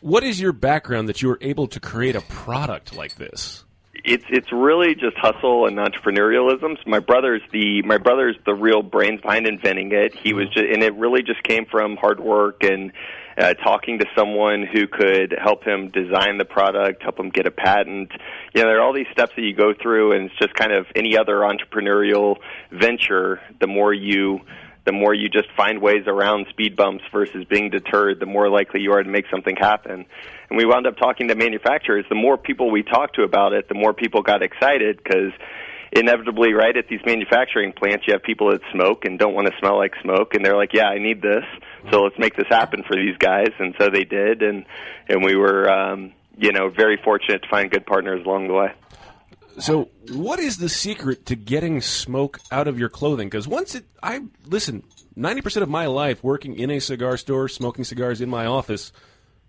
what 0.00 0.24
is 0.24 0.40
your 0.40 0.52
background 0.52 1.08
that 1.08 1.22
you 1.22 1.28
were 1.28 1.38
able 1.40 1.66
to 1.68 1.80
create 1.80 2.16
a 2.16 2.20
product 2.22 2.94
like 2.94 3.16
this? 3.16 3.64
it's 4.06 4.24
it's 4.28 4.52
really 4.52 4.94
just 4.94 5.16
hustle 5.16 5.66
and 5.66 5.78
entrepreneurialism. 5.78 6.76
So 6.76 6.82
my 6.86 7.00
brother's 7.00 7.42
the 7.52 7.82
my 7.82 7.98
brother's 7.98 8.36
the 8.46 8.54
real 8.54 8.82
brains 8.82 9.20
behind 9.20 9.46
inventing 9.46 9.92
it. 9.92 10.14
He 10.14 10.32
was 10.32 10.48
just, 10.48 10.64
and 10.64 10.82
it 10.82 10.94
really 10.94 11.22
just 11.22 11.42
came 11.42 11.66
from 11.66 11.96
hard 11.96 12.20
work 12.20 12.62
and 12.62 12.92
uh, 13.36 13.54
talking 13.54 13.98
to 13.98 14.06
someone 14.16 14.64
who 14.64 14.86
could 14.86 15.34
help 15.42 15.64
him 15.64 15.90
design 15.90 16.38
the 16.38 16.44
product, 16.44 17.02
help 17.02 17.18
him 17.18 17.30
get 17.30 17.46
a 17.46 17.50
patent. 17.50 18.12
You 18.54 18.62
know, 18.62 18.68
there 18.68 18.78
are 18.78 18.82
all 18.82 18.94
these 18.94 19.08
steps 19.12 19.32
that 19.36 19.42
you 19.42 19.54
go 19.54 19.74
through, 19.74 20.12
and 20.12 20.26
it's 20.26 20.38
just 20.38 20.54
kind 20.54 20.72
of 20.72 20.86
any 20.94 21.18
other 21.18 21.40
entrepreneurial 21.40 22.36
venture. 22.70 23.40
The 23.60 23.66
more 23.66 23.92
you 23.92 24.40
the 24.86 24.92
more 24.92 25.12
you 25.12 25.28
just 25.28 25.48
find 25.56 25.82
ways 25.82 26.04
around 26.06 26.46
speed 26.48 26.76
bumps 26.76 27.04
versus 27.12 27.44
being 27.50 27.70
deterred, 27.70 28.20
the 28.20 28.26
more 28.26 28.48
likely 28.48 28.80
you 28.80 28.92
are 28.92 29.02
to 29.02 29.10
make 29.10 29.26
something 29.30 29.56
happen. 29.56 30.06
And 30.48 30.56
we 30.56 30.64
wound 30.64 30.86
up 30.86 30.96
talking 30.96 31.28
to 31.28 31.34
manufacturers. 31.34 32.04
The 32.08 32.14
more 32.14 32.38
people 32.38 32.70
we 32.70 32.84
talked 32.84 33.16
to 33.16 33.22
about 33.22 33.52
it, 33.52 33.68
the 33.68 33.74
more 33.74 33.92
people 33.92 34.22
got 34.22 34.42
excited 34.42 34.98
because 35.02 35.32
inevitably, 35.92 36.52
right, 36.52 36.76
at 36.76 36.88
these 36.88 37.00
manufacturing 37.04 37.72
plants, 37.72 38.06
you 38.06 38.12
have 38.12 38.22
people 38.22 38.50
that 38.52 38.60
smoke 38.72 39.04
and 39.04 39.18
don't 39.18 39.34
want 39.34 39.48
to 39.48 39.52
smell 39.58 39.76
like 39.76 39.94
smoke, 40.02 40.34
and 40.34 40.44
they're 40.44 40.56
like, 40.56 40.72
"Yeah, 40.72 40.86
I 40.86 40.98
need 40.98 41.20
this, 41.20 41.44
so 41.90 42.02
let's 42.02 42.18
make 42.18 42.36
this 42.36 42.48
happen 42.48 42.84
for 42.86 42.94
these 42.94 43.16
guys." 43.18 43.50
And 43.58 43.74
so 43.78 43.90
they 43.90 44.04
did, 44.04 44.42
and 44.42 44.64
and 45.08 45.24
we 45.24 45.36
were, 45.36 45.70
um, 45.70 46.12
you 46.36 46.52
know, 46.52 46.68
very 46.68 46.96
fortunate 47.02 47.42
to 47.42 47.48
find 47.48 47.70
good 47.70 47.86
partners 47.86 48.24
along 48.24 48.48
the 48.48 48.54
way. 48.54 48.72
So, 49.58 49.88
what 50.12 50.38
is 50.38 50.58
the 50.58 50.68
secret 50.68 51.26
to 51.26 51.36
getting 51.36 51.80
smoke 51.80 52.40
out 52.50 52.68
of 52.68 52.78
your 52.78 52.88
clothing? 52.88 53.28
Because 53.28 53.48
once 53.48 53.74
it, 53.74 53.84
I 54.02 54.20
listen, 54.46 54.82
ninety 55.14 55.40
percent 55.40 55.62
of 55.62 55.68
my 55.70 55.86
life 55.86 56.22
working 56.22 56.58
in 56.58 56.70
a 56.70 56.80
cigar 56.80 57.16
store, 57.16 57.48
smoking 57.48 57.84
cigars 57.84 58.20
in 58.20 58.28
my 58.28 58.46
office. 58.46 58.92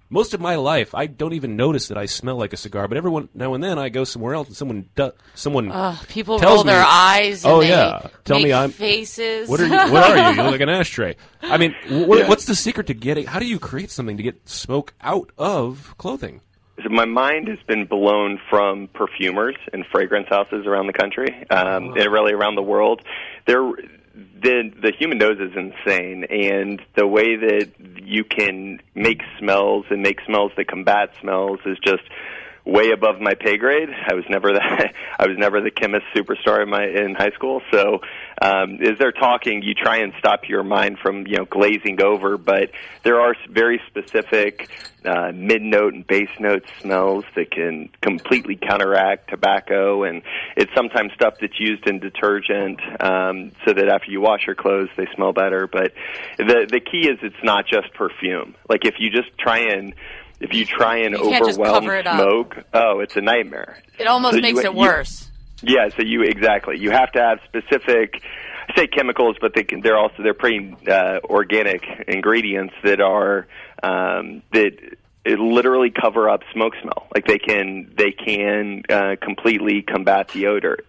Most 0.10 0.34
of 0.34 0.40
my 0.40 0.56
life, 0.56 0.96
I 0.96 1.06
don't 1.08 1.34
even 1.34 1.58
notice 1.58 1.90
that 1.90 1.98
I 1.98 2.06
smell 2.06 2.38
like 2.38 2.54
a 2.54 2.58
cigar. 2.58 2.88
But 2.88 2.96
every 2.96 3.12
one, 3.12 3.28
now 3.34 3.54
and 3.56 3.62
then, 3.62 3.78
I 3.78 3.90
go 3.90 4.06
somewhere 4.06 4.36
else 4.36 4.48
and 4.48 4.56
someone, 4.56 4.88
do, 4.96 5.12
someone 5.36 5.70
Ugh, 5.70 5.98
people 6.08 6.40
tells 6.40 6.60
roll 6.60 6.64
their 6.64 6.82
eyes. 6.88 7.44
And 7.44 7.54
oh 7.54 7.60
they 7.60 7.68
yeah, 7.68 8.08
tell 8.24 8.38
make 8.38 8.46
me 8.46 8.54
I'm 8.54 8.72
faces. 8.72 9.50
What 9.50 9.60
are 9.60 9.66
you? 9.66 9.72
What 9.92 10.10
are 10.10 10.16
you? 10.32 10.38
You 10.38 10.44
look 10.44 10.52
like 10.54 10.62
an 10.62 10.70
ashtray. 10.70 11.18
I 11.42 11.58
mean, 11.58 11.76
wh- 11.90 12.20
Yeah. 12.20 12.30
what's 12.30 12.46
the 12.46 12.56
secret 12.56 12.88
to 12.88 12.94
getting? 12.94 13.26
How 13.26 13.40
do 13.40 13.46
you 13.46 13.60
create 13.60 13.92
something 13.92 14.16
to 14.16 14.24
get 14.24 14.48
smoke 14.48 14.94
out 15.02 15.34
of 15.38 15.94
clothing? 15.98 16.40
So 16.84 16.90
my 16.90 17.06
mind 17.06 17.48
has 17.48 17.58
been 17.68 17.86
blown 17.86 18.40
from 18.50 18.88
perfumers 18.94 19.56
and 19.74 19.84
fragrance 19.92 20.28
houses 20.30 20.68
around 20.68 20.86
the 20.88 20.94
country, 20.94 21.30
um, 21.50 21.98
and 21.98 22.12
really 22.12 22.34
around 22.34 22.56
the 22.56 22.62
world. 22.62 23.02
There, 23.48 23.72
the 24.42 24.72
the 24.82 24.92
human 24.98 25.18
nose 25.18 25.40
is 25.40 25.56
insane, 25.56 26.26
and 26.30 26.82
the 26.96 27.08
way 27.08 27.36
that 27.36 27.72
you 28.04 28.24
can 28.24 28.80
make 28.94 29.22
smells 29.40 29.86
and 29.90 30.04
make 30.04 30.20
smells 30.26 30.52
that 30.58 30.68
combat 30.68 31.10
smells 31.20 31.60
is 31.66 31.78
just 31.84 32.04
way 32.68 32.92
above 32.92 33.22
my 33.22 33.34
pay 33.34 33.58
grade. 33.58 33.90
I 33.90 34.14
was 34.14 34.26
never 34.30 34.52
the 34.52 34.62
I 35.20 35.26
was 35.26 35.38
never 35.38 35.62
the 35.62 35.72
chemist 35.72 36.06
superstar 36.16 36.62
in 36.62 36.70
my 36.70 36.84
in 36.84 37.16
high 37.16 37.32
school. 37.32 37.62
So 37.72 38.02
um, 38.42 38.80
as 38.82 39.00
they're 39.00 39.14
talking, 39.14 39.64
you 39.64 39.74
try 39.74 39.98
and 39.98 40.14
stop 40.20 40.50
your 40.50 40.64
mind 40.64 41.00
from 41.02 41.26
you 41.26 41.38
know 41.38 41.46
glazing 41.46 42.02
over. 42.02 42.38
But 42.38 42.72
there 43.04 43.22
are 43.22 43.34
very 43.50 43.82
specific 43.88 44.70
uh, 45.06 45.32
mid 45.34 45.62
note 45.62 45.94
and 45.94 46.06
base 46.06 46.30
note 46.40 46.66
smells 46.82 47.24
that 47.36 47.52
can 47.52 47.90
completely 48.02 48.58
counteract 48.58 49.30
tobacco, 49.30 50.04
and 50.04 50.22
it's 50.58 50.72
sometimes 50.76 51.14
stuff 51.14 51.36
that's 51.40 51.60
used 51.60 51.88
in 51.88 52.00
detergent 52.00 52.82
um, 53.00 53.52
so 53.66 53.74
that 53.74 53.88
after 53.88 54.12
you 54.12 54.20
wash 54.20 54.42
your 54.46 54.56
clothes, 54.56 54.90
they 54.98 55.08
smell 55.16 55.32
better. 55.32 55.68
But 55.68 55.94
the 56.38 56.68
the 56.70 56.82
key 56.82 57.08
is 57.08 57.20
it's 57.22 57.44
not 57.44 57.66
just 57.66 57.94
perfume. 57.94 58.56
Like 58.68 58.84
if 58.84 58.96
you 59.00 59.10
just 59.10 59.30
try 59.40 59.60
and 59.60 59.94
if 60.40 60.54
you 60.54 60.66
try 60.66 60.98
and 60.98 61.16
You 61.16 61.36
overwhelm 61.36 61.82
cover 61.84 61.96
it 61.96 62.08
up. 62.08 62.20
smoke, 62.20 62.58
oh, 62.74 63.00
it's 63.00 63.16
a 63.16 63.22
nightmare. 63.22 63.78
It 63.98 64.08
almost 64.08 64.36
So 64.36 64.42
makes 64.42 64.62
you- 64.64 64.70
it 64.70 64.74
you- 64.74 64.80
worse. 64.80 65.32
Yeah, 65.64 65.90
so 65.90 66.04
you 66.04 66.22
exactly. 66.22 66.78
You 66.78 66.92
have 66.92 67.12
to 67.14 67.20
have 67.22 67.40
specific 67.46 68.22
I 68.70 68.76
say 68.82 68.88
chemicals, 68.88 69.38
but 69.40 69.54
they 69.56 69.64
can, 69.64 69.82
they're 69.82 69.98
also 69.98 70.22
they're 70.22 70.34
pretty 70.34 70.76
uh, 70.88 71.20
organic 71.24 71.84
ingredients 72.08 72.74
that 72.84 73.00
are 73.02 73.48
um, 73.82 74.44
that 74.52 74.74
it 75.26 75.40
literally 75.40 75.90
cover 75.90 76.30
up 76.30 76.42
smoke 76.54 76.74
smell. 76.82 77.08
Like 77.16 77.26
they 77.26 77.40
can 77.40 77.92
they 77.98 78.12
can 78.12 78.84
uh, 78.90 79.16
completely 79.22 79.82
combat 79.82 80.28
the 80.30 80.48
odor. 80.48 80.80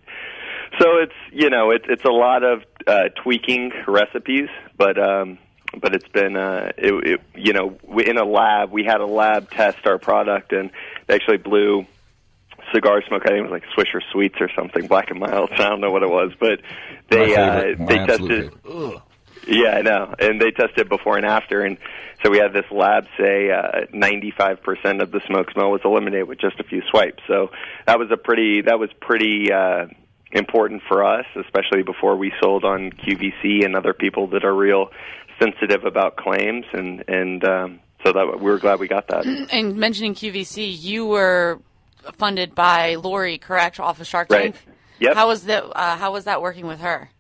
So 0.81 0.99
it's 0.99 1.15
you 1.33 1.49
know 1.51 1.71
it's 1.71 1.87
it's 1.89 2.05
a 2.05 2.11
lot 2.11 2.43
of 2.43 2.63
uh, 2.87 3.09
tweaking 3.23 3.73
recipes, 3.87 4.49
but 4.77 4.99
um, 4.99 5.39
but 5.81 5.95
it's 5.95 6.09
been 6.09 6.37
uh, 6.37 6.73
it, 6.77 6.93
it 7.07 7.21
you 7.35 7.53
know 7.53 7.79
we- 7.83 8.07
in 8.07 8.19
a 8.19 8.25
lab 8.25 8.71
we 8.71 8.85
had 8.85 9.01
a 9.01 9.07
lab 9.07 9.51
test 9.51 9.87
our 9.87 9.99
product 9.99 10.53
and 10.53 10.71
they 11.07 11.15
actually 11.15 11.39
blew 11.39 11.87
cigar 12.75 13.03
smoke. 13.07 13.23
I 13.25 13.29
think 13.29 13.39
it 13.47 13.51
was 13.51 13.51
like 13.51 13.65
Swisher 13.77 14.01
Sweets 14.13 14.37
or 14.41 14.51
something, 14.55 14.87
black 14.87 15.11
and 15.11 15.21
mild. 15.21 15.51
I 15.59 15.69
don't 15.69 15.81
know 15.81 15.91
what 15.91 16.03
it 16.03 16.11
was, 16.11 16.33
but 16.39 16.61
they 17.09 17.35
uh. 17.37 17.61
They 17.87 17.97
tested. 18.07 18.53
Yeah, 19.47 19.71
I 19.71 19.83
know, 19.83 20.15
and 20.19 20.41
they 20.41 20.51
tested 20.51 20.89
before 20.91 21.17
and 21.17 21.25
after, 21.25 21.63
and 21.63 21.79
so 22.23 22.31
we 22.31 22.37
had 22.39 22.53
this 22.53 22.67
lab 22.71 23.07
say 23.19 23.51
uh, 23.51 23.87
95% 23.95 25.01
of 25.01 25.11
the 25.11 25.21
smoke 25.27 25.51
smell 25.53 25.71
was 25.71 25.81
eliminated 25.85 26.29
with 26.29 26.39
just 26.39 26.61
a 26.61 26.65
few 26.65 26.83
swipes. 26.91 27.23
So 27.27 27.51
that 27.87 27.99
was 27.99 28.11
a 28.11 28.19
pretty 28.19 28.63
that 28.63 28.79
was 28.79 28.91
pretty 29.01 29.51
uh, 29.51 29.87
important 30.33 30.83
for 30.87 31.03
us, 31.03 31.25
especially 31.37 31.83
before 31.83 32.17
we 32.17 32.33
sold 32.43 32.65
on 32.65 32.91
QVC 32.91 33.65
and 33.65 33.75
other 33.75 33.95
people 33.95 34.27
that 34.29 34.45
are 34.45 34.55
real 34.55 34.91
sensitive 35.41 35.85
about 35.85 36.17
claims, 36.17 36.65
and 36.73 37.05
and 37.09 37.45
um, 37.45 37.81
so 38.05 38.13
that 38.13 38.41
we 38.41 38.51
were 38.51 38.59
glad 38.59 38.81
we 38.81 38.89
got 38.89 39.09
that. 39.09 39.27
And 39.53 39.77
mentioning 39.77 40.15
QVC, 40.15 40.77
you 40.81 41.07
were 41.07 41.61
funded 42.15 42.55
by 42.55 42.97
Lori, 42.97 43.39
correct, 43.39 43.81
off 43.81 44.01
of 44.01 44.07
Shark 44.07 44.29
Tank. 44.29 44.55
Right. 44.55 44.75
Yep. 45.01 45.15
How 45.15 45.29
was 45.29 45.45
that? 45.45 45.65
Uh, 45.65 45.97
how 45.97 46.13
was 46.13 46.25
that 46.25 46.43
working 46.43 46.67
with 46.67 46.81
her? 46.81 47.11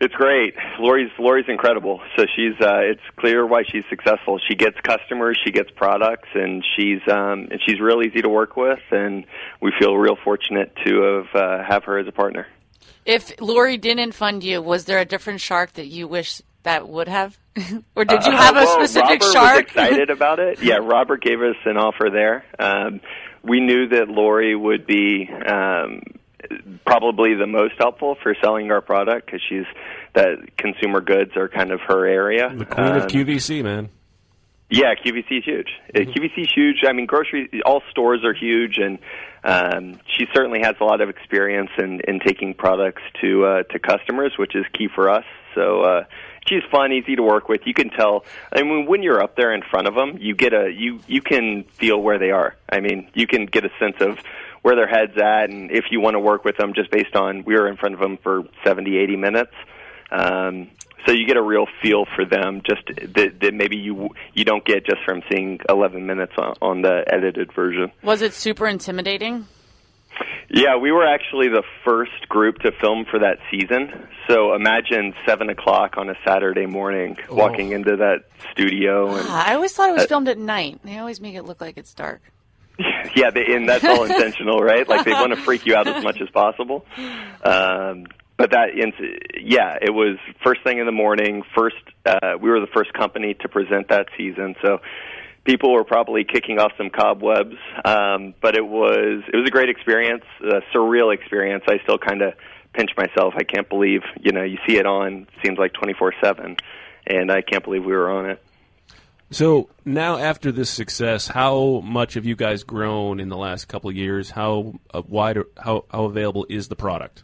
It's 0.00 0.14
great. 0.14 0.54
Lori's 0.78 1.10
Lori's 1.18 1.44
incredible. 1.46 2.00
So 2.16 2.24
she's 2.34 2.54
uh 2.58 2.78
it's 2.80 3.02
clear 3.16 3.46
why 3.46 3.64
she's 3.70 3.84
successful. 3.90 4.40
She 4.48 4.54
gets 4.54 4.76
customers, 4.80 5.38
she 5.44 5.52
gets 5.52 5.70
products 5.70 6.28
and 6.34 6.64
she's 6.74 7.00
um 7.06 7.48
and 7.50 7.60
she's 7.66 7.80
real 7.80 8.02
easy 8.02 8.22
to 8.22 8.28
work 8.30 8.56
with 8.56 8.78
and 8.90 9.26
we 9.60 9.72
feel 9.78 9.96
real 9.98 10.16
fortunate 10.24 10.72
to 10.86 11.02
have 11.02 11.34
uh, 11.34 11.64
have 11.68 11.84
her 11.84 11.98
as 11.98 12.08
a 12.08 12.12
partner. 12.12 12.46
If 13.04 13.38
Lori 13.42 13.76
didn't 13.76 14.12
fund 14.12 14.42
you, 14.42 14.62
was 14.62 14.86
there 14.86 15.00
a 15.00 15.04
different 15.04 15.42
shark 15.42 15.74
that 15.74 15.86
you 15.86 16.08
wish 16.08 16.40
that 16.62 16.88
would 16.88 17.08
have, 17.08 17.38
or 17.94 18.04
did 18.04 18.24
you 18.24 18.32
Uh, 18.32 18.36
have 18.36 18.56
a 18.56 18.66
specific 18.66 19.20
Robert 19.22 19.32
shark? 19.32 19.54
Was 19.54 19.60
excited 19.86 20.10
about 20.18 20.38
it. 20.38 20.62
Yeah, 20.62 20.76
Robert 20.76 21.22
gave 21.22 21.40
us 21.40 21.56
an 21.64 21.76
offer 21.76 22.08
there. 22.12 22.44
Um, 22.58 23.00
we 23.42 23.60
knew 23.60 23.88
that 23.88 24.08
Lori 24.08 24.54
would 24.54 24.86
be 24.86 25.28
um, 25.30 26.02
probably 26.84 27.34
the 27.34 27.46
most 27.46 27.74
helpful 27.78 28.16
for 28.22 28.34
selling 28.42 28.70
our 28.70 28.80
product 28.80 29.26
because 29.26 29.40
she's 29.48 29.64
that 30.14 30.56
consumer 30.58 31.00
goods 31.00 31.32
are 31.36 31.48
kind 31.48 31.70
of 31.70 31.80
her 31.86 32.06
area. 32.06 32.52
The 32.54 32.64
queen 32.66 32.86
of 32.88 33.02
Um, 33.04 33.08
QVC, 33.08 33.62
man. 33.62 33.88
Yeah, 34.72 34.94
QVC 34.94 35.38
is 35.38 35.44
huge. 35.44 35.68
Uh, 35.94 35.98
QVC 36.00 36.42
is 36.42 36.48
huge. 36.54 36.76
I 36.86 36.92
mean, 36.92 37.06
grocery, 37.06 37.50
all 37.66 37.82
stores 37.90 38.20
are 38.24 38.34
huge, 38.34 38.78
and 38.78 38.98
Um, 39.42 39.98
she 40.18 40.26
certainly 40.34 40.60
has 40.62 40.74
a 40.80 40.84
lot 40.84 41.00
of 41.00 41.08
experience 41.08 41.70
in, 41.78 42.00
in 42.06 42.20
taking 42.20 42.52
products 42.52 43.00
to 43.22 43.46
uh, 43.46 43.62
to 43.72 43.78
customers, 43.78 44.32
which 44.36 44.54
is 44.54 44.66
key 44.76 44.86
for 44.94 45.08
us. 45.08 45.24
So 45.54 45.80
uh, 45.80 46.04
she's 46.50 46.62
fun, 46.70 46.92
easy 46.92 47.16
to 47.16 47.22
work 47.22 47.48
with. 47.48 47.62
You 47.64 47.72
can 47.72 47.88
tell. 47.88 48.24
I 48.52 48.62
mean, 48.62 48.86
when 48.86 49.02
you're 49.02 49.22
up 49.22 49.36
there 49.36 49.54
in 49.54 49.62
front 49.62 49.86
of 49.86 49.94
them, 49.94 50.18
you 50.20 50.34
get 50.34 50.52
a 50.52 50.70
you 50.70 51.00
you 51.06 51.22
can 51.22 51.64
feel 51.78 52.02
where 52.02 52.18
they 52.18 52.30
are. 52.30 52.56
I 52.68 52.80
mean, 52.80 53.08
you 53.14 53.26
can 53.26 53.46
get 53.46 53.64
a 53.64 53.70
sense 53.78 53.96
of 54.00 54.18
where 54.62 54.76
their 54.76 54.88
heads 54.88 55.16
at, 55.16 55.48
and 55.48 55.70
if 55.70 55.86
you 55.90 56.00
want 56.00 56.14
to 56.14 56.20
work 56.20 56.44
with 56.44 56.58
them, 56.58 56.74
just 56.74 56.90
based 56.90 57.16
on 57.16 57.44
we 57.44 57.54
were 57.54 57.68
in 57.68 57.76
front 57.76 57.94
of 57.94 58.00
them 58.00 58.18
for 58.18 58.42
70, 58.64 58.98
80 58.98 59.16
minutes. 59.16 59.54
Um, 60.10 60.68
so 61.06 61.12
you 61.12 61.26
get 61.26 61.38
a 61.38 61.42
real 61.42 61.66
feel 61.80 62.04
for 62.14 62.26
them, 62.26 62.60
just 62.62 62.82
that, 63.14 63.40
that 63.40 63.54
maybe 63.54 63.76
you 63.76 64.10
you 64.34 64.44
don't 64.44 64.64
get 64.64 64.84
just 64.84 65.02
from 65.04 65.22
seeing 65.30 65.60
11 65.68 66.04
minutes 66.04 66.32
on, 66.36 66.54
on 66.60 66.82
the 66.82 67.04
edited 67.06 67.52
version. 67.54 67.90
Was 68.02 68.20
it 68.20 68.34
super 68.34 68.66
intimidating? 68.66 69.46
Yeah, 70.50 70.76
we 70.76 70.90
were 70.92 71.06
actually 71.06 71.48
the 71.48 71.62
first 71.84 72.28
group 72.28 72.58
to 72.60 72.72
film 72.72 73.04
for 73.10 73.18
that 73.20 73.38
season. 73.50 74.08
So 74.28 74.54
imagine 74.54 75.14
seven 75.26 75.48
o'clock 75.50 75.94
on 75.96 76.10
a 76.10 76.14
Saturday 76.26 76.66
morning, 76.66 77.16
walking 77.30 77.72
into 77.72 77.96
that 77.96 78.24
studio, 78.52 79.14
and 79.14 79.26
Ah, 79.28 79.44
I 79.48 79.54
always 79.54 79.72
thought 79.72 79.90
it 79.90 79.94
was 79.94 80.04
Uh, 80.04 80.08
filmed 80.08 80.28
at 80.28 80.38
night. 80.38 80.80
They 80.84 80.98
always 80.98 81.20
make 81.20 81.34
it 81.34 81.42
look 81.44 81.60
like 81.60 81.76
it's 81.76 81.94
dark. 81.94 82.20
yeah, 83.14 83.30
they, 83.30 83.44
and 83.54 83.68
that's 83.68 83.84
all 83.84 84.04
intentional, 84.04 84.58
right? 84.60 84.88
Like 84.88 85.04
they 85.04 85.12
want 85.12 85.34
to 85.34 85.40
freak 85.40 85.66
you 85.66 85.74
out 85.76 85.86
as 85.86 86.02
much 86.02 86.20
as 86.20 86.28
possible. 86.30 86.84
Um, 87.42 88.06
but 88.36 88.50
that, 88.52 88.70
ins- 88.74 88.94
yeah, 89.42 89.76
it 89.80 89.90
was 89.90 90.16
first 90.44 90.62
thing 90.62 90.78
in 90.78 90.86
the 90.86 90.92
morning. 90.92 91.42
First, 91.54 91.76
uh, 92.06 92.36
we 92.40 92.48
were 92.50 92.60
the 92.60 92.66
first 92.74 92.92
company 92.94 93.34
to 93.40 93.48
present 93.48 93.88
that 93.88 94.08
season, 94.16 94.56
so 94.62 94.78
people 95.44 95.72
were 95.72 95.84
probably 95.84 96.24
kicking 96.24 96.58
off 96.58 96.72
some 96.76 96.90
cobwebs. 96.90 97.56
Um, 97.84 98.34
but 98.40 98.56
it 98.56 98.66
was 98.66 99.22
it 99.32 99.36
was 99.36 99.46
a 99.46 99.50
great 99.50 99.68
experience, 99.68 100.24
a 100.40 100.62
surreal 100.74 101.14
experience. 101.14 101.64
I 101.68 101.78
still 101.82 101.98
kind 101.98 102.22
of 102.22 102.34
pinch 102.72 102.90
myself. 102.96 103.34
I 103.36 103.44
can't 103.44 103.68
believe 103.68 104.02
you 104.20 104.32
know 104.32 104.42
you 104.42 104.58
see 104.66 104.76
it 104.76 104.86
on 104.86 105.26
seems 105.44 105.58
like 105.58 105.72
twenty 105.72 105.94
four 105.94 106.12
seven, 106.22 106.56
and 107.06 107.30
I 107.30 107.42
can't 107.42 107.64
believe 107.64 107.84
we 107.84 107.92
were 107.92 108.10
on 108.10 108.30
it. 108.30 108.42
So 109.32 109.68
now, 109.84 110.18
after 110.18 110.50
this 110.50 110.70
success, 110.70 111.28
how 111.28 111.80
much 111.84 112.14
have 112.14 112.24
you 112.24 112.34
guys 112.34 112.64
grown 112.64 113.20
in 113.20 113.28
the 113.28 113.36
last 113.36 113.68
couple 113.68 113.88
of 113.88 113.94
years? 113.94 114.30
How 114.30 114.74
uh, 114.92 115.02
wide, 115.06 115.38
how 115.56 115.84
how 115.90 116.04
available 116.04 116.46
is 116.48 116.68
the 116.68 116.76
product? 116.76 117.22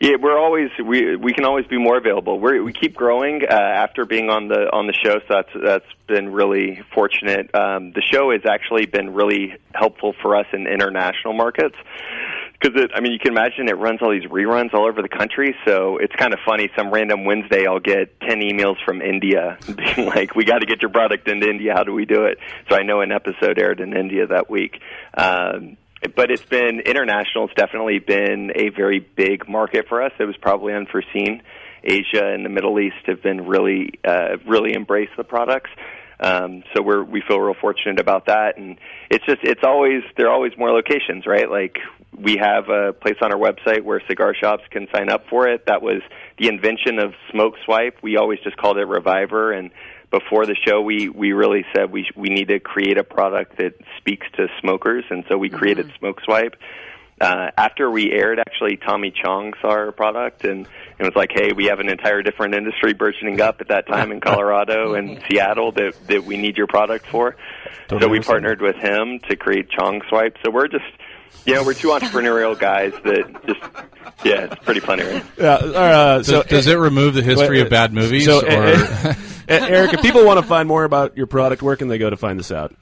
Yeah, 0.00 0.14
we're 0.20 0.38
always 0.38 0.70
we 0.84 1.16
we 1.16 1.32
can 1.32 1.44
always 1.44 1.66
be 1.66 1.76
more 1.76 1.96
available. 1.96 2.38
We 2.38 2.60
we 2.60 2.72
keep 2.72 2.94
growing 2.94 3.42
uh, 3.42 3.52
after 3.52 4.04
being 4.04 4.30
on 4.30 4.46
the 4.46 4.72
on 4.72 4.86
the 4.86 4.92
show, 4.92 5.18
so 5.18 5.24
that's 5.28 5.48
that's 5.60 5.92
been 6.06 6.32
really 6.32 6.82
fortunate. 6.94 7.52
Um, 7.52 7.90
the 7.92 8.02
show 8.02 8.30
has 8.30 8.42
actually 8.48 8.86
been 8.86 9.12
really 9.12 9.56
helpful 9.74 10.14
for 10.22 10.36
us 10.36 10.46
in 10.52 10.68
international 10.68 11.34
markets 11.34 11.74
because 12.60 12.80
it. 12.80 12.92
I 12.94 13.00
mean, 13.00 13.10
you 13.10 13.18
can 13.18 13.32
imagine 13.32 13.68
it 13.68 13.76
runs 13.76 14.00
all 14.00 14.12
these 14.12 14.30
reruns 14.30 14.72
all 14.72 14.86
over 14.86 15.02
the 15.02 15.08
country. 15.08 15.56
So 15.66 15.96
it's 15.96 16.14
kind 16.14 16.32
of 16.32 16.38
funny. 16.46 16.70
Some 16.76 16.92
random 16.92 17.24
Wednesday, 17.24 17.66
I'll 17.66 17.80
get 17.80 18.20
ten 18.20 18.38
emails 18.38 18.76
from 18.84 19.02
India 19.02 19.58
being 19.66 20.06
like, 20.06 20.36
"We 20.36 20.44
got 20.44 20.58
to 20.60 20.66
get 20.66 20.80
your 20.80 20.92
product 20.92 21.26
into 21.26 21.50
India. 21.50 21.72
How 21.74 21.82
do 21.82 21.92
we 21.92 22.04
do 22.04 22.26
it?" 22.26 22.38
So 22.70 22.76
I 22.76 22.84
know 22.84 23.00
an 23.00 23.10
episode 23.10 23.58
aired 23.58 23.80
in 23.80 23.96
India 23.96 24.28
that 24.28 24.48
week. 24.48 24.80
Um, 25.14 25.76
but 26.14 26.30
it's 26.30 26.44
been 26.44 26.80
international. 26.80 27.46
It's 27.46 27.54
definitely 27.54 27.98
been 27.98 28.52
a 28.54 28.70
very 28.70 29.00
big 29.00 29.48
market 29.48 29.86
for 29.88 30.02
us. 30.02 30.12
It 30.18 30.24
was 30.24 30.36
probably 30.36 30.72
unforeseen. 30.72 31.42
Asia 31.82 32.26
and 32.26 32.44
the 32.44 32.48
Middle 32.48 32.78
East 32.80 33.06
have 33.06 33.22
been 33.22 33.46
really, 33.46 33.98
uh, 34.04 34.36
really 34.46 34.74
embraced 34.74 35.12
the 35.16 35.24
products. 35.24 35.70
Um, 36.20 36.64
so 36.74 36.82
we're 36.82 37.04
we 37.04 37.22
feel 37.26 37.38
real 37.38 37.54
fortunate 37.60 38.00
about 38.00 38.26
that, 38.26 38.58
and 38.58 38.76
it's 39.08 39.24
just 39.24 39.38
it's 39.44 39.62
always 39.62 40.02
there 40.16 40.26
are 40.26 40.32
always 40.32 40.52
more 40.58 40.72
locations, 40.72 41.26
right? 41.26 41.48
Like 41.48 41.78
we 42.16 42.36
have 42.40 42.68
a 42.68 42.92
place 42.92 43.16
on 43.22 43.32
our 43.32 43.38
website 43.38 43.82
where 43.82 44.02
cigar 44.08 44.34
shops 44.34 44.64
can 44.70 44.88
sign 44.92 45.10
up 45.10 45.26
for 45.30 45.46
it. 45.46 45.66
That 45.66 45.80
was 45.80 46.02
the 46.38 46.48
invention 46.48 46.98
of 46.98 47.14
Smoke 47.30 47.54
Swipe. 47.64 47.98
We 48.02 48.16
always 48.16 48.40
just 48.40 48.56
called 48.56 48.78
it 48.78 48.86
Reviver, 48.86 49.52
and 49.52 49.70
before 50.10 50.46
the 50.46 50.56
show, 50.66 50.80
we 50.80 51.08
we 51.08 51.32
really 51.32 51.64
said 51.74 51.92
we 51.92 52.08
we 52.16 52.28
need 52.28 52.48
to 52.48 52.60
create 52.60 52.98
a 52.98 53.04
product 53.04 53.58
that 53.58 53.74
speaks 53.98 54.26
to 54.36 54.48
smokers, 54.60 55.04
and 55.10 55.24
so 55.28 55.36
we 55.36 55.50
created 55.50 55.92
Smoke 55.98 56.20
Swipe. 56.24 56.56
Uh, 57.20 57.50
after 57.56 57.90
we 57.90 58.12
aired, 58.12 58.38
actually, 58.38 58.76
Tommy 58.76 59.10
Chong 59.10 59.52
saw 59.60 59.70
our 59.70 59.90
product 59.90 60.44
and 60.44 60.68
it 60.98 61.02
was 61.02 61.16
like, 61.16 61.30
"Hey, 61.32 61.52
we 61.52 61.66
have 61.66 61.80
an 61.80 61.88
entire 61.88 62.22
different 62.22 62.54
industry 62.54 62.94
burgeoning 62.94 63.40
up 63.40 63.60
at 63.60 63.68
that 63.68 63.88
time 63.88 64.12
in 64.12 64.20
Colorado 64.28 64.94
and 64.94 65.20
Seattle 65.28 65.72
that 65.72 65.94
that 66.06 66.24
we 66.24 66.36
need 66.36 66.56
your 66.56 66.68
product 66.68 67.06
for." 67.06 67.36
so 67.88 68.08
we 68.08 68.20
partnered 68.20 68.60
with 68.60 68.76
him 68.76 69.18
to 69.28 69.36
create 69.36 69.70
Chong 69.70 70.02
Swipe. 70.08 70.36
So 70.44 70.50
we're 70.50 70.68
just, 70.68 70.84
you 71.46 71.54
know, 71.54 71.62
we're 71.64 71.74
two 71.74 71.88
entrepreneurial 71.88 72.58
guys 72.58 72.92
that 73.04 73.46
just, 73.46 73.60
yeah, 74.24 74.44
it's 74.50 74.64
pretty 74.64 74.80
funny. 74.80 75.04
Right? 75.04 75.24
Yeah, 75.38 75.54
uh, 75.54 76.22
so 76.22 76.42
Does- 76.42 76.50
does 76.50 76.66
it 76.66 76.74
remove 76.74 77.14
the 77.14 77.22
history 77.22 77.60
of 77.60 77.70
bad 77.70 77.92
movies, 77.92 78.24
So, 78.26 78.40
or- 78.40 78.44
uh, 78.46 78.74
uh, 79.10 79.14
Eric, 79.48 79.94
if 79.94 80.02
people 80.02 80.24
want 80.24 80.38
to 80.40 80.46
find 80.46 80.68
more 80.68 80.84
about 80.84 81.16
your 81.16 81.26
product, 81.26 81.62
where 81.62 81.76
can 81.76 81.88
they 81.88 81.98
go 81.98 82.10
to 82.10 82.16
find 82.16 82.38
this 82.38 82.52
out? 82.52 82.74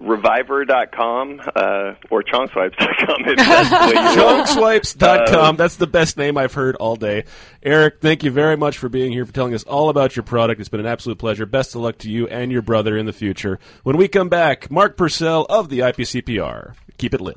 Reviver.com 0.00 1.40
uh, 1.54 1.92
or 2.10 2.22
chongswipes.com 2.22 3.24
if 3.26 3.36
that's 3.36 3.68
the 3.68 3.76
way 3.76 4.12
you 4.14 5.38
Uh, 5.38 5.52
That's 5.52 5.76
the 5.76 5.86
best 5.86 6.16
name 6.16 6.38
I've 6.38 6.54
heard 6.54 6.76
all 6.76 6.96
day. 6.96 7.24
Eric, 7.62 8.00
thank 8.00 8.24
you 8.24 8.30
very 8.30 8.56
much 8.56 8.78
for 8.78 8.88
being 8.88 9.12
here, 9.12 9.26
for 9.26 9.32
telling 9.32 9.52
us 9.54 9.62
all 9.64 9.90
about 9.90 10.16
your 10.16 10.22
product. 10.22 10.58
It's 10.58 10.70
been 10.70 10.80
an 10.80 10.86
absolute 10.86 11.18
pleasure. 11.18 11.44
Best 11.44 11.74
of 11.74 11.82
luck 11.82 11.98
to 11.98 12.10
you 12.10 12.26
and 12.28 12.50
your 12.50 12.62
brother 12.62 12.96
in 12.96 13.04
the 13.04 13.12
future. 13.12 13.58
When 13.82 13.98
we 13.98 14.08
come 14.08 14.30
back, 14.30 14.70
Mark 14.70 14.96
Pursell 14.96 15.44
of 15.50 15.68
the 15.68 15.80
IPCPR. 15.80 16.74
Keep 16.96 17.12
it 17.14 17.20
lit. 17.20 17.36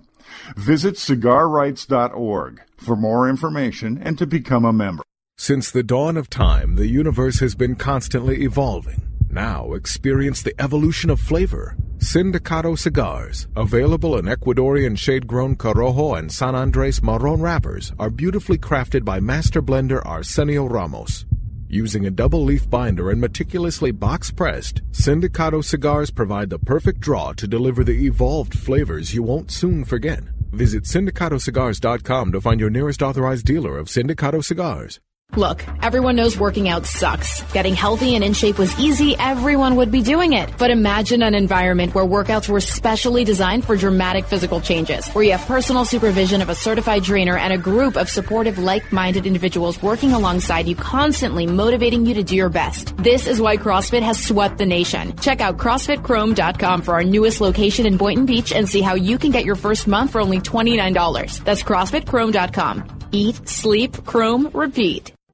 Visit 0.55 0.95
cigarrights.org 0.95 2.61
for 2.77 2.95
more 2.95 3.29
information 3.29 4.01
and 4.03 4.17
to 4.17 4.25
become 4.25 4.65
a 4.65 4.73
member. 4.73 5.03
Since 5.37 5.71
the 5.71 5.83
dawn 5.83 6.17
of 6.17 6.29
time, 6.29 6.75
the 6.75 6.87
universe 6.87 7.39
has 7.39 7.55
been 7.55 7.75
constantly 7.75 8.43
evolving. 8.43 9.01
Now 9.29 9.73
experience 9.73 10.41
the 10.41 10.53
evolution 10.61 11.09
of 11.09 11.19
flavor. 11.19 11.75
Sindicato 11.99 12.77
cigars, 12.77 13.47
available 13.55 14.17
in 14.17 14.25
Ecuadorian 14.25 14.97
shade-grown 14.97 15.55
Corojo 15.55 16.17
and 16.17 16.31
San 16.31 16.55
Andres 16.55 17.01
Marron 17.01 17.41
wrappers, 17.41 17.93
are 17.97 18.09
beautifully 18.09 18.57
crafted 18.57 19.05
by 19.05 19.19
master 19.19 19.61
blender 19.61 20.05
Arsenio 20.05 20.65
Ramos. 20.65 21.25
Using 21.69 22.05
a 22.05 22.11
double 22.11 22.43
leaf 22.43 22.69
binder 22.69 23.09
and 23.09 23.21
meticulously 23.21 23.91
box 23.91 24.29
pressed, 24.29 24.81
Sindicato 24.91 25.63
cigars 25.63 26.11
provide 26.11 26.49
the 26.49 26.59
perfect 26.59 26.99
draw 26.99 27.31
to 27.33 27.47
deliver 27.47 27.83
the 27.83 28.05
evolved 28.05 28.59
flavors 28.59 29.13
you 29.13 29.23
won't 29.23 29.51
soon 29.51 29.85
forget. 29.85 30.21
Visit 30.51 30.83
sindicatocigars.com 30.83 32.31
to 32.31 32.41
find 32.41 32.59
your 32.59 32.69
nearest 32.69 33.01
authorized 33.01 33.45
dealer 33.45 33.77
of 33.77 33.87
Sindicato 33.87 34.43
cigars. 34.43 34.99
Look, 35.37 35.65
everyone 35.81 36.17
knows 36.17 36.37
working 36.37 36.67
out 36.67 36.85
sucks. 36.85 37.41
Getting 37.53 37.73
healthy 37.73 38.15
and 38.15 38.23
in 38.23 38.33
shape 38.33 38.57
was 38.57 38.77
easy, 38.77 39.15
everyone 39.17 39.77
would 39.77 39.89
be 39.89 40.01
doing 40.01 40.33
it. 40.33 40.49
But 40.57 40.71
imagine 40.71 41.23
an 41.23 41.35
environment 41.35 41.95
where 41.95 42.03
workouts 42.03 42.49
were 42.49 42.59
specially 42.59 43.23
designed 43.23 43.63
for 43.63 43.77
dramatic 43.77 44.25
physical 44.25 44.59
changes, 44.59 45.07
where 45.13 45.23
you 45.23 45.31
have 45.31 45.47
personal 45.47 45.85
supervision 45.85 46.41
of 46.41 46.49
a 46.49 46.55
certified 46.55 47.05
trainer 47.05 47.37
and 47.37 47.53
a 47.53 47.57
group 47.57 47.95
of 47.95 48.09
supportive, 48.09 48.57
like-minded 48.57 49.25
individuals 49.25 49.81
working 49.81 50.11
alongside 50.11 50.67
you, 50.67 50.75
constantly 50.75 51.47
motivating 51.47 52.05
you 52.05 52.13
to 52.15 52.23
do 52.23 52.35
your 52.35 52.49
best. 52.49 52.97
This 52.97 53.25
is 53.25 53.39
why 53.39 53.55
CrossFit 53.55 54.01
has 54.01 54.21
swept 54.21 54.57
the 54.57 54.65
nation. 54.65 55.15
Check 55.15 55.39
out 55.39 55.55
CrossFitChrome.com 55.55 56.81
for 56.81 56.93
our 56.95 57.05
newest 57.05 57.39
location 57.39 57.85
in 57.85 57.95
Boynton 57.95 58.25
Beach 58.25 58.51
and 58.51 58.67
see 58.67 58.81
how 58.81 58.95
you 58.95 59.17
can 59.17 59.31
get 59.31 59.45
your 59.45 59.55
first 59.55 59.87
month 59.87 60.11
for 60.11 60.19
only 60.19 60.39
$29. 60.39 61.45
That's 61.45 61.63
CrossFitChrome.com. 61.63 62.97
Eat, 63.13 63.47
sleep, 63.47 64.05
chrome, 64.05 64.49
repeat. 64.53 65.13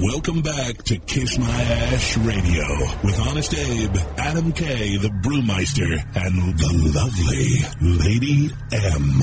Welcome 0.00 0.42
back 0.42 0.82
to 0.84 0.98
Kiss 0.98 1.38
My 1.38 1.46
Ash 1.46 2.18
Radio 2.18 2.64
with 3.02 3.18
Honest 3.18 3.54
Abe, 3.54 3.96
Adam 4.18 4.52
K, 4.52 4.98
the 4.98 5.08
Brewmeister, 5.08 5.90
and 6.14 6.58
the 6.58 6.68
lovely 6.94 7.64
Lady 7.80 8.50
M. 8.72 9.22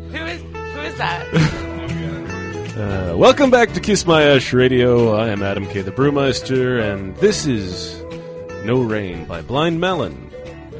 who 0.12 0.24
is 0.24 0.40
who 0.40 0.80
is 0.80 0.96
that? 0.96 1.66
Uh, 2.70 3.14
welcome 3.14 3.50
back 3.50 3.74
to 3.74 3.80
Kiss 3.80 4.06
My 4.06 4.22
Ash 4.22 4.54
Radio. 4.54 5.14
I 5.14 5.28
am 5.28 5.42
Adam 5.42 5.66
K. 5.66 5.82
the 5.82 5.90
Brewmeister, 5.90 6.80
and 6.82 7.14
this 7.16 7.44
is 7.44 8.00
No 8.64 8.80
Rain 8.80 9.26
by 9.26 9.42
Blind 9.42 9.80
Melon. 9.80 10.30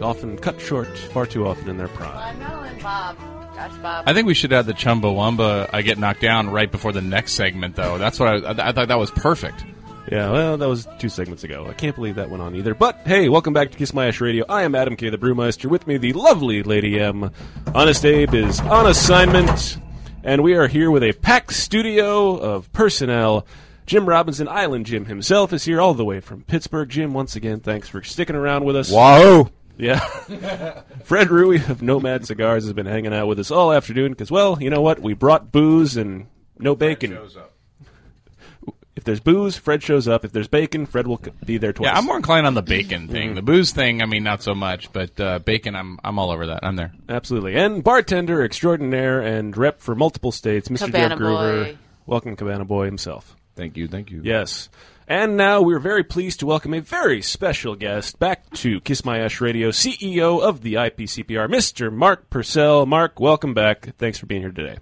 Often 0.00 0.38
cut 0.38 0.58
short 0.58 0.88
far 0.96 1.26
too 1.26 1.46
often 1.46 1.68
in 1.68 1.76
their 1.76 1.88
prime. 1.88 2.38
Melon 2.38 2.78
Bob. 2.80 3.39
Gosh, 3.60 3.76
Bob. 3.82 4.04
I 4.08 4.14
think 4.14 4.26
we 4.26 4.32
should 4.32 4.54
add 4.54 4.64
the 4.64 4.72
Chumbawamba 4.72 5.68
I 5.70 5.82
get 5.82 5.98
knocked 5.98 6.22
down 6.22 6.48
right 6.48 6.72
before 6.72 6.92
the 6.92 7.02
next 7.02 7.32
segment, 7.32 7.76
though. 7.76 7.98
That's 7.98 8.18
what 8.18 8.28
I, 8.30 8.52
I, 8.52 8.68
I 8.68 8.72
thought 8.72 8.88
that 8.88 8.98
was 8.98 9.10
perfect. 9.10 9.66
Yeah, 10.10 10.30
well, 10.30 10.56
that 10.56 10.66
was 10.66 10.88
two 10.98 11.10
segments 11.10 11.44
ago. 11.44 11.66
I 11.68 11.74
can't 11.74 11.94
believe 11.94 12.14
that 12.14 12.30
went 12.30 12.42
on 12.42 12.56
either. 12.56 12.74
But 12.74 13.00
hey, 13.04 13.28
welcome 13.28 13.52
back 13.52 13.70
to 13.70 13.76
Kiss 13.76 13.92
My 13.92 14.06
Ash 14.06 14.18
Radio. 14.18 14.46
I 14.48 14.62
am 14.62 14.74
Adam 14.74 14.96
K. 14.96 15.10
the 15.10 15.18
Brewmeister. 15.18 15.66
With 15.66 15.86
me, 15.86 15.98
the 15.98 16.14
lovely 16.14 16.62
Lady 16.62 16.98
M. 16.98 17.30
Honest 17.74 18.02
Abe 18.06 18.32
is 18.32 18.60
on 18.60 18.86
assignment, 18.86 19.76
and 20.24 20.42
we 20.42 20.54
are 20.54 20.66
here 20.66 20.90
with 20.90 21.02
a 21.02 21.12
packed 21.12 21.52
studio 21.52 22.38
of 22.38 22.72
personnel. 22.72 23.46
Jim 23.84 24.08
Robinson, 24.08 24.48
Island 24.48 24.86
Jim 24.86 25.04
himself, 25.04 25.52
is 25.52 25.64
here 25.64 25.82
all 25.82 25.92
the 25.92 26.04
way 26.04 26.20
from 26.20 26.44
Pittsburgh. 26.44 26.88
Jim, 26.88 27.12
once 27.12 27.36
again, 27.36 27.60
thanks 27.60 27.88
for 27.88 28.02
sticking 28.02 28.36
around 28.36 28.64
with 28.64 28.76
us. 28.76 28.90
Wahoo! 28.90 29.50
Yeah. 29.80 29.98
Fred 31.04 31.28
Rewey 31.28 31.68
of 31.68 31.82
Nomad 31.82 32.26
Cigars 32.26 32.64
has 32.64 32.72
been 32.72 32.86
hanging 32.86 33.14
out 33.14 33.26
with 33.26 33.38
us 33.38 33.50
all 33.50 33.72
afternoon 33.72 34.12
because, 34.12 34.30
well, 34.30 34.58
you 34.60 34.70
know 34.70 34.82
what? 34.82 35.00
We 35.00 35.14
brought 35.14 35.50
booze 35.50 35.96
and 35.96 36.26
no 36.58 36.74
bacon. 36.76 37.18
If 38.96 39.04
there's 39.04 39.20
booze, 39.20 39.56
Fred 39.56 39.82
shows 39.82 40.06
up. 40.08 40.24
If 40.26 40.32
there's 40.32 40.48
bacon, 40.48 40.84
Fred 40.84 41.06
will 41.06 41.18
c- 41.24 41.30
be 41.46 41.56
there 41.56 41.72
twice. 41.72 41.86
Yeah, 41.86 41.96
I'm 41.96 42.04
more 42.04 42.16
inclined 42.16 42.46
on 42.46 42.52
the 42.54 42.60
bacon 42.62 43.08
thing. 43.08 43.34
The 43.34 43.40
booze 43.42 43.70
thing, 43.70 44.02
I 44.02 44.06
mean, 44.06 44.22
not 44.24 44.42
so 44.42 44.54
much, 44.54 44.92
but 44.92 45.18
uh, 45.18 45.38
bacon, 45.38 45.74
I'm 45.74 45.98
I'm 46.04 46.18
all 46.18 46.30
over 46.30 46.48
that. 46.48 46.60
I'm 46.64 46.76
there. 46.76 46.92
Absolutely. 47.08 47.56
And 47.56 47.82
bartender 47.82 48.42
extraordinaire 48.42 49.20
and 49.22 49.56
rep 49.56 49.80
for 49.80 49.94
multiple 49.94 50.32
states, 50.32 50.68
Mr. 50.68 50.86
Cabana 50.86 51.08
Jeff 51.10 51.18
Groover. 51.18 51.64
Boy. 51.64 51.78
Welcome, 52.04 52.36
Cabana 52.36 52.64
Boy 52.66 52.84
himself. 52.86 53.34
Thank 53.56 53.76
you, 53.78 53.88
thank 53.88 54.10
you. 54.10 54.20
Yes. 54.22 54.68
And 55.10 55.36
now 55.36 55.60
we're 55.60 55.80
very 55.80 56.04
pleased 56.04 56.38
to 56.38 56.46
welcome 56.46 56.72
a 56.72 56.78
very 56.78 57.20
special 57.20 57.74
guest 57.74 58.20
back 58.20 58.48
to 58.50 58.80
Kiss 58.80 59.04
My 59.04 59.18
Ash 59.18 59.40
Radio, 59.40 59.70
CEO 59.70 60.40
of 60.40 60.60
the 60.60 60.74
IPCPR, 60.74 61.48
Mr. 61.48 61.92
Mark 61.92 62.30
Pursell. 62.30 62.86
Mark, 62.86 63.18
welcome 63.18 63.52
back. 63.52 63.96
Thanks 63.98 64.18
for 64.18 64.26
being 64.26 64.42
here 64.42 64.52
today. 64.52 64.78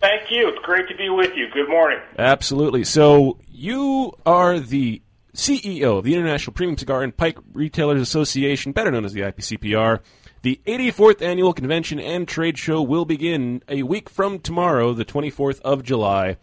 Thank 0.00 0.30
you. 0.30 0.48
It's 0.48 0.58
great 0.64 0.88
to 0.88 0.96
be 0.96 1.10
with 1.10 1.36
you. 1.36 1.48
Good 1.52 1.68
morning. 1.68 1.98
Absolutely. 2.18 2.82
So 2.84 3.38
you 3.50 4.14
are 4.24 4.58
the 4.58 5.02
CEO 5.34 5.98
of 5.98 6.04
the 6.04 6.14
International 6.14 6.54
Premium 6.54 6.78
Cigar 6.78 7.02
and 7.02 7.14
Pipe 7.14 7.38
Retailers 7.52 8.00
Association, 8.00 8.72
better 8.72 8.90
known 8.90 9.04
as 9.04 9.12
the 9.12 9.20
IPCPR. 9.20 10.00
The 10.40 10.62
84th 10.66 11.20
annual 11.20 11.52
convention 11.52 12.00
and 12.00 12.26
trade 12.26 12.56
show 12.56 12.80
will 12.80 13.04
begin 13.04 13.62
a 13.68 13.82
week 13.82 14.08
from 14.08 14.38
tomorrow, 14.38 14.94
the 14.94 15.04
24th 15.04 15.60
of 15.60 15.82
July, 15.82 16.38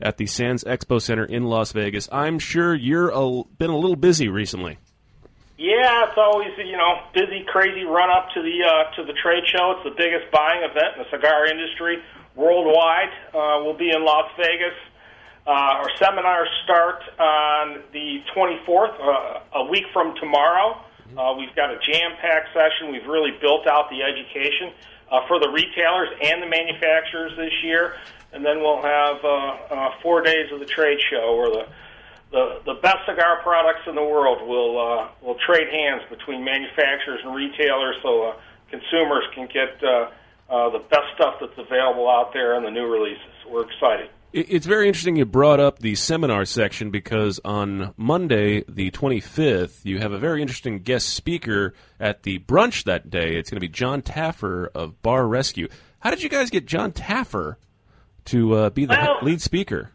at 0.00 0.16
the 0.16 0.26
Sands 0.26 0.64
Expo 0.64 1.00
Center 1.00 1.24
in 1.24 1.44
Las 1.44 1.72
Vegas. 1.72 2.08
I'm 2.12 2.38
sure 2.38 2.74
you're 2.74 3.10
a, 3.10 3.44
been 3.58 3.70
a 3.70 3.76
little 3.76 3.96
busy 3.96 4.28
recently. 4.28 4.78
Yeah, 5.56 6.08
it's 6.08 6.18
always 6.18 6.50
you 6.58 6.76
know 6.76 6.98
busy, 7.14 7.44
crazy 7.46 7.84
run 7.84 8.10
up 8.10 8.28
to 8.34 8.42
the 8.42 8.58
uh, 8.66 8.96
to 8.96 9.04
the 9.06 9.14
trade 9.22 9.44
show. 9.46 9.78
It's 9.78 9.84
the 9.84 9.94
biggest 9.96 10.30
buying 10.32 10.62
event 10.62 10.98
in 10.98 11.04
the 11.04 11.10
cigar 11.10 11.46
industry 11.46 12.02
worldwide. 12.34 13.14
Uh, 13.32 13.62
we'll 13.62 13.78
be 13.78 13.90
in 13.90 14.04
Las 14.04 14.30
Vegas. 14.36 14.74
Uh, 15.46 15.84
our 15.84 15.90
seminars 16.00 16.48
start 16.64 17.02
on 17.20 17.82
the 17.92 18.18
24th, 18.34 18.96
uh, 18.98 19.60
a 19.60 19.64
week 19.70 19.84
from 19.92 20.14
tomorrow. 20.16 20.80
Uh, 21.16 21.34
we've 21.38 21.54
got 21.54 21.70
a 21.70 21.78
jam-packed 21.84 22.48
session. 22.56 22.90
We've 22.90 23.06
really 23.06 23.36
built 23.40 23.66
out 23.68 23.90
the 23.90 24.00
education 24.02 24.72
uh, 25.12 25.20
for 25.28 25.38
the 25.38 25.50
retailers 25.50 26.08
and 26.22 26.42
the 26.42 26.48
manufacturers 26.48 27.36
this 27.36 27.52
year, 27.62 27.94
and 28.34 28.44
then 28.44 28.60
we'll 28.60 28.82
have 28.82 29.24
uh, 29.24 29.74
uh, 29.74 29.90
four 30.02 30.22
days 30.22 30.50
of 30.52 30.58
the 30.58 30.66
trade 30.66 30.98
show 31.10 31.36
where 31.36 31.50
the 31.50 31.66
the, 32.32 32.58
the 32.66 32.74
best 32.82 33.06
cigar 33.06 33.40
products 33.44 33.86
in 33.86 33.94
the 33.94 34.02
world 34.02 34.42
will 34.42 34.74
uh, 34.76 35.08
will 35.22 35.36
trade 35.46 35.68
hands 35.70 36.02
between 36.10 36.44
manufacturers 36.44 37.20
and 37.24 37.34
retailers, 37.34 37.94
so 38.02 38.24
uh, 38.24 38.36
consumers 38.70 39.22
can 39.34 39.46
get 39.46 39.78
uh, 39.84 40.10
uh, 40.50 40.70
the 40.70 40.80
best 40.90 41.14
stuff 41.14 41.36
that's 41.40 41.56
available 41.56 42.10
out 42.10 42.32
there 42.32 42.56
and 42.56 42.66
the 42.66 42.70
new 42.70 42.86
releases. 42.86 43.22
We're 43.48 43.64
excited. 43.64 44.10
It's 44.32 44.66
very 44.66 44.88
interesting 44.88 45.14
you 45.14 45.26
brought 45.26 45.60
up 45.60 45.78
the 45.78 45.94
seminar 45.94 46.44
section 46.44 46.90
because 46.90 47.38
on 47.44 47.94
Monday, 47.96 48.64
the 48.66 48.90
25th, 48.90 49.84
you 49.84 50.00
have 50.00 50.10
a 50.10 50.18
very 50.18 50.42
interesting 50.42 50.80
guest 50.80 51.10
speaker 51.10 51.72
at 52.00 52.24
the 52.24 52.40
brunch 52.40 52.82
that 52.82 53.10
day. 53.10 53.36
It's 53.36 53.48
going 53.48 53.58
to 53.58 53.60
be 53.60 53.68
John 53.68 54.02
Taffer 54.02 54.66
of 54.74 55.00
Bar 55.02 55.28
Rescue. 55.28 55.68
How 56.00 56.10
did 56.10 56.20
you 56.20 56.28
guys 56.28 56.50
get 56.50 56.66
John 56.66 56.90
Taffer 56.90 57.58
to 58.26 58.54
uh, 58.54 58.70
be 58.70 58.86
the 58.86 58.94
Well- 58.94 59.18
lead 59.22 59.40
speaker? 59.42 59.90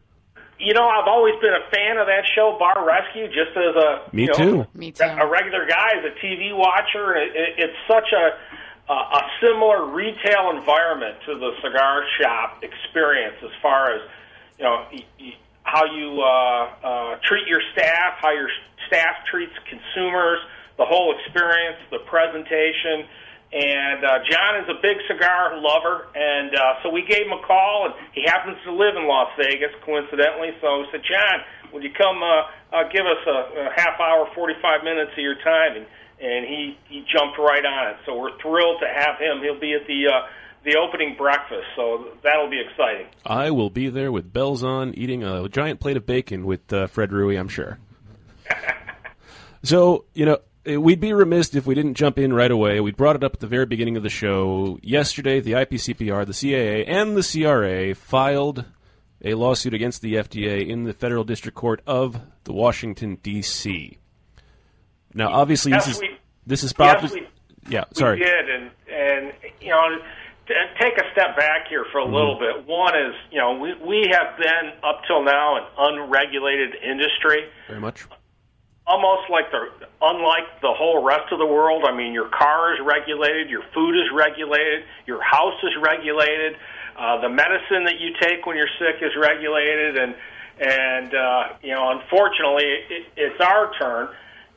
You 0.61 0.73
know, 0.73 0.85
I've 0.89 1.07
always 1.07 1.35
been 1.39 1.53
a 1.53 1.63
fan 1.71 1.97
of 1.97 2.07
that 2.07 2.25
show, 2.35 2.57
Bar 2.59 2.85
Rescue, 2.85 3.27
just 3.27 3.55
as 3.55 3.75
a 3.79 4.01
Me 4.13 4.23
you 4.23 4.27
know, 4.27 4.33
too. 4.33 4.65
Me 4.73 4.93
a 4.99 5.25
regular 5.25 5.65
guy, 5.65 5.91
as 5.97 6.03
a 6.03 6.11
TV 6.19 6.51
watcher. 6.53 7.15
It, 7.15 7.31
it, 7.33 7.49
it's 7.57 7.77
such 7.87 8.11
a 8.11 8.35
uh, 8.91 9.19
a 9.19 9.21
similar 9.39 9.85
retail 9.85 10.49
environment 10.51 11.15
to 11.27 11.35
the 11.39 11.51
cigar 11.63 12.03
shop 12.19 12.61
experience 12.61 13.35
as 13.41 13.51
far 13.61 13.95
as 13.95 14.01
you 14.57 14.65
know 14.65 14.85
y- 14.91 15.05
y- 15.17 15.37
how 15.63 15.85
you 15.85 16.19
uh, 16.21 16.67
uh, 16.83 17.15
treat 17.23 17.47
your 17.47 17.61
staff, 17.71 18.15
how 18.19 18.31
your 18.33 18.49
staff 18.87 19.15
treats 19.31 19.53
consumers, 19.69 20.39
the 20.77 20.83
whole 20.85 21.15
experience, 21.23 21.77
the 21.89 21.99
presentation. 21.99 23.07
And 23.51 24.05
uh, 24.05 24.19
John 24.29 24.61
is 24.61 24.69
a 24.69 24.77
big 24.79 24.97
cigar 25.09 25.57
lover, 25.57 26.05
and 26.13 26.53
uh, 26.53 26.83
so 26.83 26.89
we 26.89 27.01
gave 27.01 27.25
him 27.25 27.33
a 27.33 27.41
call, 27.41 27.89
and 27.89 27.95
he 28.13 28.21
happens 28.25 28.57
to 28.65 28.71
live 28.71 28.95
in 28.95 29.07
Las 29.07 29.29
Vegas, 29.41 29.73
coincidentally. 29.83 30.53
So 30.61 30.81
we 30.81 30.87
said, 30.91 31.01
John, 31.01 31.41
would 31.73 31.81
you 31.81 31.89
come 31.89 32.21
uh, 32.21 32.45
uh, 32.77 32.83
give 32.93 33.09
us 33.09 33.17
a, 33.25 33.65
a 33.65 33.73
half 33.75 33.99
hour, 33.99 34.29
45 34.35 34.83
minutes 34.83 35.11
of 35.13 35.23
your 35.23 35.35
time? 35.41 35.77
And, 35.77 35.85
and 36.21 36.45
he, 36.45 36.77
he 36.89 37.01
jumped 37.09 37.39
right 37.39 37.65
on 37.65 37.87
it. 37.89 37.97
So 38.05 38.17
we're 38.17 38.37
thrilled 38.37 38.81
to 38.81 38.87
have 38.87 39.17
him. 39.17 39.41
He'll 39.41 39.59
be 39.59 39.73
at 39.73 39.87
the 39.87 40.13
uh, 40.13 40.27
the 40.65 40.75
opening 40.77 41.15
breakfast, 41.17 41.65
so 41.75 42.09
that'll 42.21 42.49
be 42.49 42.59
exciting. 42.59 43.07
I 43.25 43.49
will 43.49 43.69
be 43.69 43.89
there 43.89 44.11
with 44.11 44.33
bells 44.33 44.63
on, 44.63 44.93
eating 44.93 45.23
a 45.23 45.47
giant 45.47 45.79
plate 45.79 45.95
of 45.95 46.05
bacon 46.05 46.45
with 46.45 46.71
uh, 46.73 46.87
Fred 46.87 47.11
Rewey, 47.11 47.39
I'm 47.39 47.47
sure. 47.47 47.79
so, 49.63 50.05
you 50.13 50.25
know, 50.25 50.39
we'd 50.65 50.99
be 50.99 51.13
remiss 51.13 51.53
if 51.55 51.65
we 51.65 51.75
didn't 51.75 51.95
jump 51.95 52.17
in 52.19 52.33
right 52.33 52.51
away. 52.51 52.79
We 52.79 52.91
brought 52.91 53.15
it 53.15 53.23
up 53.23 53.33
at 53.35 53.39
the 53.39 53.47
very 53.47 53.65
beginning 53.65 53.97
of 53.97 54.03
the 54.03 54.09
show. 54.09 54.79
Yesterday, 54.81 55.39
the 55.39 55.53
IPCPR, 55.53 56.25
the 56.25 56.33
CAA, 56.33 56.85
and 56.87 57.15
the 57.17 57.23
CRA 57.23 57.95
filed 57.95 58.65
a 59.23 59.33
lawsuit 59.33 59.73
against 59.73 60.01
the 60.01 60.15
FDA 60.15 60.67
in 60.67 60.83
the 60.85 60.93
Federal 60.93 61.23
District 61.23 61.55
Court 61.57 61.81
of 61.87 62.19
the 62.45 62.53
Washington, 62.53 63.17
D.C. 63.21 63.97
Now, 65.13 65.29
obviously, 65.29 65.71
Yes, 65.71 65.85
this 65.85 65.95
is 65.95 66.01
we- 66.01 66.17
this 66.45 66.63
is 66.63 66.73
probably 66.73 67.01
yes, 67.01 67.13
we- 67.13 67.73
yeah. 67.73 67.83
Sorry, 67.93 68.19
We 68.19 68.25
did, 68.25 68.49
and 68.49 68.71
and 68.91 69.33
you 69.61 69.69
know, 69.69 69.97
take 70.79 70.97
a 70.97 71.11
step 71.11 71.35
back 71.35 71.67
here 71.67 71.85
for 71.91 71.99
a 71.99 72.03
Mm-hmm. 72.05 72.13
little 72.13 72.39
bit. 72.39 72.65
One 72.67 72.95
is, 72.97 73.13
you 73.31 73.39
know, 73.39 73.53
we 73.59 73.73
we 73.75 74.07
have 74.11 74.37
been 74.37 74.71
up 74.83 75.01
till 75.07 75.23
now 75.23 75.57
an 75.57 75.63
unregulated 75.77 76.75
industry, 76.83 77.45
very 77.67 77.79
much. 77.79 78.05
Almost 78.89 79.29
like 79.29 79.51
the 79.53 79.69
unlike 80.01 80.49
the 80.61 80.73
whole 80.73 81.05
rest 81.05 81.31
of 81.31 81.37
the 81.37 81.45
world. 81.45 81.85
I 81.85 81.95
mean, 81.95 82.11
your 82.11 82.29
car 82.29 82.73
is 82.73 82.79
regulated, 82.81 83.49
your 83.49 83.61
food 83.73 83.93
is 83.93 84.09
regulated, 84.11 84.83
your 85.05 85.21
house 85.21 85.61
is 85.61 85.77
regulated, 85.79 86.57
uh, 86.97 87.21
the 87.21 87.29
medicine 87.29 87.85
that 87.85 88.01
you 88.01 88.11
take 88.19 88.45
when 88.49 88.57
you're 88.57 88.73
sick 88.81 88.97
is 89.01 89.13
regulated, 89.15 89.95
and 89.97 90.15
and 90.59 91.13
uh, 91.13 91.43
you 91.61 91.71
know, 91.71 91.93
unfortunately, 91.93 92.65
it, 92.65 93.05
it's 93.15 93.39
our 93.39 93.71
turn. 93.77 94.09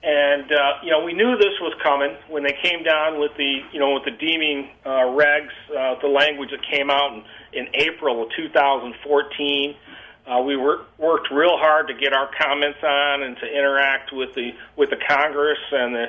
And 0.02 0.50
uh, 0.50 0.82
you 0.82 0.90
know, 0.90 1.04
we 1.04 1.12
knew 1.12 1.36
this 1.36 1.54
was 1.60 1.74
coming 1.84 2.16
when 2.26 2.42
they 2.42 2.56
came 2.64 2.82
down 2.82 3.20
with 3.20 3.30
the 3.36 3.60
you 3.70 3.78
know 3.78 3.94
with 3.94 4.04
the 4.04 4.16
deeming 4.18 4.70
uh, 4.84 5.12
regs, 5.14 5.54
uh, 5.70 6.00
the 6.00 6.08
language 6.08 6.50
that 6.50 6.64
came 6.66 6.90
out 6.90 7.12
in, 7.12 7.22
in 7.52 7.68
April 7.74 8.24
of 8.24 8.30
2014. 8.34 9.76
Uh, 10.26 10.40
we 10.40 10.56
wor- 10.56 10.84
worked 10.98 11.30
real 11.30 11.56
hard 11.58 11.88
to 11.88 11.94
get 11.94 12.12
our 12.12 12.30
comments 12.40 12.78
on 12.82 13.22
and 13.22 13.36
to 13.38 13.46
interact 13.46 14.12
with 14.12 14.34
the 14.34 14.52
with 14.76 14.90
the 14.90 14.98
Congress 15.08 15.58
and 15.72 15.94
the 15.94 16.06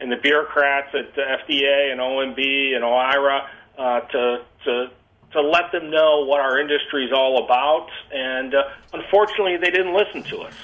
and 0.00 0.12
the 0.12 0.16
bureaucrats 0.16 0.94
at 0.94 1.14
the 1.14 1.22
FDA 1.22 1.90
and 1.90 2.00
OMB 2.00 2.76
and 2.76 2.84
OIRA 2.84 3.46
uh, 3.78 4.00
to 4.00 4.44
to 4.64 4.90
to 5.32 5.40
let 5.42 5.72
them 5.72 5.90
know 5.90 6.24
what 6.24 6.40
our 6.40 6.60
industry 6.60 7.04
is 7.04 7.12
all 7.12 7.44
about. 7.44 7.88
And 8.12 8.54
uh, 8.54 8.62
unfortunately, 8.92 9.56
they 9.56 9.70
didn't 9.70 9.94
listen 9.94 10.22
to 10.30 10.42
us 10.42 10.54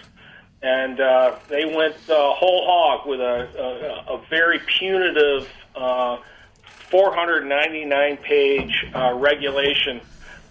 and 0.62 1.00
uh, 1.00 1.36
they 1.48 1.64
went 1.64 1.96
uh, 2.08 2.32
whole 2.34 2.64
hog 2.64 3.06
with 3.06 3.20
a, 3.20 4.04
a, 4.08 4.14
a 4.14 4.24
very 4.30 4.60
punitive 4.78 5.48
uh, 5.74 6.18
499 6.90 8.16
page 8.18 8.86
uh, 8.94 9.12
regulation 9.14 10.00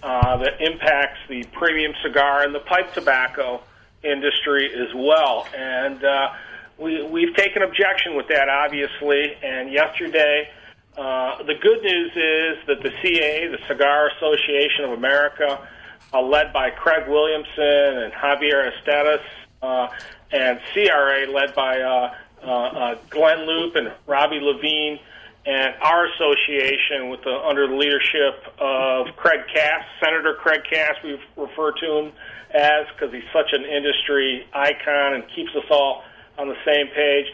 uh, 0.04 0.38
that 0.38 0.62
impacts 0.62 1.20
the 1.30 1.44
premium 1.54 1.94
cigar 2.04 2.44
and 2.44 2.54
the 2.54 2.60
pipe 2.60 2.94
tobacco 2.94 3.62
industry 4.04 4.72
as 4.74 4.94
well. 4.96 5.48
And 5.56 6.04
uh, 6.04 6.34
we, 6.78 7.04
we've 7.04 7.36
taken 7.36 7.62
objection 7.62 8.16
with 8.16 8.28
that, 8.30 8.50
obviously. 8.50 9.36
And 9.44 9.72
yesterday, 9.72 10.50
uh, 10.98 11.44
the 11.44 11.56
good 11.56 11.82
news 11.84 12.12
is 12.12 12.68
that 12.68 12.82
the 12.84 12.92
CA, 13.02 13.48
the 13.48 13.60
Cigar 13.68 14.10
Association 14.18 14.86
of 14.86 14.92
America, 14.92 15.68
uh, 16.14 16.22
led 16.22 16.52
by 16.52 16.72
Craig 16.72 17.08
Williamson 17.08 18.04
and 18.04 18.14
Javier 18.14 18.72
Estades, 18.72 19.22
uh, 19.62 19.88
and 20.32 20.60
CRA, 20.74 21.28
led 21.32 21.54
by 21.56 21.80
uh, 21.82 22.16
uh, 22.44 22.48
uh, 22.48 22.96
Glynn 23.10 23.46
Loope 23.46 23.76
and 23.76 23.92
Robbie 24.08 24.40
Levine, 24.40 25.00
and 25.46 25.74
our 25.82 26.06
association 26.06 27.10
with 27.10 27.22
the, 27.24 27.34
under 27.34 27.68
the 27.68 27.76
leadership 27.76 28.46
of 28.60 29.08
Craig 29.18 29.42
Cass, 29.54 29.84
Senator 30.04 30.36
Craig 30.36 30.62
Cass, 30.70 30.94
we 31.04 31.18
refer 31.36 31.72
to 31.72 31.88
him 31.98 32.12
as 32.54 32.86
because 32.94 33.14
he's 33.14 33.26
such 33.34 33.50
an 33.54 33.66
industry 33.66 34.46
icon 34.54 35.16
and 35.16 35.24
keeps 35.36 35.50
us 35.56 35.66
all 35.72 36.04
on 36.38 36.48
the 36.48 36.58
same 36.66 36.88
page. 36.94 37.26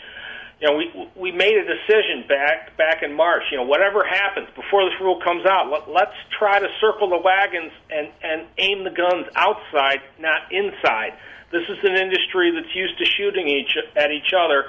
You 0.61 0.67
know, 0.67 0.77
we 0.77 1.09
we 1.15 1.31
made 1.31 1.53
a 1.53 1.65
decision 1.67 2.25
back 2.27 2.77
back 2.77 3.03
in 3.03 3.13
March. 3.13 3.43
You 3.51 3.57
know, 3.57 3.63
whatever 3.63 4.03
happens 4.03 4.47
before 4.55 4.89
this 4.89 4.97
rule 4.99 5.19
comes 5.21 5.45
out, 5.45 5.69
let, 5.69 5.89
let's 5.89 6.17
try 6.39 6.59
to 6.59 6.67
circle 6.81 7.09
the 7.09 7.21
wagons 7.21 7.71
and 7.91 8.07
and 8.23 8.47
aim 8.57 8.83
the 8.83 8.89
guns 8.89 9.27
outside, 9.35 10.01
not 10.17 10.51
inside. 10.51 11.13
This 11.51 11.63
is 11.69 11.77
an 11.83 11.95
industry 11.95 12.51
that's 12.55 12.73
used 12.73 12.97
to 12.97 13.05
shooting 13.05 13.47
each 13.47 13.77
at 13.95 14.11
each 14.11 14.33
other. 14.33 14.65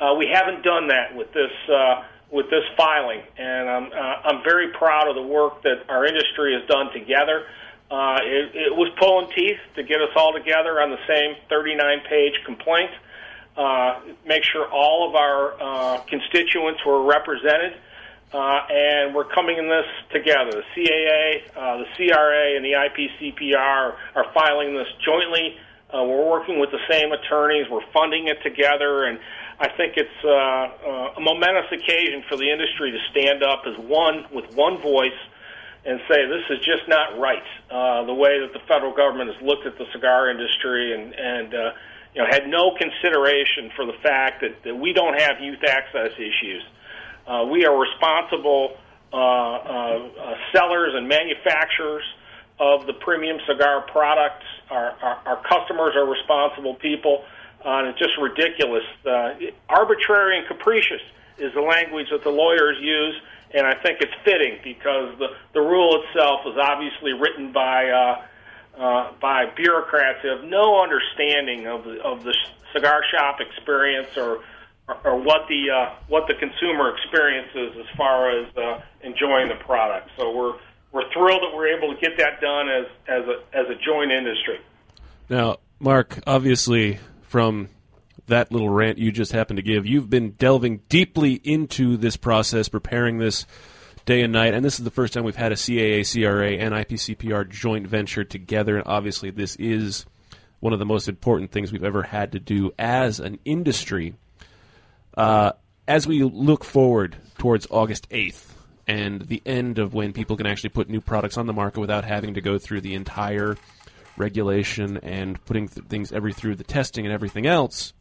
Uh, 0.00 0.14
we 0.14 0.26
haven't 0.32 0.62
done 0.62 0.88
that 0.88 1.14
with 1.14 1.32
this 1.32 1.52
uh, 1.70 2.02
with 2.30 2.50
this 2.50 2.64
filing, 2.76 3.22
and 3.38 3.68
I'm 3.68 3.86
uh, 3.86 4.28
I'm 4.28 4.42
very 4.44 4.68
proud 4.72 5.08
of 5.08 5.14
the 5.14 5.22
work 5.22 5.62
that 5.62 5.88
our 5.88 6.04
industry 6.06 6.54
has 6.58 6.68
done 6.68 6.92
together. 6.92 7.46
Uh, 7.90 8.18
it, 8.20 8.54
it 8.54 8.76
was 8.76 8.92
pulling 9.00 9.32
teeth 9.34 9.58
to 9.76 9.82
get 9.82 10.02
us 10.02 10.10
all 10.14 10.34
together 10.34 10.80
on 10.80 10.90
the 10.90 11.00
same 11.08 11.36
39 11.48 12.00
page 12.08 12.34
complaint. 12.44 12.90
Uh, 13.56 14.00
make 14.26 14.44
sure 14.44 14.68
all 14.70 15.08
of 15.08 15.16
our 15.16 15.56
uh, 15.60 15.98
constituents 16.02 16.80
were 16.86 17.02
represented, 17.02 17.72
uh, 18.32 18.60
and 18.70 19.14
we're 19.14 19.24
coming 19.24 19.56
in 19.56 19.68
this 19.68 19.86
together. 20.12 20.50
The 20.52 20.64
CAA, 20.76 21.48
uh, 21.56 21.78
the 21.78 21.86
CRA, 21.96 22.56
and 22.56 22.64
the 22.64 22.72
IPCPR 22.76 23.96
are 24.14 24.32
filing 24.34 24.74
this 24.74 24.86
jointly. 25.04 25.56
Uh, 25.88 26.04
we're 26.04 26.28
working 26.28 26.60
with 26.60 26.70
the 26.70 26.78
same 26.90 27.10
attorneys. 27.10 27.66
We're 27.70 27.86
funding 27.92 28.28
it 28.28 28.42
together, 28.42 29.04
and 29.04 29.18
I 29.60 29.68
think 29.76 29.94
it's 29.96 30.20
uh, 30.24 30.30
uh, 30.30 31.18
a 31.18 31.20
momentous 31.20 31.66
occasion 31.72 32.22
for 32.28 32.36
the 32.36 32.50
industry 32.50 32.92
to 32.92 32.98
stand 33.10 33.42
up 33.42 33.62
as 33.66 33.74
one 33.76 34.26
with 34.32 34.46
one 34.54 34.80
voice 34.80 35.18
and 35.84 36.00
say 36.08 36.26
this 36.26 36.46
is 36.50 36.58
just 36.64 36.86
not 36.86 37.18
right. 37.18 37.42
Uh, 37.70 38.04
the 38.06 38.14
way 38.14 38.38
that 38.40 38.52
the 38.52 38.62
federal 38.68 38.94
government 38.94 39.34
has 39.34 39.42
looked 39.42 39.66
at 39.66 39.76
the 39.78 39.86
cigar 39.92 40.30
industry 40.30 40.94
and 40.94 41.14
and 41.14 41.54
uh, 41.54 41.70
you 42.14 42.22
know 42.22 42.28
had 42.30 42.46
no 42.46 42.70
consideration 42.78 43.70
for 43.74 43.84
the 43.84 43.98
fact 44.02 44.42
that, 44.42 44.62
that 44.62 44.74
we 44.74 44.92
don't 44.92 45.18
have 45.18 45.40
youth 45.40 45.62
access 45.66 46.12
issues. 46.14 46.62
Uh, 47.26 47.44
we 47.50 47.66
are 47.66 47.76
responsible 47.76 48.76
uh, 49.12 49.16
uh, 49.16 49.18
uh, 49.18 50.34
sellers 50.52 50.92
and 50.94 51.08
manufacturers 51.08 52.04
of 52.60 52.86
the 52.86 52.92
premium 52.92 53.38
cigar 53.46 53.84
products. 53.90 54.44
Our, 54.70 54.90
our, 55.02 55.16
our 55.26 55.42
customers 55.48 55.94
are 55.96 56.06
responsible 56.06 56.74
people. 56.74 57.24
And 57.64 57.88
it's 57.88 57.98
just 57.98 58.16
ridiculous. 58.20 58.84
Uh, 59.04 59.34
arbitrary 59.68 60.38
and 60.38 60.46
capricious 60.46 61.02
is 61.38 61.52
the 61.54 61.60
language 61.60 62.06
that 62.10 62.22
the 62.22 62.30
lawyers 62.30 62.76
use, 62.80 63.14
and 63.52 63.66
I 63.66 63.74
think 63.74 64.00
it's 64.00 64.14
fitting 64.24 64.58
because 64.62 65.18
the, 65.18 65.28
the 65.54 65.60
rule 65.60 66.02
itself 66.02 66.40
was 66.44 66.58
obviously 66.60 67.12
written 67.12 67.52
by 67.52 67.88
uh, 67.88 68.22
uh, 68.78 69.12
by 69.20 69.46
bureaucrats 69.56 70.20
who 70.22 70.28
have 70.28 70.44
no 70.44 70.80
understanding 70.82 71.66
of 71.66 71.84
the, 71.84 72.00
of 72.02 72.22
the 72.22 72.34
cigar 72.72 73.02
shop 73.10 73.40
experience 73.40 74.16
or 74.16 74.40
or, 74.86 74.96
or 75.04 75.16
what 75.16 75.48
the 75.48 75.70
uh, 75.70 75.94
what 76.08 76.26
the 76.28 76.34
consumer 76.34 76.94
experience 76.94 77.48
is 77.54 77.76
as 77.76 77.96
far 77.96 78.30
as 78.30 78.56
uh, 78.56 78.80
enjoying 79.02 79.48
the 79.48 79.56
product. 79.64 80.10
So 80.16 80.34
we're 80.34 80.54
we're 80.92 81.12
thrilled 81.12 81.42
that 81.42 81.54
we're 81.54 81.76
able 81.76 81.94
to 81.94 82.00
get 82.00 82.16
that 82.18 82.40
done 82.40 82.68
as 82.68 82.86
as 83.08 83.24
a 83.26 83.56
as 83.56 83.66
a 83.68 83.74
joint 83.84 84.12
industry. 84.12 84.60
Now, 85.28 85.58
Mark, 85.78 86.20
obviously, 86.26 86.98
from 87.28 87.68
that 88.26 88.50
little 88.50 88.68
rant 88.68 88.98
you 88.98 89.12
just 89.12 89.32
happened 89.32 89.58
to 89.58 89.62
give, 89.62 89.86
you've 89.86 90.10
been 90.10 90.32
delving 90.32 90.80
deeply 90.88 91.34
into 91.44 91.96
this 91.96 92.16
process, 92.16 92.68
preparing 92.68 93.18
this 93.18 93.46
day 94.06 94.22
and 94.22 94.32
night, 94.32 94.54
and 94.54 94.64
this 94.64 94.78
is 94.78 94.84
the 94.84 94.90
first 94.90 95.12
time 95.12 95.24
we've 95.24 95.36
had 95.36 95.52
a 95.52 95.54
CAA, 95.54 96.10
CRA, 96.10 96.52
and 96.52 96.74
IPCPR 96.74 97.48
joint 97.48 97.86
venture 97.86 98.24
together, 98.24 98.76
and 98.76 98.86
obviously 98.86 99.30
this 99.30 99.54
is 99.56 100.06
one 100.60 100.72
of 100.72 100.78
the 100.78 100.86
most 100.86 101.08
important 101.08 101.52
things 101.52 101.70
we've 101.70 101.84
ever 101.84 102.02
had 102.02 102.32
to 102.32 102.40
do 102.40 102.72
as 102.78 103.20
an 103.20 103.38
industry. 103.44 104.14
Uh, 105.16 105.52
as 105.86 106.06
we 106.06 106.22
look 106.22 106.64
forward 106.64 107.16
towards 107.38 107.66
August 107.70 108.08
8th 108.10 108.46
and 108.86 109.22
the 109.22 109.42
end 109.44 109.78
of 109.78 109.92
when 109.92 110.12
people 110.12 110.36
can 110.36 110.46
actually 110.46 110.70
put 110.70 110.88
new 110.88 111.00
products 111.00 111.36
on 111.36 111.46
the 111.46 111.52
market 111.52 111.80
without 111.80 112.04
having 112.04 112.34
to 112.34 112.40
go 112.40 112.58
through 112.58 112.80
the 112.80 112.94
entire 112.94 113.56
regulation 114.18 114.98
and 114.98 115.42
putting 115.44 115.68
th- 115.68 115.86
things 115.86 116.12
every 116.12 116.32
through 116.32 116.56
the 116.56 116.64
testing 116.64 117.04
and 117.06 117.12
everything 117.12 117.46
else, 117.46 117.92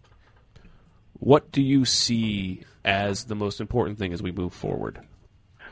what 1.19 1.51
do 1.51 1.61
you 1.61 1.85
see 1.85 2.63
as 2.85 3.25
the 3.25 3.35
most 3.35 3.59
important 3.59 3.97
thing 3.97 4.13
as 4.13 4.21
we 4.21 4.31
move 4.31 4.53
forward? 4.53 4.99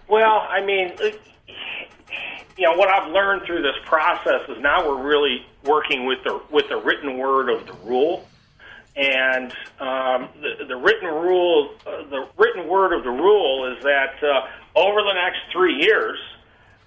Well, 0.08 0.46
I 0.50 0.64
mean, 0.64 0.94
you 2.58 2.66
know, 2.66 2.78
what 2.78 2.90
I've 2.90 3.12
learned 3.12 3.44
through 3.46 3.62
this 3.62 3.76
process 3.86 4.42
is 4.50 4.58
now 4.60 4.88
we're 4.88 5.04
really 5.04 5.46
working 5.64 6.06
with 6.06 6.20
the 6.24 6.42
with 6.52 6.70
the 6.70 6.78
written 6.78 7.18
word 7.18 7.50
of 7.50 7.66
the 7.66 7.74
rule, 7.86 8.28
and 8.96 9.52
um, 9.80 10.30
the 10.42 10.66
the 10.68 10.76
written 10.76 11.10
rule, 11.10 11.72
uh, 11.86 12.04
the 12.10 12.28
written 12.38 12.68
word 12.68 12.94
of 12.94 13.04
the 13.04 13.10
rule 13.10 13.76
is 13.76 13.84
that 13.84 14.16
uh, 14.24 14.48
over 14.80 15.02
the 15.02 15.14
next 15.14 15.40
three 15.52 15.76
years, 15.82 16.18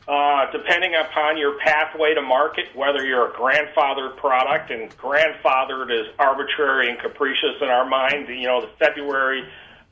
uh, 0.09 0.51
depending 0.52 0.94
upon 0.94 1.36
your 1.36 1.59
pathway 1.59 2.14
to 2.14 2.22
market, 2.22 2.64
whether 2.74 3.05
you're 3.05 3.28
a 3.28 3.32
grandfathered 3.32 4.16
product 4.16 4.70
and 4.70 4.90
grandfathered 4.97 5.93
is 5.93 6.06
arbitrary 6.18 6.89
and 6.89 6.98
capricious 6.98 7.60
in 7.60 7.68
our 7.68 7.86
mind, 7.86 8.26
you 8.28 8.47
know, 8.47 8.62
the 8.62 8.70
February 8.78 9.44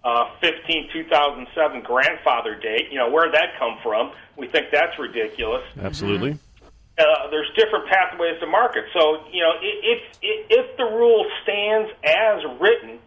uh, 0.05 0.31
15, 0.41 0.89
2007 0.91 1.83
grandfather 1.83 2.55
date, 2.55 2.89
you 2.91 2.99
know, 2.99 3.11
where'd 3.11 3.35
that 3.35 3.59
come 3.59 3.77
from? 3.83 4.13
We 4.39 4.49
think 4.49 4.69
that's 4.73 4.99
ridiculous. 4.99 5.65
Absolutely. 5.79 6.39
Uh, 6.97 7.29
there's 7.31 7.51
different 7.55 7.87
pathways 7.89 8.41
to 8.41 8.47
market. 8.47 8.85
So, 8.95 9.27
you 9.31 9.43
know, 9.43 9.53
if, 9.61 10.01
if, 10.23 10.47
if 10.49 10.77
the 10.79 10.85
rule 10.85 11.27
stands 11.43 11.91
as 12.05 12.41
written, 12.59 13.01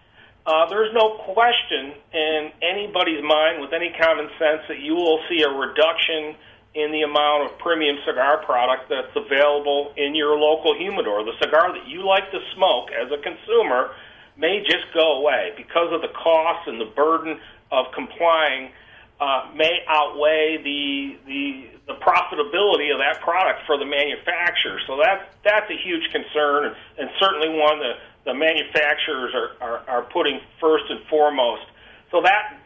uh, 0.45 0.69
there's 0.69 0.94
no 0.94 1.18
question 1.34 1.94
in 2.14 2.52
anybody's 2.61 3.23
mind 3.23 3.61
with 3.61 3.73
any 3.73 3.95
common 3.99 4.30
sense 4.38 4.61
that 4.68 4.77
you 4.80 4.94
will 4.94 5.19
see 5.27 5.41
a 5.41 5.49
reduction 5.49 6.36
in 6.80 6.92
the 6.92 7.02
amount 7.02 7.52
of 7.52 7.58
premium 7.60 7.98
cigar 8.06 8.44
product 8.46 8.90
that's 8.90 9.16
available 9.16 9.94
in 9.98 10.16
your 10.16 10.38
local 10.38 10.78
humidor. 10.78 11.24
The 11.24 11.38
cigar 11.42 11.74
that 11.74 11.88
you 11.88 12.06
like 12.06 12.32
to 12.32 12.40
smoke 12.56 12.90
as 12.92 13.12
a 13.12 13.18
consumer 13.22 13.92
may 14.38 14.64
just 14.64 14.88
go 14.94 15.20
away 15.20 15.54
because 15.58 15.92
of 15.92 16.02
the 16.02 16.08
cost 16.10 16.68
and 16.68 16.80
the 16.80 16.92
burden 16.96 17.40
of 17.72 17.92
complying 17.94 18.72
uh, 19.20 19.52
may 19.54 19.84
outweigh 19.88 20.58
the, 20.64 21.18
the 21.28 21.68
the 21.88 21.96
profitability 22.00 22.94
of 22.94 23.00
that 23.00 23.20
product 23.22 23.66
for 23.66 23.78
the 23.78 23.86
manufacturer. 23.86 24.80
So 24.88 24.98
that 24.98 25.34
that's 25.44 25.70
a 25.70 25.76
huge 25.76 26.10
concern, 26.12 26.66
and, 26.66 26.76
and 27.00 27.10
certainly 27.20 27.50
one 27.50 27.80
that 27.80 27.98
the 28.26 28.34
manufacturers 28.34 29.34
are, 29.34 29.52
are, 29.60 29.80
are 29.90 30.02
putting 30.04 30.40
first 30.62 30.86
and 30.90 31.02
foremost. 31.10 31.64
So 32.12 32.22
that, 32.22 32.58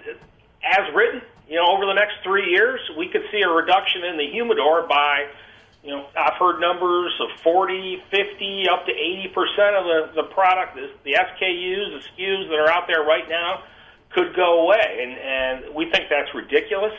as 0.62 0.94
written, 0.94 1.22
you 1.48 1.56
know, 1.56 1.68
over 1.68 1.86
the 1.86 1.94
next 1.94 2.24
three 2.24 2.50
years, 2.52 2.80
we 2.98 3.08
could 3.10 3.24
see 3.32 3.42
a 3.42 3.50
reduction 3.50 4.04
in 4.04 4.18
the 4.18 4.28
humidor 4.32 4.88
by, 4.88 5.28
you 5.84 5.92
know, 5.92 6.06
I've 6.18 6.36
heard 6.36 6.60
numbers 6.60 7.14
of 7.20 7.42
40, 7.42 8.04
50, 8.10 8.70
up 8.70 8.86
to 8.86 8.92
80 8.92 9.28
percent 9.34 9.76
of 9.76 9.84
the 9.86 10.22
the 10.22 10.28
product, 10.30 10.76
the, 10.76 11.12
SKUs, 11.12 12.00
the 12.00 12.04
SKUs 12.10 12.50
that 12.50 12.60
are 12.60 12.70
out 12.70 12.88
there 12.88 13.04
right 13.04 13.28
now, 13.28 13.64
could 14.12 14.36
go 14.36 14.62
away, 14.62 15.00
and 15.02 15.66
and 15.68 15.76
we 15.76 15.90
think 15.92 16.06
that's 16.10 16.34
ridiculous. 16.34 16.94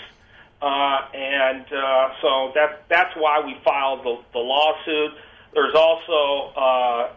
Uh, 0.60 1.06
and 1.12 1.66
uh, 1.72 2.08
so 2.22 2.52
that 2.54 2.84
that's 2.88 3.14
why 3.16 3.40
we 3.44 3.56
filed 3.64 4.04
the, 4.04 4.16
the 4.32 4.38
lawsuit. 4.38 5.12
There's 5.52 5.74
also 5.74 6.52
uh, 6.56 6.60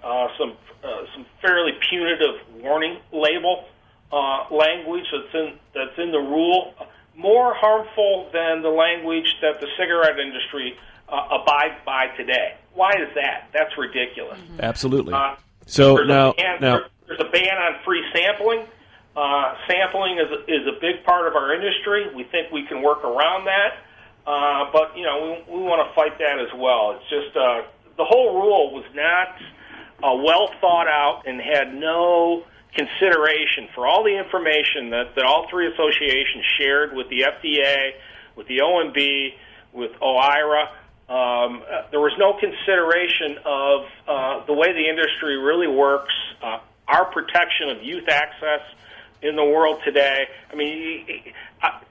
uh, 0.03 0.27
some 0.37 0.53
uh, 0.83 1.05
some 1.13 1.25
fairly 1.41 1.73
punitive 1.89 2.35
warning 2.61 2.99
label 3.11 3.65
uh, 4.11 4.45
language 4.51 5.05
that's 5.11 5.33
in 5.33 5.59
that's 5.73 5.97
in 5.97 6.11
the 6.11 6.19
rule, 6.19 6.73
more 7.17 7.53
harmful 7.53 8.29
than 8.31 8.61
the 8.61 8.69
language 8.69 9.25
that 9.41 9.59
the 9.59 9.67
cigarette 9.77 10.19
industry 10.19 10.77
uh, 11.09 11.39
abides 11.41 11.75
by 11.85 12.07
today. 12.15 12.53
Why 12.73 12.91
is 12.91 13.09
that? 13.15 13.49
That's 13.53 13.75
ridiculous. 13.77 14.37
Absolutely. 14.59 15.13
Uh, 15.13 15.35
So 15.65 15.95
there's 15.95 16.07
now, 16.07 16.31
a 16.31 16.33
ban, 16.35 16.57
now, 16.61 16.77
there- 16.77 16.87
there's 17.07 17.19
a 17.19 17.29
ban 17.31 17.57
on 17.57 17.75
free 17.83 18.03
sampling. 18.13 18.65
Uh, 19.15 19.55
sampling 19.67 20.19
is 20.19 20.29
a, 20.29 20.43
is 20.45 20.67
a 20.67 20.79
big 20.79 21.03
part 21.03 21.27
of 21.27 21.35
our 21.35 21.53
industry. 21.55 22.05
We 22.15 22.23
think 22.25 22.51
we 22.51 22.63
can 22.67 22.83
work 22.83 23.03
around 23.03 23.45
that, 23.45 23.77
uh, 24.27 24.69
but 24.71 24.95
you 24.95 25.03
know 25.03 25.41
we, 25.49 25.57
we 25.57 25.63
want 25.63 25.81
to 25.87 25.95
fight 25.95 26.19
that 26.19 26.37
as 26.37 26.53
well. 26.55 26.91
It's 26.99 27.09
just 27.09 27.35
uh, 27.35 27.61
the 27.97 28.05
whole 28.05 28.35
rule 28.35 28.73
was 28.75 28.85
not 28.93 29.29
uh, 30.03 30.13
well 30.21 30.51
thought 30.61 30.87
out 30.87 31.23
and 31.25 31.41
had 31.41 31.73
no 31.73 32.43
consideration 32.73 33.67
for 33.73 33.87
all 33.87 34.03
the 34.03 34.17
information 34.17 34.91
that, 34.91 35.15
that 35.15 35.25
all 35.25 35.47
three 35.49 35.71
associations 35.71 36.43
shared 36.59 36.93
with 36.93 37.09
the 37.09 37.21
FDA, 37.21 37.91
with 38.35 38.47
the 38.47 38.59
OMB, 38.59 39.33
with 39.73 39.91
OIRA. 40.01 40.69
Um, 41.09 41.63
there 41.91 42.01
was 42.01 42.13
no 42.17 42.33
consideration 42.33 43.37
of 43.45 43.85
uh, 44.07 44.45
the 44.45 44.53
way 44.53 44.73
the 44.73 44.89
industry 44.89 45.37
really 45.37 45.67
works, 45.67 46.13
uh, 46.43 46.59
our 46.87 47.05
protection 47.05 47.69
of 47.69 47.81
youth 47.81 48.07
access 48.09 48.61
in 49.21 49.35
the 49.35 49.43
world 49.43 49.79
today. 49.83 50.27
I 50.51 50.55
mean, 50.55 51.05
I, 51.61 51.81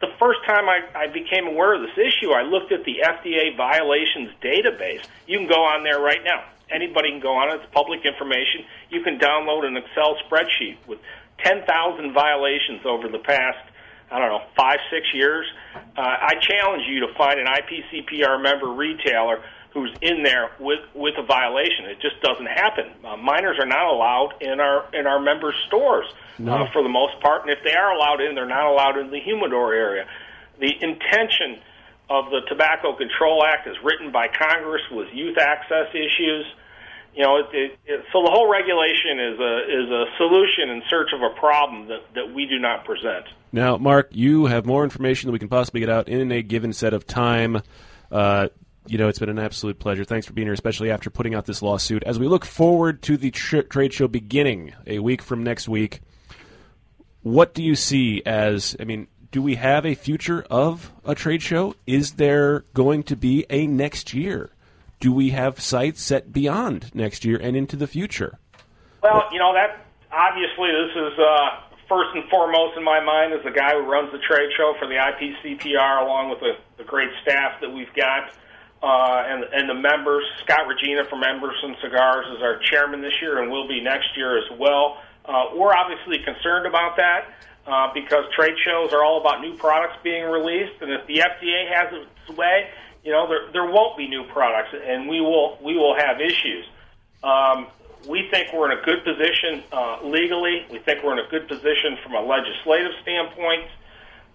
the 0.00 0.08
first 0.18 0.40
time 0.46 0.68
I, 0.68 0.80
I 0.94 1.06
became 1.06 1.46
aware 1.46 1.74
of 1.74 1.82
this 1.82 1.96
issue, 1.96 2.32
I 2.32 2.42
looked 2.42 2.72
at 2.72 2.84
the 2.84 2.98
FDA 3.04 3.56
violations 3.56 4.30
database. 4.42 5.04
You 5.26 5.38
can 5.38 5.48
go 5.48 5.64
on 5.64 5.84
there 5.84 6.00
right 6.00 6.22
now. 6.24 6.44
Anybody 6.70 7.10
can 7.10 7.20
go 7.20 7.34
on 7.36 7.50
it. 7.50 7.60
It's 7.62 7.72
public 7.72 8.04
information. 8.04 8.64
You 8.90 9.02
can 9.02 9.18
download 9.18 9.64
an 9.64 9.76
Excel 9.76 10.16
spreadsheet 10.26 10.76
with 10.86 10.98
10,000 11.44 12.12
violations 12.12 12.80
over 12.84 13.08
the 13.08 13.18
past, 13.20 13.58
I 14.10 14.18
don't 14.18 14.28
know, 14.30 14.42
five, 14.56 14.78
six 14.90 15.06
years. 15.14 15.46
Uh, 15.96 16.00
I 16.00 16.34
challenge 16.40 16.82
you 16.88 17.06
to 17.06 17.14
find 17.14 17.38
an 17.38 17.46
IPCPR 17.46 18.42
member 18.42 18.72
retailer 18.72 19.42
who's 19.72 19.92
in 20.00 20.22
there 20.22 20.50
with 20.58 20.80
with 20.94 21.14
a 21.18 21.22
violation. 21.22 21.84
It 21.84 22.00
just 22.00 22.20
doesn't 22.22 22.46
happen. 22.46 22.86
Uh, 23.04 23.16
minors 23.18 23.58
are 23.60 23.66
not 23.66 23.86
allowed 23.92 24.32
in 24.40 24.58
our 24.58 24.86
in 24.94 25.06
our 25.06 25.20
members' 25.20 25.54
stores 25.66 26.06
No. 26.38 26.54
uh, 26.64 26.72
for 26.72 26.82
the 26.82 26.88
most 26.88 27.20
part, 27.20 27.42
and 27.42 27.50
if 27.50 27.58
they 27.62 27.74
are 27.74 27.92
allowed 27.92 28.22
in, 28.22 28.34
they're 28.34 28.46
not 28.48 28.64
allowed 28.66 28.96
in 28.98 29.10
the 29.10 29.20
humidor 29.20 29.74
area. 29.74 30.06
The 30.60 30.72
intention 30.82 31.60
of 32.08 32.26
the 32.30 32.40
Tobacco 32.48 32.94
Control 32.96 33.44
Act, 33.44 33.66
as 33.66 33.74
written 33.82 34.12
by 34.12 34.28
Congress, 34.28 34.82
was 34.90 35.08
youth 35.12 35.38
access 35.38 35.88
issues. 35.90 36.46
You 37.14 37.22
know, 37.22 37.38
it, 37.38 37.46
it, 37.52 37.78
it, 37.86 38.04
so 38.12 38.22
the 38.22 38.30
whole 38.30 38.50
regulation 38.50 39.18
is 39.18 39.40
a 39.40 39.54
is 39.64 39.90
a 39.90 40.04
solution 40.18 40.68
in 40.70 40.82
search 40.88 41.10
of 41.14 41.22
a 41.22 41.30
problem 41.30 41.88
that, 41.88 42.02
that 42.14 42.34
we 42.34 42.46
do 42.46 42.58
not 42.58 42.84
present. 42.84 43.24
now, 43.52 43.78
Mark, 43.78 44.08
you 44.12 44.46
have 44.46 44.66
more 44.66 44.84
information 44.84 45.28
than 45.28 45.32
we 45.32 45.38
can 45.38 45.48
possibly 45.48 45.80
get 45.80 45.88
out 45.88 46.08
in 46.08 46.30
a 46.30 46.42
given 46.42 46.72
set 46.72 46.92
of 46.92 47.06
time. 47.06 47.62
Uh, 48.12 48.48
you 48.86 48.98
know, 48.98 49.08
it's 49.08 49.18
been 49.18 49.30
an 49.30 49.38
absolute 49.38 49.78
pleasure. 49.78 50.04
Thanks 50.04 50.26
for 50.26 50.32
being 50.32 50.46
here, 50.46 50.52
especially 50.52 50.90
after 50.90 51.10
putting 51.10 51.34
out 51.34 51.46
this 51.46 51.62
lawsuit. 51.62 52.02
As 52.04 52.18
we 52.18 52.28
look 52.28 52.44
forward 52.44 53.02
to 53.02 53.16
the 53.16 53.30
tr- 53.30 53.62
trade 53.62 53.92
show 53.92 54.08
beginning 54.08 54.74
a 54.86 54.98
week 55.00 55.22
from 55.22 55.42
next 55.42 55.68
week, 55.68 56.02
what 57.22 57.54
do 57.54 57.62
you 57.62 57.74
see 57.74 58.22
as? 58.24 58.76
I 58.78 58.84
mean, 58.84 59.08
do 59.30 59.42
we 59.42 59.56
have 59.56 59.84
a 59.84 59.94
future 59.94 60.44
of 60.50 60.92
a 61.04 61.14
trade 61.14 61.42
show? 61.42 61.74
Is 61.86 62.12
there 62.12 62.60
going 62.74 63.02
to 63.04 63.16
be 63.16 63.46
a 63.50 63.66
next 63.66 64.14
year? 64.14 64.50
Do 65.00 65.12
we 65.12 65.30
have 65.30 65.60
sights 65.60 66.02
set 66.02 66.32
beyond 66.32 66.94
next 66.94 67.24
year 67.24 67.38
and 67.40 67.56
into 67.56 67.76
the 67.76 67.86
future? 67.86 68.38
Well, 69.02 69.24
you 69.32 69.38
know 69.38 69.52
that 69.52 69.84
obviously 70.12 70.70
this 70.72 70.96
is 70.96 71.18
uh, 71.18 71.60
first 71.88 72.10
and 72.14 72.28
foremost 72.30 72.76
in 72.76 72.84
my 72.84 73.02
mind 73.02 73.32
as 73.32 73.44
the 73.44 73.50
guy 73.50 73.72
who 73.72 73.84
runs 73.84 74.10
the 74.12 74.18
trade 74.18 74.50
show 74.56 74.74
for 74.78 74.88
the 74.88 74.96
IPCPR, 74.96 76.02
along 76.02 76.30
with 76.30 76.40
the, 76.40 76.52
the 76.78 76.84
great 76.84 77.10
staff 77.22 77.60
that 77.60 77.70
we've 77.70 77.92
got 77.94 78.32
uh, 78.82 79.24
and 79.26 79.44
and 79.52 79.68
the 79.68 79.74
members. 79.74 80.24
Scott 80.44 80.66
Regina 80.66 81.04
from 81.08 81.22
Emerson 81.22 81.76
Cigars 81.82 82.26
is 82.36 82.42
our 82.42 82.58
chairman 82.70 83.02
this 83.02 83.14
year 83.20 83.42
and 83.42 83.50
will 83.50 83.68
be 83.68 83.80
next 83.80 84.16
year 84.16 84.38
as 84.38 84.58
well. 84.58 84.98
Uh, 85.24 85.50
we're 85.54 85.74
obviously 85.74 86.18
concerned 86.24 86.66
about 86.66 86.96
that 86.96 87.34
uh, 87.66 87.92
because 87.92 88.24
trade 88.34 88.54
shows 88.64 88.92
are 88.92 89.04
all 89.04 89.20
about 89.20 89.40
new 89.40 89.54
products 89.56 89.96
being 90.02 90.24
released, 90.24 90.80
and 90.80 90.90
if 90.92 91.06
the 91.06 91.18
FDA 91.18 91.68
has 91.68 91.92
its 91.92 92.36
way, 92.38 92.68
you 93.04 93.12
know 93.12 93.28
there 93.28 93.50
there 93.52 93.66
won't 93.66 93.96
be 93.96 94.08
new 94.08 94.24
products, 94.24 94.74
and 94.74 95.08
we 95.08 95.20
will 95.20 95.58
we 95.62 95.76
will 95.76 95.96
have 95.96 96.20
issues. 96.20 96.64
Um, 97.22 97.66
we 98.08 98.28
think 98.30 98.52
we're 98.52 98.70
in 98.70 98.78
a 98.78 98.82
good 98.82 99.04
position 99.04 99.64
uh, 99.72 99.98
legally. 100.04 100.64
We 100.70 100.78
think 100.78 101.02
we're 101.02 101.18
in 101.18 101.24
a 101.24 101.28
good 101.28 101.48
position 101.48 101.98
from 102.02 102.14
a 102.14 102.20
legislative 102.20 102.92
standpoint. 103.02 103.64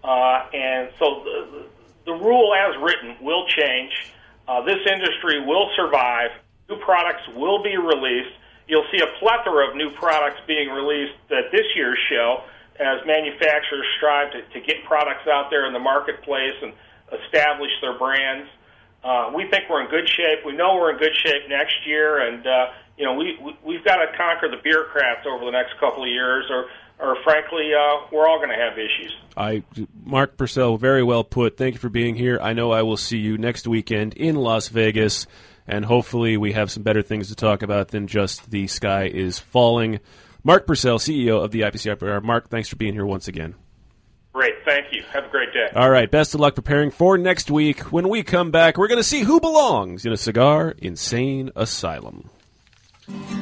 Uh, 0.03 0.45
and 0.53 0.89
so 0.99 1.23
the, 1.23 1.65
the 2.05 2.13
rule 2.13 2.53
as 2.53 2.75
written 2.81 3.15
will 3.21 3.47
change. 3.47 4.11
Uh, 4.47 4.61
this 4.63 4.79
industry 4.91 5.45
will 5.45 5.69
survive. 5.75 6.31
New 6.69 6.77
products 6.77 7.21
will 7.35 7.63
be 7.63 7.77
released. 7.77 8.35
You'll 8.67 8.87
see 8.91 8.99
a 8.99 9.19
plethora 9.19 9.69
of 9.69 9.75
new 9.75 9.91
products 9.91 10.41
being 10.47 10.69
released 10.69 11.13
at 11.29 11.51
this 11.51 11.65
year's 11.75 11.99
show 12.09 12.43
as 12.81 13.05
manufacturers 13.05 13.85
strive 13.97 14.31
to, 14.31 14.41
to 14.53 14.59
get 14.65 14.83
products 14.85 15.27
out 15.27 15.49
there 15.49 15.65
in 15.65 15.73
the 15.73 15.79
marketplace 15.79 16.55
and 16.61 16.73
establish 17.23 17.71
their 17.81 17.97
brands. 17.97 18.49
Uh, 19.03 19.31
we 19.35 19.49
think 19.49 19.69
we're 19.69 19.81
in 19.81 19.89
good 19.89 20.07
shape. 20.07 20.45
We 20.45 20.53
know 20.53 20.75
we're 20.75 20.91
in 20.91 20.97
good 20.97 21.15
shape 21.15 21.49
next 21.49 21.75
year, 21.85 22.27
and 22.27 22.45
uh, 22.45 22.65
you 22.97 23.05
know 23.05 23.13
we, 23.13 23.37
we 23.41 23.57
we've 23.65 23.83
got 23.83 23.97
to 23.97 24.15
conquer 24.15 24.49
the 24.49 24.61
bureaucrats 24.61 25.25
over 25.25 25.45
the 25.45 25.51
next 25.51 25.73
couple 25.79 26.03
of 26.03 26.09
years, 26.09 26.45
or 26.49 26.67
or 27.01 27.17
frankly, 27.23 27.71
uh, 27.73 28.05
we're 28.11 28.27
all 28.27 28.37
going 28.37 28.49
to 28.49 28.55
have 28.55 28.73
issues. 28.77 29.15
I, 29.35 29.63
Mark 30.05 30.37
Pursell, 30.37 30.79
very 30.79 31.01
well 31.01 31.23
put. 31.23 31.57
Thank 31.57 31.73
you 31.73 31.79
for 31.79 31.89
being 31.89 32.15
here. 32.15 32.39
I 32.41 32.53
know 32.53 32.71
I 32.71 32.83
will 32.83 32.97
see 32.97 33.17
you 33.17 33.39
next 33.39 33.67
weekend 33.67 34.13
in 34.13 34.35
Las 34.35 34.67
Vegas, 34.67 35.25
and 35.67 35.83
hopefully 35.83 36.37
we 36.37 36.51
have 36.51 36.69
some 36.69 36.83
better 36.83 37.01
things 37.01 37.29
to 37.29 37.35
talk 37.35 37.63
about 37.63 37.87
than 37.87 38.05
just 38.05 38.51
the 38.51 38.67
sky 38.67 39.05
is 39.05 39.39
falling. 39.39 39.99
Mark 40.43 40.65
Pursell, 40.65 40.97
CEO 40.97 41.43
of 41.43 41.51
the 41.51 41.61
IPCPR. 41.61 42.17
Uh, 42.17 42.21
Mark, 42.21 42.49
thanks 42.49 42.67
for 42.69 42.75
being 42.75 42.93
here 42.93 43.05
once 43.05 43.27
again. 43.27 43.55
Great. 44.33 44.53
Thank 44.65 44.93
you. 44.93 45.03
Have 45.11 45.25
a 45.25 45.29
great 45.29 45.51
day. 45.53 45.67
All 45.75 45.89
right, 45.89 46.09
best 46.09 46.33
of 46.33 46.39
luck 46.39 46.55
preparing 46.55 46.89
for 46.89 47.17
next 47.17 47.51
week. 47.51 47.91
When 47.91 48.07
we 48.07 48.23
come 48.23 48.49
back, 48.49 48.77
we're 48.77 48.87
going 48.87 48.97
to 48.97 49.03
see 49.03 49.21
who 49.21 49.41
belongs 49.41 50.05
in 50.05 50.13
a 50.13 50.17
cigar 50.17 50.73
insane 50.77 51.51
asylum. 51.55 52.29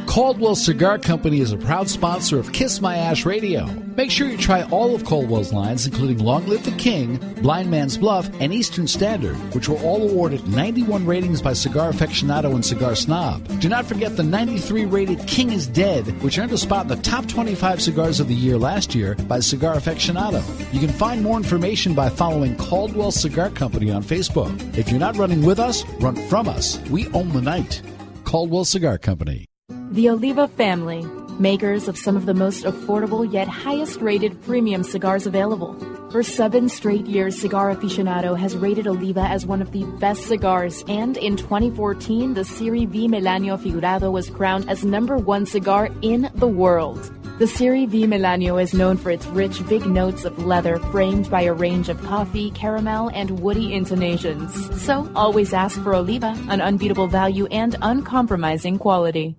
Caldwell 0.09 0.55
Cigar 0.55 0.97
Company 0.97 1.39
is 1.39 1.51
a 1.51 1.57
proud 1.57 1.87
sponsor 1.87 2.39
of 2.39 2.51
Kiss 2.51 2.81
My 2.81 2.97
Ash 2.97 3.27
Radio. 3.27 3.67
Make 3.95 4.09
sure 4.09 4.27
you 4.27 4.37
try 4.37 4.63
all 4.63 4.95
of 4.95 5.05
Caldwell's 5.05 5.53
lines, 5.53 5.85
including 5.85 6.17
Long 6.17 6.47
Live 6.47 6.65
the 6.65 6.71
King, 6.71 7.17
Blind 7.43 7.69
Man's 7.69 7.95
Bluff, 7.95 8.27
and 8.39 8.51
Eastern 8.51 8.87
Standard, 8.87 9.35
which 9.53 9.69
were 9.69 9.77
all 9.77 10.09
awarded 10.09 10.47
91 10.47 11.05
ratings 11.05 11.43
by 11.43 11.53
Cigar 11.53 11.91
Aficionado 11.91 12.55
and 12.55 12.65
Cigar 12.65 12.95
Snob. 12.95 13.59
Do 13.59 13.69
not 13.69 13.85
forget 13.85 14.17
the 14.17 14.23
93 14.23 14.85
rated 14.85 15.27
King 15.27 15.51
is 15.51 15.67
Dead, 15.67 16.05
which 16.23 16.39
earned 16.39 16.53
a 16.53 16.57
spot 16.57 16.83
in 16.83 16.87
the 16.87 17.03
top 17.03 17.27
25 17.27 17.79
cigars 17.79 18.19
of 18.19 18.27
the 18.27 18.33
year 18.33 18.57
last 18.57 18.95
year 18.95 19.13
by 19.13 19.39
Cigar 19.39 19.75
Aficionado. 19.75 20.41
You 20.73 20.79
can 20.79 20.89
find 20.89 21.21
more 21.21 21.37
information 21.37 21.93
by 21.93 22.09
following 22.09 22.55
Caldwell 22.57 23.11
Cigar 23.11 23.51
Company 23.51 23.91
on 23.91 24.01
Facebook. 24.01 24.49
If 24.75 24.89
you're 24.89 24.99
not 24.99 25.17
running 25.17 25.43
with 25.43 25.59
us, 25.59 25.85
run 25.99 26.15
from 26.29 26.47
us. 26.47 26.79
We 26.89 27.07
own 27.09 27.29
the 27.29 27.41
night. 27.41 27.83
Caldwell 28.23 28.65
Cigar 28.65 28.97
Company. 28.97 29.48
The 29.91 30.07
Oliva 30.11 30.47
family, 30.49 31.03
makers 31.39 31.87
of 31.87 31.97
some 31.97 32.15
of 32.15 32.27
the 32.27 32.35
most 32.35 32.63
affordable 32.63 33.31
yet 33.33 33.47
highest 33.47 33.99
rated 34.01 34.39
premium 34.43 34.83
cigars 34.83 35.25
available. 35.25 35.73
For 36.11 36.21
seven 36.21 36.69
straight 36.69 37.07
years, 37.07 37.41
Cigar 37.41 37.75
Aficionado 37.75 38.37
has 38.37 38.55
rated 38.55 38.85
Oliva 38.85 39.21
as 39.21 39.47
one 39.47 39.63
of 39.63 39.71
the 39.71 39.85
best 39.97 40.27
cigars, 40.27 40.83
and 40.87 41.17
in 41.17 41.37
2014, 41.37 42.35
the 42.35 42.45
Serie 42.45 42.85
V 42.85 43.07
Melanio 43.07 43.57
Figurado 43.57 44.11
was 44.11 44.29
crowned 44.29 44.69
as 44.69 44.85
number 44.85 45.17
one 45.17 45.47
cigar 45.47 45.89
in 46.03 46.29
the 46.35 46.47
world. 46.47 47.11
The 47.39 47.47
Serie 47.47 47.87
V 47.87 48.03
Melanio 48.05 48.61
is 48.61 48.75
known 48.75 48.95
for 48.95 49.09
its 49.09 49.25
rich, 49.27 49.67
big 49.67 49.87
notes 49.87 50.23
of 50.23 50.45
leather 50.45 50.77
framed 50.91 51.31
by 51.31 51.41
a 51.41 51.53
range 51.53 51.89
of 51.89 51.99
coffee, 52.03 52.51
caramel, 52.51 53.09
and 53.15 53.39
woody 53.39 53.73
intonations. 53.73 54.53
So 54.83 55.11
always 55.15 55.51
ask 55.51 55.81
for 55.81 55.95
Oliva, 55.95 56.37
an 56.47 56.61
unbeatable 56.61 57.07
value 57.07 57.47
and 57.47 57.75
uncompromising 57.81 58.77
quality. 58.77 59.35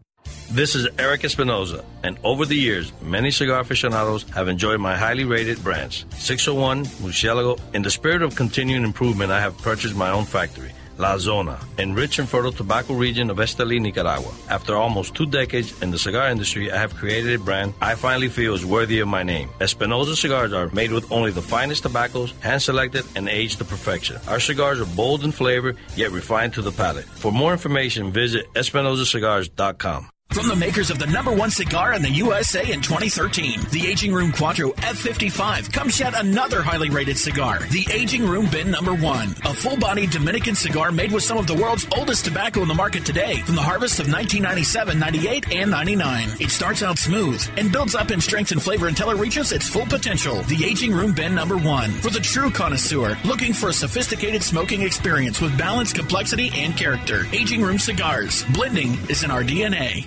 This 0.52 0.74
is 0.74 0.88
Erik 0.98 1.22
Espinosa, 1.24 1.84
and 2.02 2.18
over 2.24 2.44
the 2.44 2.56
years, 2.56 2.92
many 3.00 3.30
cigar 3.30 3.60
aficionados 3.60 4.24
have 4.30 4.48
enjoyed 4.48 4.80
my 4.80 4.96
highly 4.96 5.22
rated 5.22 5.62
brands. 5.62 6.04
601, 6.16 6.86
Murcielago. 7.00 7.60
In 7.72 7.82
the 7.82 7.90
spirit 7.90 8.20
of 8.22 8.34
continuing 8.34 8.82
improvement, 8.82 9.30
I 9.30 9.40
have 9.40 9.56
purchased 9.58 9.94
my 9.94 10.10
own 10.10 10.24
factory. 10.24 10.72
La 10.98 11.16
Zona, 11.18 11.60
in 11.78 11.94
rich 11.94 12.18
and 12.18 12.28
fertile 12.28 12.50
tobacco 12.50 12.94
region 12.94 13.30
of 13.30 13.36
Esteli, 13.36 13.80
Nicaragua. 13.80 14.32
After 14.48 14.74
almost 14.74 15.14
two 15.14 15.24
decades 15.24 15.80
in 15.82 15.92
the 15.92 15.98
cigar 15.98 16.28
industry, 16.28 16.72
I 16.72 16.78
have 16.78 16.96
created 16.96 17.32
a 17.32 17.38
brand 17.38 17.72
I 17.80 17.94
finally 17.94 18.28
feel 18.28 18.52
is 18.52 18.66
worthy 18.66 18.98
of 18.98 19.06
my 19.06 19.22
name. 19.22 19.50
Espinosa 19.60 20.16
cigars 20.16 20.52
are 20.52 20.68
made 20.74 20.90
with 20.90 21.12
only 21.12 21.30
the 21.30 21.42
finest 21.42 21.84
tobaccos, 21.84 22.34
hand 22.40 22.60
selected 22.60 23.04
and 23.14 23.28
aged 23.28 23.58
to 23.58 23.64
perfection. 23.64 24.18
Our 24.26 24.40
cigars 24.40 24.80
are 24.80 24.96
bold 24.96 25.22
in 25.22 25.30
flavor, 25.30 25.76
yet 25.94 26.10
refined 26.10 26.54
to 26.54 26.62
the 26.62 26.72
palate. 26.72 27.04
For 27.04 27.30
more 27.30 27.52
information, 27.52 28.10
visit 28.10 28.52
EspinosaCigars.com. 28.54 30.10
From 30.32 30.46
the 30.46 30.54
makers 30.54 30.90
of 30.90 31.00
the 31.00 31.08
number 31.08 31.32
one 31.32 31.50
cigar 31.50 31.92
in 31.92 32.02
the 32.02 32.10
USA 32.10 32.60
in 32.70 32.80
2013, 32.80 33.62
the 33.72 33.88
Aging 33.88 34.12
Room 34.12 34.30
Quattro 34.30 34.70
F55 34.70 35.72
comes 35.72 35.98
yet 35.98 36.14
another 36.14 36.62
highly 36.62 36.88
rated 36.88 37.18
cigar, 37.18 37.58
the 37.70 37.84
Aging 37.92 38.24
Room 38.24 38.46
Bin 38.48 38.70
Number 38.70 38.94
One, 38.94 39.34
a 39.44 39.52
full-bodied 39.52 40.10
Dominican 40.10 40.54
cigar 40.54 40.92
made 40.92 41.10
with 41.10 41.24
some 41.24 41.36
of 41.36 41.48
the 41.48 41.54
world's 41.54 41.84
oldest 41.96 42.24
tobacco 42.24 42.62
in 42.62 42.68
the 42.68 42.74
market 42.74 43.04
today, 43.04 43.42
from 43.42 43.56
the 43.56 43.62
harvest 43.62 43.98
of 43.98 44.06
1997, 44.06 45.00
98, 45.00 45.52
and 45.52 45.70
99. 45.70 46.28
It 46.38 46.50
starts 46.50 46.84
out 46.84 46.96
smooth 46.96 47.44
and 47.56 47.72
builds 47.72 47.96
up 47.96 48.12
in 48.12 48.20
strength 48.20 48.52
and 48.52 48.62
flavor 48.62 48.86
until 48.86 49.10
it 49.10 49.18
reaches 49.18 49.50
its 49.50 49.68
full 49.68 49.86
potential. 49.86 50.42
The 50.42 50.64
Aging 50.64 50.92
Room 50.92 51.12
Bin 51.12 51.34
Number 51.34 51.56
One 51.56 51.90
for 51.90 52.10
the 52.10 52.20
true 52.20 52.52
connoisseur 52.52 53.18
looking 53.24 53.52
for 53.52 53.70
a 53.70 53.72
sophisticated 53.72 54.44
smoking 54.44 54.82
experience 54.82 55.40
with 55.40 55.58
balance, 55.58 55.92
complexity, 55.92 56.52
and 56.54 56.76
character. 56.76 57.26
Aging 57.32 57.62
Room 57.62 57.80
cigars. 57.80 58.44
Blending 58.54 58.92
is 59.08 59.24
in 59.24 59.32
our 59.32 59.42
DNA. 59.42 60.06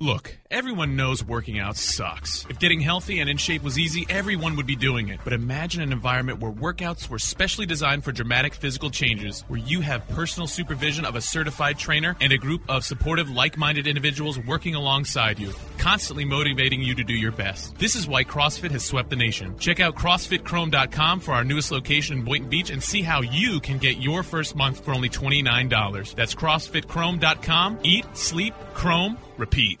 Look, 0.00 0.38
everyone 0.48 0.94
knows 0.94 1.24
working 1.24 1.58
out 1.58 1.76
sucks. 1.76 2.46
If 2.48 2.60
getting 2.60 2.80
healthy 2.80 3.18
and 3.18 3.28
in 3.28 3.36
shape 3.36 3.64
was 3.64 3.80
easy, 3.80 4.06
everyone 4.08 4.54
would 4.54 4.66
be 4.66 4.76
doing 4.76 5.08
it. 5.08 5.18
But 5.24 5.32
imagine 5.32 5.82
an 5.82 5.90
environment 5.90 6.38
where 6.38 6.52
workouts 6.52 7.08
were 7.08 7.18
specially 7.18 7.66
designed 7.66 8.04
for 8.04 8.12
dramatic 8.12 8.54
physical 8.54 8.90
changes, 8.90 9.40
where 9.48 9.58
you 9.58 9.80
have 9.80 10.06
personal 10.10 10.46
supervision 10.46 11.04
of 11.04 11.16
a 11.16 11.20
certified 11.20 11.80
trainer 11.80 12.16
and 12.20 12.32
a 12.32 12.38
group 12.38 12.62
of 12.68 12.84
supportive, 12.84 13.28
like 13.28 13.56
minded 13.58 13.88
individuals 13.88 14.38
working 14.38 14.76
alongside 14.76 15.40
you, 15.40 15.52
constantly 15.78 16.24
motivating 16.24 16.80
you 16.80 16.94
to 16.94 17.02
do 17.02 17.14
your 17.14 17.32
best. 17.32 17.76
This 17.76 17.96
is 17.96 18.06
why 18.06 18.22
CrossFit 18.22 18.70
has 18.70 18.84
swept 18.84 19.10
the 19.10 19.16
nation. 19.16 19.58
Check 19.58 19.80
out 19.80 19.96
CrossFitChrome.com 19.96 21.18
for 21.18 21.32
our 21.32 21.42
newest 21.42 21.72
location 21.72 22.18
in 22.18 22.24
Boynton 22.24 22.48
Beach 22.48 22.70
and 22.70 22.80
see 22.80 23.02
how 23.02 23.22
you 23.22 23.58
can 23.58 23.78
get 23.78 23.96
your 23.96 24.22
first 24.22 24.54
month 24.54 24.84
for 24.84 24.92
only 24.92 25.08
$29. 25.08 26.14
That's 26.14 26.36
CrossFitChrome.com. 26.36 27.80
Eat, 27.82 28.16
sleep, 28.16 28.54
Chrome, 28.74 29.18
repeat 29.38 29.80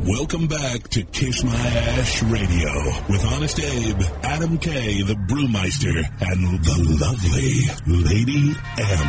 Welcome 0.00 0.46
back 0.46 0.88
to 0.90 1.02
Kiss 1.02 1.42
My 1.42 1.50
Ash 1.50 2.22
Radio 2.22 2.72
with 3.08 3.24
Honest 3.34 3.58
Abe, 3.58 4.00
Adam 4.22 4.56
K, 4.58 5.02
the 5.02 5.14
Brewmeister, 5.14 6.04
and 6.20 6.64
the 6.64 6.76
lovely 7.00 7.64
Lady 8.04 8.54
M. 8.78 9.08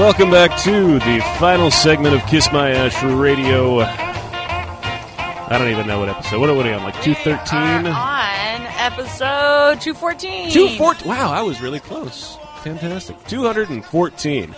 Welcome 0.00 0.30
back 0.30 0.56
to 0.62 1.00
the 1.00 1.20
final 1.40 1.70
segment 1.72 2.14
of 2.14 2.24
Kiss 2.26 2.52
My 2.52 2.70
Ash 2.70 3.02
Radio. 3.02 3.80
I 3.80 5.58
don't 5.58 5.70
even 5.70 5.88
know 5.88 5.98
what 5.98 6.08
episode. 6.08 6.40
What 6.40 6.48
are 6.48 6.54
we 6.54 6.72
on? 6.72 6.84
Like 6.84 7.02
213? 7.02 7.86
On 7.86 8.62
episode 8.78 9.80
214. 9.80 10.52
214. 10.52 11.08
Wow, 11.08 11.32
I 11.32 11.42
was 11.42 11.60
really 11.60 11.80
close. 11.80 12.38
Fantastic. 12.62 13.16
214. 13.26 14.54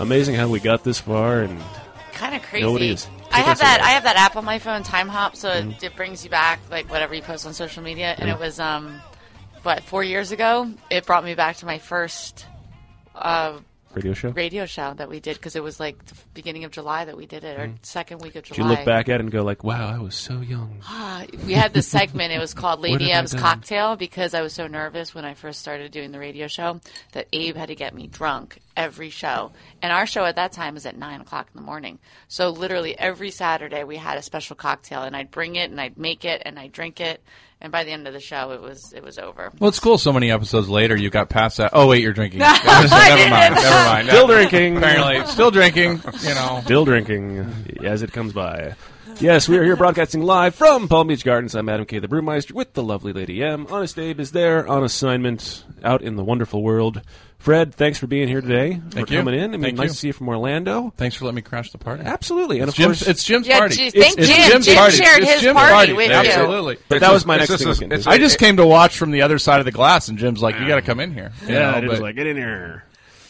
Amazing 0.00 0.34
how 0.34 0.48
we 0.48 0.60
got 0.60 0.82
this 0.82 0.98
far 0.98 1.42
and 1.42 1.60
kind 2.14 2.34
of 2.34 2.42
crazy. 2.42 2.64
Nobody 2.64 2.88
is. 2.88 3.06
I 3.30 3.40
have 3.40 3.58
that. 3.58 3.82
I 3.82 3.90
have 3.90 4.04
that 4.04 4.16
app 4.16 4.34
on 4.34 4.46
my 4.46 4.58
phone, 4.58 4.82
Timehop, 4.82 5.36
so 5.36 5.50
mm-hmm. 5.50 5.72
it, 5.72 5.82
it, 5.82 5.96
brings 5.96 6.24
you 6.24 6.30
back 6.30 6.58
like 6.70 6.90
whatever 6.90 7.14
you 7.14 7.20
post 7.20 7.46
on 7.46 7.52
social 7.52 7.82
media. 7.82 8.14
And 8.16 8.26
yeah. 8.26 8.34
it 8.34 8.40
was 8.40 8.58
um, 8.58 8.98
what 9.62 9.82
four 9.82 10.02
years 10.02 10.32
ago. 10.32 10.72
It 10.88 11.04
brought 11.04 11.22
me 11.22 11.34
back 11.34 11.56
to 11.56 11.66
my 11.66 11.78
first 11.78 12.46
uh, 13.14 13.58
radio 13.94 14.14
show? 14.14 14.30
radio 14.30 14.66
show 14.66 14.94
that 14.94 15.08
we 15.08 15.20
did 15.20 15.36
because 15.36 15.54
it 15.54 15.62
was 15.62 15.78
like 15.78 16.02
the 16.06 16.14
beginning 16.34 16.64
of 16.64 16.70
July 16.70 17.04
that 17.04 17.16
we 17.16 17.26
did 17.26 17.44
it, 17.44 17.58
or 17.58 17.66
Mhm. 17.66 17.84
second 17.84 18.22
week 18.22 18.36
of 18.36 18.44
Did 18.44 18.54
July. 18.54 18.70
you 18.70 18.76
look 18.76 18.86
back 18.86 19.08
at 19.10 19.16
it 19.16 19.20
and 19.20 19.30
go 19.30 19.42
like, 19.42 19.64
"Wow, 19.64 19.88
I 19.88 19.98
was 19.98 20.14
so 20.14 20.40
young." 20.40 20.82
We 21.46 21.52
had 21.52 21.74
this 21.74 21.86
segment. 21.86 22.32
It 22.32 22.38
was 22.38 22.54
called 22.54 22.80
Lady 22.88 23.12
M's? 23.12 23.34
Cocktail 23.34 23.96
because 23.96 24.32
I 24.32 24.40
was 24.40 24.54
so 24.54 24.66
nervous 24.66 25.14
when 25.14 25.26
I 25.26 25.34
first 25.34 25.60
started 25.60 25.92
doing 25.92 26.10
the 26.12 26.18
radio 26.18 26.46
show 26.46 26.80
that 27.12 27.28
Abe 27.32 27.56
had 27.56 27.68
to 27.68 27.74
get 27.74 27.94
me 27.94 28.06
drunk 28.06 28.58
every 28.80 29.10
show. 29.10 29.52
And 29.82 29.92
our 29.92 30.06
show 30.06 30.24
at 30.24 30.36
that 30.36 30.52
time 30.52 30.74
was 30.74 30.86
at 30.86 30.96
nine 30.96 31.20
o'clock 31.20 31.48
in 31.54 31.60
the 31.60 31.64
morning. 31.64 31.98
So 32.28 32.48
literally 32.50 32.98
every 32.98 33.30
Saturday 33.30 33.84
we 33.84 33.96
had 33.96 34.16
a 34.16 34.22
special 34.22 34.56
cocktail, 34.56 35.02
and 35.02 35.14
I'd 35.14 35.30
bring 35.30 35.56
it 35.56 35.70
and 35.70 35.80
I'd 35.80 35.98
make 35.98 36.24
it 36.24 36.42
and 36.44 36.58
I'd 36.58 36.72
drink 36.72 37.00
it. 37.00 37.22
And 37.62 37.70
by 37.70 37.84
the 37.84 37.90
end 37.90 38.06
of 38.06 38.14
the 38.14 38.20
show, 38.20 38.52
it 38.52 38.62
was 38.62 38.94
it 38.94 39.02
was 39.02 39.18
over. 39.18 39.52
Well, 39.58 39.68
it's 39.68 39.78
cool. 39.78 39.98
So 39.98 40.14
many 40.14 40.30
episodes 40.30 40.70
later, 40.70 40.96
you 40.96 41.10
got 41.10 41.28
past 41.28 41.58
that. 41.58 41.72
Oh 41.74 41.88
wait, 41.88 42.02
you're 42.02 42.14
drinking. 42.14 42.38
Never 42.38 42.64
mind. 42.64 43.54
Never 43.54 43.84
mind. 43.84 44.08
Still 44.08 44.26
drinking. 44.26 44.76
Apparently, 44.78 45.26
still 45.26 45.50
drinking. 45.50 46.00
You 46.22 46.34
know. 46.34 46.62
Still 46.64 46.84
drinking 46.86 47.76
as 47.84 48.00
it 48.00 48.12
comes 48.12 48.32
by. 48.32 48.76
Yes, 49.18 49.46
we 49.46 49.58
are 49.58 49.64
here 49.64 49.76
broadcasting 49.76 50.22
live 50.22 50.54
from 50.54 50.88
Palm 50.88 51.08
Beach 51.08 51.22
Gardens. 51.24 51.54
I'm 51.54 51.68
Adam 51.68 51.84
K. 51.84 51.98
the 51.98 52.08
Brewmeister 52.08 52.52
with 52.52 52.72
the 52.72 52.82
lovely 52.82 53.12
Lady 53.12 53.42
M. 53.42 53.66
Honest 53.68 53.98
Abe 53.98 54.18
is 54.18 54.32
there 54.32 54.66
on 54.66 54.82
assignment 54.82 55.62
out 55.84 56.00
in 56.00 56.16
the 56.16 56.24
wonderful 56.24 56.62
world. 56.62 57.02
Fred, 57.40 57.74
thanks 57.74 57.98
for 57.98 58.06
being 58.06 58.28
here 58.28 58.42
today. 58.42 58.80
Thank 58.90 59.08
for 59.08 59.12
you. 59.14 59.18
coming 59.20 59.34
in. 59.34 59.44
I 59.44 59.56
mean, 59.56 59.62
Thank 59.62 59.78
nice 59.78 59.84
you. 59.88 59.92
to 59.92 59.96
see 59.96 60.06
you 60.08 60.12
from 60.12 60.28
Orlando. 60.28 60.92
Thanks 60.98 61.16
for 61.16 61.24
letting 61.24 61.36
me 61.36 61.42
crash 61.42 61.70
the 61.72 61.78
party. 61.78 62.02
Absolutely, 62.04 62.60
and 62.60 62.68
It's 62.68 62.78
of 62.78 62.82
Jim's- 62.84 62.98
course, 63.00 63.08
it's 63.08 63.24
Jim's 63.24 63.46
Yeah, 63.48 63.58
party. 63.60 63.76
geez, 63.76 63.94
It's- 63.94 64.04
thank 64.14 64.18
it's 64.18 64.28
Jim. 64.28 64.50
Jim's 64.50 64.66
Jim 64.66 64.76
party. 64.76 64.96
shared 64.96 65.22
It's 65.22 65.32
his 65.32 65.40
Jim's 65.40 65.56
party 65.58 65.72
party. 65.74 65.92
with 65.94 66.08
you. 66.10 66.14
Absolutely. 66.14 66.76
But 66.88 66.96
It's 66.96 67.00
that 67.00 67.06
just- 67.06 67.12
was 67.14 67.26
my 67.26 67.36
it's 67.36 67.48
next 67.50 67.64
just- 67.64 67.80
thing. 67.80 67.92
it's- 67.92 68.06
I 68.06 68.18
just 68.18 68.38
came 68.38 68.58
to 68.58 68.66
watch 68.66 68.98
from 68.98 69.10
the 69.10 69.22
other 69.22 69.38
side 69.38 69.58
of 69.58 69.64
the 69.64 69.72
glass, 69.72 70.08
and 70.08 70.18
Jim's 70.18 70.42
like, 70.42 70.60
"You 70.60 70.68
got 70.68 70.76
to 70.76 70.82
come 70.82 71.00
in 71.00 71.14
here." 71.14 71.32
You 71.48 71.54
Yeah, 71.54 71.70
know, 71.72 71.78
it 71.78 71.88
was 71.88 72.00
like 72.00 72.14
get 72.14 72.26
in 72.26 72.36
here. 72.36 72.84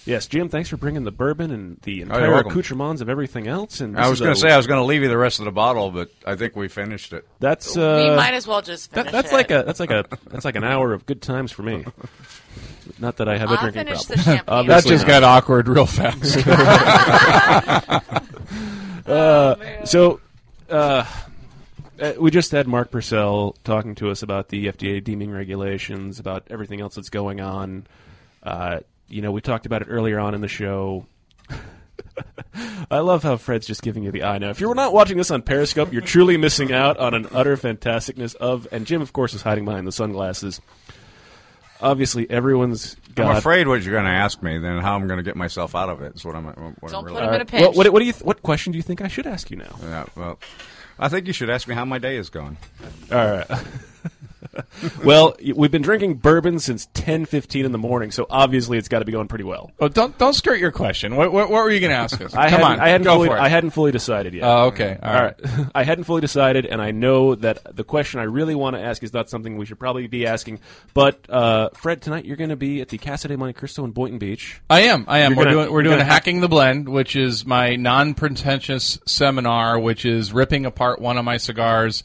Yes, 0.07 0.27
Jim, 0.27 0.49
thanks 0.49 0.69
for 0.69 0.77
bringing 0.77 1.05
the 1.05 1.12
bourbon 1.12 1.53
and 1.53 1.77
the 1.82 2.01
Oh, 2.01 2.03
entire 2.07 2.31
welcome. 2.32 2.51
accoutrements 2.51 3.01
of 3.03 3.09
everything 3.09 3.47
else. 3.47 3.81
And 3.81 3.97
I 3.97 4.09
was 4.09 4.19
going 4.19 4.35
to 4.35 4.41
say 4.41 4.51
I 4.51 4.57
was 4.57 4.66
going 4.66 4.81
to 4.81 4.85
leave 4.85 5.03
you 5.03 5.09
the 5.09 5.16
rest 5.19 5.39
of 5.39 5.45
the 5.45 5.53
bottle, 5.53 5.91
but 5.93 6.11
I 6.27 6.35
think 6.35 6.57
we 6.57 6.66
finished 6.69 7.12
it. 7.12 7.24
That's 7.39 7.77
uh, 7.77 8.07
we 8.11 8.16
might 8.16 8.35
as 8.35 8.45
well 8.47 8.61
just 8.62 8.93
that- 8.95 9.12
that's 9.12 9.31
it. 9.31 9.35
like 9.35 9.51
a 9.53 9.62
that's 9.65 9.78
like 9.78 9.91
a 9.93 10.07
that's 10.31 10.45
like 10.45 10.57
an 10.57 10.65
hour 10.65 10.93
of 10.95 11.07
good 11.07 11.23
times 11.23 11.53
for 11.53 11.62
me. 11.62 11.85
Not 12.99 13.17
that 13.19 13.29
I 13.29 13.39
have 13.39 13.51
a 13.51 13.55
I'll 13.55 13.61
drinking 13.61 13.85
finish 13.85 14.05
the 14.05 14.15
problem. 14.15 14.37
champagne. 14.37 14.45
that 14.47 14.53
Obviously 14.53 14.91
just 14.91 15.07
not. 15.07 15.21
got 15.21 15.25
awkward 15.25 15.69
real 15.69 15.87
fast. 15.87 16.47
uh, 19.07 19.57
so, 19.85 20.21
uh, 20.69 21.05
uh, 22.01 22.12
we 22.19 22.31
just 22.31 22.51
had 22.51 22.67
Mark 22.67 22.91
Pursell 22.91 23.55
talking 23.65 23.95
to 23.97 24.11
us 24.11 24.23
about 24.23 24.49
the 24.49 24.67
FDA 24.67 25.03
deeming 25.03 25.31
regulations, 25.31 26.19
about 26.19 26.45
everything 26.51 26.81
else 26.81 26.95
that's 26.95 27.11
going 27.11 27.41
on. 27.41 27.87
Uh, 28.43 28.81
you 29.09 29.23
know, 29.23 29.33
we 29.33 29.41
talked 29.41 29.67
about 29.67 29.83
it 29.83 29.89
earlier 29.91 30.19
on 30.19 30.35
in 30.35 30.41
the 30.41 30.49
show. 30.49 31.07
I 32.91 33.01
love 33.01 33.23
how 33.23 33.37
Fred's 33.37 33.67
just 33.67 33.83
giving 33.83 34.03
you 34.03 34.11
the 34.11 34.25
eye 34.25 34.39
now. 34.39 34.51
If 34.51 34.61
you're 34.61 34.75
not 34.75 34.93
watching 34.93 35.19
this 35.19 35.31
on 35.31 35.43
Periscope, 35.43 35.93
you're 35.93 36.03
truly 36.03 36.37
missing 36.37 36.73
out 36.73 36.97
on 36.97 37.15
an 37.15 37.27
utter 37.33 37.57
fantasticness 37.57 38.35
of. 38.37 38.67
And 38.73 38.87
Jim, 38.87 39.03
of 39.03 39.12
course, 39.12 39.35
is 39.35 39.43
hiding 39.43 39.65
behind 39.65 39.87
the 39.87 39.93
sunglasses. 39.93 40.61
Obviously, 41.82 42.28
everyone's 42.31 42.94
got. 43.15 43.31
I'm 43.31 43.36
afraid 43.36 43.66
what 43.66 43.82
you're 43.82 43.94
going 43.94 44.05
to 44.05 44.11
ask 44.11 44.43
me, 44.43 44.59
then 44.59 44.78
how 44.81 44.94
I'm 44.94 45.07
going 45.07 45.19
to 45.19 45.23
get 45.23 45.36
myself 45.36 45.74
out 45.74 45.89
of 45.89 46.02
it 46.02 46.16
is 46.16 46.24
what 46.24 46.36
I'm. 46.36 46.44
What 46.47 46.55
Don't 46.93 47.07
I'm 47.09 47.15
put 47.15 47.20
really 47.23 47.27
him 47.27 47.35
in 47.35 47.40
a 47.40 47.61
Well, 47.61 47.73
what, 47.73 47.93
what 47.93 47.98
do 48.01 48.05
you? 48.05 48.12
Th- 48.12 48.24
what 48.24 48.43
question 48.43 48.73
do 48.73 48.77
you 48.77 48.82
think 48.82 49.01
I 49.01 49.09
should 49.09 49.27
ask 49.27 49.51
you 49.51 49.57
now? 49.57 49.77
Yeah, 49.82 50.05
well, 50.16 50.39
I 50.98 51.09
think 51.09 51.27
you 51.27 51.32
should 51.32 51.51
ask 51.51 51.66
me 51.66 51.74
how 51.74 51.85
my 51.85 51.98
day 51.98 52.16
is 52.16 52.28
going. 52.28 52.57
All 53.11 53.19
right. 53.19 53.47
well, 55.05 55.37
we've 55.55 55.71
been 55.71 55.83
drinking 55.83 56.15
bourbon 56.15 56.59
since 56.59 56.89
ten 56.95 57.25
fifteen 57.25 57.65
in 57.65 57.73
the 57.73 57.79
morning, 57.79 58.11
so 58.11 58.27
obviously 58.31 58.79
it's 58.79 58.89
got 58.89 59.01
to 59.01 59.05
be 59.05 59.12
going 59.12 59.29
pretty 59.29 59.45
well. 59.45 59.71
oh, 59.81 59.89
don't 59.89 60.17
don't 60.19 60.35
skirt 60.35 60.59
your 60.59 60.73
question. 60.73 61.17
What, 61.17 61.33
what, 61.33 61.51
what 61.51 61.65
were 61.65 61.71
you 61.71 61.81
going 61.81 61.91
to 61.91 61.97
ask 61.97 62.21
us? 62.21 62.35
I 62.35 62.51
Come 62.51 62.62
on, 62.62 62.81
I 62.81 62.89
hadn't 62.89 63.05
go 63.05 63.15
fully, 63.15 63.29
for 63.29 63.37
it. 63.37 63.41
I 63.41 63.49
hadn't 63.49 63.71
fully 63.71 63.93
decided 63.93 64.35
yet. 64.35 64.45
Oh, 64.45 64.67
okay. 64.67 64.99
All 65.03 65.15
All 65.15 65.23
right. 65.23 65.35
I 65.75 65.83
hadn't 65.85 66.05
fully 66.05 66.21
decided, 66.21 66.67
and 66.67 66.81
I 66.81 66.91
know 66.91 67.35
that 67.37 67.77
the 67.77 67.85
question 67.85 68.21
I 68.21 68.25
really 68.25 68.55
want 68.55 68.77
to 68.77 68.83
ask 68.83 69.03
is 69.03 69.12
not 69.12 69.31
something 69.31 69.57
we 69.57 69.67
should 69.67 69.79
probably 69.79 70.07
be 70.07 70.27
asking. 70.27 70.61
But 70.95 71.29
uh, 71.29 71.71
Fred, 71.75 72.03
tonight 72.03 72.25
you're 72.25 72.37
going 72.37 72.51
to 72.51 72.57
be 72.57 72.81
at 72.81 72.89
the 72.89 72.99
Casa 72.99 73.29
de 73.29 73.37
Montecristo 73.37 73.85
in 73.85 73.93
Boynton 73.93 74.19
Beach. 74.19 74.61
I 74.69 74.83
am. 74.83 75.05
I 75.09 75.21
am. 75.21 75.33
You're 75.33 75.39
we're 75.39 75.45
gonna- 75.45 75.57
doing 75.57 75.73
we're 75.73 75.83
doing 75.83 76.01
hacking 76.01 76.41
the 76.41 76.49
blend, 76.49 76.89
which 76.89 77.17
is 77.17 77.45
my 77.45 77.77
non-pretentious 77.77 78.99
seminar, 79.07 79.79
which 79.79 80.05
is 80.05 80.33
ripping 80.33 80.67
apart 80.67 81.01
one 81.01 81.19
of 81.19 81.25
my 81.25 81.37
cigars 81.37 82.03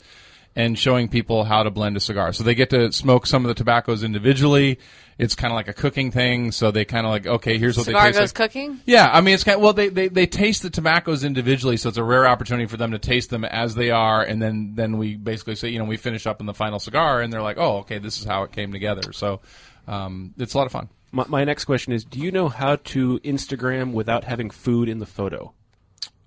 and 0.56 0.80
showing 0.80 1.10
people 1.10 1.44
how 1.44 1.64
to 1.64 1.70
blend 1.70 1.98
a 1.98 2.00
cigar. 2.00 2.32
So 2.32 2.44
they 2.44 2.56
get 2.56 2.70
to 2.70 2.92
smoke 2.92 3.28
some 3.28 3.44
of 3.44 3.50
the 3.50 3.56
tobaccos 3.56 4.04
individually. 4.04 4.80
It's 5.18 5.36
kind 5.36 5.52
of 5.52 5.56
like 5.56 5.68
a 5.68 5.74
cooking 5.74 6.12
thing. 6.12 6.52
So 6.52 6.72
they 6.72 6.86
kind 6.86 7.06
of 7.06 7.12
like, 7.12 7.28
okay, 7.28 7.58
here's 7.58 7.78
what 7.78 7.86
Cigar 7.86 8.04
they 8.04 8.08
taste 8.10 8.20
goes 8.20 8.30
like. 8.30 8.36
cooking. 8.52 8.80
Yeah, 8.86 9.10
I 9.12 9.22
mean 9.22 9.34
it's 9.34 9.44
kind 9.44 9.58
of, 9.58 9.62
well 9.62 9.74
they, 9.74 9.90
they 9.90 10.08
they 10.08 10.28
taste 10.28 10.62
the 10.62 10.70
tobaccos 10.70 11.24
individually, 11.24 11.78
so 11.78 11.90
it's 11.90 11.98
a 11.98 12.04
rare 12.04 12.28
opportunity 12.28 12.68
for 12.68 12.78
them 12.78 12.92
to 12.92 13.00
taste 13.00 13.30
them 13.30 13.44
as 13.46 13.76
they 13.76 13.92
are, 13.92 14.24
and 14.24 14.42
then 14.42 14.74
then 14.76 14.98
we 14.98 15.16
basically 15.16 15.56
say 15.56 15.70
you 15.70 15.80
know 15.80 15.86
we 15.86 15.98
finish 15.98 16.26
up 16.26 16.40
in 16.40 16.46
the 16.46 16.54
final 16.54 16.80
cigar, 16.80 17.22
and 17.22 17.32
they're 17.32 17.42
like, 17.42 17.58
oh 17.58 17.78
okay, 17.80 17.98
this 17.98 18.20
is 18.20 18.26
how 18.26 18.44
it 18.44 18.52
came 18.52 18.72
together. 18.72 19.14
So 19.14 19.42
um, 19.88 20.34
it's 20.38 20.54
a 20.54 20.58
lot 20.58 20.66
of 20.66 20.72
fun. 20.72 20.90
My, 21.12 21.26
my 21.28 21.44
next 21.46 21.66
question 21.66 21.94
is: 21.94 22.04
Do 22.04 22.20
you 22.20 22.32
know 22.32 22.50
how 22.50 22.78
to 22.78 23.20
Instagram 23.20 23.94
without 23.94 24.24
having 24.26 24.50
food 24.50 24.90
in 24.90 25.00
the 25.00 25.06
photo? 25.06 25.54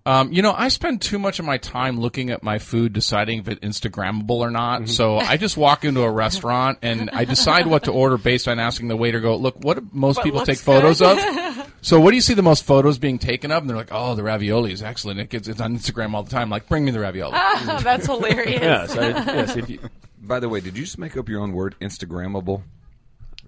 Um, 0.09 0.33
you 0.33 0.41
know, 0.41 0.55
I 0.57 0.69
spend 0.69 1.03
too 1.03 1.19
much 1.19 1.39
of 1.39 1.45
my 1.45 1.59
time 1.59 2.01
looking 2.01 2.31
at 2.31 2.43
my 2.43 2.59
food, 2.59 2.95
deciding 2.95 3.41
if 3.41 3.49
it's 3.49 3.61
Instagrammable 3.61 4.39
or 4.39 4.51
not. 4.51 4.89
So 4.89 5.19
I 5.19 5.37
just 5.37 5.59
walk 5.59 5.85
into 5.85 6.01
a 6.01 6.11
restaurant 6.11 6.79
and 6.81 7.11
I 7.13 7.27
decide 7.27 7.67
what 7.67 7.85
to 7.85 7.93
order 7.93 8.17
based 8.17 8.49
on 8.49 8.59
asking 8.59 8.89
the 8.89 8.97
waiter. 8.97 9.21
Go, 9.21 9.37
look, 9.37 9.57
what 9.63 9.75
do 9.75 9.87
most 9.93 10.17
What 10.17 10.25
people 10.25 10.39
looks 10.39 10.49
take 10.49 10.59
photos 10.59 11.01
good?" 11.01 11.19
of? 11.19 11.73
So 11.81 12.01
what 12.01 12.11
do 12.11 12.17
you 12.17 12.23
see 12.23 12.35
the 12.35 12.43
most 12.43 12.65
photos 12.65 12.99
being 12.99 13.21
taken 13.21 13.53
of? 13.53 13.63
And 13.63 13.71
they're 13.71 13.77
like, 13.77 13.91
oh, 13.93 14.17
the 14.17 14.25
ravioli 14.25 14.73
is 14.73 14.83
excellent. 14.83 15.21
It 15.21 15.29
gets, 15.31 15.47
it's 15.47 15.61
on 15.61 15.79
Instagram 15.79 16.13
all 16.15 16.25
the 16.25 16.31
time. 16.31 16.51
Like, 16.51 16.69
bring 16.69 16.85
me 16.85 16.91
the 16.91 16.99
ravioli. 16.99 17.35
Ah, 17.37 17.81
that's 17.85 18.07
hilarious. 18.07 18.61
Yes, 18.63 18.97
I, 18.97 19.09
yes. 19.11 19.57
If 19.57 19.71
you, 19.71 19.79
By 20.21 20.41
the 20.41 20.49
way, 20.49 20.61
did 20.61 20.77
you 20.77 20.83
just 20.85 20.99
make 20.99 21.17
up 21.17 21.29
your 21.29 21.41
own 21.41 21.53
word, 21.53 21.77
Instagrammable? 21.81 22.63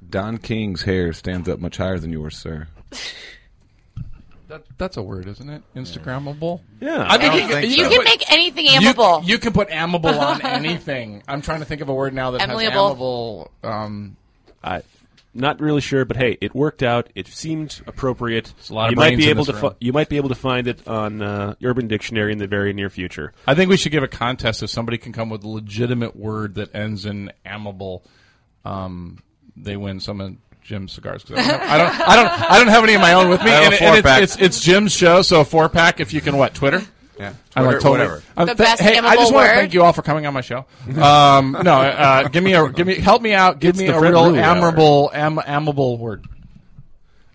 Don 0.09 0.39
King's 0.39 0.83
hair 0.83 1.13
stands 1.13 1.49
up 1.49 1.59
much 1.59 1.79
higher 1.79 1.99
than 1.99 2.13
yours, 2.13 2.37
sir. 2.37 2.69
That, 4.51 4.65
that's 4.79 4.97
a 4.97 5.03
word, 5.03 5.29
isn't 5.29 5.49
it? 5.49 5.63
Instagrammable. 5.77 6.61
Yeah. 6.81 7.07
I 7.09 7.19
think 7.19 7.33
I 7.33 7.37
you, 7.37 7.41
can- 7.43 7.51
think 7.51 7.65
you 7.71 7.77
You 7.85 7.89
can 7.89 7.93
can 7.99 8.05
make 8.05 8.33
anything 8.33 8.67
you- 8.67 8.73
amable. 8.81 9.23
You, 9.25 9.39
can 9.39 9.53
put 9.53 9.71
amable 9.71 10.11
on 10.19 10.43
anything. 10.45 11.23
I'm 11.29 11.41
trying 11.41 11.61
to 11.61 11.65
think 11.67 11.81
of 11.81 11.89
a 11.89 11.95
word 11.95 12.13
now 12.15 12.33
that 12.33 12.43
Amiable. 12.43 12.59
has 12.61 12.73
amable. 12.73 13.51
Um, 13.63 14.17
I 14.63 14.83
not 15.33 15.61
really 15.61 15.81
sure, 15.81 16.05
but 16.05 16.17
hey, 16.17 16.37
it 16.41 16.53
worked 16.57 16.83
out. 16.83 17.09
It 17.15 17.29
seemed 17.29 17.81
appropriate. 17.87 18.53
a 18.69 18.75
lot 18.75 18.87
of 18.87 18.91
you 18.91 18.97
might 18.97 19.17
be 19.17 19.31
able 19.31 19.45
to 19.45 19.53
room. 19.53 19.61
fi- 19.61 19.77
you 19.79 19.93
might 19.93 20.09
be 20.09 20.17
able 20.17 20.31
to 20.31 20.35
find 20.35 20.67
it 20.67 20.87
on 20.89 21.23
uh, 21.23 21.55
Urban 21.63 21.87
Dictionary 21.87 22.33
in 22.33 22.39
the 22.39 22.49
very 22.49 22.73
near 22.73 22.91
future. 22.91 23.33
I 23.47 23.55
think 23.55 23.71
we 23.71 23.77
should 23.77 23.93
give 23.93 24.03
a 24.03 24.09
contest 24.09 24.65
if 24.65 24.71
somebody 24.71 24.99
can 24.99 25.13
come 25.13 25.31
with 25.31 25.45
a 25.45 25.49
legitimate 25.49 26.17
word 26.17 26.57
that 26.57 26.75
ends 26.75 27.07
in 27.07 27.31
amable. 27.47 28.03
Um, 28.65 29.23
they 29.57 29.77
win 29.77 30.01
some 30.01 30.21
of 30.21 30.35
Jim's 30.71 30.93
cigars. 30.93 31.25
'Cause 31.25 31.37
I 31.37 31.47
don't, 31.47 31.61
I 31.61 31.77
don't, 31.79 32.01
I 32.01 32.17
don't, 32.17 32.51
I 32.53 32.59
don't 32.59 32.69
have 32.69 32.85
any 32.85 32.95
of 32.95 33.01
my 33.03 33.13
own 33.13 33.29
with 33.29 33.43
me. 33.45 33.51
And, 33.51 33.75
and 33.75 33.99
it's, 34.07 34.35
it's 34.35 34.37
it's 34.43 34.61
Jim's 34.61 34.93
show, 34.95 35.21
so 35.23 35.41
a 35.41 35.45
four 35.45 35.69
pack. 35.69 36.01
If 36.01 36.15
you 36.15 36.21
can, 36.23 36.37
what 36.39 36.55
Twitter? 36.55 36.81
Yeah, 37.19 37.35
I'm 37.55 37.67
like 37.67 37.75
Whatever- 37.75 37.81
totally. 37.81 37.99
whatever. 37.99 38.23
I'm 38.37 38.47
The 38.47 38.55
th- 38.55 38.67
best 38.69 38.81
hey, 38.83 38.97
I 38.99 39.17
just 39.17 39.35
want 39.35 39.49
to 39.51 39.55
thank 39.55 39.75
you 39.75 39.83
all 39.83 39.93
for 39.93 40.01
coming 40.01 40.25
on 40.27 40.33
my 40.33 40.41
show. 40.41 40.65
Um, 41.03 41.53
no, 41.63 41.75
uh, 41.75 42.29
give 42.29 42.43
me 42.43 42.55
a 42.55 42.69
give 42.71 42.87
me 42.87 42.95
help 42.95 43.21
me 43.21 43.35
out. 43.35 43.59
Give 43.61 43.71
It's 43.71 43.79
me 43.79 43.89
a 43.89 43.99
Fred 43.99 44.13
real 44.15 44.25
Rewey 44.33 44.41
hour. 44.41 45.15
am, 45.15 45.39
amable 45.39 45.99
word. 45.99 46.25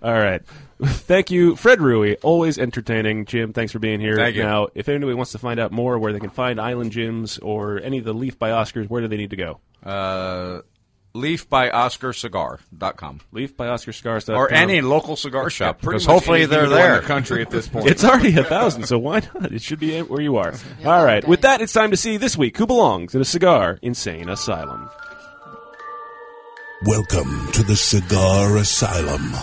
All 0.02 0.14
right. 0.14 0.42
Thank 0.82 1.30
you, 1.32 1.56
Fred 1.56 1.80
Rewey. 1.80 2.18
Always 2.24 2.58
entertaining. 2.58 3.26
Jim, 3.26 3.54
thanks 3.54 3.72
for 3.72 3.80
being 3.80 4.00
here. 4.02 4.16
Thank 4.18 4.36
you. 4.36 4.44
Now, 4.44 4.68
if 4.76 4.90
anybody 4.90 5.14
wants 5.14 5.32
to 5.34 5.38
find 5.38 5.60
out 5.60 5.72
more 5.72 5.98
where 6.00 6.12
they 6.14 6.20
can 6.20 6.30
find 6.32 6.60
Island 6.60 6.92
Jim's 6.92 7.38
or 7.40 7.80
any 7.80 8.00
of 8.00 8.06
the 8.06 8.14
Leaf 8.14 8.38
by 8.40 8.50
Oscars, 8.50 8.90
where 8.90 9.02
do 9.02 9.08
they 9.08 9.18
need 9.18 9.30
to 9.30 9.36
go? 9.38 9.60
Uh, 9.84 10.62
leafbyoscarcigar.com. 11.16 13.22
Leaf 13.32 13.56
by 13.58 13.68
Oscar 13.70 13.94
Scars. 13.94 14.30
Or 14.30 14.52
any 14.52 14.82
local 14.82 15.16
cigar 15.16 15.50
shop, 15.50 15.80
Pretty 15.82 15.96
because 15.96 16.06
hopefully 16.06 16.46
they're 16.46 16.66
you 16.66 16.72
in 16.72 16.78
there. 16.78 17.02
the 17.02 17.08
country 17.08 17.42
at 17.42 17.50
this 17.50 17.68
point. 17.70 17.88
It's 17.88 18.04
already 18.04 18.38
a 18.38 18.44
thousand, 18.44 18.86
so 18.88 19.00
why 19.00 19.22
not? 19.34 19.52
It 19.52 19.62
should 19.62 19.80
be 19.80 20.00
where 20.02 20.22
you 20.22 20.38
are. 20.38 20.54
All 20.86 21.04
right. 21.04 21.28
With 21.28 21.42
that, 21.42 21.62
it's 21.62 21.74
time 21.74 21.92
to 21.92 21.98
see 21.98 22.18
this 22.18 22.38
week 22.38 22.58
who 22.58 22.68
belongs 22.68 23.16
in 23.16 23.22
a 23.22 23.26
cigar 23.26 23.80
insane 23.82 24.30
asylum. 24.30 24.90
Welcome 26.86 27.52
to 27.54 27.64
the 27.64 27.76
Cigar 27.76 28.58
Asylum, 28.58 29.34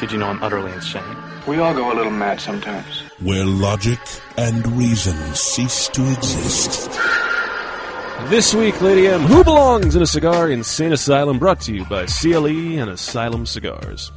Did 0.00 0.12
you 0.12 0.18
know 0.18 0.28
I'm 0.28 0.42
utterly 0.42 0.72
insane? 0.72 1.02
We 1.46 1.58
all 1.58 1.74
go 1.74 1.92
a 1.92 1.94
little 1.94 2.12
mad 2.12 2.40
sometimes. 2.40 3.02
where 3.20 3.44
logic 3.44 3.98
and 4.38 4.66
reason 4.78 5.16
cease 5.34 5.88
to 5.88 6.10
exist. 6.12 6.88
This 8.24 8.52
week, 8.52 8.80
Lady 8.80 9.06
M, 9.06 9.20
who 9.20 9.44
belongs 9.44 9.94
in 9.94 10.02
a 10.02 10.06
cigar 10.06 10.50
insane 10.50 10.92
asylum? 10.92 11.38
Brought 11.38 11.60
to 11.60 11.72
you 11.72 11.84
by 11.84 12.06
CLE 12.06 12.80
and 12.80 12.90
Asylum 12.90 13.46
Cigars. 13.46 14.10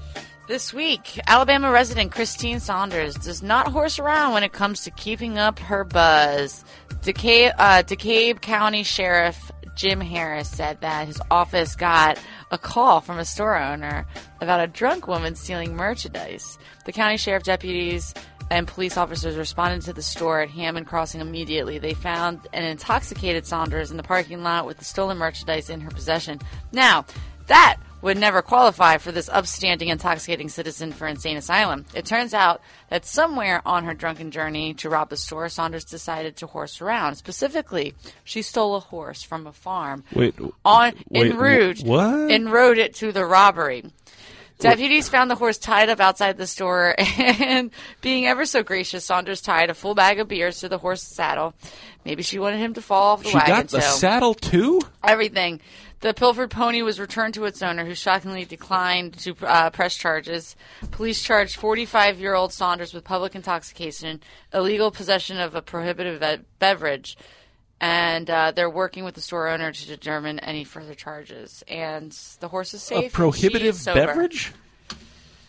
This 0.47 0.73
week, 0.73 1.19
Alabama 1.27 1.69
resident 1.69 2.11
Christine 2.11 2.59
Saunders 2.59 3.13
does 3.13 3.43
not 3.43 3.67
horse 3.67 3.99
around 3.99 4.33
when 4.33 4.41
it 4.41 4.51
comes 4.51 4.81
to 4.81 4.91
keeping 4.91 5.37
up 5.37 5.59
her 5.59 5.83
buzz. 5.83 6.65
DeKalb, 7.03 7.53
uh, 7.59 8.35
County 8.39 8.81
Sheriff 8.81 9.51
Jim 9.79 10.01
Harris 10.01 10.49
said 10.49 10.81
that 10.81 11.07
his 11.07 11.21
office 11.31 11.73
got 11.75 12.19
a 12.51 12.57
call 12.57 12.99
from 12.99 13.17
a 13.17 13.23
store 13.23 13.57
owner 13.57 14.05
about 14.41 14.59
a 14.59 14.67
drunk 14.67 15.07
woman 15.07 15.35
stealing 15.35 15.73
merchandise. 15.73 16.57
The 16.83 16.91
county 16.91 17.15
sheriff 17.15 17.43
deputies 17.43 18.13
and 18.49 18.67
police 18.67 18.97
officers 18.97 19.35
responded 19.35 19.81
to 19.83 19.93
the 19.93 20.01
store 20.01 20.41
at 20.41 20.49
Hammond 20.49 20.87
Crossing 20.87 21.21
immediately. 21.21 21.77
They 21.77 21.93
found 21.93 22.47
an 22.53 22.63
intoxicated 22.63 23.45
Saunders 23.45 23.91
in 23.91 23.97
the 23.97 24.03
parking 24.03 24.43
lot 24.43 24.65
with 24.65 24.77
the 24.77 24.85
stolen 24.85 25.17
merchandise 25.17 25.69
in 25.69 25.81
her 25.81 25.91
possession. 25.91 26.39
Now, 26.71 27.05
that 27.47 27.77
would 28.01 28.17
never 28.17 28.41
qualify 28.41 28.97
for 28.97 29.11
this 29.11 29.29
upstanding 29.29 29.89
intoxicating 29.89 30.49
citizen 30.49 30.91
for 30.91 31.07
insane 31.07 31.37
asylum. 31.37 31.85
It 31.93 32.05
turns 32.05 32.33
out 32.33 32.61
that 32.89 33.05
somewhere 33.05 33.61
on 33.65 33.83
her 33.83 33.93
drunken 33.93 34.31
journey 34.31 34.73
to 34.75 34.89
rob 34.89 35.09
the 35.09 35.17
store, 35.17 35.49
Saunders 35.49 35.83
decided 35.83 36.37
to 36.37 36.47
horse 36.47 36.81
around. 36.81 37.15
Specifically, 37.15 37.93
she 38.23 38.41
stole 38.41 38.75
a 38.75 38.79
horse 38.79 39.23
from 39.23 39.47
a 39.47 39.51
farm 39.51 40.03
Wait, 40.13 40.35
on 40.63 40.93
wait, 41.09 41.31
en 41.31 41.37
route 41.37 41.81
what? 41.81 42.31
and 42.31 42.51
rode 42.51 42.77
it 42.77 42.95
to 42.95 43.11
the 43.11 43.25
robbery. 43.25 43.83
Deputies 44.59 45.07
found 45.07 45.31
the 45.31 45.35
horse 45.35 45.57
tied 45.57 45.89
up 45.89 45.99
outside 46.01 46.37
the 46.37 46.45
store, 46.45 46.93
and 47.17 47.71
being 48.01 48.27
ever 48.27 48.45
so 48.45 48.61
gracious, 48.61 49.05
Saunders 49.05 49.41
tied 49.41 49.69
a 49.69 49.73
full 49.73 49.95
bag 49.95 50.19
of 50.19 50.27
beers 50.27 50.59
to 50.59 50.67
the 50.69 50.77
horse's 50.77 51.07
saddle. 51.07 51.53
Maybe 52.03 52.23
she 52.23 52.39
wanted 52.39 52.59
him 52.59 52.73
to 52.73 52.81
fall 52.81 53.13
off 53.13 53.23
the 53.23 53.29
She 53.29 53.35
wagon. 53.37 53.55
got 53.55 53.67
the 53.69 53.81
so 53.81 53.97
saddle 53.97 54.33
too. 54.33 54.81
everything. 55.03 55.61
The 56.01 56.13
pilfered 56.13 56.51
pony 56.51 56.81
was 56.81 56.97
returned 56.99 57.33
to 57.33 57.43
its 57.45 57.61
owner, 57.61 57.85
who 57.85 57.93
shockingly 57.95 58.45
declined 58.45 59.17
to 59.19 59.35
uh, 59.45 59.69
press 59.69 59.95
charges. 59.95 60.55
Police 60.91 61.21
charged 61.21 61.59
45-year-old 61.59 62.53
Saunders 62.53 62.93
with 62.93 63.03
public 63.03 63.35
intoxication, 63.35 64.21
illegal 64.53 64.91
possession 64.91 65.39
of 65.39 65.55
a 65.55 65.61
prohibited 65.61 66.19
be- 66.21 66.43
beverage, 66.59 67.17
and 67.81 68.29
uh, 68.29 68.51
they're 68.51 68.69
working 68.69 69.03
with 69.03 69.15
the 69.15 69.21
store 69.21 69.47
owner 69.49 69.71
to 69.71 69.87
determine 69.87 70.39
any 70.39 70.63
further 70.63 70.93
charges. 70.93 71.63
And 71.67 72.11
the 72.39 72.47
horse 72.47 72.73
is 72.73 72.81
safe. 72.83 73.11
A 73.13 73.15
prohibitive 73.15 73.75
sober. 73.75 74.05
beverage? 74.05 74.51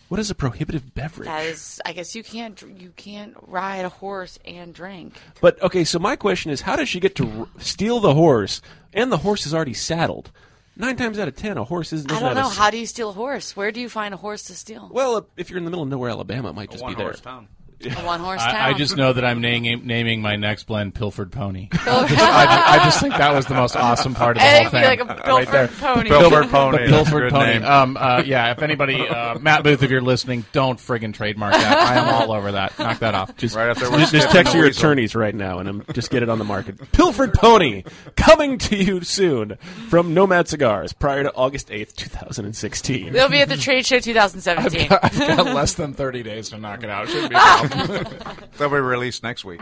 What 0.08 0.18
is 0.18 0.28
a 0.28 0.34
prohibitive 0.34 0.92
beverage? 0.94 1.26
That 1.28 1.46
is, 1.46 1.80
I 1.86 1.92
guess 1.92 2.16
you 2.16 2.24
can't 2.24 2.60
you 2.80 2.92
can't 2.96 3.34
ride 3.46 3.84
a 3.84 3.88
horse 3.88 4.40
and 4.44 4.74
drink. 4.74 5.14
But 5.40 5.62
okay, 5.62 5.84
so 5.84 6.00
my 6.00 6.16
question 6.16 6.50
is, 6.50 6.62
how 6.62 6.74
does 6.74 6.88
she 6.88 6.98
get 6.98 7.14
to 7.16 7.30
r- 7.30 7.46
steal 7.58 8.00
the 8.00 8.12
horse, 8.12 8.60
and 8.92 9.12
the 9.12 9.18
horse 9.18 9.46
is 9.46 9.54
already 9.54 9.74
saddled? 9.74 10.32
Nine 10.76 10.96
times 10.96 11.16
out 11.18 11.28
of 11.28 11.36
ten, 11.36 11.58
a 11.58 11.62
horse 11.64 11.92
isn't. 11.92 12.10
I 12.10 12.18
don't 12.18 12.34
know. 12.34 12.46
a 12.46 12.46
s- 12.46 12.56
How 12.56 12.70
do 12.70 12.78
you 12.78 12.86
steal 12.86 13.10
a 13.10 13.12
horse? 13.12 13.54
Where 13.56 13.70
do 13.70 13.80
you 13.80 13.88
find 13.88 14.12
a 14.12 14.16
horse 14.16 14.42
to 14.44 14.54
steal? 14.56 14.88
Well, 14.92 15.14
uh, 15.16 15.20
if 15.36 15.48
you're 15.48 15.58
in 15.58 15.64
the 15.64 15.70
middle 15.70 15.84
of 15.84 15.88
nowhere, 15.88 16.10
Alabama, 16.10 16.48
it 16.50 16.54
might 16.54 16.72
just 16.72 16.84
be 16.84 16.94
there. 16.94 17.12
town. 17.12 17.46
A 17.86 17.90
one 18.04 18.20
horse 18.20 18.42
town. 18.42 18.54
I, 18.54 18.68
I 18.68 18.72
just 18.74 18.96
know 18.96 19.12
that 19.12 19.24
I'm 19.24 19.40
naming, 19.40 19.86
naming 19.86 20.20
my 20.20 20.36
next 20.36 20.64
blend 20.64 20.94
Pilfered 20.94 21.30
Pony. 21.32 21.68
I, 21.72 21.76
just, 22.08 22.20
I, 22.22 22.64
I 22.80 22.84
just 22.84 23.00
think 23.00 23.14
that 23.14 23.32
was 23.34 23.46
the 23.46 23.54
most 23.54 23.76
awesome 23.76 24.14
part 24.14 24.36
of 24.36 24.42
the 24.42 24.48
whole 24.48 24.68
thing. 24.70 24.84
like 24.84 25.00
a 25.00 25.04
right 25.04 25.50
there. 25.50 25.68
Pilfered 25.68 25.80
Pony. 25.80 26.08
Pilfered 26.10 26.30
Pilfered 26.48 26.50
Pony, 26.50 26.78
The 26.78 26.90
that's 26.90 26.90
a 26.90 27.10
Pilfered 27.10 27.22
good 27.22 27.32
Pony. 27.32 27.64
Um, 27.64 27.96
uh, 27.98 28.22
yeah, 28.26 28.50
if 28.50 28.62
anybody, 28.62 29.08
uh, 29.08 29.38
Matt 29.40 29.64
Booth, 29.64 29.82
if 29.82 29.90
you're 29.90 30.00
listening, 30.02 30.44
don't 30.52 30.78
friggin' 30.78 31.14
trademark 31.14 31.52
that. 31.54 31.78
I 31.78 31.96
am 31.96 32.08
all 32.08 32.32
over 32.36 32.52
that. 32.52 32.78
Knock 32.78 32.98
that 33.00 33.14
off. 33.14 33.36
Just, 33.36 33.56
Right 33.56 33.70
up 33.70 33.78
just, 33.78 34.12
just 34.12 34.30
text 34.30 34.54
your 34.54 34.64
Weasel. 34.64 34.80
attorneys 34.80 35.14
right 35.14 35.34
now 35.34 35.58
and 35.58 35.68
um, 35.68 35.84
just 35.92 36.10
get 36.10 36.22
it 36.22 36.28
on 36.28 36.38
the 36.38 36.44
market. 36.44 36.76
Pilfered 36.92 37.32
Pony 37.34 37.84
coming 38.16 38.58
to 38.58 38.76
you 38.76 39.00
soon 39.02 39.56
from 39.88 40.12
Nomad 40.14 40.48
Cigars 40.48 40.92
prior 40.92 41.22
to 41.22 41.34
August 41.34 41.70
eighth, 41.70 41.96
two 41.96 42.08
thousand 42.08 42.44
and 42.44 42.54
sixteen. 42.56 43.12
They'll 43.12 43.28
be 43.28 43.40
at 43.40 43.48
the 43.48 43.56
trade 43.56 43.86
show 43.86 43.98
2017. 44.00 44.88
I've 44.90 45.18
got 45.18 45.46
less 45.46 45.74
than 45.74 45.94
30 45.94 46.22
days 46.22 46.50
to 46.50 46.58
knock 46.58 46.82
it 46.82 46.90
out. 46.90 47.08
Shouldn't 47.08 47.30
be 47.30 47.36
a 47.36 47.38
problem. 47.38 47.69
They'll 48.58 48.68
be 48.68 48.76
released 48.76 49.22
next 49.22 49.44
week. 49.44 49.60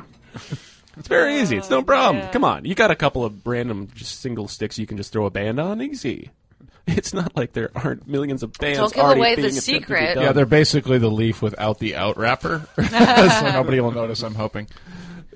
It's 0.97 1.09
very 1.09 1.41
easy. 1.41 1.57
It's 1.57 1.71
no 1.71 1.83
problem. 1.83 2.29
Come 2.31 2.45
on, 2.45 2.65
you 2.65 2.75
got 2.75 2.91
a 2.91 2.97
couple 2.97 3.25
of 3.25 3.47
random 3.47 3.89
just 3.95 4.21
single 4.21 4.49
sticks 4.49 4.79
you 4.79 4.87
can 4.87 4.97
just 4.97 5.13
throw 5.13 5.27
a 5.27 5.31
band 5.31 5.61
on. 5.61 5.81
Easy. 5.81 6.31
It's 6.91 7.13
not 7.13 7.37
like 7.37 7.53
there 7.53 7.71
aren't 7.75 8.09
millions 8.09 8.43
of 8.43 8.55
bands. 8.55 8.79
Don't 8.79 8.95
give 8.95 9.05
already 9.05 9.21
away 9.21 9.35
the 9.35 9.43
being 9.43 9.59
attempted 9.59 9.63
secret. 9.63 10.17
yeah, 10.17 10.33
they're 10.33 10.47
basically 10.47 10.97
the 10.97 11.11
leaf 11.11 11.43
without 11.43 11.79
the 11.81 11.95
out 11.95 12.17
wrapper. 12.17 12.67
so 12.77 13.51
nobody 13.53 13.79
will 13.81 13.93
notice, 13.93 14.23
I'm 14.23 14.35
hoping. 14.35 14.69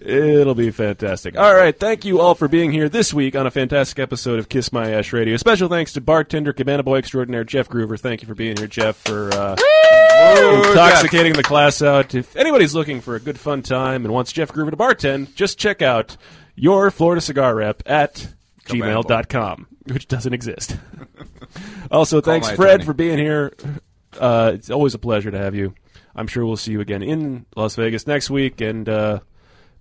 It'll 0.01 0.55
be 0.55 0.71
fantastic. 0.71 1.37
All 1.39 1.55
right, 1.55 1.79
thank 1.79 2.07
you 2.07 2.21
all 2.21 2.35
for 2.35 2.49
being 2.49 2.73
here 2.73 2.89
this 2.89 3.13
week 3.13 3.37
on 3.37 3.47
a 3.47 3.51
fantastic 3.51 3.99
episode 3.99 4.39
of 4.39 4.49
Kiss 4.49 4.73
My 4.73 4.93
Ash 4.93 5.13
Radio. 5.13 5.37
Special 5.37 5.69
thanks 5.69 5.93
to 5.93 6.01
bartender, 6.01 6.55
cabana 6.55 6.83
boy 6.83 6.97
extraordinaire 6.97 7.45
Jeff 7.45 7.69
Groover. 7.69 8.01
Thank 8.01 8.23
you 8.23 8.29
for 8.29 8.35
being 8.35 8.57
here, 8.57 8.67
Jeff, 8.67 8.97
for 8.97 9.31
uh, 9.35 9.57
intoxicating 10.23 11.33
the 11.35 11.43
class 11.43 11.83
out. 11.83 12.15
If 12.15 12.37
anybody's 12.37 12.75
looking 12.75 13.01
for 13.01 13.15
a 13.15 13.21
good 13.21 13.39
fun 13.39 13.63
time 13.63 14.05
and 14.05 14.13
wants 14.13 14.33
Jeff 14.33 14.53
Groover 14.53 14.71
to 14.71 14.77
bartend, 14.77 15.35
just 15.35 15.59
check 15.59 15.83
out 15.83 16.17
your 16.55 16.91
Florida 16.91 17.21
cigar 17.21 17.55
rep 17.55 17.83
at 17.87 18.29
gmail.com, 18.67 19.67
which 19.87 20.09
doesn't 20.09 20.33
exist. 20.33 20.77
also, 21.91 22.21
thanks, 22.21 22.51
Fred, 22.51 22.75
attorney. 22.75 22.85
for 22.85 22.95
being 22.95 23.19
here. 23.19 23.53
Uh, 24.19 24.53
it's 24.55 24.71
always 24.71 24.95
a 24.95 24.99
pleasure 24.99 25.31
to 25.31 25.39
have 25.39 25.55
you. 25.55 25.75
I'm 26.15 26.27
sure 26.27 26.45
we'll 26.45 26.57
see 26.57 26.73
you 26.73 26.81
again 26.81 27.03
in 27.03 27.47
Las 27.57 27.75
Vegas 27.77 28.07
next 28.07 28.29
week 28.29 28.61
and 28.61 28.89
uh, 28.89 29.21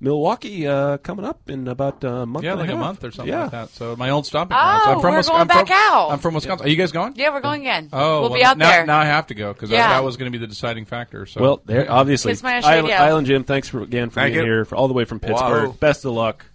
Milwaukee 0.02 0.68
uh, 0.68 0.98
coming 0.98 1.24
up 1.26 1.48
in 1.50 1.68
about 1.68 2.04
a 2.04 2.26
month. 2.26 2.44
Yeah, 2.44 2.52
and 2.54 2.60
like 2.60 2.70
a 2.70 2.74
half. 2.74 2.82
month 2.82 3.04
or 3.04 3.12
something 3.12 3.32
yeah. 3.32 3.44
like 3.44 3.52
that. 3.52 3.70
So 3.70 3.96
my 3.96 4.10
old 4.10 4.26
stomping 4.26 4.58
Oh, 4.60 4.62
grounds. 4.62 4.86
I'm 4.88 5.02
from 5.02 5.12
we're 5.12 5.18
Wis- 5.18 5.28
going 5.30 5.42
I'm 5.42 5.48
back 5.48 5.68
from, 5.68 5.76
out. 5.78 6.12
I'm 6.12 6.20
from 6.20 6.34
Wisconsin. 6.34 6.66
Are 6.66 6.70
you 6.70 6.76
guys 6.76 6.92
going? 6.92 7.14
yeah, 7.16 7.30
we're 7.32 7.40
going 7.42 7.62
again. 7.62 7.90
Oh, 7.94 8.22
we'll 8.22 8.30
well, 8.32 8.40
be 8.40 8.44
out 8.44 8.58
now, 8.58 8.70
there. 8.70 8.86
Now 8.86 9.00
I 9.00 9.06
have 9.06 9.28
to 9.28 9.36
go 9.36 9.54
because 9.54 9.70
Yeah. 9.70 9.88
that, 9.88 9.98
that 9.98 10.04
was 10.04 10.18
going 10.18 10.32
to 10.32 10.38
be 10.38 10.42
the 10.44 10.48
deciding 10.50 10.86
factor. 10.86 11.26
So 11.28 11.40
Well, 11.42 11.62
there 11.66 11.90
obviously 11.90 12.32
Kiss 12.32 12.42
My 12.42 12.58
Island, 12.58 12.92
Island 12.92 13.28
Jim. 13.28 13.44
Thanks 13.44 13.70
for 13.70 13.82
again 13.82 14.10
for 14.10 14.16
Thank 14.16 14.34
being 14.34 14.46
you. 14.46 14.52
here 14.52 14.66
for 14.66 14.76
all 14.76 14.88
the 14.88 14.94
way 14.96 15.06
from 15.06 15.20
Pittsburgh. 15.20 15.70
Wow. 15.70 15.76
Best 15.80 16.04
of 16.04 16.14
luck. 16.14 16.46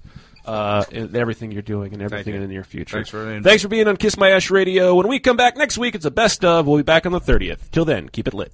Uh, 0.45 0.85
in 0.93 1.17
everything 1.17 1.51
you're 1.51 1.61
doing 1.61 1.93
and 1.93 2.01
everything 2.01 2.35
you. 2.35 2.41
in 2.41 2.47
the 2.47 2.53
near 2.53 2.63
future. 2.63 2.99
Thanks 2.99 3.11
for 3.11 3.17
the 3.17 3.31
invite. 3.31 3.43
Thanks 3.51 3.63
for 3.65 3.69
being 3.69 3.89
on 3.89 3.97
Kiss 3.97 4.17
My 4.17 4.31
Ash 4.31 4.49
Radio. 4.49 4.95
When 4.95 5.09
we 5.09 5.19
come 5.19 5.37
back 5.37 5.57
next 5.57 5.77
week, 5.77 5.97
it's 5.97 6.05
a 6.05 6.11
best 6.11 6.45
of. 6.45 6.69
We'll 6.69 6.77
be 6.77 6.85
back 6.85 7.05
on 7.05 7.11
the 7.11 7.21
30th. 7.21 7.69
Till 7.73 7.85
then, 7.85 8.09
keep 8.09 8.29
it 8.29 8.35
lit. 8.35 8.53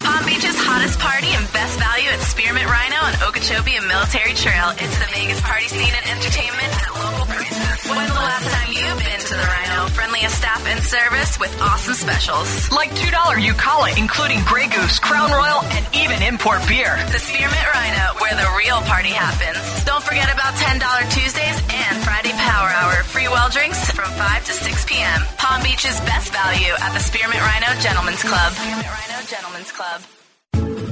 Palm 0.00 0.24
Beach's 0.24 0.56
hottest 0.58 0.98
party 0.98 1.28
and 1.28 1.44
best 1.52 1.78
value 1.78 2.08
at 2.08 2.20
Spearmint 2.20 2.66
Rhino 2.66 2.96
on 2.96 3.14
Okeechobee 3.28 3.76
and 3.76 3.86
Military 3.86 4.32
Trail. 4.34 4.70
It's 4.76 4.98
the 4.98 5.08
Vegas 5.12 5.40
party 5.40 5.68
scene 5.68 5.92
and 5.94 6.06
entertainment 6.06 6.70
at 6.72 6.90
local 6.94 7.26
prices. 7.26 7.75
When's 7.86 8.10
the 8.10 8.18
last 8.18 8.46
time 8.50 8.70
you've 8.74 8.98
been 8.98 9.20
to 9.20 9.34
the 9.38 9.46
Rhino? 9.46 9.86
Friendliest 9.94 10.34
staff 10.34 10.66
and 10.66 10.82
service 10.82 11.38
with 11.38 11.54
awesome 11.62 11.94
specials. 11.94 12.70
Like 12.72 12.90
$2 12.90 13.14
Eucala, 13.38 13.94
including 13.96 14.42
Grey 14.42 14.66
Goose, 14.66 14.98
Crown 14.98 15.30
Royal, 15.30 15.62
and 15.70 15.86
even 15.94 16.18
import 16.22 16.66
beer. 16.66 16.98
The 17.14 17.22
Spearmint 17.22 17.68
Rhino, 17.74 18.18
where 18.18 18.34
the 18.34 18.48
real 18.58 18.82
party 18.90 19.14
happens. 19.14 19.62
Don't 19.84 20.02
forget 20.02 20.26
about 20.26 20.54
$10 20.58 20.82
Tuesdays 21.14 21.58
and 21.70 21.94
Friday 22.02 22.34
Power 22.34 22.70
Hour. 22.74 23.06
Free 23.06 23.28
well 23.28 23.50
drinks 23.50 23.78
from 23.92 24.10
5 24.10 24.44
to 24.46 24.52
6 24.52 24.84
p.m. 24.86 25.22
Palm 25.38 25.62
Beach's 25.62 26.00
best 26.02 26.32
value 26.32 26.74
at 26.82 26.90
the 26.90 27.00
Spearmint 27.00 27.38
Rhino 27.38 27.70
Gentlemen's 27.78 28.22
Club. 28.22 28.50
Spearmint 28.52 28.90
Rhino 28.90 29.18
Gentlemen's 29.30 29.70
Club. 29.70 30.02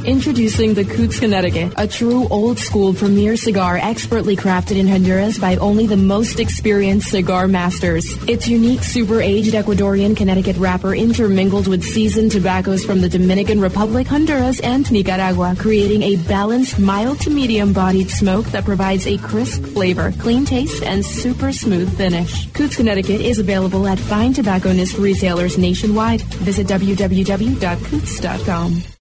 Introducing 0.04 0.74
the 0.74 0.84
Coots 0.84 1.18
Connecticut, 1.18 1.72
a 1.76 1.88
true 1.88 2.28
old 2.28 2.58
school 2.58 2.92
premier 2.92 3.38
cigar 3.38 3.78
expertly 3.78 4.36
crafted 4.36 4.76
in 4.76 4.86
Honduras 4.86 5.38
by 5.38 5.56
only 5.56 5.86
the 5.86 5.96
most 5.96 6.40
experienced 6.40 7.10
cigar 7.10 7.48
masters. 7.48 8.04
Its 8.28 8.46
unique 8.46 8.82
super 8.82 9.22
aged 9.22 9.54
Ecuadorian 9.54 10.14
Connecticut 10.14 10.58
wrapper 10.58 10.94
intermingled 10.94 11.68
with 11.68 11.82
seasoned 11.82 12.32
tobaccos 12.32 12.84
from 12.84 13.00
the 13.00 13.08
Dominican 13.08 13.62
Republic, 13.62 14.06
Honduras, 14.06 14.60
and 14.60 14.92
Nicaragua, 14.92 15.56
creating 15.58 16.02
a 16.02 16.16
balanced, 16.28 16.78
mild 16.78 17.18
to 17.22 17.30
medium 17.30 17.72
bodied 17.72 18.10
smoke 18.10 18.44
that 18.46 18.66
provides 18.66 19.06
a 19.06 19.16
crisp 19.16 19.64
flavor, 19.64 20.12
clean 20.18 20.44
taste, 20.44 20.82
and 20.82 21.02
super 21.02 21.50
smooth 21.50 21.96
finish. 21.96 22.52
Coots 22.52 22.76
Connecticut 22.76 23.22
is 23.22 23.38
available 23.38 23.86
at 23.88 23.98
fine 23.98 24.34
tobacconist 24.34 24.98
retailers 24.98 25.56
nationwide. 25.56 26.20
Visit 26.44 26.66
www.coots.com. 26.66 27.64